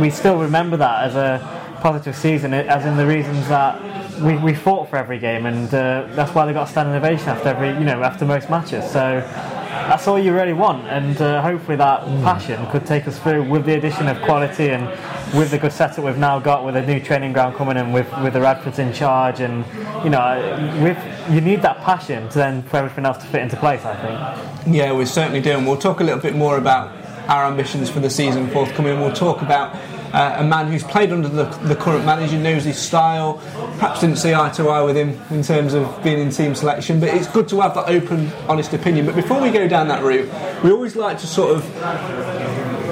we 0.00 0.08
still 0.08 0.38
remember 0.38 0.78
that 0.78 1.04
as 1.04 1.14
a 1.14 1.76
positive 1.82 2.16
season, 2.16 2.54
as 2.54 2.86
in 2.86 2.96
the 2.96 3.06
reasons 3.06 3.46
that 3.48 4.22
we, 4.22 4.38
we 4.38 4.54
fought 4.54 4.88
for 4.88 4.96
every 4.96 5.18
game, 5.18 5.44
and 5.44 5.68
uh, 5.74 6.08
that's 6.12 6.34
why 6.34 6.46
they 6.46 6.54
got 6.54 6.68
a 6.68 6.70
standing 6.70 6.94
ovation 6.94 7.28
after 7.28 7.50
every 7.50 7.68
you 7.68 7.84
know 7.84 8.02
after 8.02 8.24
most 8.24 8.48
matches. 8.48 8.90
So. 8.90 9.57
That's 9.88 10.06
all 10.06 10.18
you 10.18 10.34
really 10.34 10.52
want, 10.52 10.86
and 10.86 11.18
uh, 11.18 11.40
hopefully 11.40 11.78
that 11.78 12.04
passion 12.22 12.64
could 12.66 12.84
take 12.84 13.08
us 13.08 13.18
through 13.18 13.48
with 13.48 13.64
the 13.64 13.74
addition 13.74 14.06
of 14.06 14.20
quality 14.20 14.68
and 14.68 14.86
with 15.34 15.50
the 15.50 15.56
good 15.56 15.72
setup 15.72 16.04
we've 16.04 16.18
now 16.18 16.38
got 16.38 16.62
with 16.62 16.76
a 16.76 16.82
new 16.82 17.00
training 17.00 17.32
ground 17.32 17.56
coming 17.56 17.78
in 17.78 17.90
with, 17.90 18.06
with 18.22 18.34
the 18.34 18.38
Radfords 18.38 18.78
in 18.78 18.92
charge, 18.92 19.40
and 19.40 19.64
you 20.04 20.10
know, 20.10 20.80
with 20.82 20.98
you 21.30 21.40
need 21.40 21.62
that 21.62 21.78
passion 21.78 22.28
to 22.28 22.34
then 22.34 22.62
for 22.64 22.76
everything 22.76 23.06
else 23.06 23.16
to 23.16 23.24
fit 23.28 23.40
into 23.40 23.56
place. 23.56 23.82
I 23.86 23.96
think. 23.96 24.74
Yeah, 24.74 24.92
we 24.92 25.06
certainly 25.06 25.40
do, 25.40 25.52
and 25.52 25.66
we'll 25.66 25.78
talk 25.78 26.00
a 26.00 26.04
little 26.04 26.20
bit 26.20 26.34
more 26.34 26.58
about 26.58 26.94
our 27.30 27.46
ambitions 27.46 27.88
for 27.88 28.00
the 28.00 28.10
season 28.10 28.50
forthcoming. 28.50 28.92
And 28.92 29.00
we'll 29.00 29.14
talk 29.14 29.40
about 29.40 29.74
uh, 30.12 30.36
a 30.38 30.44
man 30.44 30.68
who's 30.68 30.84
played 30.84 31.12
under 31.12 31.28
the, 31.28 31.44
the 31.64 31.76
current 31.76 32.04
manager, 32.04 32.38
knows 32.38 32.64
his 32.64 32.78
style. 32.78 33.34
Perhaps 33.78 34.00
didn't 34.00 34.16
see 34.16 34.34
eye 34.34 34.50
to 34.50 34.68
eye 34.68 34.82
with 34.82 34.96
him 34.96 35.20
in 35.30 35.42
terms 35.42 35.74
of 35.74 36.02
being 36.02 36.18
in 36.18 36.30
team 36.30 36.54
selection, 36.54 37.00
but 37.00 37.10
it's 37.10 37.28
good 37.28 37.48
to 37.48 37.60
have 37.60 37.74
that 37.74 37.88
open, 37.88 38.32
honest 38.48 38.72
opinion. 38.72 39.06
But 39.06 39.14
before 39.14 39.40
we 39.40 39.50
go 39.50 39.68
down 39.68 39.88
that 39.88 40.02
route, 40.02 40.28
we 40.62 40.70
always 40.70 40.96
like 40.96 41.18
to 41.18 41.26
sort 41.26 41.56
of 41.56 41.64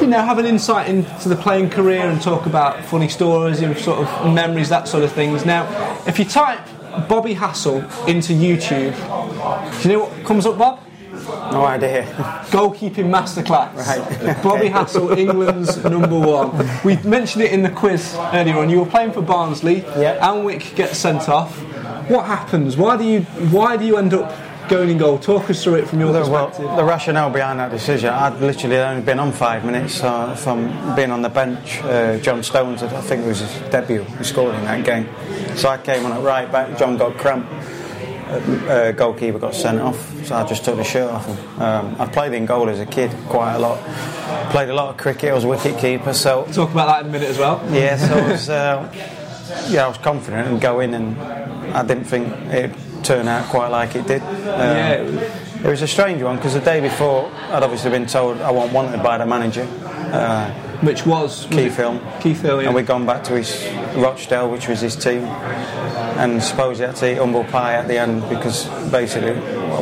you 0.00 0.06
know, 0.06 0.22
have 0.22 0.38
an 0.38 0.46
insight 0.46 0.88
into 0.88 1.28
the 1.28 1.36
playing 1.36 1.70
career 1.70 2.02
and 2.08 2.20
talk 2.20 2.46
about 2.46 2.84
funny 2.84 3.08
stories 3.08 3.60
and 3.60 3.76
sort 3.78 4.06
of 4.06 4.34
memories, 4.34 4.68
that 4.68 4.86
sort 4.88 5.02
of 5.02 5.12
things. 5.12 5.44
Now, 5.44 5.66
if 6.06 6.18
you 6.18 6.24
type 6.24 6.60
Bobby 7.08 7.34
Hassell 7.34 7.82
into 8.06 8.32
YouTube, 8.32 8.94
do 9.82 9.88
you 9.88 9.94
know 9.94 10.04
what 10.04 10.26
comes 10.26 10.46
up, 10.46 10.58
Bob? 10.58 10.86
No 11.24 11.64
idea. 11.64 12.04
Goalkeeping 12.50 13.08
masterclass. 13.10 13.74
Right. 13.76 14.42
Bobby 14.42 14.68
Hassell, 14.68 15.16
England's 15.16 15.76
number 15.84 16.18
one. 16.18 16.68
We 16.84 16.96
mentioned 17.08 17.44
it 17.44 17.52
in 17.52 17.62
the 17.62 17.70
quiz 17.70 18.14
earlier 18.32 18.56
on. 18.58 18.70
You 18.70 18.80
were 18.80 18.86
playing 18.86 19.12
for 19.12 19.22
Barnsley. 19.22 19.78
Yeah. 19.78 20.18
Anwick 20.26 20.74
gets 20.76 20.98
sent 20.98 21.28
off. 21.28 21.56
What 22.08 22.26
happens? 22.26 22.76
Why 22.76 22.96
do 22.96 23.04
you 23.04 23.22
why 23.50 23.76
do 23.76 23.84
you 23.84 23.96
end 23.96 24.14
up 24.14 24.32
going 24.68 24.90
in 24.90 24.98
goal? 24.98 25.18
Talk 25.18 25.50
us 25.50 25.62
through 25.62 25.74
it 25.76 25.88
from 25.88 25.98
your 26.00 26.12
The, 26.12 26.28
well, 26.30 26.48
perspective. 26.48 26.76
the 26.76 26.84
rationale 26.84 27.30
behind 27.30 27.58
that 27.58 27.70
decision, 27.70 28.10
I'd 28.10 28.40
literally 28.40 28.76
only 28.78 29.02
been 29.02 29.18
on 29.18 29.32
five 29.32 29.64
minutes 29.64 29.94
so 29.94 30.34
from 30.36 30.94
being 30.94 31.10
on 31.10 31.22
the 31.22 31.28
bench. 31.28 31.80
Uh, 31.82 32.18
John 32.18 32.42
Stones, 32.42 32.82
I 32.82 33.00
think 33.00 33.24
it 33.24 33.28
was 33.28 33.40
his 33.40 33.70
debut, 33.70 34.04
he 34.18 34.24
scored 34.24 34.54
in 34.54 34.64
that 34.64 34.84
game. 34.84 35.08
So 35.56 35.68
I 35.68 35.78
came 35.78 36.04
on 36.06 36.12
at 36.12 36.22
right 36.22 36.50
back, 36.50 36.78
John 36.78 36.96
got 36.96 37.16
cramp. 37.16 37.46
Uh, 38.28 38.90
goalkeeper 38.92 39.38
got 39.38 39.54
sent 39.54 39.80
off, 39.80 39.96
so 40.24 40.34
I 40.34 40.44
just 40.44 40.64
took 40.64 40.76
the 40.76 40.82
shirt 40.84 41.08
off 41.10 41.26
him. 41.26 41.62
Um, 41.62 41.94
I 42.00 42.06
played 42.06 42.32
in 42.32 42.44
goal 42.44 42.68
as 42.68 42.80
a 42.80 42.86
kid 42.86 43.12
quite 43.28 43.54
a 43.54 43.58
lot. 43.60 43.78
Played 44.50 44.68
a 44.68 44.74
lot 44.74 44.88
of 44.90 44.96
cricket. 44.96 45.30
I 45.30 45.34
was 45.34 45.44
a 45.44 45.48
wicket 45.48 45.78
keeper, 45.78 46.12
so 46.12 46.44
Talk 46.52 46.72
about 46.72 46.86
that 46.88 47.00
in 47.02 47.06
a 47.08 47.12
minute 47.12 47.28
as 47.30 47.38
well. 47.38 47.62
yeah, 47.72 47.96
so 47.96 48.14
I 48.16 48.30
was, 48.32 48.48
uh, 48.50 48.92
yeah, 49.68 49.84
I 49.84 49.88
was 49.88 49.98
confident 49.98 50.48
and 50.48 50.60
go 50.60 50.80
in, 50.80 50.94
and 50.94 51.16
I 51.72 51.84
didn't 51.86 52.04
think 52.04 52.32
it'd 52.52 52.74
turn 53.04 53.28
out 53.28 53.48
quite 53.48 53.68
like 53.68 53.94
it 53.94 54.08
did. 54.08 54.22
Um, 54.22 54.28
Yeah, 54.40 54.90
it 54.90 55.04
was- 55.14 55.30
it 55.64 55.70
was 55.70 55.82
a 55.82 55.86
strange 55.88 56.22
one 56.22 56.36
because 56.36 56.52
the 56.54 56.60
day 56.60 56.80
before 56.80 57.30
I'd 57.50 57.62
obviously 57.62 57.90
been 57.90 58.06
told 58.06 58.40
I 58.42 58.50
wasn't 58.50 58.74
wanted 58.74 59.02
by 59.02 59.18
the 59.18 59.26
manager, 59.26 59.66
uh, 60.12 60.50
Which 60.82 61.06
was, 61.06 61.46
was 61.46 61.56
Keith 61.56 61.72
it- 61.72 61.76
Hill, 61.76 62.00
Keith 62.20 62.44
yeah. 62.44 62.58
and 62.60 62.74
we'd 62.74 62.86
gone 62.86 63.06
back 63.06 63.24
to 63.24 63.36
his 63.36 63.66
Rochdale, 63.96 64.50
which 64.50 64.68
was 64.68 64.80
his 64.80 64.96
team, 64.96 65.24
and 65.24 66.42
suppose 66.42 66.78
he 66.78 66.84
had 66.84 66.96
to 66.96 67.12
eat 67.12 67.18
humble 67.18 67.44
pie 67.44 67.74
at 67.74 67.88
the 67.88 67.98
end 67.98 68.28
because 68.28 68.66
basically 68.90 69.34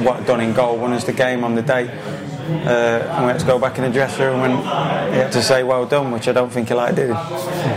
what 0.05 0.21
I'd 0.21 0.27
done 0.27 0.41
in 0.41 0.53
goal 0.53 0.77
won 0.77 0.93
us 0.93 1.05
the 1.05 1.13
game 1.13 1.45
on 1.45 1.55
the 1.55 1.63
day. 1.63 1.89
Uh, 2.45 3.01
and 3.17 3.25
we 3.25 3.33
had 3.33 3.41
to 3.41 3.47
go 3.47 3.59
back 3.59 3.79
in 3.79 3.85
the 3.85 3.91
dressing 3.91 4.27
room 4.27 4.41
and 4.43 4.59
he 5.15 5.19
had 5.19 5.33
to 5.33 5.43
say 5.43 5.63
well 5.63 5.87
done, 5.87 6.11
which 6.11 6.29
I 6.29 6.33
don't 6.33 6.51
think 6.51 6.69
he 6.69 6.75
liked, 6.75 6.97
did 6.97 7.07
he? 7.07 7.15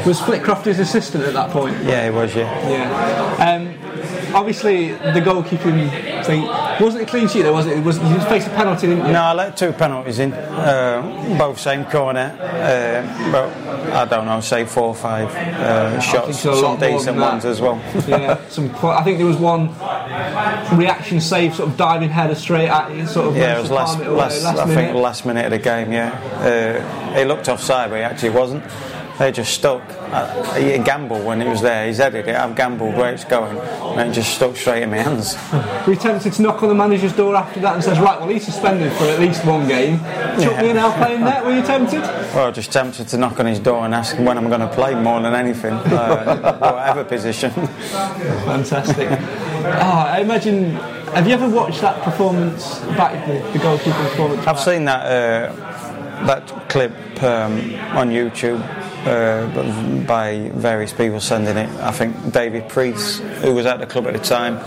was 0.08 0.20
Flitcroft 0.20 0.66
his 0.66 0.80
assistant 0.80 1.24
at 1.24 1.34
that 1.34 1.52
point? 1.52 1.82
Yeah, 1.84 2.04
he 2.04 2.10
was, 2.10 2.36
yeah. 2.36 2.70
Yeah. 2.70 3.56
Um, 3.56 4.36
obviously, 4.36 4.90
the 4.92 5.22
goalkeeping 5.22 5.90
thing 6.26 6.42
wasn't 6.82 7.04
a 7.04 7.06
clean 7.06 7.28
sheet. 7.28 7.44
Though, 7.44 7.54
was 7.54 7.66
it? 7.66 7.78
it 7.78 7.84
was 7.84 7.98
you 8.00 8.20
faced 8.22 8.48
a 8.48 8.52
penalty, 8.52 8.88
didn't 8.88 9.06
you? 9.08 9.12
No, 9.14 9.22
I 9.24 9.34
let 9.34 9.58
two 9.58 9.72
penalties 9.74 10.20
in, 10.20 10.34
uh, 10.34 11.36
both 11.38 11.60
same 11.60 11.86
corner, 11.86 12.36
uh, 12.42 13.32
but 13.32 13.94
I 13.94 14.06
don't 14.06 14.26
know, 14.26 14.40
say 14.42 14.66
four 14.66 14.90
or 14.90 14.96
five 14.96 15.30
uh, 15.30 16.00
shots, 16.00 16.40
so 16.40 16.56
some 16.62 16.80
decent 16.80 17.18
ones 17.18 17.46
as 17.46 17.62
well. 17.62 17.76
yeah, 18.08 18.40
some. 18.50 18.70
quite- 18.70 18.98
I 19.00 19.04
think 19.04 19.18
there 19.18 19.28
was 19.28 19.38
one 19.38 19.70
reaction 20.78 21.20
save, 21.22 21.56
sort 21.56 21.70
of 21.70 21.78
diving 21.78 22.10
header 22.10 22.36
straight 22.36 22.70
at 22.70 22.94
you, 22.94 23.06
sort 23.08 23.28
of. 23.28 23.38
Yeah, 23.38 23.58
it 23.58 23.62
was 23.62 23.72
last, 23.72 24.00
it 24.00 24.08
away 24.08 24.18
last, 24.18 24.46
I 24.46 24.66
minute. 24.66 24.74
think 24.74 24.96
last 24.96 25.26
minute 25.26 25.46
of 25.46 25.52
the 25.52 25.60
game. 25.60 25.92
Yeah, 25.92 26.12
uh, 26.42 27.14
he 27.16 27.26
looked 27.26 27.50
offside, 27.50 27.90
but 27.90 27.98
he 27.98 28.02
actually 28.04 28.30
wasn't. 28.32 28.64
They 29.18 29.32
just 29.32 29.54
stuck. 29.54 29.82
Uh, 29.90 30.54
he 30.54 30.78
gambled 30.80 31.26
when 31.26 31.42
it 31.42 31.50
was 31.50 31.62
there. 31.62 31.88
He's 31.88 32.00
edited 32.00 32.30
it. 32.30 32.36
I've 32.36 32.56
gambled 32.56 32.96
where 32.96 33.14
it's 33.14 33.24
going, 33.24 33.58
and 33.58 34.10
it 34.12 34.14
just 34.14 34.36
stuck 34.36 34.56
straight 34.56 34.84
in 34.84 34.92
my 34.92 34.98
hands. 34.98 35.36
Were 35.88 35.94
you 35.94 36.00
tempted 36.00 36.34
to 36.34 36.42
knock 36.42 36.62
on 36.62 36.70
the 36.70 36.76
manager's 36.76 37.14
door 37.14 37.36
after 37.36 37.60
that 37.62 37.76
and 37.76 37.84
says, 37.84 38.00
right, 38.00 38.20
well, 38.20 38.30
he's 38.30 38.46
suspended 38.46 38.92
for 38.94 39.06
at 39.06 39.20
least 39.20 39.44
one 39.46 39.68
game. 39.68 40.00
Chuck 40.00 40.40
Yeah. 40.54 40.62
me 40.62 40.70
in, 40.70 40.78
I'll 40.78 40.92
that. 40.92 41.46
Were 41.46 41.56
you 41.56 41.64
tempted? 41.64 42.02
Well, 42.34 42.52
just 42.52 42.72
tempted 42.72 43.08
to 43.10 43.18
knock 43.18 43.40
on 43.40 43.48
his 43.48 43.60
door 43.60 43.86
and 43.86 43.94
ask 43.96 44.16
him 44.16 44.26
when 44.26 44.38
I'm 44.38 44.50
going 44.50 44.62
to 44.62 44.68
play 44.70 44.94
more 44.96 45.20
than 45.20 45.34
anything, 45.34 45.74
uh, 45.74 46.58
whatever 46.60 47.04
position. 47.04 47.52
Fantastic. 47.52 49.08
oh, 49.10 50.06
I 50.08 50.20
imagine. 50.20 50.72
Have 51.16 51.26
you 51.28 51.34
ever 51.34 51.50
watched 51.50 51.82
that 51.82 52.02
performance 52.04 52.80
back, 52.96 53.26
the, 53.28 53.40
the 53.58 53.60
goalkeeper 53.60 53.98
performance? 54.10 54.40
I've 54.42 54.56
back? 54.56 54.58
seen 54.66 54.86
that 54.86 55.06
uh, 55.06 56.26
that 56.26 56.70
clip 56.70 56.92
um, 57.24 57.54
on 57.98 58.10
YouTube 58.10 58.60
uh, 59.08 60.06
by 60.06 60.50
various 60.54 60.94
people 60.94 61.20
sending 61.20 61.58
it. 61.58 61.70
I 61.80 61.92
think 61.92 62.32
David 62.32 62.68
Priest, 62.70 63.22
who 63.22 63.54
was 63.56 63.66
at 63.66 63.80
the 63.80 63.86
club 63.86 64.08
at 64.08 64.14
the 64.14 64.20
time, 64.20 64.58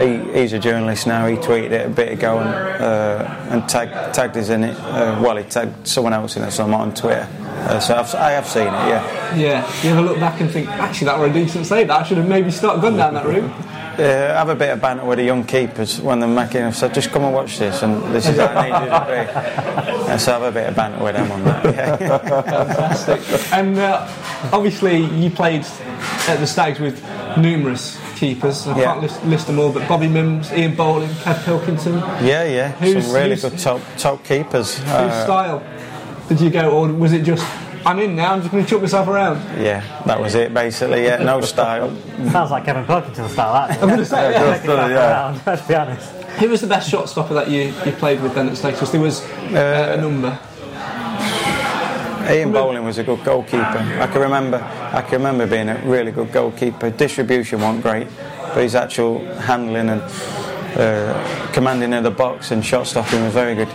he, 0.00 0.40
he's 0.40 0.52
a 0.52 0.58
journalist 0.58 1.06
now. 1.06 1.26
He 1.26 1.36
tweeted 1.36 1.70
it 1.70 1.86
a 1.86 1.90
bit 1.90 2.12
ago 2.12 2.38
and, 2.38 2.48
uh, 2.82 3.46
and 3.50 3.68
tagged, 3.68 4.14
tagged 4.14 4.36
us 4.36 4.48
in 4.48 4.64
it. 4.64 4.76
Uh, 4.76 5.20
well, 5.22 5.36
he 5.36 5.44
tagged 5.44 5.86
someone 5.86 6.12
else 6.12 6.36
in 6.36 6.42
it, 6.42 6.50
so 6.50 6.64
I'm 6.64 6.74
on 6.74 6.94
Twitter. 6.94 7.28
Uh, 7.40 7.78
so 7.78 7.94
I've, 7.94 8.14
I 8.14 8.30
have 8.32 8.46
seen 8.46 8.66
it, 8.66 8.70
yeah. 8.70 9.36
Yeah. 9.36 9.82
You 9.82 9.90
ever 9.90 10.02
look 10.02 10.18
back 10.18 10.40
and 10.40 10.50
think, 10.50 10.68
actually, 10.68 11.06
that 11.06 11.18
were 11.18 11.26
a 11.26 11.32
decent 11.32 11.66
save. 11.66 11.88
That 11.88 12.00
I 12.00 12.04
should 12.04 12.16
have 12.16 12.28
maybe 12.28 12.50
started 12.50 12.82
gone 12.82 12.96
down 12.96 13.14
that 13.14 13.26
route. 13.26 13.50
Uh, 13.98 14.34
have 14.34 14.48
a 14.48 14.54
bit 14.54 14.70
of 14.70 14.80
banter 14.80 15.04
with 15.04 15.18
the 15.18 15.24
young 15.24 15.44
keepers 15.44 16.00
when 16.00 16.20
they're 16.20 16.28
making. 16.28 16.62
I've 16.62 16.76
said, 16.76 16.94
just 16.94 17.10
come 17.10 17.22
and 17.24 17.34
watch 17.34 17.58
this, 17.58 17.82
and 17.82 18.02
this 18.14 18.26
is 18.28 18.38
how 18.38 18.46
I 18.46 18.64
need 18.64 18.84
you 18.84 18.90
to 18.90 20.02
be. 20.04 20.10
And 20.10 20.20
so 20.20 20.32
have 20.32 20.42
a 20.42 20.52
bit 20.52 20.68
of 20.68 20.74
banter 20.76 21.02
with 21.04 21.14
them 21.16 21.30
on 21.32 21.44
that. 21.44 21.64
Yeah. 21.74 22.18
Fantastic. 22.18 23.52
And 23.52 23.78
uh, 23.78 24.06
obviously, 24.52 25.04
you 25.04 25.30
played 25.30 25.64
at 26.28 26.36
the 26.38 26.46
Stags 26.46 26.78
with 26.80 27.02
numerous 27.36 27.98
keepers. 28.16 28.66
I 28.66 28.78
Yeah. 28.78 28.84
can't 28.84 29.02
list, 29.02 29.24
list 29.24 29.46
them 29.46 29.58
all, 29.58 29.72
but 29.72 29.86
Bobby 29.88 30.06
Mimms, 30.06 30.56
Ian 30.56 30.74
Bowling, 30.76 31.10
Kev 31.10 31.44
Pilkington. 31.44 31.98
Yeah, 32.24 32.44
yeah. 32.44 32.72
Who's- 32.72 33.04
Some 33.06 33.14
really 33.14 33.36
good 33.36 33.58
top 33.58 33.80
top 33.98 34.24
keepers. 34.24 34.78
Whose 34.78 34.88
Uh, 34.90 35.24
style 35.24 35.62
did 36.28 36.40
you 36.40 36.50
go, 36.50 36.70
or 36.70 36.88
was 36.88 37.12
it 37.12 37.22
just, 37.22 37.44
I'm 37.86 37.98
in 37.98 38.14
now, 38.16 38.32
I'm 38.34 38.40
just 38.40 38.50
going 38.52 38.62
to 38.64 38.68
chuck 38.70 38.82
myself 38.82 39.08
around? 39.08 39.38
yeah, 39.60 39.80
that 40.04 40.20
was 40.20 40.34
it 40.34 40.52
basically. 40.52 41.04
Yeah, 41.04 41.16
no 41.22 41.40
style. 41.40 41.94
Sounds 42.30 42.50
like 42.50 42.64
Kevin 42.64 42.84
Pilkington 42.84 43.28
style, 43.28 43.54
that. 43.68 43.80
I'm 43.82 43.88
going 43.88 44.00
to 44.00 44.04
say, 44.06 44.30
yeah. 44.32 44.52
Taking 44.54 44.76
back 44.76 44.90
around, 44.90 45.40
Let's 45.46 45.66
be 45.66 45.74
honest. 45.74 46.10
Who 46.40 46.48
was 46.48 46.60
the 46.60 46.66
best 46.66 46.90
shot 46.90 47.08
stopper 47.08 47.34
that 47.34 47.48
you, 47.50 47.72
you 47.84 47.92
played 47.92 48.20
with 48.22 48.34
then 48.34 48.48
at 48.48 48.56
Stags? 48.56 48.78
'Cause 48.78 48.92
there 48.92 49.00
was 49.00 49.22
uh, 49.52 49.96
a 49.98 50.00
number. 50.00 50.38
Ian 52.30 52.52
Bowling 52.52 52.84
was 52.84 52.98
a 52.98 53.02
good 53.04 53.24
goalkeeper. 53.24 53.62
I 53.64 54.06
can 54.06 54.20
remember. 54.20 54.58
I 54.92 55.02
can 55.02 55.12
remember 55.18 55.46
being 55.46 55.68
a 55.68 55.80
really 55.84 56.12
good 56.12 56.30
goalkeeper. 56.32 56.90
Distribution 56.90 57.60
wasn't 57.60 57.82
great, 57.82 58.06
but 58.54 58.62
his 58.62 58.74
actual 58.76 59.24
handling 59.36 59.88
and 59.88 60.02
uh, 60.76 61.50
commanding 61.52 61.92
of 61.94 62.04
the 62.04 62.10
box 62.10 62.52
and 62.52 62.64
shot 62.64 62.86
stopping 62.86 63.24
was 63.24 63.32
very 63.32 63.54
good. 63.56 63.68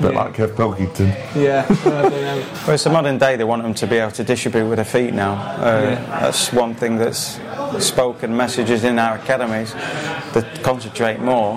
Bit 0.00 0.14
like 0.14 0.34
Kev 0.34 0.56
Pilkington. 0.56 1.08
Yeah. 1.34 1.66
I 1.68 1.74
don't 1.84 2.10
know. 2.12 2.46
Well, 2.66 2.70
it's 2.74 2.86
a 2.86 2.90
modern 2.90 3.18
day. 3.18 3.36
They 3.36 3.44
want 3.44 3.62
them 3.62 3.74
to 3.74 3.86
be 3.86 3.96
able 3.96 4.12
to 4.12 4.24
distribute 4.24 4.66
with 4.68 4.76
their 4.76 4.84
feet 4.84 5.14
now. 5.14 5.32
Uh, 5.34 5.80
Yeah. 5.90 6.20
That's 6.20 6.52
one 6.52 6.74
thing 6.74 6.96
that's 6.98 7.38
spoken 7.78 8.36
messages 8.36 8.84
in 8.84 8.98
our 8.98 9.16
academies 9.16 9.72
that 9.72 10.60
concentrate 10.62 11.20
more 11.20 11.54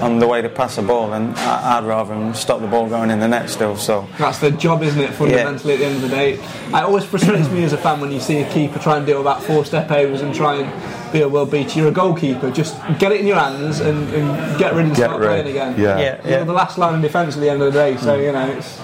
on 0.00 0.18
the 0.18 0.26
way 0.26 0.42
to 0.42 0.48
pass 0.48 0.76
the 0.76 0.82
ball, 0.82 1.12
and 1.12 1.36
I- 1.38 1.78
I'd 1.78 1.84
rather 1.84 2.14
them 2.14 2.34
stop 2.34 2.60
the 2.60 2.66
ball 2.66 2.88
going 2.88 3.10
in 3.10 3.20
the 3.20 3.28
net 3.28 3.48
still. 3.48 3.76
So 3.76 4.06
That's 4.18 4.38
the 4.38 4.50
job, 4.50 4.82
isn't 4.82 5.00
it, 5.00 5.10
fundamentally, 5.14 5.74
at 5.74 5.78
the 5.78 5.86
end 5.86 5.96
of 5.96 6.02
the 6.02 6.08
day? 6.08 6.32
It 6.34 6.74
always 6.74 7.04
frustrates 7.04 7.48
me 7.48 7.62
as 7.64 7.72
a 7.72 7.76
fan 7.78 8.00
when 8.00 8.10
you 8.10 8.18
see 8.20 8.38
a 8.38 8.48
keeper 8.50 8.78
try 8.80 8.96
and 8.96 9.06
do 9.06 9.20
about 9.20 9.42
four 9.44 9.64
step 9.64 9.90
overs 9.90 10.20
and 10.20 10.34
try 10.34 10.56
and 10.56 11.03
be 11.14 11.22
a 11.22 11.28
world 11.28 11.50
beater. 11.50 11.78
You're 11.78 11.88
a 11.88 11.92
goalkeeper, 11.92 12.50
just 12.50 12.76
get 12.98 13.12
it 13.12 13.20
in 13.20 13.26
your 13.26 13.38
hands 13.38 13.80
and, 13.80 14.08
and 14.12 14.58
get 14.58 14.74
rid 14.74 14.86
and 14.86 14.94
Get 14.96 15.04
start 15.04 15.20
rid, 15.20 15.28
playing 15.28 15.46
again. 15.48 15.80
yeah. 15.80 15.98
Yeah, 15.98 16.28
You're 16.36 16.44
the 16.44 16.52
last 16.52 16.76
line 16.76 16.94
of 16.96 17.00
defence 17.02 17.36
at 17.36 17.40
the 17.40 17.48
end 17.48 17.62
of 17.62 17.72
the 17.72 17.78
day, 17.78 17.96
so, 17.96 18.16
you 18.20 18.32
know, 18.32 18.50
it's, 18.50 18.80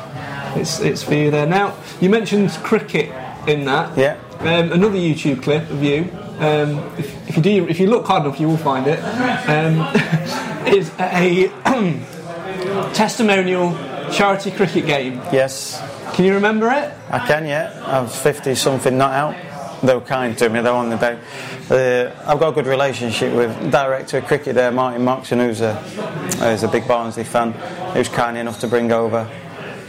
it's, 0.56 0.80
it's 0.80 1.02
for 1.02 1.14
you 1.14 1.30
there. 1.30 1.46
Now, 1.46 1.74
you 2.00 2.08
mentioned 2.08 2.50
cricket 2.62 3.10
in 3.48 3.64
that. 3.66 3.98
Yeah. 3.98 4.16
Um, 4.38 4.72
another 4.72 4.96
YouTube 4.96 5.42
clip 5.42 5.68
of 5.70 5.82
you. 5.82 6.08
Um, 6.38 6.78
if, 6.96 7.28
if 7.28 7.36
you 7.36 7.42
do, 7.42 7.68
if 7.68 7.78
you 7.80 7.88
look 7.88 8.06
hard 8.06 8.24
enough, 8.24 8.40
you 8.40 8.48
will 8.48 8.56
find 8.56 8.86
it. 8.86 8.98
Um, 9.48 10.66
is 10.72 10.90
a 11.00 11.48
testimonial 12.94 13.72
charity 14.12 14.50
cricket 14.50 14.86
game. 14.86 15.14
yes, 15.32 15.78
Can 16.14 16.24
you 16.24 16.34
remember 16.34 16.70
it? 16.70 16.92
I 17.10 17.18
can. 17.26 17.44
Yeah, 17.46 17.82
I 17.86 18.00
was 18.00 18.16
fifty 18.16 18.54
something, 18.54 18.96
not 18.96 19.12
out. 19.12 19.34
They 19.82 19.94
were 19.94 20.00
kind 20.00 20.36
to 20.38 20.48
me. 20.48 20.60
They 20.60 20.70
were 20.70 20.76
on 20.76 20.90
the 20.90 20.96
day. 20.96 21.18
Uh, 21.70 22.30
I've 22.30 22.38
got 22.38 22.50
a 22.50 22.52
good 22.52 22.66
relationship 22.66 23.34
with 23.34 23.72
director 23.72 24.18
of 24.18 24.26
cricket 24.26 24.54
there, 24.54 24.70
Martin 24.70 25.04
Moxon, 25.04 25.38
who's 25.38 25.62
a 25.62 25.74
who's 25.74 26.62
a 26.62 26.68
big 26.68 26.86
Barnsley 26.86 27.24
fan. 27.24 27.54
Was 27.94 28.08
kind 28.08 28.36
enough 28.36 28.60
to 28.60 28.68
bring 28.68 28.92
over 28.92 29.28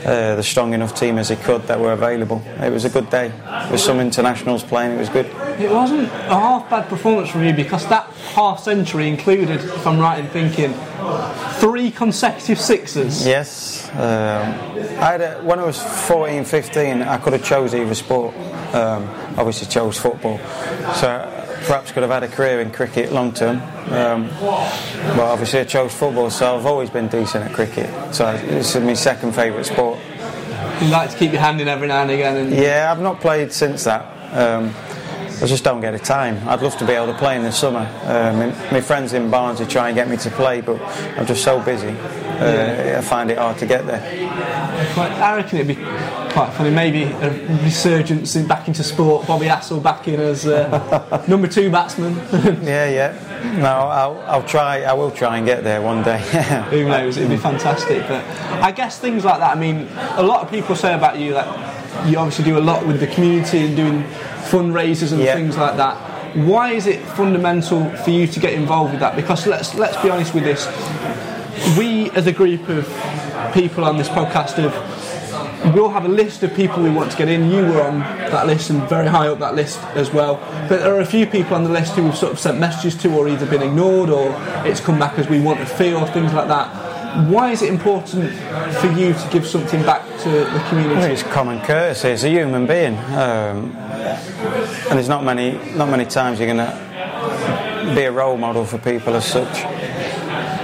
uh, 0.05 0.35
the 0.35 0.43
strong 0.43 0.73
enough 0.73 0.95
team 0.95 1.17
as 1.17 1.29
he 1.29 1.35
could 1.35 1.63
that 1.63 1.79
were 1.79 1.93
available. 1.93 2.41
It 2.59 2.71
was 2.71 2.85
a 2.85 2.89
good 2.89 3.09
day. 3.09 3.31
With 3.71 3.79
some 3.79 3.99
internationals 3.99 4.63
playing. 4.63 4.93
It 4.93 4.99
was 4.99 5.09
good. 5.09 5.25
It 5.59 5.71
wasn't 5.71 6.07
a 6.07 6.39
half 6.39 6.69
bad 6.69 6.87
performance 6.89 7.29
from 7.29 7.43
you 7.43 7.53
because 7.53 7.87
that 7.87 8.07
half 8.33 8.61
century 8.61 9.07
included, 9.07 9.61
if 9.61 9.85
I'm 9.85 9.99
right 9.99 10.19
in 10.19 10.27
thinking, 10.29 10.73
three 11.59 11.91
consecutive 11.91 12.59
sixes. 12.59 13.25
Yes. 13.25 13.89
Um, 13.91 13.99
I 13.99 15.11
had 15.11 15.21
a, 15.21 15.41
when 15.43 15.59
I 15.59 15.65
was 15.65 15.81
14, 16.07 16.45
15, 16.45 17.01
I 17.01 17.17
could 17.17 17.33
have 17.33 17.43
chose 17.43 17.75
either 17.75 17.95
sport. 17.95 18.35
Um, 18.73 19.09
obviously 19.37 19.67
chose 19.67 19.99
football. 19.99 20.37
So 20.95 21.40
perhaps 21.61 21.91
could 21.91 22.03
have 22.03 22.11
had 22.11 22.23
a 22.23 22.27
career 22.27 22.61
in 22.61 22.71
cricket 22.71 23.11
long 23.11 23.33
term. 23.33 23.61
Um, 23.91 24.29
but 24.39 25.19
obviously 25.19 25.59
I 25.59 25.63
chose 25.63 25.93
football, 25.93 26.29
so 26.29 26.57
I've 26.57 26.65
always 26.65 26.89
been 26.89 27.07
decent 27.07 27.45
at 27.45 27.53
cricket. 27.53 27.89
So 28.13 28.31
this 28.37 28.75
is 28.75 28.83
my 28.83 28.93
second 28.93 29.33
favourite 29.33 29.65
sport. 29.65 29.99
You 30.81 30.87
like 30.87 31.11
to 31.11 31.17
keep 31.17 31.31
your 31.31 31.41
hand 31.41 31.61
in 31.61 31.67
every 31.67 31.87
now 31.87 32.01
and 32.01 32.11
again. 32.11 32.37
And 32.37 32.51
Yeah, 32.51 32.91
I've 32.91 33.01
not 33.01 33.21
played 33.21 33.51
since 33.53 33.83
that. 33.83 34.03
Um, 34.33 34.73
I 35.41 35.47
just 35.47 35.63
don't 35.63 35.81
get 35.81 35.91
the 35.91 35.99
time. 35.99 36.47
I'd 36.47 36.61
love 36.61 36.77
to 36.77 36.85
be 36.85 36.93
able 36.93 37.07
to 37.07 37.17
play 37.17 37.35
in 37.35 37.41
the 37.41 37.51
summer. 37.51 37.89
Uh, 38.03 38.53
my, 38.71 38.79
friends 38.79 39.13
in 39.13 39.31
Barnsley 39.31 39.65
try 39.65 39.87
and 39.89 39.95
get 39.95 40.07
me 40.07 40.15
to 40.17 40.29
play, 40.29 40.61
but 40.61 40.79
I'm 41.17 41.25
just 41.25 41.43
so 41.43 41.59
busy. 41.59 41.89
Uh, 41.89 42.99
I 42.99 43.01
find 43.01 43.31
it 43.31 43.39
hard 43.39 43.57
to 43.57 43.65
get 43.65 43.87
there. 43.87 44.01
quite, 44.93 45.11
I 45.13 45.35
reckon 45.37 45.57
it'd 45.57 45.75
be 45.75 45.83
quite 46.31 46.53
funny. 46.53 46.69
Maybe 46.69 47.03
a 47.05 47.31
resurgence 47.63 48.35
in 48.35 48.47
back 48.47 48.67
into 48.67 48.83
sport. 48.83 49.25
Bobby 49.25 49.47
Hassell 49.47 49.81
back 49.81 50.07
in 50.07 50.19
as 50.19 50.45
uh, 50.45 51.25
number 51.27 51.47
two 51.47 51.71
batsman. 51.71 52.15
Yeah, 52.61 52.89
yeah. 52.89 53.57
No, 53.57 53.69
I'll, 53.69 54.19
I'll 54.27 54.43
try. 54.43 54.83
I 54.83 54.93
will 54.93 55.09
try 55.09 55.37
and 55.37 55.45
get 55.45 55.63
there 55.63 55.81
one 55.81 56.03
day. 56.03 56.19
Who 56.69 56.85
knows? 56.85 57.17
It'd 57.17 57.29
be 57.29 57.37
fantastic. 57.37 58.07
But 58.07 58.23
I 58.61 58.71
guess 58.71 58.99
things 58.99 59.25
like 59.25 59.39
that. 59.39 59.57
I 59.57 59.59
mean, 59.59 59.87
a 60.17 60.23
lot 60.23 60.43
of 60.43 60.51
people 60.51 60.75
say 60.75 60.93
about 60.93 61.17
you 61.17 61.33
that 61.33 62.07
you 62.07 62.17
obviously 62.17 62.45
do 62.45 62.57
a 62.57 62.59
lot 62.59 62.85
with 62.85 62.99
the 62.99 63.07
community 63.07 63.59
and 63.59 63.75
doing 63.75 64.03
fundraisers 64.51 65.11
and 65.11 65.21
Yeah. 65.21 65.35
things 65.35 65.57
like 65.57 65.77
that. 65.77 65.95
Why 66.35 66.71
is 66.71 66.85
it 66.87 66.99
fundamental 67.19 67.89
for 68.03 68.09
you 68.11 68.27
to 68.27 68.39
get 68.39 68.53
involved 68.53 68.91
with 68.91 68.99
that? 69.01 69.15
Because 69.15 69.47
let's 69.47 69.75
let's 69.75 69.97
be 70.03 70.09
honest 70.09 70.33
with 70.33 70.43
this. 70.43 70.67
We, 71.77 72.09
as 72.15 72.25
a 72.27 72.31
group 72.31 72.67
of 72.69 72.87
people 73.53 73.83
on 73.85 73.97
this 73.97 74.09
podcast, 74.09 74.53
have 74.55 74.73
we 75.73 75.79
all 75.79 75.89
have 75.89 76.05
a 76.05 76.13
list 76.23 76.41
of 76.43 76.53
people 76.55 76.81
we 76.81 76.89
want 76.89 77.11
to 77.11 77.17
get 77.17 77.29
in. 77.29 77.51
You 77.51 77.65
were 77.67 77.81
on 77.83 77.99
that 77.99 78.47
list 78.47 78.69
and 78.71 78.81
very 78.89 79.07
high 79.07 79.27
up 79.27 79.39
that 79.39 79.55
list 79.55 79.79
as 79.95 80.11
well. 80.11 80.39
But 80.67 80.79
there 80.79 80.95
are 80.95 81.01
a 81.01 81.05
few 81.05 81.25
people 81.27 81.55
on 81.55 81.63
the 81.63 81.69
list 81.69 81.93
who 81.95 82.03
we've 82.03 82.15
sort 82.15 82.31
of 82.33 82.39
sent 82.39 82.59
messages 82.59 82.95
to 83.03 83.13
or 83.15 83.27
either 83.29 83.45
been 83.45 83.61
ignored 83.61 84.09
or 84.09 84.33
it's 84.65 84.79
come 84.79 84.97
back 84.97 85.19
as 85.19 85.27
we 85.29 85.39
want 85.39 85.59
to 85.59 85.65
feel 85.65 85.97
or 85.97 86.07
things 86.07 86.33
like 86.33 86.47
that. 86.47 86.67
Why 87.11 87.51
is 87.51 87.61
it 87.61 87.69
important 87.69 88.31
for 88.75 88.87
you 88.87 89.13
to 89.13 89.29
give 89.31 89.45
something 89.45 89.81
back 89.83 90.01
to 90.19 90.29
the 90.29 90.65
community? 90.69 91.13
it's 91.13 91.23
common 91.23 91.59
courtesy. 91.61 92.09
It's 92.09 92.23
a 92.23 92.29
human 92.29 92.65
being, 92.65 92.97
um, 92.97 93.75
and 93.75 94.91
there's 94.91 95.09
not 95.09 95.23
many 95.23 95.51
not 95.75 95.89
many 95.89 96.05
times 96.05 96.39
you're 96.39 96.53
going 96.53 96.65
to 96.65 97.93
be 97.95 98.03
a 98.03 98.11
role 98.11 98.37
model 98.37 98.65
for 98.65 98.77
people 98.77 99.13
as 99.15 99.25
such. 99.25 99.59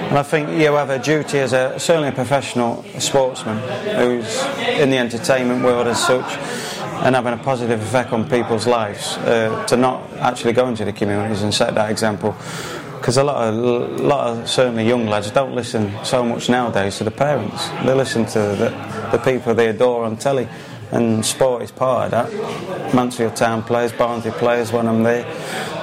And 0.07 0.17
I 0.17 0.23
think 0.23 0.49
you 0.51 0.71
have 0.71 0.89
a 0.89 0.99
duty 0.99 1.39
as 1.39 1.51
a 1.51 1.77
certainly 1.79 2.09
a 2.09 2.13
professional 2.13 2.83
sportsman 2.97 3.57
who's 3.97 4.41
in 4.79 4.89
the 4.89 4.97
entertainment 4.97 5.65
world 5.65 5.87
as 5.87 6.01
such, 6.01 6.37
and 7.03 7.13
having 7.13 7.33
a 7.33 7.43
positive 7.43 7.81
effect 7.81 8.13
on 8.13 8.29
people's 8.29 8.67
lives 8.67 9.17
uh, 9.17 9.65
to 9.67 9.75
not 9.75 10.01
actually 10.13 10.53
go 10.53 10.69
into 10.69 10.85
the 10.85 10.93
communities 10.93 11.41
and 11.41 11.53
set 11.53 11.75
that 11.75 11.91
example. 11.91 12.33
Because 12.97 13.17
a 13.17 13.23
lot 13.23 13.47
of, 13.47 13.99
lot 14.01 14.27
of 14.27 14.49
certainly 14.49 14.87
young 14.87 15.07
lads 15.07 15.31
don't 15.31 15.55
listen 15.55 15.93
so 16.03 16.23
much 16.23 16.49
nowadays 16.49 16.97
to 16.97 17.03
the 17.03 17.11
parents. 17.11 17.67
They 17.85 17.93
listen 17.93 18.25
to 18.25 18.39
the, 18.39 19.09
the 19.11 19.21
people 19.23 19.53
they 19.53 19.69
adore 19.69 20.03
on 20.05 20.17
telly, 20.17 20.47
and 20.91 21.25
sport 21.25 21.61
is 21.61 21.71
part 21.71 22.11
of 22.13 22.29
that. 22.29 22.93
Mansfield 22.93 23.35
Town 23.35 23.63
players, 23.63 23.91
Barnsley 23.91 24.31
players, 24.31 24.71
when 24.71 24.87
I'm 24.87 25.03
there, 25.03 25.25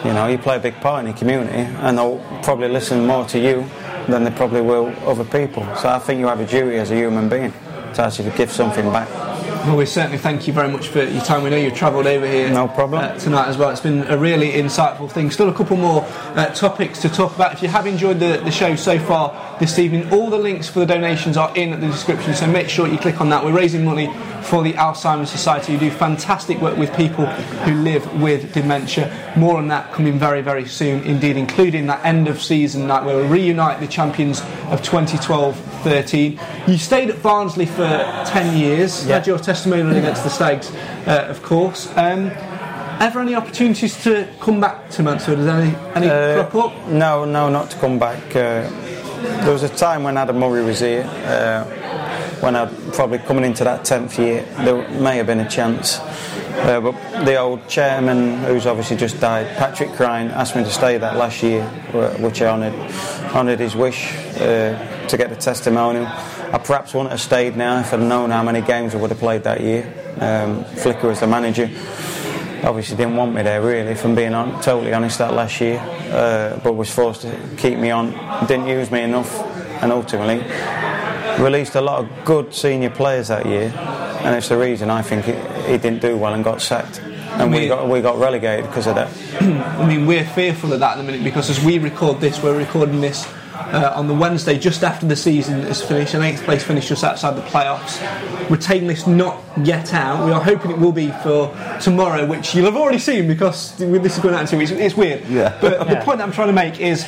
you 0.05 0.12
know, 0.12 0.27
you 0.27 0.39
play 0.39 0.57
a 0.57 0.61
big 0.61 0.74
part 0.81 1.05
in 1.05 1.12
the 1.12 1.19
community, 1.19 1.57
and 1.57 1.99
they'll 1.99 2.19
probably 2.43 2.69
listen 2.69 3.07
more 3.07 3.24
to 3.27 3.39
you 3.39 3.65
than 4.09 4.24
they 4.24 4.31
probably 4.31 4.61
will 4.61 4.95
other 5.09 5.24
people. 5.24 5.65
So 5.77 5.89
I 5.89 5.99
think 5.99 6.20
you 6.20 6.27
have 6.27 6.41
a 6.41 6.47
duty 6.47 6.77
as 6.77 6.91
a 6.91 6.97
human 6.97 7.28
being 7.28 7.53
to 7.95 8.03
actually 8.03 8.31
give 8.32 8.51
something 8.51 8.91
back. 8.93 9.09
Well, 9.66 9.77
we 9.78 9.86
certainly 9.86 10.19
thank 10.19 10.47
you 10.47 10.53
very 10.53 10.69
much 10.69 10.89
for 10.89 11.03
your 11.03 11.23
time. 11.23 11.43
We 11.43 11.49
know 11.49 11.57
you've 11.57 11.74
travelled 11.74 12.07
over 12.07 12.27
here 12.27 12.51
No 12.51 12.69
problem. 12.69 13.03
uh, 13.03 13.19
tonight 13.19 13.49
as 13.49 13.57
well. 13.57 13.70
It's 13.70 13.81
been 13.81 14.03
a 14.09 14.19
really 14.19 14.53
insightful 14.53 15.11
thing. 15.11 15.31
Still 15.31 15.49
a 15.49 15.55
couple 15.55 15.78
more 15.78 16.05
uh, 16.35 16.51
topics 16.53 17.01
to 17.01 17.09
talk 17.09 17.35
about. 17.35 17.55
If 17.55 17.62
you 17.62 17.69
have 17.69 17.86
enjoyed 17.86 18.20
the, 18.20 18.43
the 18.45 18.51
show 18.51 18.77
so 18.77 18.99
far 18.99 19.57
this 19.61 19.78
evening, 19.78 20.12
all 20.12 20.28
the 20.28 20.36
links 20.36 20.69
for 20.69 20.81
the 20.81 20.86
donations 20.86 21.39
are 21.39 21.51
in 21.57 21.70
the 21.70 21.86
description, 21.86 22.35
so 22.35 22.47
make 22.47 22.69
sure 22.69 22.86
you 22.86 22.99
click 22.99 23.23
on 23.23 23.31
that. 23.31 23.43
We're 23.43 23.57
raising 23.57 23.86
money 23.86 24.12
for 24.43 24.62
the 24.62 24.74
Alzheimer's 24.74 25.31
Society, 25.31 25.73
who 25.73 25.78
do 25.78 25.91
fantastic 25.91 26.61
work 26.61 26.77
with 26.77 26.95
people 26.95 27.24
who 27.65 27.73
live 27.73 28.20
with 28.20 28.53
dementia. 28.53 29.32
More 29.35 29.57
on 29.57 29.69
that 29.69 29.91
coming 29.95 30.19
very, 30.19 30.43
very 30.43 30.66
soon 30.69 31.03
indeed, 31.05 31.39
including 31.39 31.86
that 31.86 32.05
end 32.05 32.28
of 32.28 32.43
season 32.43 32.86
night 32.86 33.05
where 33.07 33.16
we 33.16 33.23
reunite 33.27 33.81
the 33.81 33.86
champions 33.89 34.43
of 34.69 34.82
2012 34.82 35.59
13. 35.85 36.41
You 36.66 36.78
stayed 36.78 37.11
at 37.11 37.23
Barnsley 37.23 37.66
for 37.66 37.86
10 38.27 38.57
years, 38.57 39.07
Yeah. 39.07 39.15
had 39.16 39.27
your 39.27 39.39
testimonial 39.55 39.97
against 39.97 40.24
the 40.24 40.31
Stags, 40.31 40.74
uh, 41.06 41.26
of 41.31 41.40
course. 41.43 41.86
Um, 41.97 42.26
ever 43.01 43.20
any 43.20 43.36
opportunities 43.36 44.02
to 44.02 44.26
come 44.40 44.60
back 44.60 44.90
to 44.90 45.02
Mansfield? 45.05 45.39
Has 45.39 45.47
any, 45.47 45.76
any 45.94 46.09
Uh, 46.10 46.44
crop 46.48 46.72
up? 46.72 46.89
No, 46.89 47.24
no, 47.24 47.48
not 47.48 47.70
to 47.70 47.76
come 47.78 47.97
back. 48.01 48.18
Uh, 48.35 48.68
there 49.44 49.52
was 49.52 49.62
a 49.62 49.68
time 49.68 50.02
when 50.02 50.16
Adam 50.16 50.40
Murray 50.40 50.64
was 50.64 50.81
here, 50.81 51.05
uh, 51.26 51.62
when 52.40 52.56
I 52.56 52.66
probably 52.93 53.18
coming 53.18 53.44
into 53.44 53.62
that 53.62 53.85
10th 53.85 54.18
year, 54.18 54.44
there 54.64 54.89
may 55.01 55.18
have 55.18 55.26
been 55.28 55.40
a 55.40 55.48
chance. 55.48 56.01
Uh, 56.01 56.81
but 56.81 57.24
the 57.24 57.36
old 57.36 57.66
chairman, 57.68 58.39
who's 58.39 58.66
obviously 58.66 58.97
just 58.97 59.20
died, 59.20 59.47
Patrick 59.56 59.93
Cryne, 59.93 60.31
asked 60.32 60.56
me 60.56 60.64
to 60.64 60.70
stay 60.70 60.98
that 60.98 61.16
last 61.16 61.43
year, 61.44 61.62
which 62.18 62.43
I 62.43 62.47
honoured, 62.48 62.74
honoured 63.35 63.60
his 63.60 63.76
wish 63.76 64.14
uh, 64.40 65.06
to 65.06 65.16
get 65.16 65.31
the 65.31 65.36
testimonial. 65.36 66.06
I 66.55 66.59
perhaps 66.59 66.94
wouldn't 66.94 67.10
have 67.10 67.20
stayed 67.20 67.56
now 67.56 67.81
if 67.81 67.93
I'd 67.93 67.98
known 67.98 68.31
how 68.31 68.44
many 68.44 68.60
games 68.60 68.94
I 68.94 68.98
would 68.98 69.10
have 69.10 69.18
played 69.18 69.43
that 69.43 69.60
year. 69.60 69.93
Um, 70.20 70.62
Flicker 70.64 71.10
as 71.10 71.18
the 71.18 71.26
manager 71.26 71.68
obviously 72.62 72.97
didn't 72.97 73.16
want 73.16 73.35
me 73.35 73.43
there 73.43 73.60
really, 73.60 73.90
if 73.90 74.05
I'm 74.05 74.14
being 74.14 74.35
on, 74.35 74.62
totally 74.62 74.94
honest, 74.94 75.18
that 75.18 75.35
last 75.35 75.60
year, 75.60 75.81
uh, 76.12 76.60
but 76.62 76.74
was 76.74 76.89
forced 76.89 77.22
to 77.22 77.36
keep 77.56 77.76
me 77.81 77.90
on, 77.90 78.12
didn't 78.47 78.68
use 78.68 78.93
me 78.93 79.02
enough, 79.02 79.36
and 79.82 79.90
ultimately 79.90 80.44
released 81.43 81.74
a 81.74 81.81
lot 81.81 82.05
of 82.05 82.24
good 82.24 82.55
senior 82.55 82.90
players 82.90 83.26
that 83.26 83.47
year, 83.47 83.72
and 84.22 84.36
it's 84.36 84.48
the 84.48 84.56
reason 84.56 84.90
I 84.90 85.02
think 85.02 85.24
he, 85.24 85.32
he 85.72 85.76
didn't 85.76 86.02
do 86.02 86.16
well 86.16 86.35
and 86.35 86.44
got 86.44 86.62
sacked. 86.62 87.01
And 87.01 87.51
we 87.51 87.62
Me- 87.62 87.68
got, 87.68 87.89
we 87.89 88.01
got 88.01 88.16
relegated 88.16 88.66
because 88.66 88.86
of 88.86 88.94
that. 88.94 89.10
I 89.81 89.85
mean, 89.89 90.06
we're 90.06 90.24
fearful 90.24 90.72
of 90.72 90.78
that 90.78 90.93
at 90.93 90.97
the 90.98 91.02
minute 91.02 91.24
because 91.24 91.51
as 91.51 91.60
we 91.64 91.81
record 91.81 92.20
this, 92.20 92.40
we're 92.40 92.56
recording 92.56 93.01
this 93.01 93.26
uh, 93.55 93.93
on 93.94 94.09
the 94.09 94.14
Wednesday 94.14 94.59
just 94.59 94.82
after 94.82 95.06
the 95.06 95.16
season 95.16 95.60
is 95.60 95.82
finished, 95.82 96.14
an 96.14 96.22
eighth 96.22 96.43
place 96.43 96.62
finish 96.62 96.89
just 96.89 97.05
outside 97.05 97.36
the 97.36 97.43
playoffs. 97.43 98.01
We're 98.51 98.56
taking 98.56 98.89
this 98.89 99.06
not 99.06 99.43
yet 99.62 99.94
out. 99.94 100.24
We 100.26 100.32
are 100.32 100.43
hoping 100.43 100.70
it 100.70 100.78
will 100.78 100.93
be 100.93 101.10
for 101.22 101.55
tomorrow, 101.81 102.26
which 102.26 102.55
you'll 102.55 102.66
have 102.66 102.76
already 102.76 102.98
seen 102.98 103.26
because 103.26 103.76
this 103.76 104.16
is 104.16 104.22
going 104.22 104.35
out 104.35 104.43
in 104.43 104.47
two 104.47 104.59
weeks. 104.59 104.70
It's 104.70 104.97
weird. 104.97 105.26
Yeah. 105.28 105.56
But 105.60 105.89
the 105.89 105.97
point 105.97 106.18
that 106.18 106.24
I'm 106.24 106.32
trying 106.32 106.48
to 106.48 106.55
make 106.55 106.81
is. 106.81 107.06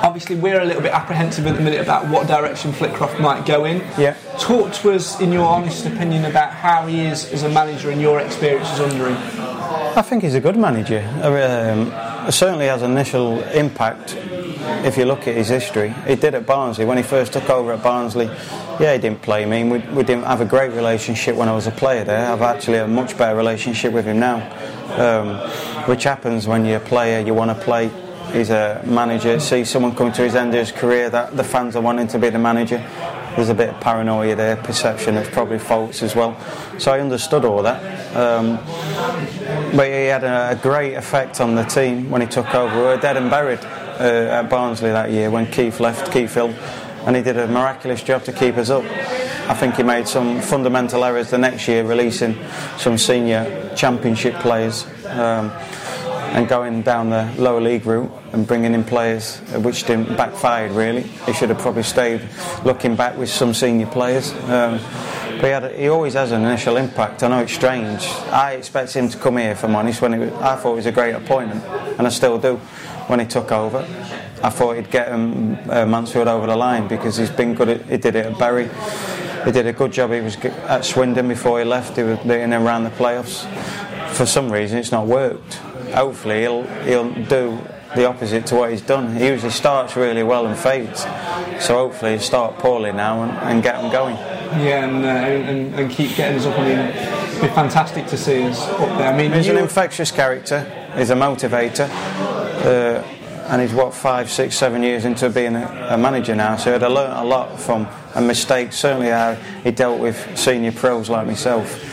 Obviously, 0.00 0.36
we're 0.36 0.60
a 0.60 0.64
little 0.64 0.80
bit 0.80 0.92
apprehensive 0.92 1.44
at 1.48 1.56
the 1.56 1.60
minute 1.60 1.80
about 1.80 2.08
what 2.08 2.28
direction 2.28 2.70
Flitcroft 2.70 3.18
might 3.18 3.44
go 3.44 3.64
in. 3.64 3.78
Yeah. 3.98 4.16
Talk 4.38 4.72
to 4.74 4.92
us, 4.92 5.20
in 5.20 5.32
your 5.32 5.44
honest 5.44 5.86
opinion, 5.86 6.24
about 6.24 6.52
how 6.52 6.86
he 6.86 7.00
is 7.00 7.30
as 7.32 7.42
a 7.42 7.48
manager 7.48 7.90
and 7.90 8.00
your 8.00 8.20
experiences 8.20 8.78
under 8.78 9.08
him. 9.08 9.16
I 9.98 10.02
think 10.02 10.22
he's 10.22 10.36
a 10.36 10.40
good 10.40 10.56
manager. 10.56 11.00
Um, 11.20 11.90
certainly 12.30 12.66
has 12.66 12.82
initial 12.82 13.42
impact 13.48 14.16
if 14.84 14.96
you 14.96 15.04
look 15.04 15.26
at 15.26 15.36
his 15.36 15.48
history. 15.48 15.90
He 16.06 16.14
did 16.14 16.34
at 16.34 16.46
Barnsley 16.46 16.84
when 16.84 16.96
he 16.96 17.02
first 17.02 17.32
took 17.32 17.48
over 17.50 17.72
at 17.72 17.82
Barnsley. 17.82 18.26
Yeah, 18.80 18.92
he 18.92 18.98
didn't 18.98 19.22
play 19.22 19.44
me. 19.44 19.64
We, 19.64 19.78
we 19.78 20.02
didn't 20.02 20.24
have 20.24 20.40
a 20.40 20.44
great 20.44 20.72
relationship 20.72 21.36
when 21.36 21.48
I 21.48 21.52
was 21.52 21.66
a 21.66 21.72
player 21.72 22.04
there. 22.04 22.30
I've 22.30 22.42
actually 22.42 22.78
a 22.78 22.86
much 22.86 23.18
better 23.18 23.36
relationship 23.36 23.92
with 23.92 24.04
him 24.04 24.20
now, 24.20 24.36
um, 24.96 25.36
which 25.88 26.04
happens 26.04 26.46
when 26.46 26.64
you're 26.64 26.76
a 26.76 26.80
player. 26.80 27.20
You 27.20 27.34
want 27.34 27.56
to 27.56 27.64
play. 27.64 27.90
He's 28.32 28.50
a 28.50 28.82
manager. 28.86 29.40
See 29.40 29.64
someone 29.64 29.94
coming 29.94 30.12
to 30.12 30.22
his 30.22 30.34
end 30.34 30.54
of 30.54 30.60
his 30.60 30.70
career 30.70 31.10
that 31.10 31.36
the 31.36 31.44
fans 31.44 31.76
are 31.76 31.82
wanting 31.82 32.08
to 32.08 32.18
be 32.18 32.30
the 32.30 32.38
manager. 32.38 32.78
There's 33.34 33.48
a 33.48 33.54
bit 33.54 33.70
of 33.70 33.80
paranoia 33.80 34.34
there, 34.34 34.56
perception 34.56 35.16
of 35.16 35.30
probably 35.30 35.58
faults 35.58 36.02
as 36.02 36.14
well. 36.14 36.36
So 36.78 36.92
I 36.92 37.00
understood 37.00 37.44
all 37.44 37.62
that. 37.62 38.16
Um, 38.16 38.56
but 39.76 39.86
he 39.86 40.06
had 40.06 40.24
a, 40.24 40.50
a 40.50 40.56
great 40.56 40.94
effect 40.94 41.40
on 41.40 41.54
the 41.54 41.62
team 41.62 42.10
when 42.10 42.20
he 42.20 42.26
took 42.26 42.52
over. 42.54 42.74
We 42.76 42.82
were 42.82 42.96
dead 42.96 43.16
and 43.16 43.30
buried 43.30 43.60
uh, 43.98 44.40
at 44.42 44.48
Barnsley 44.48 44.90
that 44.90 45.10
year 45.10 45.30
when 45.30 45.46
Keith 45.50 45.80
left, 45.80 46.12
Keith 46.12 46.34
Hill, 46.34 46.50
and 47.06 47.16
he 47.16 47.22
did 47.22 47.36
a 47.36 47.46
miraculous 47.46 48.02
job 48.02 48.24
to 48.24 48.32
keep 48.32 48.56
us 48.56 48.70
up. 48.70 48.84
I 49.48 49.54
think 49.54 49.76
he 49.76 49.82
made 49.82 50.06
some 50.06 50.40
fundamental 50.40 51.04
errors 51.04 51.30
the 51.30 51.38
next 51.38 51.66
year, 51.68 51.84
releasing 51.84 52.36
some 52.76 52.98
senior 52.98 53.72
championship 53.76 54.34
players. 54.36 54.86
Um, 55.06 55.50
and 56.32 56.46
going 56.46 56.82
down 56.82 57.08
the 57.08 57.32
lower 57.38 57.60
league 57.60 57.86
route 57.86 58.10
and 58.32 58.46
bringing 58.46 58.74
in 58.74 58.84
players 58.84 59.38
which 59.62 59.84
didn't 59.84 60.14
backfired 60.16 60.72
really. 60.72 61.02
He 61.02 61.32
should 61.32 61.48
have 61.48 61.58
probably 61.58 61.82
stayed 61.82 62.20
looking 62.64 62.96
back 62.96 63.16
with 63.16 63.30
some 63.30 63.54
senior 63.54 63.86
players. 63.86 64.32
Um, 64.44 64.78
but 65.40 65.72
he, 65.72 65.82
he 65.82 65.88
always 65.88 66.14
has 66.14 66.32
an 66.32 66.44
initial 66.44 66.76
impact. 66.76 67.22
I 67.22 67.28
know 67.28 67.38
it's 67.38 67.52
strange. 67.52 68.04
I 68.30 68.52
expect 68.52 68.92
him 68.94 69.08
to 69.08 69.18
come 69.18 69.38
here, 69.38 69.52
if 69.52 69.64
I'm 69.64 69.74
honest. 69.74 70.02
When 70.02 70.14
it 70.14 70.32
I 70.34 70.56
thought 70.56 70.72
it 70.72 70.76
was 70.76 70.86
a 70.86 70.92
great 70.92 71.14
appointment, 71.14 71.64
and 71.64 72.06
I 72.06 72.10
still 72.10 72.38
do. 72.38 72.60
When 73.08 73.20
he 73.20 73.26
took 73.26 73.50
over, 73.50 73.78
I 74.42 74.50
thought 74.50 74.76
he'd 74.76 74.90
get 74.90 75.10
um, 75.10 75.58
uh, 75.68 75.84
Mansfield 75.86 76.28
over 76.28 76.46
the 76.46 76.56
line 76.56 76.86
because 76.86 77.16
he's 77.16 77.30
been 77.30 77.54
good. 77.54 77.68
At, 77.68 77.86
he 77.86 77.96
did 77.96 78.14
it 78.14 78.26
at 78.26 78.38
Bury. 78.38 78.68
He 79.44 79.50
did 79.50 79.66
a 79.66 79.72
good 79.72 79.92
job. 79.92 80.12
He 80.12 80.20
was 80.20 80.36
at 80.36 80.84
Swindon 80.84 81.26
before 81.26 81.58
he 81.58 81.64
left. 81.64 81.96
He 81.96 82.02
was 82.02 82.18
in 82.20 82.30
and 82.30 82.54
around 82.54 82.84
the 82.84 82.90
playoffs. 82.90 83.46
For 84.12 84.26
some 84.26 84.52
reason, 84.52 84.78
it's 84.78 84.92
not 84.92 85.06
worked. 85.06 85.54
Hopefully, 85.94 86.42
he'll 86.42 86.64
he'll 86.84 87.12
do 87.24 87.58
the 87.96 88.06
opposite 88.06 88.46
to 88.46 88.56
what 88.56 88.70
he's 88.70 88.82
done. 88.82 89.16
He 89.16 89.26
usually 89.26 89.50
starts 89.50 89.96
really 89.96 90.22
well 90.22 90.46
and 90.46 90.56
fades. 90.56 91.00
So 91.64 91.76
hopefully, 91.76 92.12
he'll 92.12 92.20
start 92.20 92.58
poorly 92.58 92.92
now 92.92 93.22
and, 93.22 93.32
and 93.38 93.62
get 93.62 93.80
them 93.80 93.90
going. 93.90 94.16
Yeah, 94.16 94.84
and, 94.84 95.04
uh, 95.04 95.08
and, 95.08 95.74
and 95.74 95.90
keep 95.90 96.14
getting 96.14 96.38
us 96.38 96.46
up. 96.46 96.58
I 96.58 96.68
mean, 96.68 96.78
it'd 96.78 97.42
be 97.42 97.48
fantastic 97.48 98.06
to 98.08 98.16
see 98.16 98.44
us 98.44 98.60
up 98.60 98.98
there. 98.98 99.12
I 99.12 99.16
mean, 99.16 99.32
He's 99.32 99.48
an 99.48 99.56
infectious 99.56 100.10
character. 100.10 100.60
He's 100.96 101.10
a 101.10 101.14
motivator. 101.14 101.88
Uh, 102.64 103.02
and 103.48 103.62
he's 103.62 103.72
what 103.72 103.94
five, 103.94 104.30
six, 104.30 104.56
seven 104.56 104.82
years 104.82 105.04
into 105.04 105.30
being 105.30 105.56
a, 105.56 105.88
a 105.90 105.98
manager 105.98 106.34
now. 106.34 106.56
So 106.56 106.74
I'd 106.74 106.82
learnt 106.82 107.14
a 107.14 107.24
lot 107.24 107.58
from 107.58 107.88
a 108.14 108.20
mistake. 108.20 108.72
Certainly 108.72 109.08
how 109.08 109.34
he 109.64 109.70
dealt 109.70 110.00
with 110.00 110.38
senior 110.38 110.72
pros 110.72 111.08
like 111.08 111.26
myself. 111.26 111.84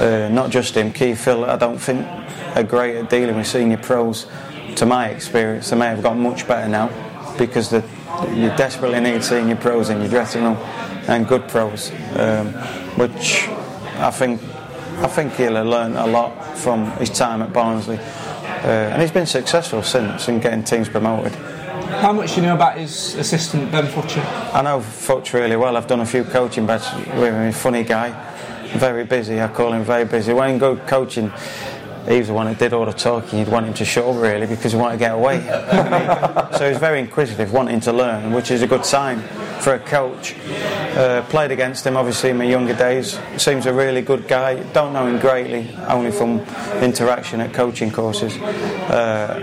Uh, 0.00 0.28
not 0.28 0.50
just 0.50 0.76
him, 0.76 0.92
Keith 0.92 1.24
Hill. 1.24 1.44
I 1.44 1.56
don't 1.56 1.78
think 1.78 2.06
are 2.54 2.62
great 2.62 2.96
at 2.96 3.10
dealing 3.10 3.36
with 3.36 3.46
senior 3.46 3.76
pros. 3.76 4.26
To 4.76 4.86
my 4.86 5.08
experience, 5.08 5.70
they 5.70 5.76
may 5.76 5.86
have 5.86 6.02
got 6.02 6.16
much 6.16 6.46
better 6.46 6.68
now 6.68 6.88
because 7.36 7.70
the, 7.70 7.84
you 8.28 8.48
desperately 8.56 9.00
need 9.00 9.22
senior 9.22 9.56
pros 9.56 9.90
in 9.90 10.00
your 10.00 10.08
dressing 10.08 10.44
room 10.44 10.56
and 11.08 11.26
good 11.26 11.48
pros, 11.48 11.90
um, 12.16 12.52
which 12.96 13.48
I 13.98 14.10
think 14.10 14.40
I 15.02 15.06
think 15.06 15.34
he'll 15.34 15.52
learned 15.52 15.96
a 15.96 16.06
lot 16.06 16.56
from 16.58 16.90
his 16.98 17.10
time 17.10 17.42
at 17.42 17.52
Barnsley. 17.52 17.98
Uh, 18.40 18.90
and 18.92 19.02
he's 19.02 19.10
been 19.10 19.26
successful 19.26 19.82
since 19.82 20.28
in 20.28 20.40
getting 20.40 20.62
teams 20.64 20.88
promoted. 20.88 21.32
how 22.00 22.12
much 22.12 22.34
do 22.34 22.40
you 22.40 22.46
know 22.46 22.54
about 22.54 22.78
his 22.78 23.14
assistant 23.16 23.70
Ben 23.70 23.86
Futcher? 23.86 24.24
I 24.54 24.62
know 24.62 24.80
Futch 24.80 25.32
really 25.32 25.56
well. 25.56 25.76
I've 25.76 25.86
done 25.86 26.00
a 26.00 26.06
few 26.06 26.24
coaching 26.24 26.66
bets 26.66 26.92
with 26.94 27.06
him. 27.06 27.46
He's 27.46 27.56
a 27.56 27.58
funny 27.58 27.84
guy, 27.84 28.10
very 28.76 29.04
busy. 29.04 29.40
I 29.40 29.48
call 29.48 29.72
him 29.72 29.84
very 29.84 30.04
busy. 30.04 30.32
When 30.32 30.54
he 30.54 30.58
go 30.58 30.76
coaching, 30.76 31.32
he 32.08 32.18
was 32.18 32.28
the 32.28 32.34
one 32.34 32.46
that 32.46 32.58
did 32.58 32.72
all 32.72 32.86
the 32.86 32.92
talking. 32.92 33.38
You'd 33.38 33.48
want 33.48 33.66
him 33.66 33.74
to 33.74 33.84
shut 33.84 34.04
up 34.04 34.20
really 34.20 34.46
because 34.46 34.72
he 34.72 34.78
wanted 34.78 34.94
to 34.94 34.98
get 34.98 35.14
away. 35.14 35.40
so 36.56 36.68
he's 36.68 36.78
very 36.78 37.00
inquisitive, 37.00 37.52
wanting 37.52 37.80
to 37.80 37.92
learn, 37.92 38.32
which 38.32 38.50
is 38.50 38.62
a 38.62 38.66
good 38.66 38.84
sign 38.84 39.20
for 39.60 39.74
a 39.74 39.78
coach. 39.78 40.34
Uh, 40.96 41.22
played 41.28 41.50
against 41.50 41.86
him 41.86 41.96
obviously 41.96 42.30
in 42.30 42.38
my 42.38 42.44
younger 42.44 42.74
days. 42.74 43.18
Seems 43.36 43.66
a 43.66 43.72
really 43.72 44.02
good 44.02 44.26
guy. 44.26 44.62
Don't 44.72 44.92
know 44.92 45.06
him 45.06 45.18
greatly, 45.18 45.74
only 45.88 46.10
from 46.10 46.40
interaction 46.82 47.40
at 47.40 47.52
coaching 47.52 47.90
courses. 47.90 48.36
Uh, 48.88 49.40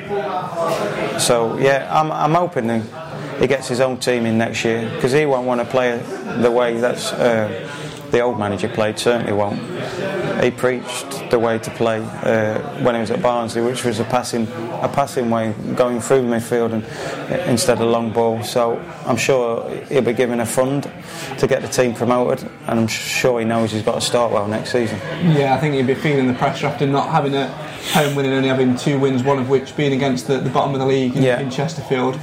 so 1.19 1.57
yeah, 1.57 1.88
I'm, 1.91 2.11
I'm 2.11 2.34
hoping 2.34 2.67
that 2.67 3.39
he 3.39 3.47
gets 3.47 3.67
his 3.67 3.79
own 3.79 3.97
team 3.97 4.25
in 4.25 4.38
next 4.38 4.65
year 4.65 4.89
because 4.95 5.11
he 5.11 5.25
won't 5.25 5.45
want 5.45 5.61
to 5.61 5.67
play 5.67 5.97
the 6.41 6.51
way 6.51 6.79
that's 6.79 7.13
uh, 7.13 7.69
the 8.11 8.19
old 8.19 8.39
manager 8.39 8.69
played. 8.69 8.97
Certainly 8.97 9.34
won't. 9.34 9.59
He 10.41 10.51
preached 10.51 11.30
the 11.31 11.39
way 11.39 11.57
to 11.59 11.72
play 11.72 11.99
uh, 11.99 12.59
when 12.84 12.95
he 12.95 13.01
was 13.01 13.11
at 13.11 13.22
Barnsley, 13.22 13.61
which 13.61 13.84
was 13.84 13.99
a 13.99 14.03
passing 14.03 14.47
a 14.81 14.89
passing 14.91 15.30
way, 15.30 15.53
going 15.76 15.99
through 15.99 16.23
midfield 16.23 16.73
and 16.73 16.84
instead 17.49 17.81
of 17.81 17.88
long 17.88 18.11
ball. 18.11 18.43
So 18.43 18.77
I'm 19.05 19.18
sure 19.18 19.69
he'll 19.89 20.01
be 20.01 20.14
given 20.14 20.39
a 20.39 20.45
fund 20.45 20.91
to 21.39 21.47
get 21.47 21.61
the 21.61 21.68
team 21.68 21.93
promoted, 21.93 22.47
and 22.68 22.80
I'm 22.80 22.88
sure 22.88 23.39
he 23.39 23.45
knows 23.45 23.72
he's 23.72 23.84
got 23.84 23.95
to 23.95 24.01
start 24.01 24.31
well 24.31 24.47
next 24.47 24.72
season. 24.72 24.99
Yeah, 25.23 25.55
I 25.55 25.59
think 25.59 25.76
he'd 25.76 25.88
be 25.88 25.95
feeling 25.95 26.27
the 26.27 26.34
pressure 26.34 26.68
after 26.68 26.85
not 26.85 27.09
having 27.09 27.34
a, 27.35 27.47
home 27.93 28.15
winning, 28.15 28.34
only 28.34 28.49
having 28.49 28.76
two 28.76 28.99
wins, 28.99 29.23
one 29.23 29.39
of 29.39 29.49
which 29.49 29.76
being 29.76 29.93
against 29.93 30.27
the, 30.27 30.38
the 30.39 30.49
bottom 30.49 30.73
of 30.73 30.80
the 30.80 30.85
league 30.85 31.15
in, 31.15 31.23
Yeah. 31.23 31.39
in 31.39 31.49
Chesterfield. 31.49 32.19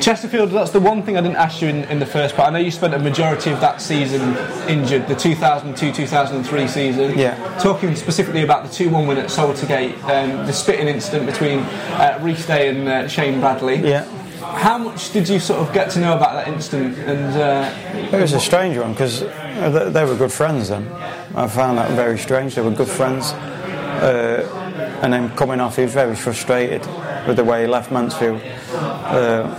Chesterfield, 0.00 0.50
that's 0.50 0.70
the 0.70 0.80
one 0.80 1.02
thing 1.02 1.16
I 1.16 1.20
didn't 1.20 1.36
ask 1.36 1.60
you 1.62 1.68
in, 1.68 1.84
in 1.84 1.98
the 1.98 2.06
first 2.06 2.34
part. 2.34 2.48
I 2.48 2.52
know 2.52 2.58
you 2.58 2.70
spent 2.70 2.94
a 2.94 2.98
majority 2.98 3.50
of 3.50 3.60
that 3.60 3.80
season 3.80 4.36
injured, 4.68 5.06
the 5.08 5.14
2002-2003 5.14 6.68
season. 6.68 7.18
Yeah. 7.18 7.36
Talking 7.58 7.94
specifically 7.96 8.42
about 8.42 8.64
the 8.64 8.68
2-1 8.70 9.06
win 9.06 9.18
at 9.18 9.26
Saltergate, 9.26 9.94
um, 10.04 10.46
the 10.46 10.52
spitting 10.52 10.88
incident 10.88 11.26
between 11.26 11.60
uh, 11.60 12.18
Rhys 12.22 12.46
Day 12.46 12.68
and 12.68 12.88
uh, 12.88 13.08
Shane 13.08 13.40
Bradley. 13.40 13.76
Yeah. 13.76 14.04
How 14.40 14.76
much 14.76 15.12
did 15.12 15.28
you 15.28 15.38
sort 15.38 15.60
of 15.60 15.72
get 15.72 15.90
to 15.92 16.00
know 16.00 16.16
about 16.16 16.32
that 16.34 16.48
incident? 16.48 16.98
And 16.98 17.36
uh, 17.36 18.16
It 18.16 18.20
was 18.20 18.32
a 18.32 18.40
strange 18.40 18.76
one 18.76 18.92
because 18.92 19.20
they, 19.20 19.90
they 19.90 20.04
were 20.04 20.16
good 20.16 20.32
friends 20.32 20.68
then. 20.68 20.90
I 21.34 21.46
found 21.46 21.78
that 21.78 21.90
very 21.92 22.18
strange. 22.18 22.54
They 22.56 22.62
were 22.62 22.70
good 22.72 22.88
friends. 22.88 23.32
Uh, 23.32 24.61
and 25.02 25.12
then 25.12 25.34
coming 25.36 25.60
off, 25.60 25.76
he 25.76 25.82
was 25.82 25.92
very 25.92 26.14
frustrated 26.14 26.86
with 27.26 27.36
the 27.36 27.44
way 27.44 27.62
he 27.62 27.66
left 27.66 27.90
Mansfield. 27.90 28.40
Uh, 28.72 29.58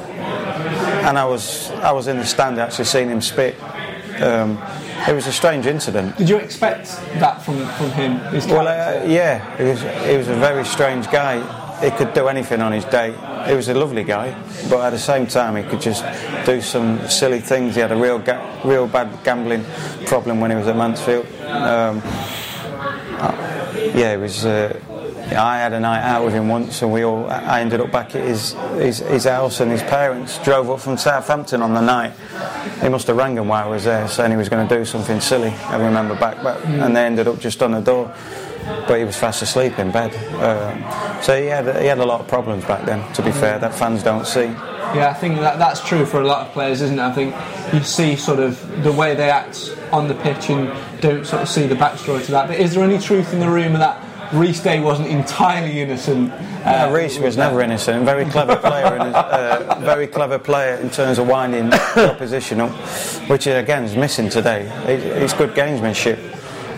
and 1.06 1.20
I 1.20 1.26
was 1.26 1.70
I 1.72 1.92
was 1.92 2.08
in 2.08 2.18
the 2.18 2.26
stand 2.26 2.60
actually 2.60 2.86
seeing 2.86 3.10
him 3.10 3.22
spit. 3.22 3.62
Um, 4.22 4.58
it 5.08 5.14
was 5.14 5.28
a 5.28 5.34
strange 5.34 5.66
incident. 5.66 6.16
did 6.18 6.30
you 6.30 6.38
expect 6.38 6.88
that 7.20 7.42
from, 7.42 7.66
from 7.68 7.92
him? 7.92 8.20
His 8.32 8.48
Well, 8.48 8.68
uh, 8.68 9.06
yeah, 9.06 9.58
he 9.58 9.64
was, 9.64 9.82
he 9.82 10.16
was 10.16 10.30
a 10.30 10.36
very 10.36 10.64
strange 10.64 11.10
guy. 11.12 11.42
He 11.84 11.92
could 11.92 12.14
do 12.14 12.28
anything 12.28 12.62
on 12.62 12.72
his 12.72 12.86
day. 12.86 13.12
He 13.48 13.54
was 13.54 13.68
a 13.68 13.74
lovely 13.74 14.06
guy, 14.06 14.32
but 14.70 14.80
at 14.80 14.92
the 14.92 15.00
same 15.00 15.28
time, 15.28 15.58
he 15.58 15.64
could 15.64 15.82
just 15.82 16.06
do 16.46 16.62
some 16.62 17.06
silly 17.10 17.42
things. 17.42 17.76
He 17.76 17.82
had 17.82 17.92
a 17.92 17.98
real, 17.98 18.20
ga- 18.20 18.62
real 18.64 18.88
bad 18.88 19.24
gambling 19.26 19.66
problem 20.06 20.40
when 20.40 20.52
he 20.52 20.56
was 20.56 20.68
at 20.68 20.78
Mansfield. 20.78 21.26
Um, 21.42 22.02
uh, 22.06 23.92
yeah, 23.94 24.14
it 24.14 24.20
was. 24.20 24.46
Uh, 24.46 24.80
I 25.36 25.58
had 25.60 25.74
a 25.74 25.80
night 25.80 26.02
out 26.02 26.24
with 26.26 26.34
him 26.34 26.48
once, 26.48 26.82
and 26.82 26.92
we 26.92 27.04
all. 27.04 27.30
I 27.30 27.62
ended 27.62 27.80
up 27.80 27.92
back 27.92 28.16
at 28.16 28.26
his, 28.26 28.54
his 28.76 29.00
his 29.00 29.24
house, 29.26 29.60
and 29.60 29.72
his 29.72 29.84
parents 29.84 30.38
drove 30.44 30.70
up 30.70 30.80
from 30.80 30.98
Southampton 30.98 31.62
on 31.62 31.74
the 31.74 31.82
night. 31.82 32.14
He 32.82 32.90
must 32.90 33.08
have 33.08 33.18
rang 33.18 33.38
him 33.38 33.48
while 33.48 33.68
I 33.68 33.70
was 33.70 33.84
there, 33.84 34.08
saying 34.08 34.32
he 34.32 34.38
was 34.38 34.50
going 34.50 34.68
to 34.68 34.76
do 34.76 34.86
something 34.86 35.20
silly. 35.20 35.50
I 35.50 35.78
remember 35.78 36.16
back, 36.16 36.42
but 36.44 36.64
and 36.66 36.96
they 36.96 37.06
ended 37.06 37.28
up 37.28 37.40
just 37.40 37.62
on 37.62 37.72
the 37.72 37.82
door. 37.82 38.14
But 38.88 38.98
he 38.98 39.04
was 39.04 39.18
fast 39.18 39.42
asleep 39.42 39.78
in 39.78 39.92
bed. 39.92 40.16
Uh, 40.36 41.22
so 41.22 41.40
he 41.40 41.48
had 41.48 41.66
he 41.82 41.88
had 41.88 42.00
a 42.00 42.06
lot 42.06 42.22
of 42.22 42.28
problems 42.28 42.64
back 42.66 42.86
then. 42.86 43.12
To 43.14 43.22
be 43.22 43.32
fair, 43.32 43.60
that 43.60 43.74
fans 43.74 44.04
don't 44.04 44.26
see. 44.26 44.46
Yeah, 44.96 45.10
I 45.10 45.14
think 45.14 45.40
that 45.40 45.58
that's 45.58 45.86
true 45.86 46.06
for 46.06 46.22
a 46.22 46.26
lot 46.26 46.48
of 46.48 46.54
players, 46.54 46.82
isn't 46.82 47.00
it? 47.00 47.02
I 47.02 47.12
think 47.12 47.36
you 47.74 47.82
see 47.82 48.16
sort 48.16 48.40
of 48.40 48.84
the 48.84 48.92
way 48.92 49.16
they 49.16 49.30
act 49.30 49.76
on 49.92 50.08
the 50.08 50.14
pitch 50.14 50.50
and 50.50 50.72
don't 51.02 51.26
sort 51.26 51.42
of 51.42 51.50
see 51.50 51.66
the 51.66 51.76
backstory 51.76 52.24
to 52.26 52.32
that. 52.32 52.48
But 52.48 52.60
is 52.60 52.76
there 52.76 52.84
any 52.84 53.00
truth 53.00 53.34
in 53.34 53.40
the 53.40 53.50
rumour 53.50 53.80
that 53.80 54.02
Rhys 54.32 54.60
Day 54.62 54.80
wasn't 54.80 55.10
entirely 55.10 55.82
innocent? 55.82 56.32
Uh, 56.66 56.90
Rhys 56.92 57.20
was 57.20 57.38
never 57.38 57.62
innocent. 57.62 58.06
Very 58.06 58.26
clever 58.26 58.56
player, 58.56 58.86
and 58.86 59.14
uh, 59.14 59.80
very 59.80 60.08
clever 60.08 60.40
player 60.40 60.76
in 60.76 60.90
terms 60.90 61.20
of 61.20 61.28
winding 61.28 61.70
the 61.70 62.12
opposition 62.12 62.62
up, 62.62 62.72
which 63.30 63.48
uh, 63.48 63.52
again 63.52 63.84
is 63.84 63.96
missing 63.96 64.30
today. 64.30 64.68
It, 64.88 65.04
it's 65.22 65.34
good 65.34 65.52
gamesmanship 65.52 66.20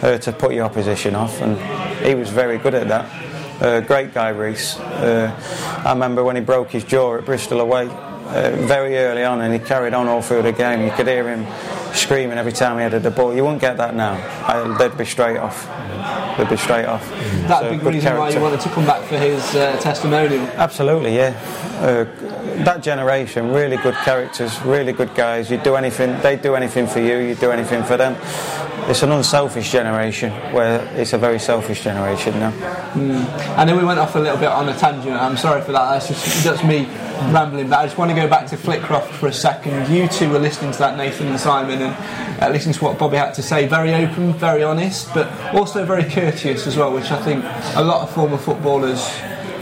uh, 0.04 0.18
to 0.18 0.32
put 0.32 0.54
your 0.54 0.66
opposition 0.66 1.16
off, 1.16 1.42
and 1.42 1.58
he 2.06 2.16
was 2.16 2.30
very 2.30 2.58
good 2.58 2.74
at 2.74 2.88
that. 2.88 3.62
Uh, 3.62 3.80
great 3.82 4.14
guy, 4.14 4.30
Rhys. 4.30 4.78
Uh, 4.80 5.32
I 5.86 5.92
remember 5.94 6.24
when 6.24 6.36
he 6.36 6.42
broke 6.42 6.72
his 6.72 6.84
jaw 6.84 7.16
at 7.18 7.26
Bristol 7.26 7.62
away. 7.62 7.88
Uh, 7.90 8.50
very 8.66 8.98
early 8.98 9.24
on, 9.24 9.40
and 9.42 9.54
he 9.54 9.60
carried 9.60 9.94
on 9.94 10.08
all 10.08 10.22
through 10.22 10.42
the 10.42 10.52
game. 10.52 10.84
You 10.84 10.92
could 10.92 11.08
hear 11.08 11.28
him 11.30 11.46
screaming 11.96 12.38
every 12.38 12.52
time 12.52 12.78
he 12.78 12.84
headed 12.84 13.04
the 13.04 13.12
ball. 13.12 13.36
You 13.36 13.44
wouldn't 13.44 13.62
get 13.62 13.78
that 13.78 13.96
now. 13.96 14.14
I, 14.48 14.78
they'd 14.78 14.98
be 14.98 15.06
straight 15.06 15.38
off. 15.38 15.68
They'd 16.38 16.50
be 16.50 16.58
straight 16.58 16.86
off. 16.86 17.10
that 17.48 17.62
So, 17.62 17.70
big 17.70 17.84
reason 17.84 18.18
why 18.18 18.30
you 18.30 18.42
wanted 18.42 18.60
to 18.62 18.70
come 18.70 18.86
back 18.86 19.04
for 19.04 19.18
his 19.18 19.44
uh, 19.56 19.78
testimonial. 19.80 20.42
Absolutely, 20.56 21.16
yeah. 21.16 21.34
Uh, 21.80 22.06
that 22.64 22.82
generation, 22.82 23.52
really 23.52 23.78
good 23.78 23.96
characters, 23.96 24.62
really 24.62 24.94
good 24.94 25.14
guys. 25.16 25.50
You'd 25.52 25.64
do 25.64 25.76
anything, 25.76 26.20
They'd 26.22 26.42
do 26.42 26.56
anything 26.56 26.88
for 26.88 27.00
you, 27.00 27.18
You'd 27.18 27.40
do 27.40 27.52
anything 27.52 27.84
for 27.84 27.98
them. 27.98 28.16
It's 28.88 29.02
an 29.02 29.12
unselfish 29.12 29.72
generation, 29.72 30.32
where 30.54 30.88
it's 30.94 31.14
a 31.14 31.18
very 31.18 31.40
selfish 31.40 31.84
generation 31.84 32.38
now. 32.40 32.54
I 33.58 33.66
know 33.66 33.76
we 33.76 33.84
went 33.84 34.00
off 34.00 34.16
a 34.16 34.20
little 34.20 34.38
bit 34.38 34.50
on 34.50 34.70
a 34.70 34.78
tangent. 34.78 35.16
I'm 35.16 35.38
sorry 35.38 35.62
for 35.64 35.72
that. 35.72 35.90
That's 35.90 36.08
just 36.08 36.44
that's 36.44 36.64
me 36.64 36.86
rambling. 37.34 37.68
But 37.70 37.80
I 37.80 37.86
just 37.86 37.98
want 37.98 38.12
to 38.12 38.16
go 38.16 38.28
back 38.28 38.46
to 38.48 38.58
Flitcroft 38.58 39.08
for 39.08 39.28
a 39.28 39.34
second. 39.34 39.90
You 39.90 40.08
two 40.08 40.30
were 40.30 40.38
listening 40.38 40.72
to 40.74 40.80
that 40.80 40.98
Nathan 40.98 41.28
and 41.30 41.40
Simon 41.40 41.82
and 41.92 42.54
listening 42.54 42.74
to 42.76 42.84
what 42.84 42.98
Bobby 42.98 43.18
had 43.18 43.34
to 43.36 43.42
say. 43.42 43.68
Very 43.68 43.94
open, 43.94 44.34
very 44.34 44.64
honest, 44.64 45.14
but 45.14 45.28
also 45.54 45.86
very 45.86 46.04
courteous 46.04 46.68
as 46.68 46.78
well, 46.78 46.94
which 46.94 47.12
I 47.12 47.22
think 47.24 47.44
a 47.76 47.84
lot 47.84 48.02
of 48.02 48.14
former 48.14 48.38
footballers 48.38 49.08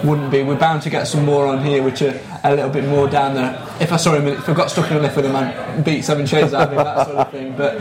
wouldn't 0.03 0.31
be. 0.31 0.43
We're 0.43 0.57
bound 0.57 0.81
to 0.83 0.89
get 0.89 1.05
some 1.05 1.25
more 1.25 1.47
on 1.47 1.63
here, 1.63 1.81
which 1.81 2.01
are 2.01 2.19
a 2.43 2.55
little 2.55 2.69
bit 2.69 2.85
more 2.85 3.07
down 3.07 3.35
there. 3.35 3.53
If 3.79 3.91
I 3.93 3.97
saw 3.97 4.13
him, 4.13 4.27
if 4.27 4.47
I 4.47 4.53
got 4.53 4.69
stuck 4.69 4.91
in 4.91 4.97
a 4.97 4.99
lift 4.99 5.15
with 5.15 5.25
him, 5.25 5.35
I'd 5.35 5.83
beat 5.83 6.03
seven 6.03 6.25
shades 6.25 6.53
out 6.53 6.67
of 6.67 6.73
him, 6.73 6.83
that 6.83 7.07
sort 7.07 7.17
of 7.17 7.31
thing. 7.31 7.55
But 7.55 7.79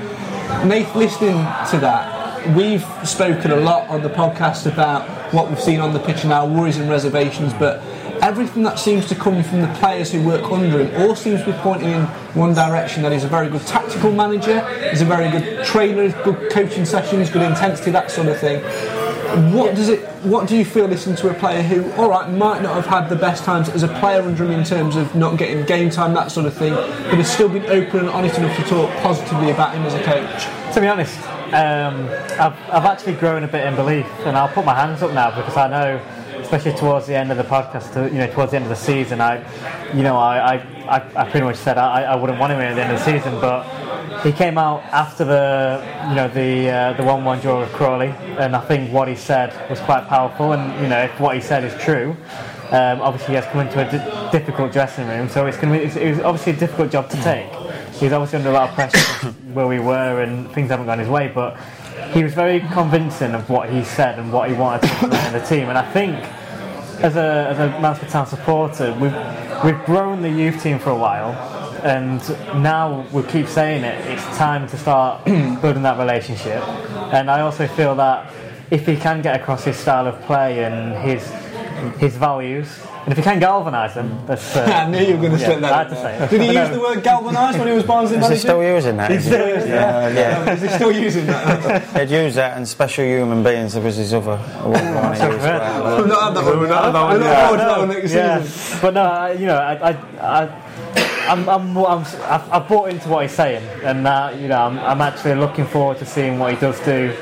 Nate, 0.65 0.95
listening 0.95 1.35
to 1.71 1.79
that, 1.81 2.57
we've 2.57 2.85
spoken 3.05 3.51
a 3.51 3.57
lot 3.57 3.89
on 3.89 4.03
the 4.03 4.09
podcast 4.09 4.73
about 4.73 5.09
what 5.33 5.49
we've 5.49 5.61
seen 5.61 5.81
on 5.81 5.93
the 5.93 6.01
pitch 6.01 6.25
and 6.25 6.33
our 6.33 6.47
worries 6.47 6.77
and 6.77 6.89
reservations, 6.89 7.53
but 7.55 7.83
everything 8.23 8.63
that 8.63 8.79
seems 8.79 9.07
to 9.09 9.15
come 9.17 9.43
from 9.43 9.61
the 9.61 9.75
players 9.75 10.13
who 10.13 10.25
work 10.25 10.45
under 10.51 10.79
him 10.79 11.03
all 11.03 11.17
seems 11.17 11.41
to 11.41 11.47
be 11.47 11.59
pointing 11.59 11.91
in 11.91 12.03
one 12.35 12.55
direction 12.55 13.03
that 13.03 13.11
he's 13.13 13.25
a 13.25 13.29
very 13.29 13.51
good 13.51 13.67
tactical 13.67 14.13
manager, 14.13 14.61
he's 14.91 15.03
a 15.03 15.05
very 15.05 15.29
good 15.31 15.65
trainer, 15.65 16.09
good 16.23 16.51
coaching 16.51 16.85
sessions, 16.85 17.29
good 17.29 17.43
intensity, 17.43 17.91
that 17.91 18.11
sort 18.11 18.29
of 18.29 18.39
thing. 18.39 18.63
What 19.53 19.75
does 19.75 19.89
it? 19.89 20.07
What 20.25 20.47
do 20.47 20.57
you 20.57 20.65
feel 20.65 20.87
listening 20.87 21.17
to 21.17 21.31
a 21.31 21.35
player 21.35 21.63
who, 21.63 21.91
all 21.93 22.11
right, 22.11 22.31
might 22.31 22.61
not 22.61 22.75
have 22.75 22.87
had 22.87 23.09
the 23.09 23.17
best 23.17 23.45
times 23.45 23.71
as 23.71 23.83
a 23.83 23.89
player 23.99 24.21
under 24.21 24.45
him 24.45 24.51
in 24.51 24.63
terms 24.63 24.95
of 24.95 25.15
not 25.15 25.39
getting 25.39 25.65
game 25.65 25.89
time, 25.89 26.13
that 26.15 26.31
sort 26.31 26.45
of 26.45 26.55
thing, 26.55 26.75
but 26.75 27.15
has 27.15 27.33
still 27.33 27.49
been 27.49 27.65
open 27.65 28.01
and 28.01 28.09
honest 28.11 28.37
enough 28.37 28.55
to 28.59 28.63
talk 28.65 28.91
positively 29.03 29.51
about 29.51 29.75
him 29.75 29.85
as 29.85 29.95
a 29.95 30.03
coach? 30.03 30.75
To 30.75 30.81
be 30.83 30.87
honest, 30.87 31.19
um, 31.55 32.09
I've, 32.39 32.55
I've 32.71 32.85
actually 32.85 33.15
grown 33.15 33.43
a 33.43 33.49
bit 33.49 33.67
in 33.67 33.75
belief, 33.75 34.07
and 34.27 34.37
I'll 34.37 34.49
put 34.49 34.67
my 34.67 34.75
hands 34.75 35.03
up 35.03 35.13
now 35.13 35.35
because 35.35 35.57
I 35.57 35.67
know, 35.69 35.99
especially 36.43 36.75
towards 36.75 37.07
the 37.07 37.15
end 37.15 37.31
of 37.31 37.39
the 37.39 37.45
podcast, 37.45 37.95
you 38.13 38.19
know, 38.19 38.27
towards 38.27 38.51
the 38.51 38.57
end 38.57 38.65
of 38.65 38.71
the 38.71 38.77
season, 38.77 39.21
I, 39.21 39.39
you 39.95 40.03
know, 40.03 40.17
I, 40.17 40.57
I, 40.89 40.97
I, 41.17 41.31
pretty 41.31 41.47
much 41.47 41.57
said 41.57 41.79
I, 41.79 42.03
I 42.03 42.17
wouldn't 42.17 42.39
want 42.39 42.53
him 42.53 42.61
at 42.61 42.75
the 42.75 42.83
end 42.83 42.93
of 42.93 42.99
the 42.99 43.05
season, 43.05 43.41
but 43.41 43.63
he 44.23 44.33
came 44.33 44.59
out 44.59 44.83
after 44.85 45.25
the, 45.25 45.83
you 46.11 46.15
know, 46.15 46.29
the 46.29 46.71
uh, 46.71 46.93
the 46.95 47.03
one-one 47.03 47.41
draw 47.41 47.61
with 47.61 47.73
Crawley, 47.73 48.09
and 48.39 48.55
I 48.55 48.61
think 48.61 48.93
what 48.93 49.09
he 49.09 49.17
said 49.17 49.69
was 49.71 49.81
quite 49.81 50.07
powerful, 50.09 50.53
and 50.53 50.83
you 50.83 50.89
know, 50.89 51.03
if 51.05 51.19
what 51.19 51.35
he 51.35 51.41
said 51.41 51.65
is 51.65 51.75
true. 51.83 52.17
Um, 52.73 53.03
obviously, 53.03 53.29
he 53.29 53.35
has 53.35 53.45
come 53.53 53.61
into 53.61 53.87
a 53.87 53.91
di- 53.91 54.31
difficult 54.33 54.73
dressing 54.73 55.07
room, 55.07 55.29
so 55.29 55.45
it's 55.45 55.59
going 55.59 55.73
to 55.75 55.95
be, 55.95 56.01
it 56.01 56.11
was 56.17 56.21
obviously 56.21 56.53
a 56.53 56.57
difficult 56.57 56.91
job 56.91 57.11
to 57.11 57.23
take. 57.23 57.53
He's 57.97 58.13
obviously 58.13 58.39
under 58.39 58.49
a 58.49 58.55
lot 58.55 58.71
of 58.71 58.75
pressure 58.75 59.29
where 59.53 59.67
we 59.67 59.79
were, 59.79 60.23
and 60.23 60.51
things 60.53 60.71
haven't 60.71 60.87
gone 60.87 60.99
his 60.99 61.09
way. 61.09 61.31
But 61.35 61.59
he 62.13 62.23
was 62.23 62.35
very 62.35 62.61
convincing 62.73 63.35
of 63.35 63.49
what 63.49 63.71
he 63.71 63.85
said 63.85 64.19
and 64.19 64.33
what 64.33 64.49
he 64.51 64.55
wanted 64.55 64.87
to 64.87 64.93
implement 64.95 65.27
in 65.27 65.33
the 65.41 65.47
team. 65.47 65.69
And 65.69 65.79
I 65.79 65.91
think, 65.93 66.17
as 67.03 67.17
a 67.17 67.49
as 67.51 67.59
a 67.59 67.81
Mansfield 67.81 68.11
Town 68.11 68.27
supporter, 68.27 68.93
we've 68.95 69.17
we've 69.65 69.85
grown 69.85 70.23
the 70.23 70.31
youth 70.31 70.63
team 70.63 70.79
for 70.79 70.91
a 70.91 70.97
while, 70.97 71.33
and 71.83 72.21
now 72.63 73.07
we 73.13 73.23
keep 73.25 73.47
saying 73.47 73.85
it. 73.85 74.07
It's 74.07 74.25
time 74.37 74.69
to 74.69 74.77
start 74.77 75.25
building 75.25 75.83
that 75.83 75.99
relationship. 75.99 76.63
And 77.13 77.31
I 77.31 77.41
also 77.41 77.67
feel 77.67 77.95
that 77.97 78.33
if 78.71 78.87
he 78.87 78.97
can 78.97 79.23
get 79.23 79.41
across 79.41 79.65
his 79.65 79.77
style 79.77 80.07
of 80.07 80.21
play 80.23 80.65
and 80.65 80.95
his 81.03 81.29
his 81.99 82.17
values, 82.17 82.69
and 83.05 83.13
if 83.13 83.19
you 83.19 83.25
can 83.25 83.39
galvanise 83.41 83.95
them, 83.95 84.27
that's. 84.27 84.57
Uh, 84.57 84.63
I 84.63 84.89
knew 84.89 84.99
you 84.99 85.17
were 85.17 85.23
going 85.29 85.33
to 85.33 85.39
yeah, 85.39 85.47
say 85.47 85.61
that. 85.61 85.73
I 85.73 85.79
had 85.79 85.89
to 85.89 85.97
say 85.97 86.17
it. 86.17 86.31
Did 86.31 86.41
he 86.43 86.59
use 86.59 86.71
the 86.71 86.81
word 86.81 87.03
galvanise 87.03 87.59
when 87.59 87.69
he 87.69 87.75
was 87.75 87.85
Barnsley 87.85 88.17
Is 88.17 88.21
manager? 88.21 88.35
he 88.35 88.41
still 88.41 88.63
using 88.63 88.97
that? 88.97 89.11
He's 89.11 89.25
he? 89.25 89.31
still 89.31 89.49
using 89.49 89.71
that. 89.71 90.15
yeah. 90.15 90.53
Is 90.53 90.63
he 90.63 90.69
still 90.69 90.93
using 90.93 91.27
that? 91.27 91.93
They'd 91.95 92.11
use 92.11 92.35
that 92.37 92.57
and 92.57 92.67
special 92.67 93.05
human 93.05 93.43
beings. 93.43 93.75
There 93.75 93.83
was 93.83 93.97
his 93.97 94.15
other 94.15 94.37
one 94.37 94.77
i 94.77 95.19
don't 95.19 95.39
had 95.41 95.59
that 95.59 95.83
one. 95.83 96.61
We've 96.61 96.69
not 96.69 96.85
had 96.85 96.95
that 96.95 97.03
one 97.03 97.13
I 97.13 97.15
look 97.15 97.23
yet. 97.25 97.43
forward 97.43 97.59
to 97.59 97.65
that 97.65 97.79
one 97.79 97.89
next 97.89 98.13
yeah. 98.13 98.81
But 98.81 98.95
no, 98.95 99.33
you 99.33 99.47
know, 99.47 99.57
I, 99.57 99.91
I, 99.91 99.97
I 100.21 101.12
I'm, 101.29 101.49
I'm, 101.49 101.77
I'm, 101.77 101.99
I've, 102.01 102.53
I've 102.53 102.69
bought 102.69 102.91
into 102.91 103.09
what 103.09 103.23
he's 103.23 103.33
saying, 103.33 103.65
and 103.85 104.07
uh, 104.07 104.35
you 104.39 104.49
know, 104.49 104.61
I'm, 104.61 104.79
I'm 104.79 105.01
actually 105.01 105.35
looking 105.35 105.67
forward 105.67 105.99
to 105.99 106.07
seeing 106.07 106.39
what 106.39 106.53
he 106.53 106.61
does 106.61 106.79
do, 106.81 107.15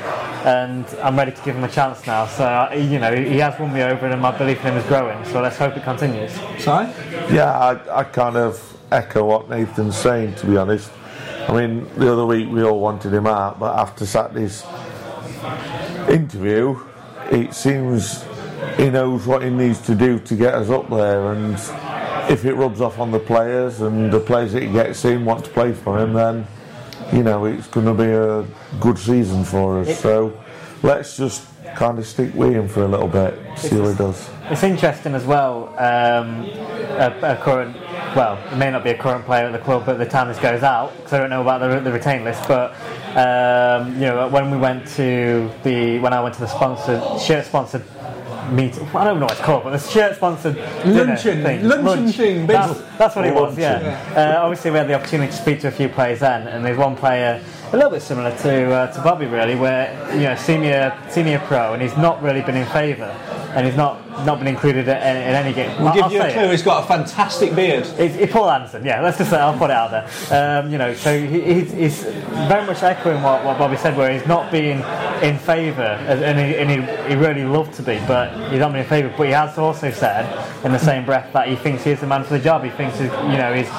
and 0.43 0.85
I'm 1.03 1.17
ready 1.17 1.31
to 1.31 1.41
give 1.43 1.55
him 1.55 1.63
a 1.63 1.69
chance 1.69 2.05
now. 2.07 2.25
So, 2.25 2.43
uh, 2.43 2.73
you 2.73 2.99
know, 2.99 3.15
he 3.15 3.37
has 3.37 3.59
won 3.59 3.71
me 3.73 3.83
over, 3.83 4.07
and 4.07 4.21
my 4.21 4.35
belief 4.35 4.59
in 4.61 4.73
him 4.73 4.77
is 4.77 4.85
growing. 4.85 5.23
So 5.25 5.41
let's 5.41 5.57
hope 5.57 5.77
it 5.77 5.83
continues. 5.83 6.33
Sorry? 6.59 6.87
Yeah, 7.31 7.51
I, 7.57 7.99
I 7.99 8.03
kind 8.03 8.37
of 8.37 8.77
echo 8.91 9.23
what 9.25 9.49
Nathan's 9.49 9.97
saying, 9.97 10.35
to 10.35 10.47
be 10.47 10.57
honest. 10.57 10.91
I 11.47 11.53
mean, 11.53 11.87
the 11.95 12.11
other 12.11 12.25
week 12.25 12.49
we 12.49 12.63
all 12.63 12.79
wanted 12.79 13.13
him 13.13 13.27
out, 13.27 13.59
but 13.59 13.77
after 13.77 14.05
Saturday's 14.05 14.63
interview, 16.09 16.79
it 17.29 17.53
seems 17.53 18.25
he 18.77 18.89
knows 18.89 19.27
what 19.27 19.43
he 19.43 19.49
needs 19.49 19.79
to 19.81 19.95
do 19.95 20.19
to 20.19 20.35
get 20.35 20.53
us 20.53 20.69
up 20.69 20.89
there. 20.89 21.33
And 21.33 21.57
if 22.29 22.45
it 22.45 22.53
rubs 22.55 22.81
off 22.81 22.99
on 22.99 23.11
the 23.11 23.19
players 23.19 23.81
and 23.81 24.11
the 24.11 24.19
players 24.19 24.53
that 24.53 24.63
he 24.63 24.71
gets 24.71 25.05
in 25.05 25.25
want 25.25 25.45
to 25.45 25.51
play 25.51 25.73
for 25.73 25.99
him, 25.99 26.13
then, 26.13 26.47
you 27.13 27.23
know, 27.23 27.45
it's 27.45 27.67
going 27.67 27.85
to 27.85 27.93
be 27.93 28.09
a 28.09 28.45
good 28.79 28.97
season 28.97 29.43
for 29.43 29.79
us. 29.79 29.99
So 29.99 30.39
let's 30.83 31.17
just 31.17 31.47
kind 31.75 31.97
of 31.99 32.05
stick 32.05 32.33
with 32.33 32.51
him 32.51 32.67
for 32.67 32.83
a 32.83 32.87
little 32.87 33.07
bit, 33.07 33.39
see 33.57 33.79
what 33.79 33.91
he 33.91 33.97
does. 33.97 34.29
It's 34.49 34.63
interesting 34.63 35.13
as 35.13 35.25
well. 35.25 35.69
Um, 35.77 36.45
a, 36.99 37.17
a 37.23 37.37
current, 37.41 37.75
well, 38.15 38.37
it 38.51 38.57
may 38.57 38.69
not 38.69 38.83
be 38.83 38.89
a 38.89 38.97
current 38.97 39.25
player 39.25 39.45
at 39.45 39.53
the 39.53 39.59
club, 39.59 39.85
but 39.85 39.97
the 39.97 40.05
time 40.05 40.27
this 40.27 40.39
goes 40.39 40.63
out, 40.63 40.95
because 40.97 41.13
I 41.13 41.19
don't 41.19 41.29
know 41.29 41.41
about 41.41 41.59
the, 41.59 41.79
the 41.79 41.91
retain 41.91 42.25
list. 42.25 42.45
But 42.47 42.73
um, 43.15 43.93
you 43.93 44.01
know, 44.01 44.27
when 44.27 44.51
we 44.51 44.57
went 44.57 44.85
to 44.89 45.49
the, 45.63 45.99
when 45.99 46.11
I 46.11 46.21
went 46.21 46.35
to 46.35 46.41
the 46.41 46.47
sponsor 46.47 47.01
shirt 47.19 47.45
sponsored 47.45 47.83
meet. 48.51 48.77
I 48.95 49.03
don't 49.03 49.19
know 49.19 49.25
what 49.25 49.31
it's 49.33 49.41
called, 49.41 49.63
but 49.63 49.71
the 49.71 49.79
shirt 49.79 50.15
sponsored 50.15 50.55
dinner 50.55 51.05
Luncheon, 51.05 51.43
thing. 51.43 51.67
luncheon 51.67 51.85
Lunch. 51.85 52.15
thing, 52.15 52.47
That's, 52.47 52.81
that's 52.97 53.15
what 53.15 53.25
it 53.25 53.33
was. 53.33 53.57
Luncheon. 53.57 53.83
Yeah. 53.85 54.35
Uh, 54.39 54.43
obviously, 54.43 54.71
we 54.71 54.77
had 54.77 54.87
the 54.87 54.93
opportunity 54.95 55.31
to 55.31 55.37
speak 55.37 55.59
to 55.61 55.67
a 55.67 55.71
few 55.71 55.89
players 55.89 56.19
then, 56.19 56.47
and 56.47 56.63
there's 56.65 56.77
one 56.77 56.95
player 56.95 57.43
a 57.71 57.75
little 57.75 57.91
bit 57.91 58.01
similar 58.01 58.35
to 58.39 58.71
uh, 58.73 58.91
to 58.93 59.01
Bobby, 59.01 59.25
really, 59.25 59.55
where 59.55 59.93
you 60.15 60.23
know 60.23 60.35
senior 60.35 60.97
senior 61.09 61.39
pro, 61.39 61.73
and 61.73 61.81
he's 61.81 61.95
not 61.97 62.21
really 62.21 62.41
been 62.41 62.55
in 62.57 62.65
favour, 62.67 63.15
and 63.55 63.65
he's 63.65 63.75
not 63.75 63.99
not 64.25 64.37
been 64.39 64.47
included 64.47 64.87
in, 64.87 64.97
in 64.97 65.35
any 65.35 65.53
game. 65.53 65.69
We'll 65.77 65.87
I'll- 65.89 65.93
give 65.93 66.03
I'll 66.03 66.11
you 66.11 66.19
a 66.19 66.21
say 66.23 66.29
it. 66.31 66.33
clue. 66.33 66.49
He's 66.51 66.61
got 66.63 66.83
a 66.83 66.87
fantastic 66.87 67.55
beard. 67.55 67.85
It's, 67.97 68.15
it's 68.15 68.31
Paul 68.31 68.49
Anderson, 68.51 68.83
yeah. 68.85 69.01
Let's 69.01 69.17
just 69.17 69.29
say 69.29 69.37
I'll 69.37 69.57
put 69.57 69.69
it 69.69 69.75
out 69.75 69.91
there. 69.91 70.59
Um, 70.59 70.71
you 70.71 70.77
know, 70.77 70.93
so 70.93 71.17
he, 71.19 71.41
he's, 71.41 71.71
he's 71.71 72.03
very 72.03 72.65
much 72.65 72.83
echoing 72.83 73.21
what, 73.23 73.43
what 73.45 73.57
Bobby 73.57 73.77
said, 73.77 73.95
where 73.97 74.11
he's 74.11 74.27
not 74.27 74.51
being 74.51 74.79
in 75.23 75.37
favour, 75.39 75.81
and, 75.81 76.37
he, 76.39 76.55
and 76.57 76.69
he, 76.69 77.09
he 77.09 77.15
really 77.15 77.45
loved 77.45 77.73
to 77.75 77.83
be, 77.83 77.99
but 78.07 78.29
he's 78.51 78.59
not 78.59 78.71
been 78.73 78.81
in 78.81 78.87
favour. 78.87 79.13
But 79.17 79.27
he 79.27 79.33
has 79.33 79.57
also 79.57 79.91
said, 79.91 80.25
in 80.65 80.71
the 80.71 80.79
same 80.79 81.05
breath, 81.05 81.31
that 81.33 81.47
he 81.47 81.55
thinks 81.55 81.83
he 81.83 81.91
is 81.91 81.99
the 82.01 82.07
man 82.07 82.23
for 82.23 82.37
the 82.37 82.43
job. 82.43 82.63
He 82.63 82.69
thinks, 82.71 82.99
he's, 82.99 83.09
you 83.11 83.37
know, 83.37 83.53
he's 83.53 83.69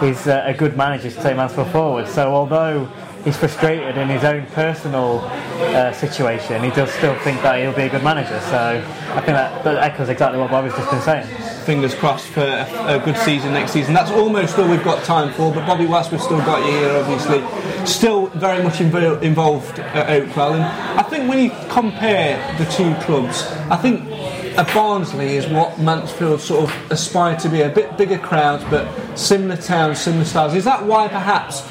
he's 0.00 0.26
uh, 0.26 0.42
a 0.46 0.54
good 0.54 0.76
manager 0.76 1.10
to 1.10 1.22
take 1.22 1.36
Mansfield 1.36 1.68
forward. 1.70 2.08
So 2.08 2.32
although 2.32 2.88
he's 3.24 3.36
frustrated 3.36 3.96
in 3.96 4.08
his 4.08 4.24
own 4.24 4.46
personal 4.46 5.20
uh, 5.20 5.92
situation, 5.92 6.62
he 6.62 6.70
does 6.70 6.90
still 6.92 7.14
think 7.20 7.40
that 7.42 7.60
he'll 7.60 7.72
be 7.72 7.82
a 7.82 7.88
good 7.88 8.02
manager. 8.02 8.40
So 8.40 8.84
I 9.10 9.20
think 9.20 9.26
that, 9.26 9.64
that 9.64 9.76
echoes 9.78 10.08
exactly 10.08 10.38
what 10.38 10.50
Bobby's 10.50 10.74
just 10.74 10.90
been 10.90 11.00
saying. 11.02 11.26
Fingers 11.64 11.94
crossed 11.94 12.26
for 12.26 12.40
a, 12.40 13.00
good 13.04 13.16
season 13.16 13.52
next 13.52 13.72
season. 13.72 13.94
That's 13.94 14.10
almost 14.10 14.58
all 14.58 14.68
we've 14.68 14.82
got 14.82 15.04
time 15.04 15.32
for. 15.34 15.52
But 15.52 15.66
Bobby 15.66 15.86
West, 15.86 16.10
we've 16.10 16.20
still 16.20 16.38
got 16.38 16.64
you 16.66 16.72
here, 16.72 16.96
obviously. 16.96 17.86
Still 17.86 18.26
very 18.28 18.62
much 18.62 18.74
invo- 18.74 19.22
involved 19.22 19.78
at 19.78 20.08
Oakwell. 20.08 20.54
And 20.54 20.64
I 20.64 21.02
think 21.02 21.28
when 21.28 21.38
you 21.38 21.50
compare 21.68 22.36
the 22.58 22.64
two 22.64 22.94
clubs, 23.04 23.44
I 23.70 23.76
think 23.76 24.10
a 24.58 24.64
Barnsley 24.74 25.36
is 25.36 25.46
what 25.46 25.78
Mansfield 25.78 26.40
sort 26.40 26.64
of 26.64 26.90
aspire 26.92 27.36
to 27.38 27.48
be. 27.48 27.62
A 27.62 27.68
bit 27.68 27.96
bigger 27.96 28.18
crowd, 28.18 28.64
but 28.70 28.88
similar 29.16 29.56
towns, 29.56 30.00
similar 30.00 30.24
styles. 30.24 30.54
Is 30.54 30.64
that 30.64 30.84
why 30.84 31.08
perhaps 31.08 31.62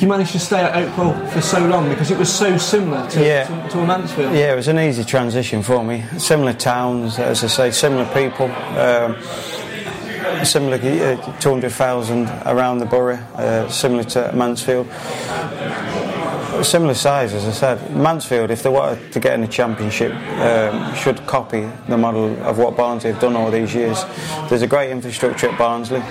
you 0.00 0.08
managed 0.08 0.32
to 0.32 0.38
stay 0.38 0.60
at 0.60 0.72
Oakwell 0.74 1.30
for 1.32 1.40
so 1.40 1.64
long? 1.66 1.88
Because 1.88 2.10
it 2.10 2.18
was 2.18 2.32
so 2.32 2.56
similar 2.58 3.08
to, 3.10 3.24
Yeah. 3.24 3.44
to, 3.44 3.68
to 3.70 3.86
Mansfield? 3.86 4.34
Yeah, 4.34 4.52
it 4.52 4.56
was 4.56 4.68
an 4.68 4.78
easy 4.78 5.04
transition 5.04 5.62
for 5.62 5.84
me. 5.84 6.04
Similar 6.18 6.52
towns, 6.54 7.18
as 7.18 7.42
I 7.44 7.46
say, 7.46 7.70
similar 7.70 8.04
people. 8.12 8.46
Um, 8.78 9.16
similar 10.44 10.76
uh, 10.76 11.38
200,000 11.40 12.28
around 12.46 12.78
the 12.78 12.86
borough, 12.86 13.16
uh, 13.36 13.68
similar 13.68 14.04
to 14.04 14.32
Mansfield. 14.34 14.86
Similar 16.62 16.94
size, 16.94 17.34
as 17.34 17.44
I 17.44 17.50
said. 17.52 17.94
Mansfield, 17.96 18.50
if 18.50 18.62
they 18.62 18.70
wanted 18.70 19.12
to 19.12 19.20
get 19.20 19.34
in 19.34 19.42
the 19.42 19.46
championship, 19.48 20.12
um, 20.40 20.94
should 20.94 21.26
copy 21.26 21.68
the 21.88 21.98
model 21.98 22.34
of 22.44 22.56
what 22.58 22.76
Barnsley 22.76 23.12
have 23.12 23.20
done 23.20 23.36
all 23.36 23.50
these 23.50 23.74
years. 23.74 24.04
There's 24.48 24.62
a 24.62 24.66
great 24.66 24.90
infrastructure 24.90 25.50
at 25.50 25.58
Barnsley. 25.58 26.02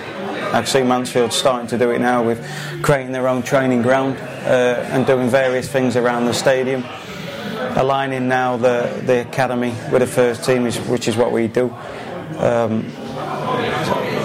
I 0.53 0.63
see 0.63 0.83
Mansfield 0.83 1.33
starting 1.33 1.67
to 1.67 1.77
do 1.77 1.91
it 1.91 1.99
now 1.99 2.23
with 2.23 2.45
creating 2.81 3.11
their 3.11 3.27
own 3.27 3.43
training 3.43 3.81
ground 3.81 4.17
uh, 4.17 4.85
and 4.89 5.05
doing 5.05 5.29
various 5.29 5.67
things 5.67 5.95
around 5.95 6.25
the 6.25 6.33
stadium 6.33 6.83
aligning 7.75 8.27
now 8.27 8.57
the, 8.57 9.01
the 9.05 9.21
academy 9.21 9.73
with 9.91 10.01
the 10.01 10.07
first 10.07 10.43
team, 10.43 10.65
is, 10.65 10.77
which 10.87 11.07
is 11.07 11.17
what 11.17 11.31
we 11.31 11.47
do. 11.47 11.69
Um, 12.37 12.89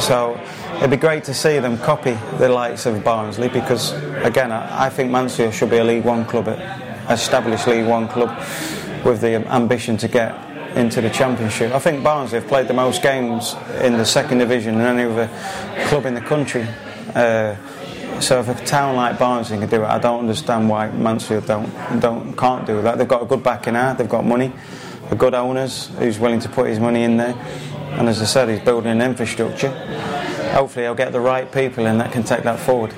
so 0.01 0.41
it'd 0.77 0.91
be 0.91 0.97
great 0.97 1.25
to 1.25 1.35
see 1.35 1.59
them 1.59 1.79
copy 1.79 2.17
the 2.39 2.49
likes 2.49 2.87
of 2.87 3.03
Barnsley 3.05 3.49
because, 3.49 3.93
again, 4.25 4.53
I, 4.53 4.87
I 4.87 4.91
think 4.91 5.11
Mansfield 5.11 5.55
should 5.55 5.71
be 5.71 5.79
a 5.79 5.85
League 5.85 6.05
One 6.05 6.25
club, 6.25 6.49
established 7.09 7.67
League 7.67 7.87
One 7.87 8.09
club 8.09 8.37
with 9.05 9.21
the 9.21 9.47
ambition 9.53 9.97
to 9.99 10.09
get 10.09 10.50
into 10.75 11.01
the 11.01 11.11
Championship. 11.11 11.73
I 11.73 11.79
think 11.79 12.03
Barnsley 12.03 12.41
have 12.41 12.49
played 12.49 12.69
the 12.69 12.75
most 12.75 13.03
games 13.03 13.55
in 13.81 13.97
the 13.97 14.05
second 14.05 14.39
division 14.39 14.79
than 14.79 14.99
any 14.99 15.11
other 15.11 15.29
club 15.89 16.07
in 16.07 16.15
the 16.15 16.21
country. 16.21 16.67
Uh, 17.15 17.57
so 18.21 18.39
if 18.41 18.49
a 18.49 18.65
town 18.67 18.97
like 18.97 19.19
Barnsley 19.19 19.59
can 19.59 19.69
do 19.69 19.83
it, 19.83 19.87
I 19.87 19.99
don't 19.99 20.21
understand 20.21 20.69
why 20.69 20.91
Mansfield 20.91 21.47
don't 21.47 22.01
don't 22.01 22.37
can't 22.37 22.67
do 22.67 22.83
that. 22.83 22.99
They've 22.99 23.09
got 23.09 23.23
a 23.23 23.27
good 23.27 23.43
backing 23.43 23.77
out, 23.77 23.99
they've 23.99 24.09
got 24.09 24.25
money, 24.25 24.53
they've 25.09 25.19
good 25.19 25.35
owners 25.35 25.89
who's 25.99 26.19
willing 26.19 26.41
to 26.41 26.49
put 26.49 26.69
his 26.69 26.79
money 26.79 27.03
in 27.03 27.17
there, 27.17 27.35
and 27.93 28.09
as 28.09 28.21
I 28.21 28.27
said, 28.27 28.49
he's 28.49 28.61
building 28.61 28.93
an 28.93 29.01
infrastructure. 29.01 29.71
Hopefully, 30.53 30.85
he'll 30.85 30.95
get 30.95 31.13
the 31.13 31.21
right 31.21 31.51
people 31.51 31.87
in 31.87 31.99
that 31.99 32.13
can 32.13 32.23
take 32.23 32.43
that 32.43 32.59
forward. 32.59 32.93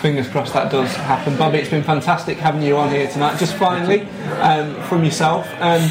Fingers 0.00 0.28
crossed 0.28 0.54
that 0.54 0.70
does 0.70 0.94
happen. 0.96 1.36
Bobby, 1.36 1.58
it's 1.58 1.70
been 1.70 1.82
fantastic 1.82 2.38
having 2.38 2.62
you 2.62 2.76
on 2.76 2.90
here 2.90 3.08
tonight. 3.08 3.38
Just 3.38 3.54
finally, 3.56 4.02
um, 4.40 4.74
from 4.82 5.04
yourself, 5.04 5.46
um, 5.60 5.90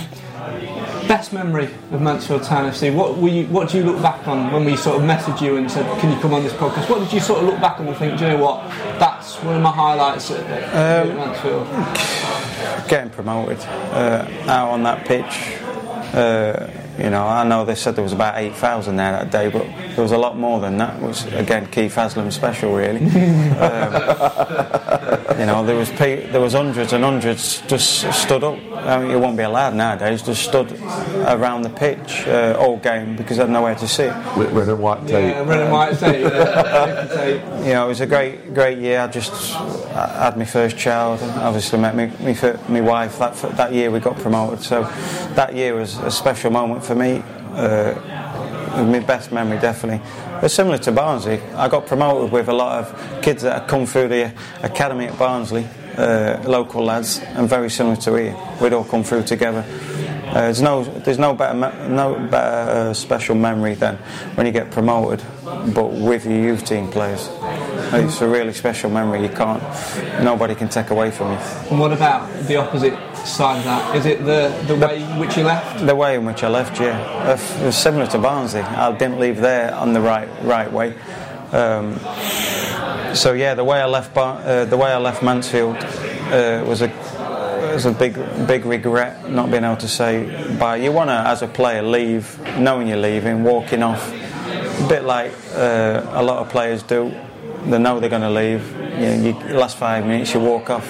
best 1.07 1.33
memory 1.33 1.65
of 1.91 2.01
Mansfield 2.01 2.43
Town 2.43 2.69
FC. 2.71 2.93
What 2.93 3.17
were 3.17 3.29
you, 3.29 3.45
What 3.47 3.69
do 3.69 3.77
you 3.77 3.83
look 3.83 4.01
back 4.01 4.27
on 4.27 4.51
when 4.51 4.65
we 4.65 4.75
sort 4.75 4.97
of 4.97 5.03
messaged 5.03 5.41
you 5.41 5.57
and 5.57 5.69
said, 5.69 5.85
"Can 5.99 6.11
you 6.11 6.19
come 6.19 6.33
on 6.33 6.43
this 6.43 6.53
podcast?" 6.53 6.89
What 6.89 6.99
did 6.99 7.11
you 7.13 7.19
sort 7.19 7.39
of 7.41 7.45
look 7.47 7.59
back 7.61 7.79
on 7.79 7.87
and 7.87 7.95
think, 7.97 8.17
"Do 8.17 8.25
you 8.25 8.31
know 8.31 8.43
what? 8.43 8.67
That's 8.99 9.35
one 9.43 9.55
of 9.57 9.61
my 9.61 9.71
highlights 9.71 10.31
at, 10.31 10.45
at 10.45 11.07
Um, 11.09 11.15
Mansfield." 11.17 11.67
Getting 12.87 13.09
promoted 13.11 13.59
uh, 13.91 14.25
out 14.47 14.69
on 14.69 14.83
that 14.83 15.05
pitch. 15.05 15.57
Uh, 16.13 16.67
you 16.97 17.09
know, 17.09 17.27
I 17.27 17.43
know 17.43 17.65
they 17.65 17.75
said 17.75 17.95
there 17.95 18.03
was 18.03 18.13
about 18.13 18.37
8,000 18.37 18.95
there 18.95 19.11
that 19.13 19.31
day, 19.31 19.49
but 19.49 19.65
there 19.95 20.03
was 20.03 20.11
a 20.11 20.17
lot 20.17 20.37
more 20.37 20.59
than 20.59 20.77
that, 20.77 21.01
which 21.01 21.25
again, 21.33 21.67
Keith 21.67 21.95
Haslam 21.95 22.29
special, 22.31 22.73
really. 22.75 22.99
um, 23.57 25.39
you 25.39 25.45
know, 25.47 25.63
there 25.65 25.75
was 25.75 25.89
pe- 25.91 26.29
there 26.31 26.41
was 26.41 26.53
hundreds 26.53 26.93
and 26.93 27.03
hundreds 27.03 27.61
just 27.67 28.11
stood 28.13 28.43
up. 28.43 28.59
I 28.73 28.99
mean, 29.01 29.11
it 29.11 29.19
won't 29.19 29.37
be 29.37 29.43
allowed 29.43 29.73
nowadays. 29.75 30.21
Just 30.21 30.43
stood 30.43 30.71
around 30.81 31.63
the 31.63 31.69
pitch 31.69 32.27
uh, 32.27 32.55
all 32.59 32.77
game 32.77 33.15
because 33.15 33.37
they 33.37 33.43
had 33.43 33.49
nowhere 33.49 33.75
to 33.75 33.87
sit. 33.87 34.13
With 34.37 34.51
red 34.51 34.69
and 34.69 34.79
white 34.79 35.01
tape. 35.07 35.33
Yeah, 35.35 35.43
red 35.43 35.61
and 35.61 35.71
white 35.71 35.97
tape. 35.97 36.31
tape. 37.11 37.41
You 37.63 37.69
know, 37.69 37.85
it 37.85 37.87
was 37.87 38.01
a 38.01 38.05
great, 38.07 38.53
great 38.53 38.77
year. 38.77 38.99
I 38.99 39.07
just 39.07 39.31
I 39.55 40.25
had 40.25 40.37
my 40.37 40.43
first 40.45 40.77
child. 40.77 41.21
and 41.21 41.31
Obviously, 41.41 41.79
met 41.79 41.95
me, 41.95 42.11
me, 42.19 42.33
fir- 42.33 42.59
my 42.67 42.81
wife. 42.81 43.17
That 43.19 43.35
that 43.57 43.71
year 43.73 43.89
we 43.89 43.99
got 44.01 44.17
promoted. 44.17 44.61
So 44.61 44.83
that 45.35 45.55
year 45.55 45.73
was 45.75 45.97
a 45.99 46.11
special 46.11 46.51
moment 46.51 46.82
for 46.83 46.95
me. 46.95 47.23
Uh, 47.53 47.93
my 48.73 48.99
best 48.99 49.31
memory, 49.31 49.59
definitely. 49.59 50.01
But 50.41 50.49
similar 50.49 50.77
to 50.79 50.91
Barnsley, 50.91 51.39
I 51.55 51.67
got 51.67 51.85
promoted 51.85 52.31
with 52.31 52.49
a 52.49 52.53
lot 52.53 52.83
of 52.83 53.21
kids 53.21 53.43
that 53.43 53.61
had 53.61 53.69
come 53.69 53.85
through 53.85 54.07
the 54.07 54.33
academy 54.63 55.05
at 55.05 55.17
Barnsley, 55.17 55.67
uh, 55.95 56.41
local 56.45 56.83
lads, 56.83 57.19
and 57.19 57.47
very 57.47 57.69
similar 57.69 57.95
to 57.97 58.15
here. 58.15 58.35
We'd 58.59 58.73
all 58.73 58.83
come 58.83 59.03
through 59.03 59.23
together. 59.23 59.63
Uh, 60.25 60.41
there's 60.41 60.61
no, 60.61 60.83
there's 60.83 61.19
no 61.19 61.35
better, 61.35 61.53
me- 61.53 61.95
no 61.95 62.15
better 62.15 62.89
uh, 62.89 62.93
special 62.93 63.35
memory 63.35 63.75
than 63.75 63.97
when 64.33 64.47
you 64.47 64.51
get 64.51 64.71
promoted, 64.71 65.23
but 65.75 65.91
with 65.91 66.25
your 66.25 66.39
youth 66.39 66.65
team 66.65 66.89
players. 66.89 67.29
It's 67.93 68.21
a 68.21 68.27
really 68.27 68.53
special 68.53 68.89
memory. 68.89 69.21
You 69.21 69.29
can't, 69.29 69.61
nobody 70.23 70.55
can 70.55 70.69
take 70.69 70.89
away 70.89 71.11
from 71.11 71.33
you. 71.33 71.37
And 71.69 71.79
what 71.79 71.93
about 71.93 72.27
the 72.47 72.55
opposite 72.55 72.97
side 73.25 73.57
of 73.59 73.63
that? 73.65 73.95
Is 73.95 74.05
it 74.05 74.25
the 74.25 74.51
the 74.67 74.75
way 74.75 75.01
in 75.01 75.19
which 75.19 75.37
you 75.37 75.43
left? 75.43 75.85
The 75.85 75.95
way 75.95 76.15
in 76.15 76.25
which 76.25 76.43
I 76.43 76.49
left, 76.49 76.79
yeah, 76.79 76.99
Uh, 77.27 77.61
it 77.61 77.65
was 77.65 77.75
similar 77.77 78.07
to 78.07 78.17
Barnsley. 78.17 78.61
I 78.61 78.91
didn't 78.91 79.19
leave 79.19 79.37
there 79.41 79.73
on 79.75 79.93
the 79.93 80.01
right 80.01 80.29
right 80.43 80.71
way. 80.71 80.93
Um, 81.51 81.99
so 83.13 83.33
yeah, 83.33 83.53
the 83.53 83.63
way 83.63 83.79
I 83.79 83.85
left 83.85 84.13
Bar- 84.13 84.41
uh, 84.43 84.65
the 84.65 84.77
way 84.77 84.91
I 84.91 84.97
left 84.97 85.21
Mansfield 85.21 85.77
uh, 85.77 86.63
was 86.67 86.81
a 86.81 86.89
was 87.73 87.85
a 87.85 87.91
big 87.91 88.15
big 88.47 88.65
regret 88.65 89.29
not 89.29 89.49
being 89.51 89.63
able 89.63 89.77
to 89.77 89.87
say 89.87 90.25
bye. 90.59 90.77
You 90.77 90.91
want 90.91 91.09
to, 91.09 91.27
as 91.27 91.41
a 91.41 91.47
player, 91.47 91.81
leave 91.83 92.39
knowing 92.57 92.87
you're 92.87 92.97
leaving, 92.97 93.43
walking 93.43 93.83
off, 93.83 94.11
a 94.11 94.87
bit 94.87 95.03
like 95.03 95.31
uh, 95.55 96.05
a 96.13 96.23
lot 96.23 96.39
of 96.39 96.49
players 96.49 96.83
do. 96.83 97.11
They 97.65 97.79
know 97.79 97.99
they're 97.99 98.09
going 98.09 98.21
to 98.23 98.29
leave. 98.29 98.69
You 98.99 99.31
know, 99.31 99.47
you, 99.47 99.55
last 99.55 99.77
five 99.77 100.05
minutes, 100.05 100.33
you 100.33 100.39
walk 100.41 100.69
off 100.69 100.85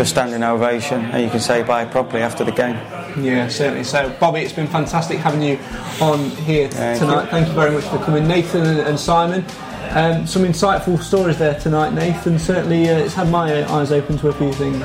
to 0.00 0.04
a 0.04 0.06
standing 0.06 0.42
ovation, 0.42 1.04
and 1.06 1.22
you 1.22 1.28
can 1.28 1.40
say 1.40 1.62
bye 1.62 1.84
properly 1.84 2.22
after 2.22 2.42
the 2.42 2.52
game. 2.52 2.76
Yeah, 3.22 3.48
certainly. 3.48 3.84
So, 3.84 4.08
Bobby, 4.18 4.40
it's 4.40 4.52
been 4.52 4.66
fantastic 4.66 5.18
having 5.18 5.42
you 5.42 5.58
on 6.00 6.30
here 6.30 6.68
Thank 6.68 7.00
tonight. 7.00 7.24
you. 7.24 7.30
Thank 7.30 7.48
you 7.48 7.54
very 7.54 7.70
much 7.70 7.84
for 7.84 7.98
coming, 7.98 8.26
Nathan 8.26 8.66
and, 8.66 8.80
and 8.80 8.98
Simon. 8.98 9.44
Um, 9.90 10.26
some 10.26 10.44
insightful 10.44 11.02
stories 11.02 11.38
there 11.38 11.58
tonight, 11.58 11.92
Nathan. 11.92 12.38
Certainly, 12.38 12.88
uh, 12.88 12.98
it's 12.98 13.12
had 13.14 13.28
my 13.28 13.62
eyes 13.70 13.92
open 13.92 14.16
to 14.18 14.28
a 14.28 14.32
few 14.32 14.52
things. 14.54 14.78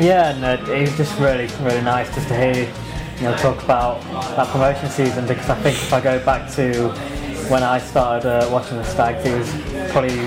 Yeah, 0.00 0.34
and 0.34 0.44
uh, 0.44 0.72
it 0.72 0.80
was 0.80 0.96
just 0.96 1.16
really, 1.20 1.46
really 1.60 1.82
nice 1.82 2.12
just 2.12 2.26
to 2.28 2.36
hear 2.36 2.72
you 3.18 3.22
know 3.22 3.36
talk 3.36 3.62
about 3.62 4.02
that 4.36 4.48
promotion 4.48 4.90
season 4.90 5.26
because 5.26 5.48
I 5.48 5.54
think 5.62 5.76
if 5.76 5.92
I 5.92 6.00
go 6.00 6.22
back 6.24 6.50
to 6.54 6.88
when 7.50 7.62
I 7.62 7.78
started 7.78 8.28
uh, 8.28 8.48
watching 8.50 8.78
the 8.78 8.84
Stags, 8.84 9.24
it 9.24 9.38
was 9.38 9.92
probably 9.92 10.18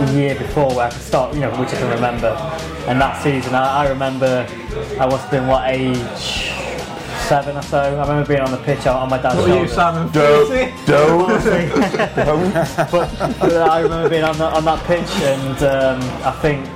a 0.00 0.12
year 0.12 0.34
before 0.34 0.68
where 0.68 0.86
I 0.86 0.90
could 0.90 1.02
start, 1.02 1.34
you 1.34 1.40
know, 1.40 1.50
which 1.58 1.70
I 1.70 1.78
can 1.78 1.90
remember. 1.90 2.28
And 2.88 3.00
that 3.00 3.22
season, 3.22 3.54
I, 3.54 3.84
I 3.84 3.88
remember 3.88 4.46
I 4.98 5.06
must 5.06 5.22
have 5.22 5.30
been 5.30 5.46
what 5.46 5.70
age 5.70 6.50
seven 7.30 7.56
or 7.56 7.62
so. 7.62 7.78
I 7.78 7.90
remember 7.90 8.26
being 8.26 8.40
on 8.40 8.50
the 8.50 8.58
pitch 8.58 8.86
on 8.86 9.08
my 9.08 9.18
dad's 9.18 9.36
What 9.36 9.48
were 9.48 9.60
you, 9.60 9.68
shoulder. 9.68 9.72
Simon? 9.72 10.12
Don't, 10.12 10.86
don't, 10.86 11.28
but 13.40 13.52
I 13.56 13.80
remember 13.80 14.08
being 14.08 14.24
on, 14.24 14.36
the, 14.36 14.46
on 14.46 14.64
that 14.64 14.84
pitch, 14.84 15.08
and 15.22 15.62
um, 15.62 16.00
I 16.26 16.32
think 16.42 16.66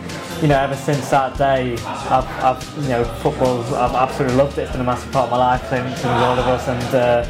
you 0.43 0.49
know 0.49 0.59
ever 0.59 0.77
since 0.77 1.09
that 1.11 1.37
day, 1.39 1.75
I've, 1.85 2.27
I've 2.45 2.83
you 2.83 2.89
know 2.91 3.05
football's 3.05 3.73
I've 3.73 3.95
absolutely 3.95 4.37
loved 4.37 4.59
it. 4.59 4.63
It's 4.63 4.73
been 4.73 4.81
a 4.81 4.85
massive 4.85 5.11
part 5.13 5.27
of 5.27 5.31
my 5.31 5.39
life, 5.39 5.69
same 5.71 5.85
with 5.85 6.05
all 6.05 6.39
of 6.39 6.47
us, 6.47 6.69
and 6.69 6.95
uh, 6.95 7.27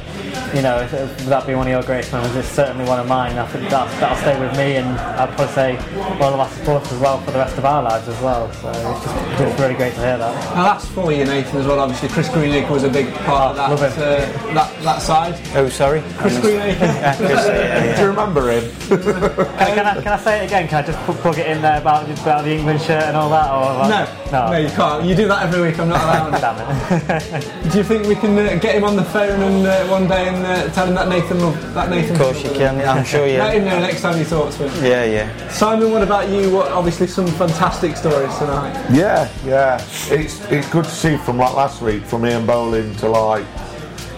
you 0.55 0.63
know 0.63 0.79
if- 0.81 0.93
if 0.95 1.27
that 1.27 1.45
being 1.47 1.59
one 1.59 1.67
of 1.67 1.71
your 1.73 1.83
greatest 1.83 2.13
memories, 2.13 2.35
it's 2.37 2.49
certainly 2.49 2.85
one 2.89 2.99
of 3.01 3.07
mine. 3.09 3.37
I 3.39 3.47
think 3.47 3.69
that 3.71 3.89
that'll 4.01 4.17
stay 4.19 4.39
with 4.39 4.57
me, 4.57 4.77
and 4.77 4.87
I'd 4.99 5.29
probably 5.37 5.55
say 5.55 5.77
all 6.21 6.33
of 6.35 6.41
our 6.41 6.49
supporters 6.49 6.93
as 6.93 6.99
well 7.01 7.19
for 7.21 7.31
the 7.33 7.39
rest 7.39 7.57
of 7.59 7.65
our 7.65 7.83
lives 7.83 8.09
as 8.09 8.21
well. 8.21 8.51
So 8.55 8.69
it's 8.71 9.05
just 9.05 9.41
it's 9.41 9.61
really 9.61 9.75
great 9.75 9.95
to 9.95 10.01
hear 10.01 10.19
that. 10.19 10.55
Now 10.55 10.65
that's 10.65 10.87
for 10.89 11.13
you, 11.13 11.25
Nathan, 11.25 11.61
as 11.61 11.67
well. 11.67 11.81
Obviously, 11.81 12.09
Chris 12.09 12.29
Greenacre 12.29 12.73
was 12.73 12.85
a 12.85 12.89
big 12.91 13.13
part 13.27 13.57
of 13.59 13.81
that, 13.81 13.99
uh, 13.99 14.55
that 14.55 14.83
that 14.83 15.03
side. 15.03 15.35
Oh, 15.55 15.69
sorry. 15.69 16.03
Chris 16.17 16.39
Greenacre. 16.41 17.95
do 17.97 18.03
you 18.03 18.09
remember 18.09 18.51
him? 18.51 18.71
Can, 18.89 19.03
can 19.03 19.87
I, 19.87 19.95
can 20.03 20.13
I 20.13 20.17
say 20.19 20.43
it 20.43 20.47
again? 20.47 20.69
Can 20.69 20.83
I 20.85 20.87
just 20.87 20.99
plug 21.21 21.39
it 21.39 21.47
in 21.47 21.61
there 21.63 21.79
about, 21.81 22.09
about 22.21 22.45
the 22.45 22.53
England 22.57 22.81
shirt 22.95 23.09
and 23.09 23.17
all 23.17 23.31
that? 23.31 23.51
Or 23.51 23.89
No, 23.89 24.51
no, 24.51 24.57
you 24.59 24.69
can't. 24.69 25.05
You 25.05 25.15
do 25.15 25.29
that 25.29 25.43
every 25.47 25.61
week. 25.63 25.79
I'm 25.79 25.89
not 25.89 26.03
allowing 26.05 26.35
it. 26.35 26.41
Damn 26.41 27.33
it. 27.33 27.63
Do 27.73 27.79
you 27.79 27.85
think 27.85 28.07
we 28.07 28.15
can 28.15 28.39
uh, 28.39 28.57
get 28.57 28.75
him 28.75 28.85
on 28.85 28.97
the 28.97 29.05
phone 29.05 29.41
and 29.43 29.67
uh, 29.67 29.87
one 29.89 30.09
day 30.09 30.29
and 30.29 30.45
uh, 30.45 30.69
tell 30.73 30.87
him 30.87 30.95
that 30.95 31.09
Nathan 31.09 31.41
love 31.41 31.75
that 31.75 31.91
Nathan? 31.91 32.15
Of 32.17 32.23
course 32.23 32.45
you 32.45 32.51
can. 32.51 32.81
I'm 32.87 33.05
sure 33.05 33.27
you. 33.27 33.39
Let 33.39 33.57
him 33.57 33.65
know 33.65 33.81
next 33.81 34.01
time 34.03 34.17
he 34.17 34.25
talks 34.25 34.57
to 34.57 34.69
him. 34.69 34.85
Yeah, 34.85 35.05
yeah. 35.05 35.49
Simon, 35.49 35.91
what 35.91 36.03
about 36.03 36.29
you? 36.29 36.51
What 36.53 36.71
obviously 36.73 37.07
some 37.07 37.27
fantastic 37.27 37.97
stories 37.97 38.37
tonight. 38.39 38.75
Yeah, 38.91 39.29
yeah. 39.45 39.85
It's 40.09 40.41
it's 40.51 40.69
good 40.71 40.85
to 40.85 40.91
see 40.91 41.17
from 41.17 41.39
like 41.39 41.55
last 41.55 41.83
week, 41.83 42.05
from 42.05 42.27
Ian 42.27 42.47
Bowling 42.47 42.95
to 42.97 43.09
like 43.09 43.47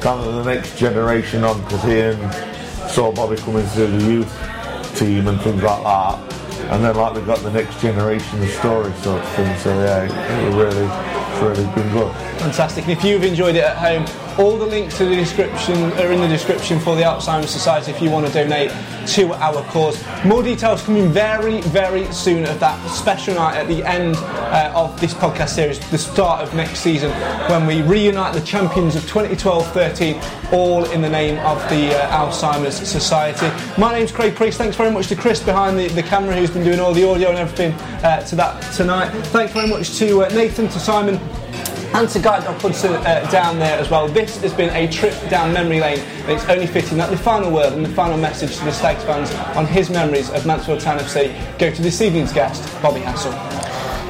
kind 0.00 0.20
of 0.20 0.44
the 0.44 0.54
next 0.54 0.76
generation 0.78 1.44
on, 1.44 1.60
because 1.62 1.84
Ian 1.86 2.32
saw 2.88 3.12
Bobby 3.12 3.36
coming 3.36 3.66
through 3.66 3.98
the 3.98 4.04
youth 4.04 4.96
team 4.96 5.28
and 5.28 5.40
things 5.40 5.62
like 5.62 5.82
that. 5.82 6.35
And 6.70 6.84
then 6.84 6.96
like 6.96 7.14
they've 7.14 7.26
got 7.26 7.38
the 7.40 7.50
next 7.50 7.80
generation 7.80 8.42
of 8.42 8.50
stories 8.50 8.94
sort 9.02 9.22
of 9.22 9.28
thing. 9.30 9.56
So 9.58 9.70
yeah, 9.70 10.04
it, 10.04 10.10
it 10.10 10.56
really, 10.56 10.86
it's 10.86 11.42
really 11.42 11.74
been 11.74 11.92
good. 11.92 12.12
Fantastic. 12.40 12.84
And 12.84 12.92
if 12.92 13.04
you've 13.04 13.24
enjoyed 13.24 13.56
it 13.56 13.64
at 13.64 13.76
home, 13.76 14.04
all 14.38 14.58
the 14.58 14.66
links 14.66 14.98
to 14.98 15.06
the 15.06 15.16
description 15.16 15.76
are 15.92 16.12
in 16.12 16.20
the 16.20 16.28
description 16.28 16.78
for 16.78 16.94
the 16.94 17.02
Alzheimer's 17.02 17.50
Society 17.50 17.90
if 17.90 18.02
you 18.02 18.10
want 18.10 18.26
to 18.26 18.32
donate 18.32 18.70
to 19.08 19.32
our 19.34 19.62
cause. 19.70 20.02
More 20.24 20.42
details 20.42 20.82
coming 20.82 21.08
very, 21.08 21.60
very 21.62 22.10
soon 22.12 22.44
of 22.44 22.60
that 22.60 22.90
special 22.90 23.34
night 23.34 23.56
at 23.56 23.66
the 23.66 23.82
end 23.84 24.16
uh, 24.16 24.72
of 24.74 25.00
this 25.00 25.14
podcast 25.14 25.50
series, 25.50 25.78
the 25.90 25.98
start 25.98 26.42
of 26.42 26.54
next 26.54 26.80
season, 26.80 27.10
when 27.48 27.66
we 27.66 27.82
reunite 27.82 28.34
the 28.34 28.40
champions 28.42 28.94
of 28.94 29.04
2012-13, 29.04 30.52
all 30.52 30.84
in 30.90 31.00
the 31.00 31.08
name 31.08 31.38
of 31.38 31.58
the 31.70 31.94
uh, 31.94 32.26
Alzheimer's 32.26 32.76
Society. 32.76 33.48
My 33.80 33.92
name's 33.92 34.12
Craig 34.12 34.36
Priest. 34.36 34.58
Thanks 34.58 34.76
very 34.76 34.90
much 34.90 35.06
to 35.08 35.16
Chris 35.16 35.42
behind 35.42 35.78
the, 35.78 35.88
the 35.88 36.02
camera 36.02 36.36
who's 36.36 36.50
been 36.50 36.64
doing 36.64 36.80
all 36.80 36.92
the 36.92 37.08
audio 37.08 37.30
and 37.30 37.38
everything 37.38 37.72
uh, 38.04 38.20
to 38.26 38.36
that 38.36 38.60
tonight. 38.74 39.08
Thanks 39.28 39.52
very 39.52 39.68
much 39.68 39.96
to 39.98 40.24
uh, 40.24 40.28
Nathan, 40.30 40.68
to 40.68 40.78
Simon, 40.78 41.18
and 41.94 42.08
to 42.08 42.18
Guy 42.18 42.40
Dog 42.40 42.60
Hudson 42.60 42.92
uh, 42.94 43.28
down 43.30 43.58
there 43.58 43.78
as 43.78 43.90
well. 43.90 44.08
This 44.08 44.40
has 44.42 44.52
been 44.52 44.74
a 44.74 44.90
trip 44.90 45.14
down 45.28 45.52
memory 45.52 45.80
lane, 45.80 45.98
and 45.98 46.32
it's 46.32 46.48
only 46.48 46.66
fitting 46.66 46.98
that 46.98 47.10
the 47.10 47.16
final 47.16 47.50
word 47.50 47.72
and 47.72 47.84
the 47.84 47.90
final 47.90 48.18
message 48.18 48.56
to 48.58 48.64
the 48.64 48.72
Stags 48.72 49.04
fans 49.04 49.32
on 49.56 49.66
his 49.66 49.90
memories 49.90 50.30
of 50.30 50.46
Mansfield 50.46 50.80
Town 50.80 50.98
FC 50.98 51.58
go 51.58 51.70
to 51.70 51.82
this 51.82 52.00
evening's 52.00 52.32
guest, 52.32 52.62
Bobby 52.82 53.00
Hassell. 53.00 53.56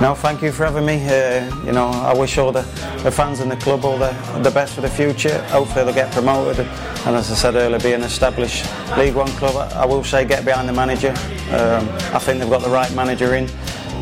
No, 0.01 0.15
thank 0.15 0.43
you 0.43 0.53
for 0.53 0.67
having 0.67 0.85
me. 0.85 1.03
Uh, 1.07 1.65
you 1.65 1.73
know, 1.73 1.87
I 1.87 2.13
wish 2.13 2.37
all 2.37 2.53
the, 2.53 2.61
the 3.03 3.11
fans 3.11 3.41
in 3.41 3.49
the 3.49 3.57
club 3.57 3.83
all 3.83 3.97
the, 3.97 4.13
the 4.43 4.51
best 4.51 4.75
for 4.75 4.83
the 4.83 4.91
future. 4.91 5.43
Hopefully 5.45 5.87
they'll 5.87 5.95
get 5.95 6.13
promoted. 6.13 6.67
And 7.07 7.17
as 7.17 7.31
I 7.33 7.35
said 7.35 7.55
earlier, 7.55 7.79
be 7.79 7.95
an 7.95 8.03
established 8.03 8.67
League 8.99 9.15
One 9.15 9.29
club. 9.29 9.57
I, 9.57 9.85
I 9.85 9.87
will 9.87 10.05
say 10.05 10.27
get 10.27 10.45
behind 10.45 10.69
the 10.69 10.75
manager. 10.75 11.15
Um, 11.51 11.89
I 12.15 12.19
think 12.19 12.41
they've 12.41 12.51
got 12.51 12.61
the 12.61 12.69
right 12.69 12.93
manager 12.93 13.37
in. 13.37 13.49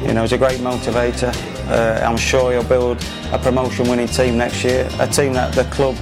You 0.02 0.14
know, 0.14 0.22
he's 0.22 0.32
a 0.32 0.38
great 0.38 0.58
motivator. 0.58 1.32
Uh, 1.66 2.00
I'm 2.04 2.16
sure 2.16 2.52
he'll 2.52 2.62
build 2.64 3.02
a 3.32 3.38
promotion 3.38 3.88
winning 3.88 4.06
team 4.06 4.36
next 4.36 4.62
year. 4.64 4.88
A 5.00 5.06
team 5.06 5.32
that 5.32 5.54
the 5.54 5.64
club 5.64 5.96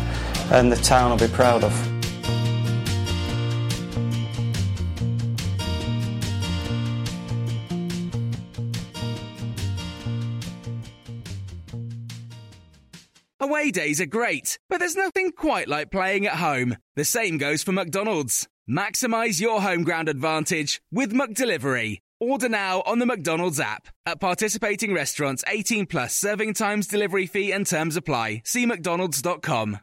and 0.51 0.71
the 0.73 0.77
town 0.77 1.11
will 1.11 1.19
be 1.19 1.33
proud 1.33 1.63
of. 1.65 1.73
Away 13.39 13.71
days 13.71 14.01
are 14.01 14.07
great, 14.07 14.59
but 14.69 14.79
there's 14.79 14.97
nothing 14.97 15.33
quite 15.33 15.69
like 15.69 15.91
playing 15.91 16.27
at 16.27 16.35
home. 16.35 16.77
The 16.97 17.05
same 17.05 17.39
goes 17.39 17.63
for 17.63 17.73
McDonald's. 17.73 18.49
Maximize 18.71 19.41
your 19.41 19.61
home 19.61 19.83
ground 19.83 20.09
advantage 20.09 20.81
with 20.91 21.13
McDelivery. 21.13 21.99
Order 22.23 22.49
now 22.49 22.85
on 22.86 23.01
the 23.01 23.07
McDonald's 23.07 23.59
app. 23.59 23.89
At 24.07 24.20
participating 24.20 24.94
restaurants, 24.94 25.43
18 25.49 25.86
plus 25.86 26.15
serving 26.15 26.55
times, 26.55 26.86
delivery 26.86 27.27
fee 27.27 27.51
and 27.51 27.66
terms 27.66 27.97
apply. 27.97 28.43
See 28.44 28.65
mcdonalds.com. 28.65 29.81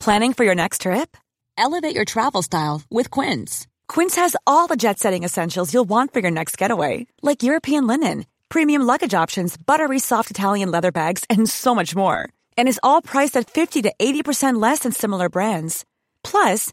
Planning 0.00 0.32
for 0.32 0.44
your 0.44 0.54
next 0.54 0.80
trip? 0.80 1.14
Elevate 1.58 1.94
your 1.94 2.06
travel 2.06 2.40
style 2.40 2.80
with 2.90 3.10
Quince. 3.10 3.66
Quince 3.86 4.16
has 4.16 4.34
all 4.46 4.66
the 4.66 4.76
jet 4.76 4.98
setting 4.98 5.24
essentials 5.24 5.74
you'll 5.74 5.84
want 5.84 6.14
for 6.14 6.20
your 6.20 6.30
next 6.30 6.56
getaway, 6.56 7.06
like 7.20 7.42
European 7.42 7.86
linen, 7.86 8.24
premium 8.48 8.82
luggage 8.82 9.12
options, 9.12 9.58
buttery 9.58 9.98
soft 9.98 10.30
Italian 10.30 10.70
leather 10.70 10.90
bags, 10.90 11.26
and 11.28 11.50
so 11.50 11.74
much 11.74 11.94
more. 11.94 12.30
And 12.56 12.66
is 12.66 12.80
all 12.82 13.02
priced 13.02 13.36
at 13.36 13.50
50 13.50 13.82
to 13.82 13.92
80% 13.98 14.58
less 14.58 14.78
than 14.80 14.92
similar 14.92 15.28
brands. 15.28 15.84
Plus, 16.24 16.72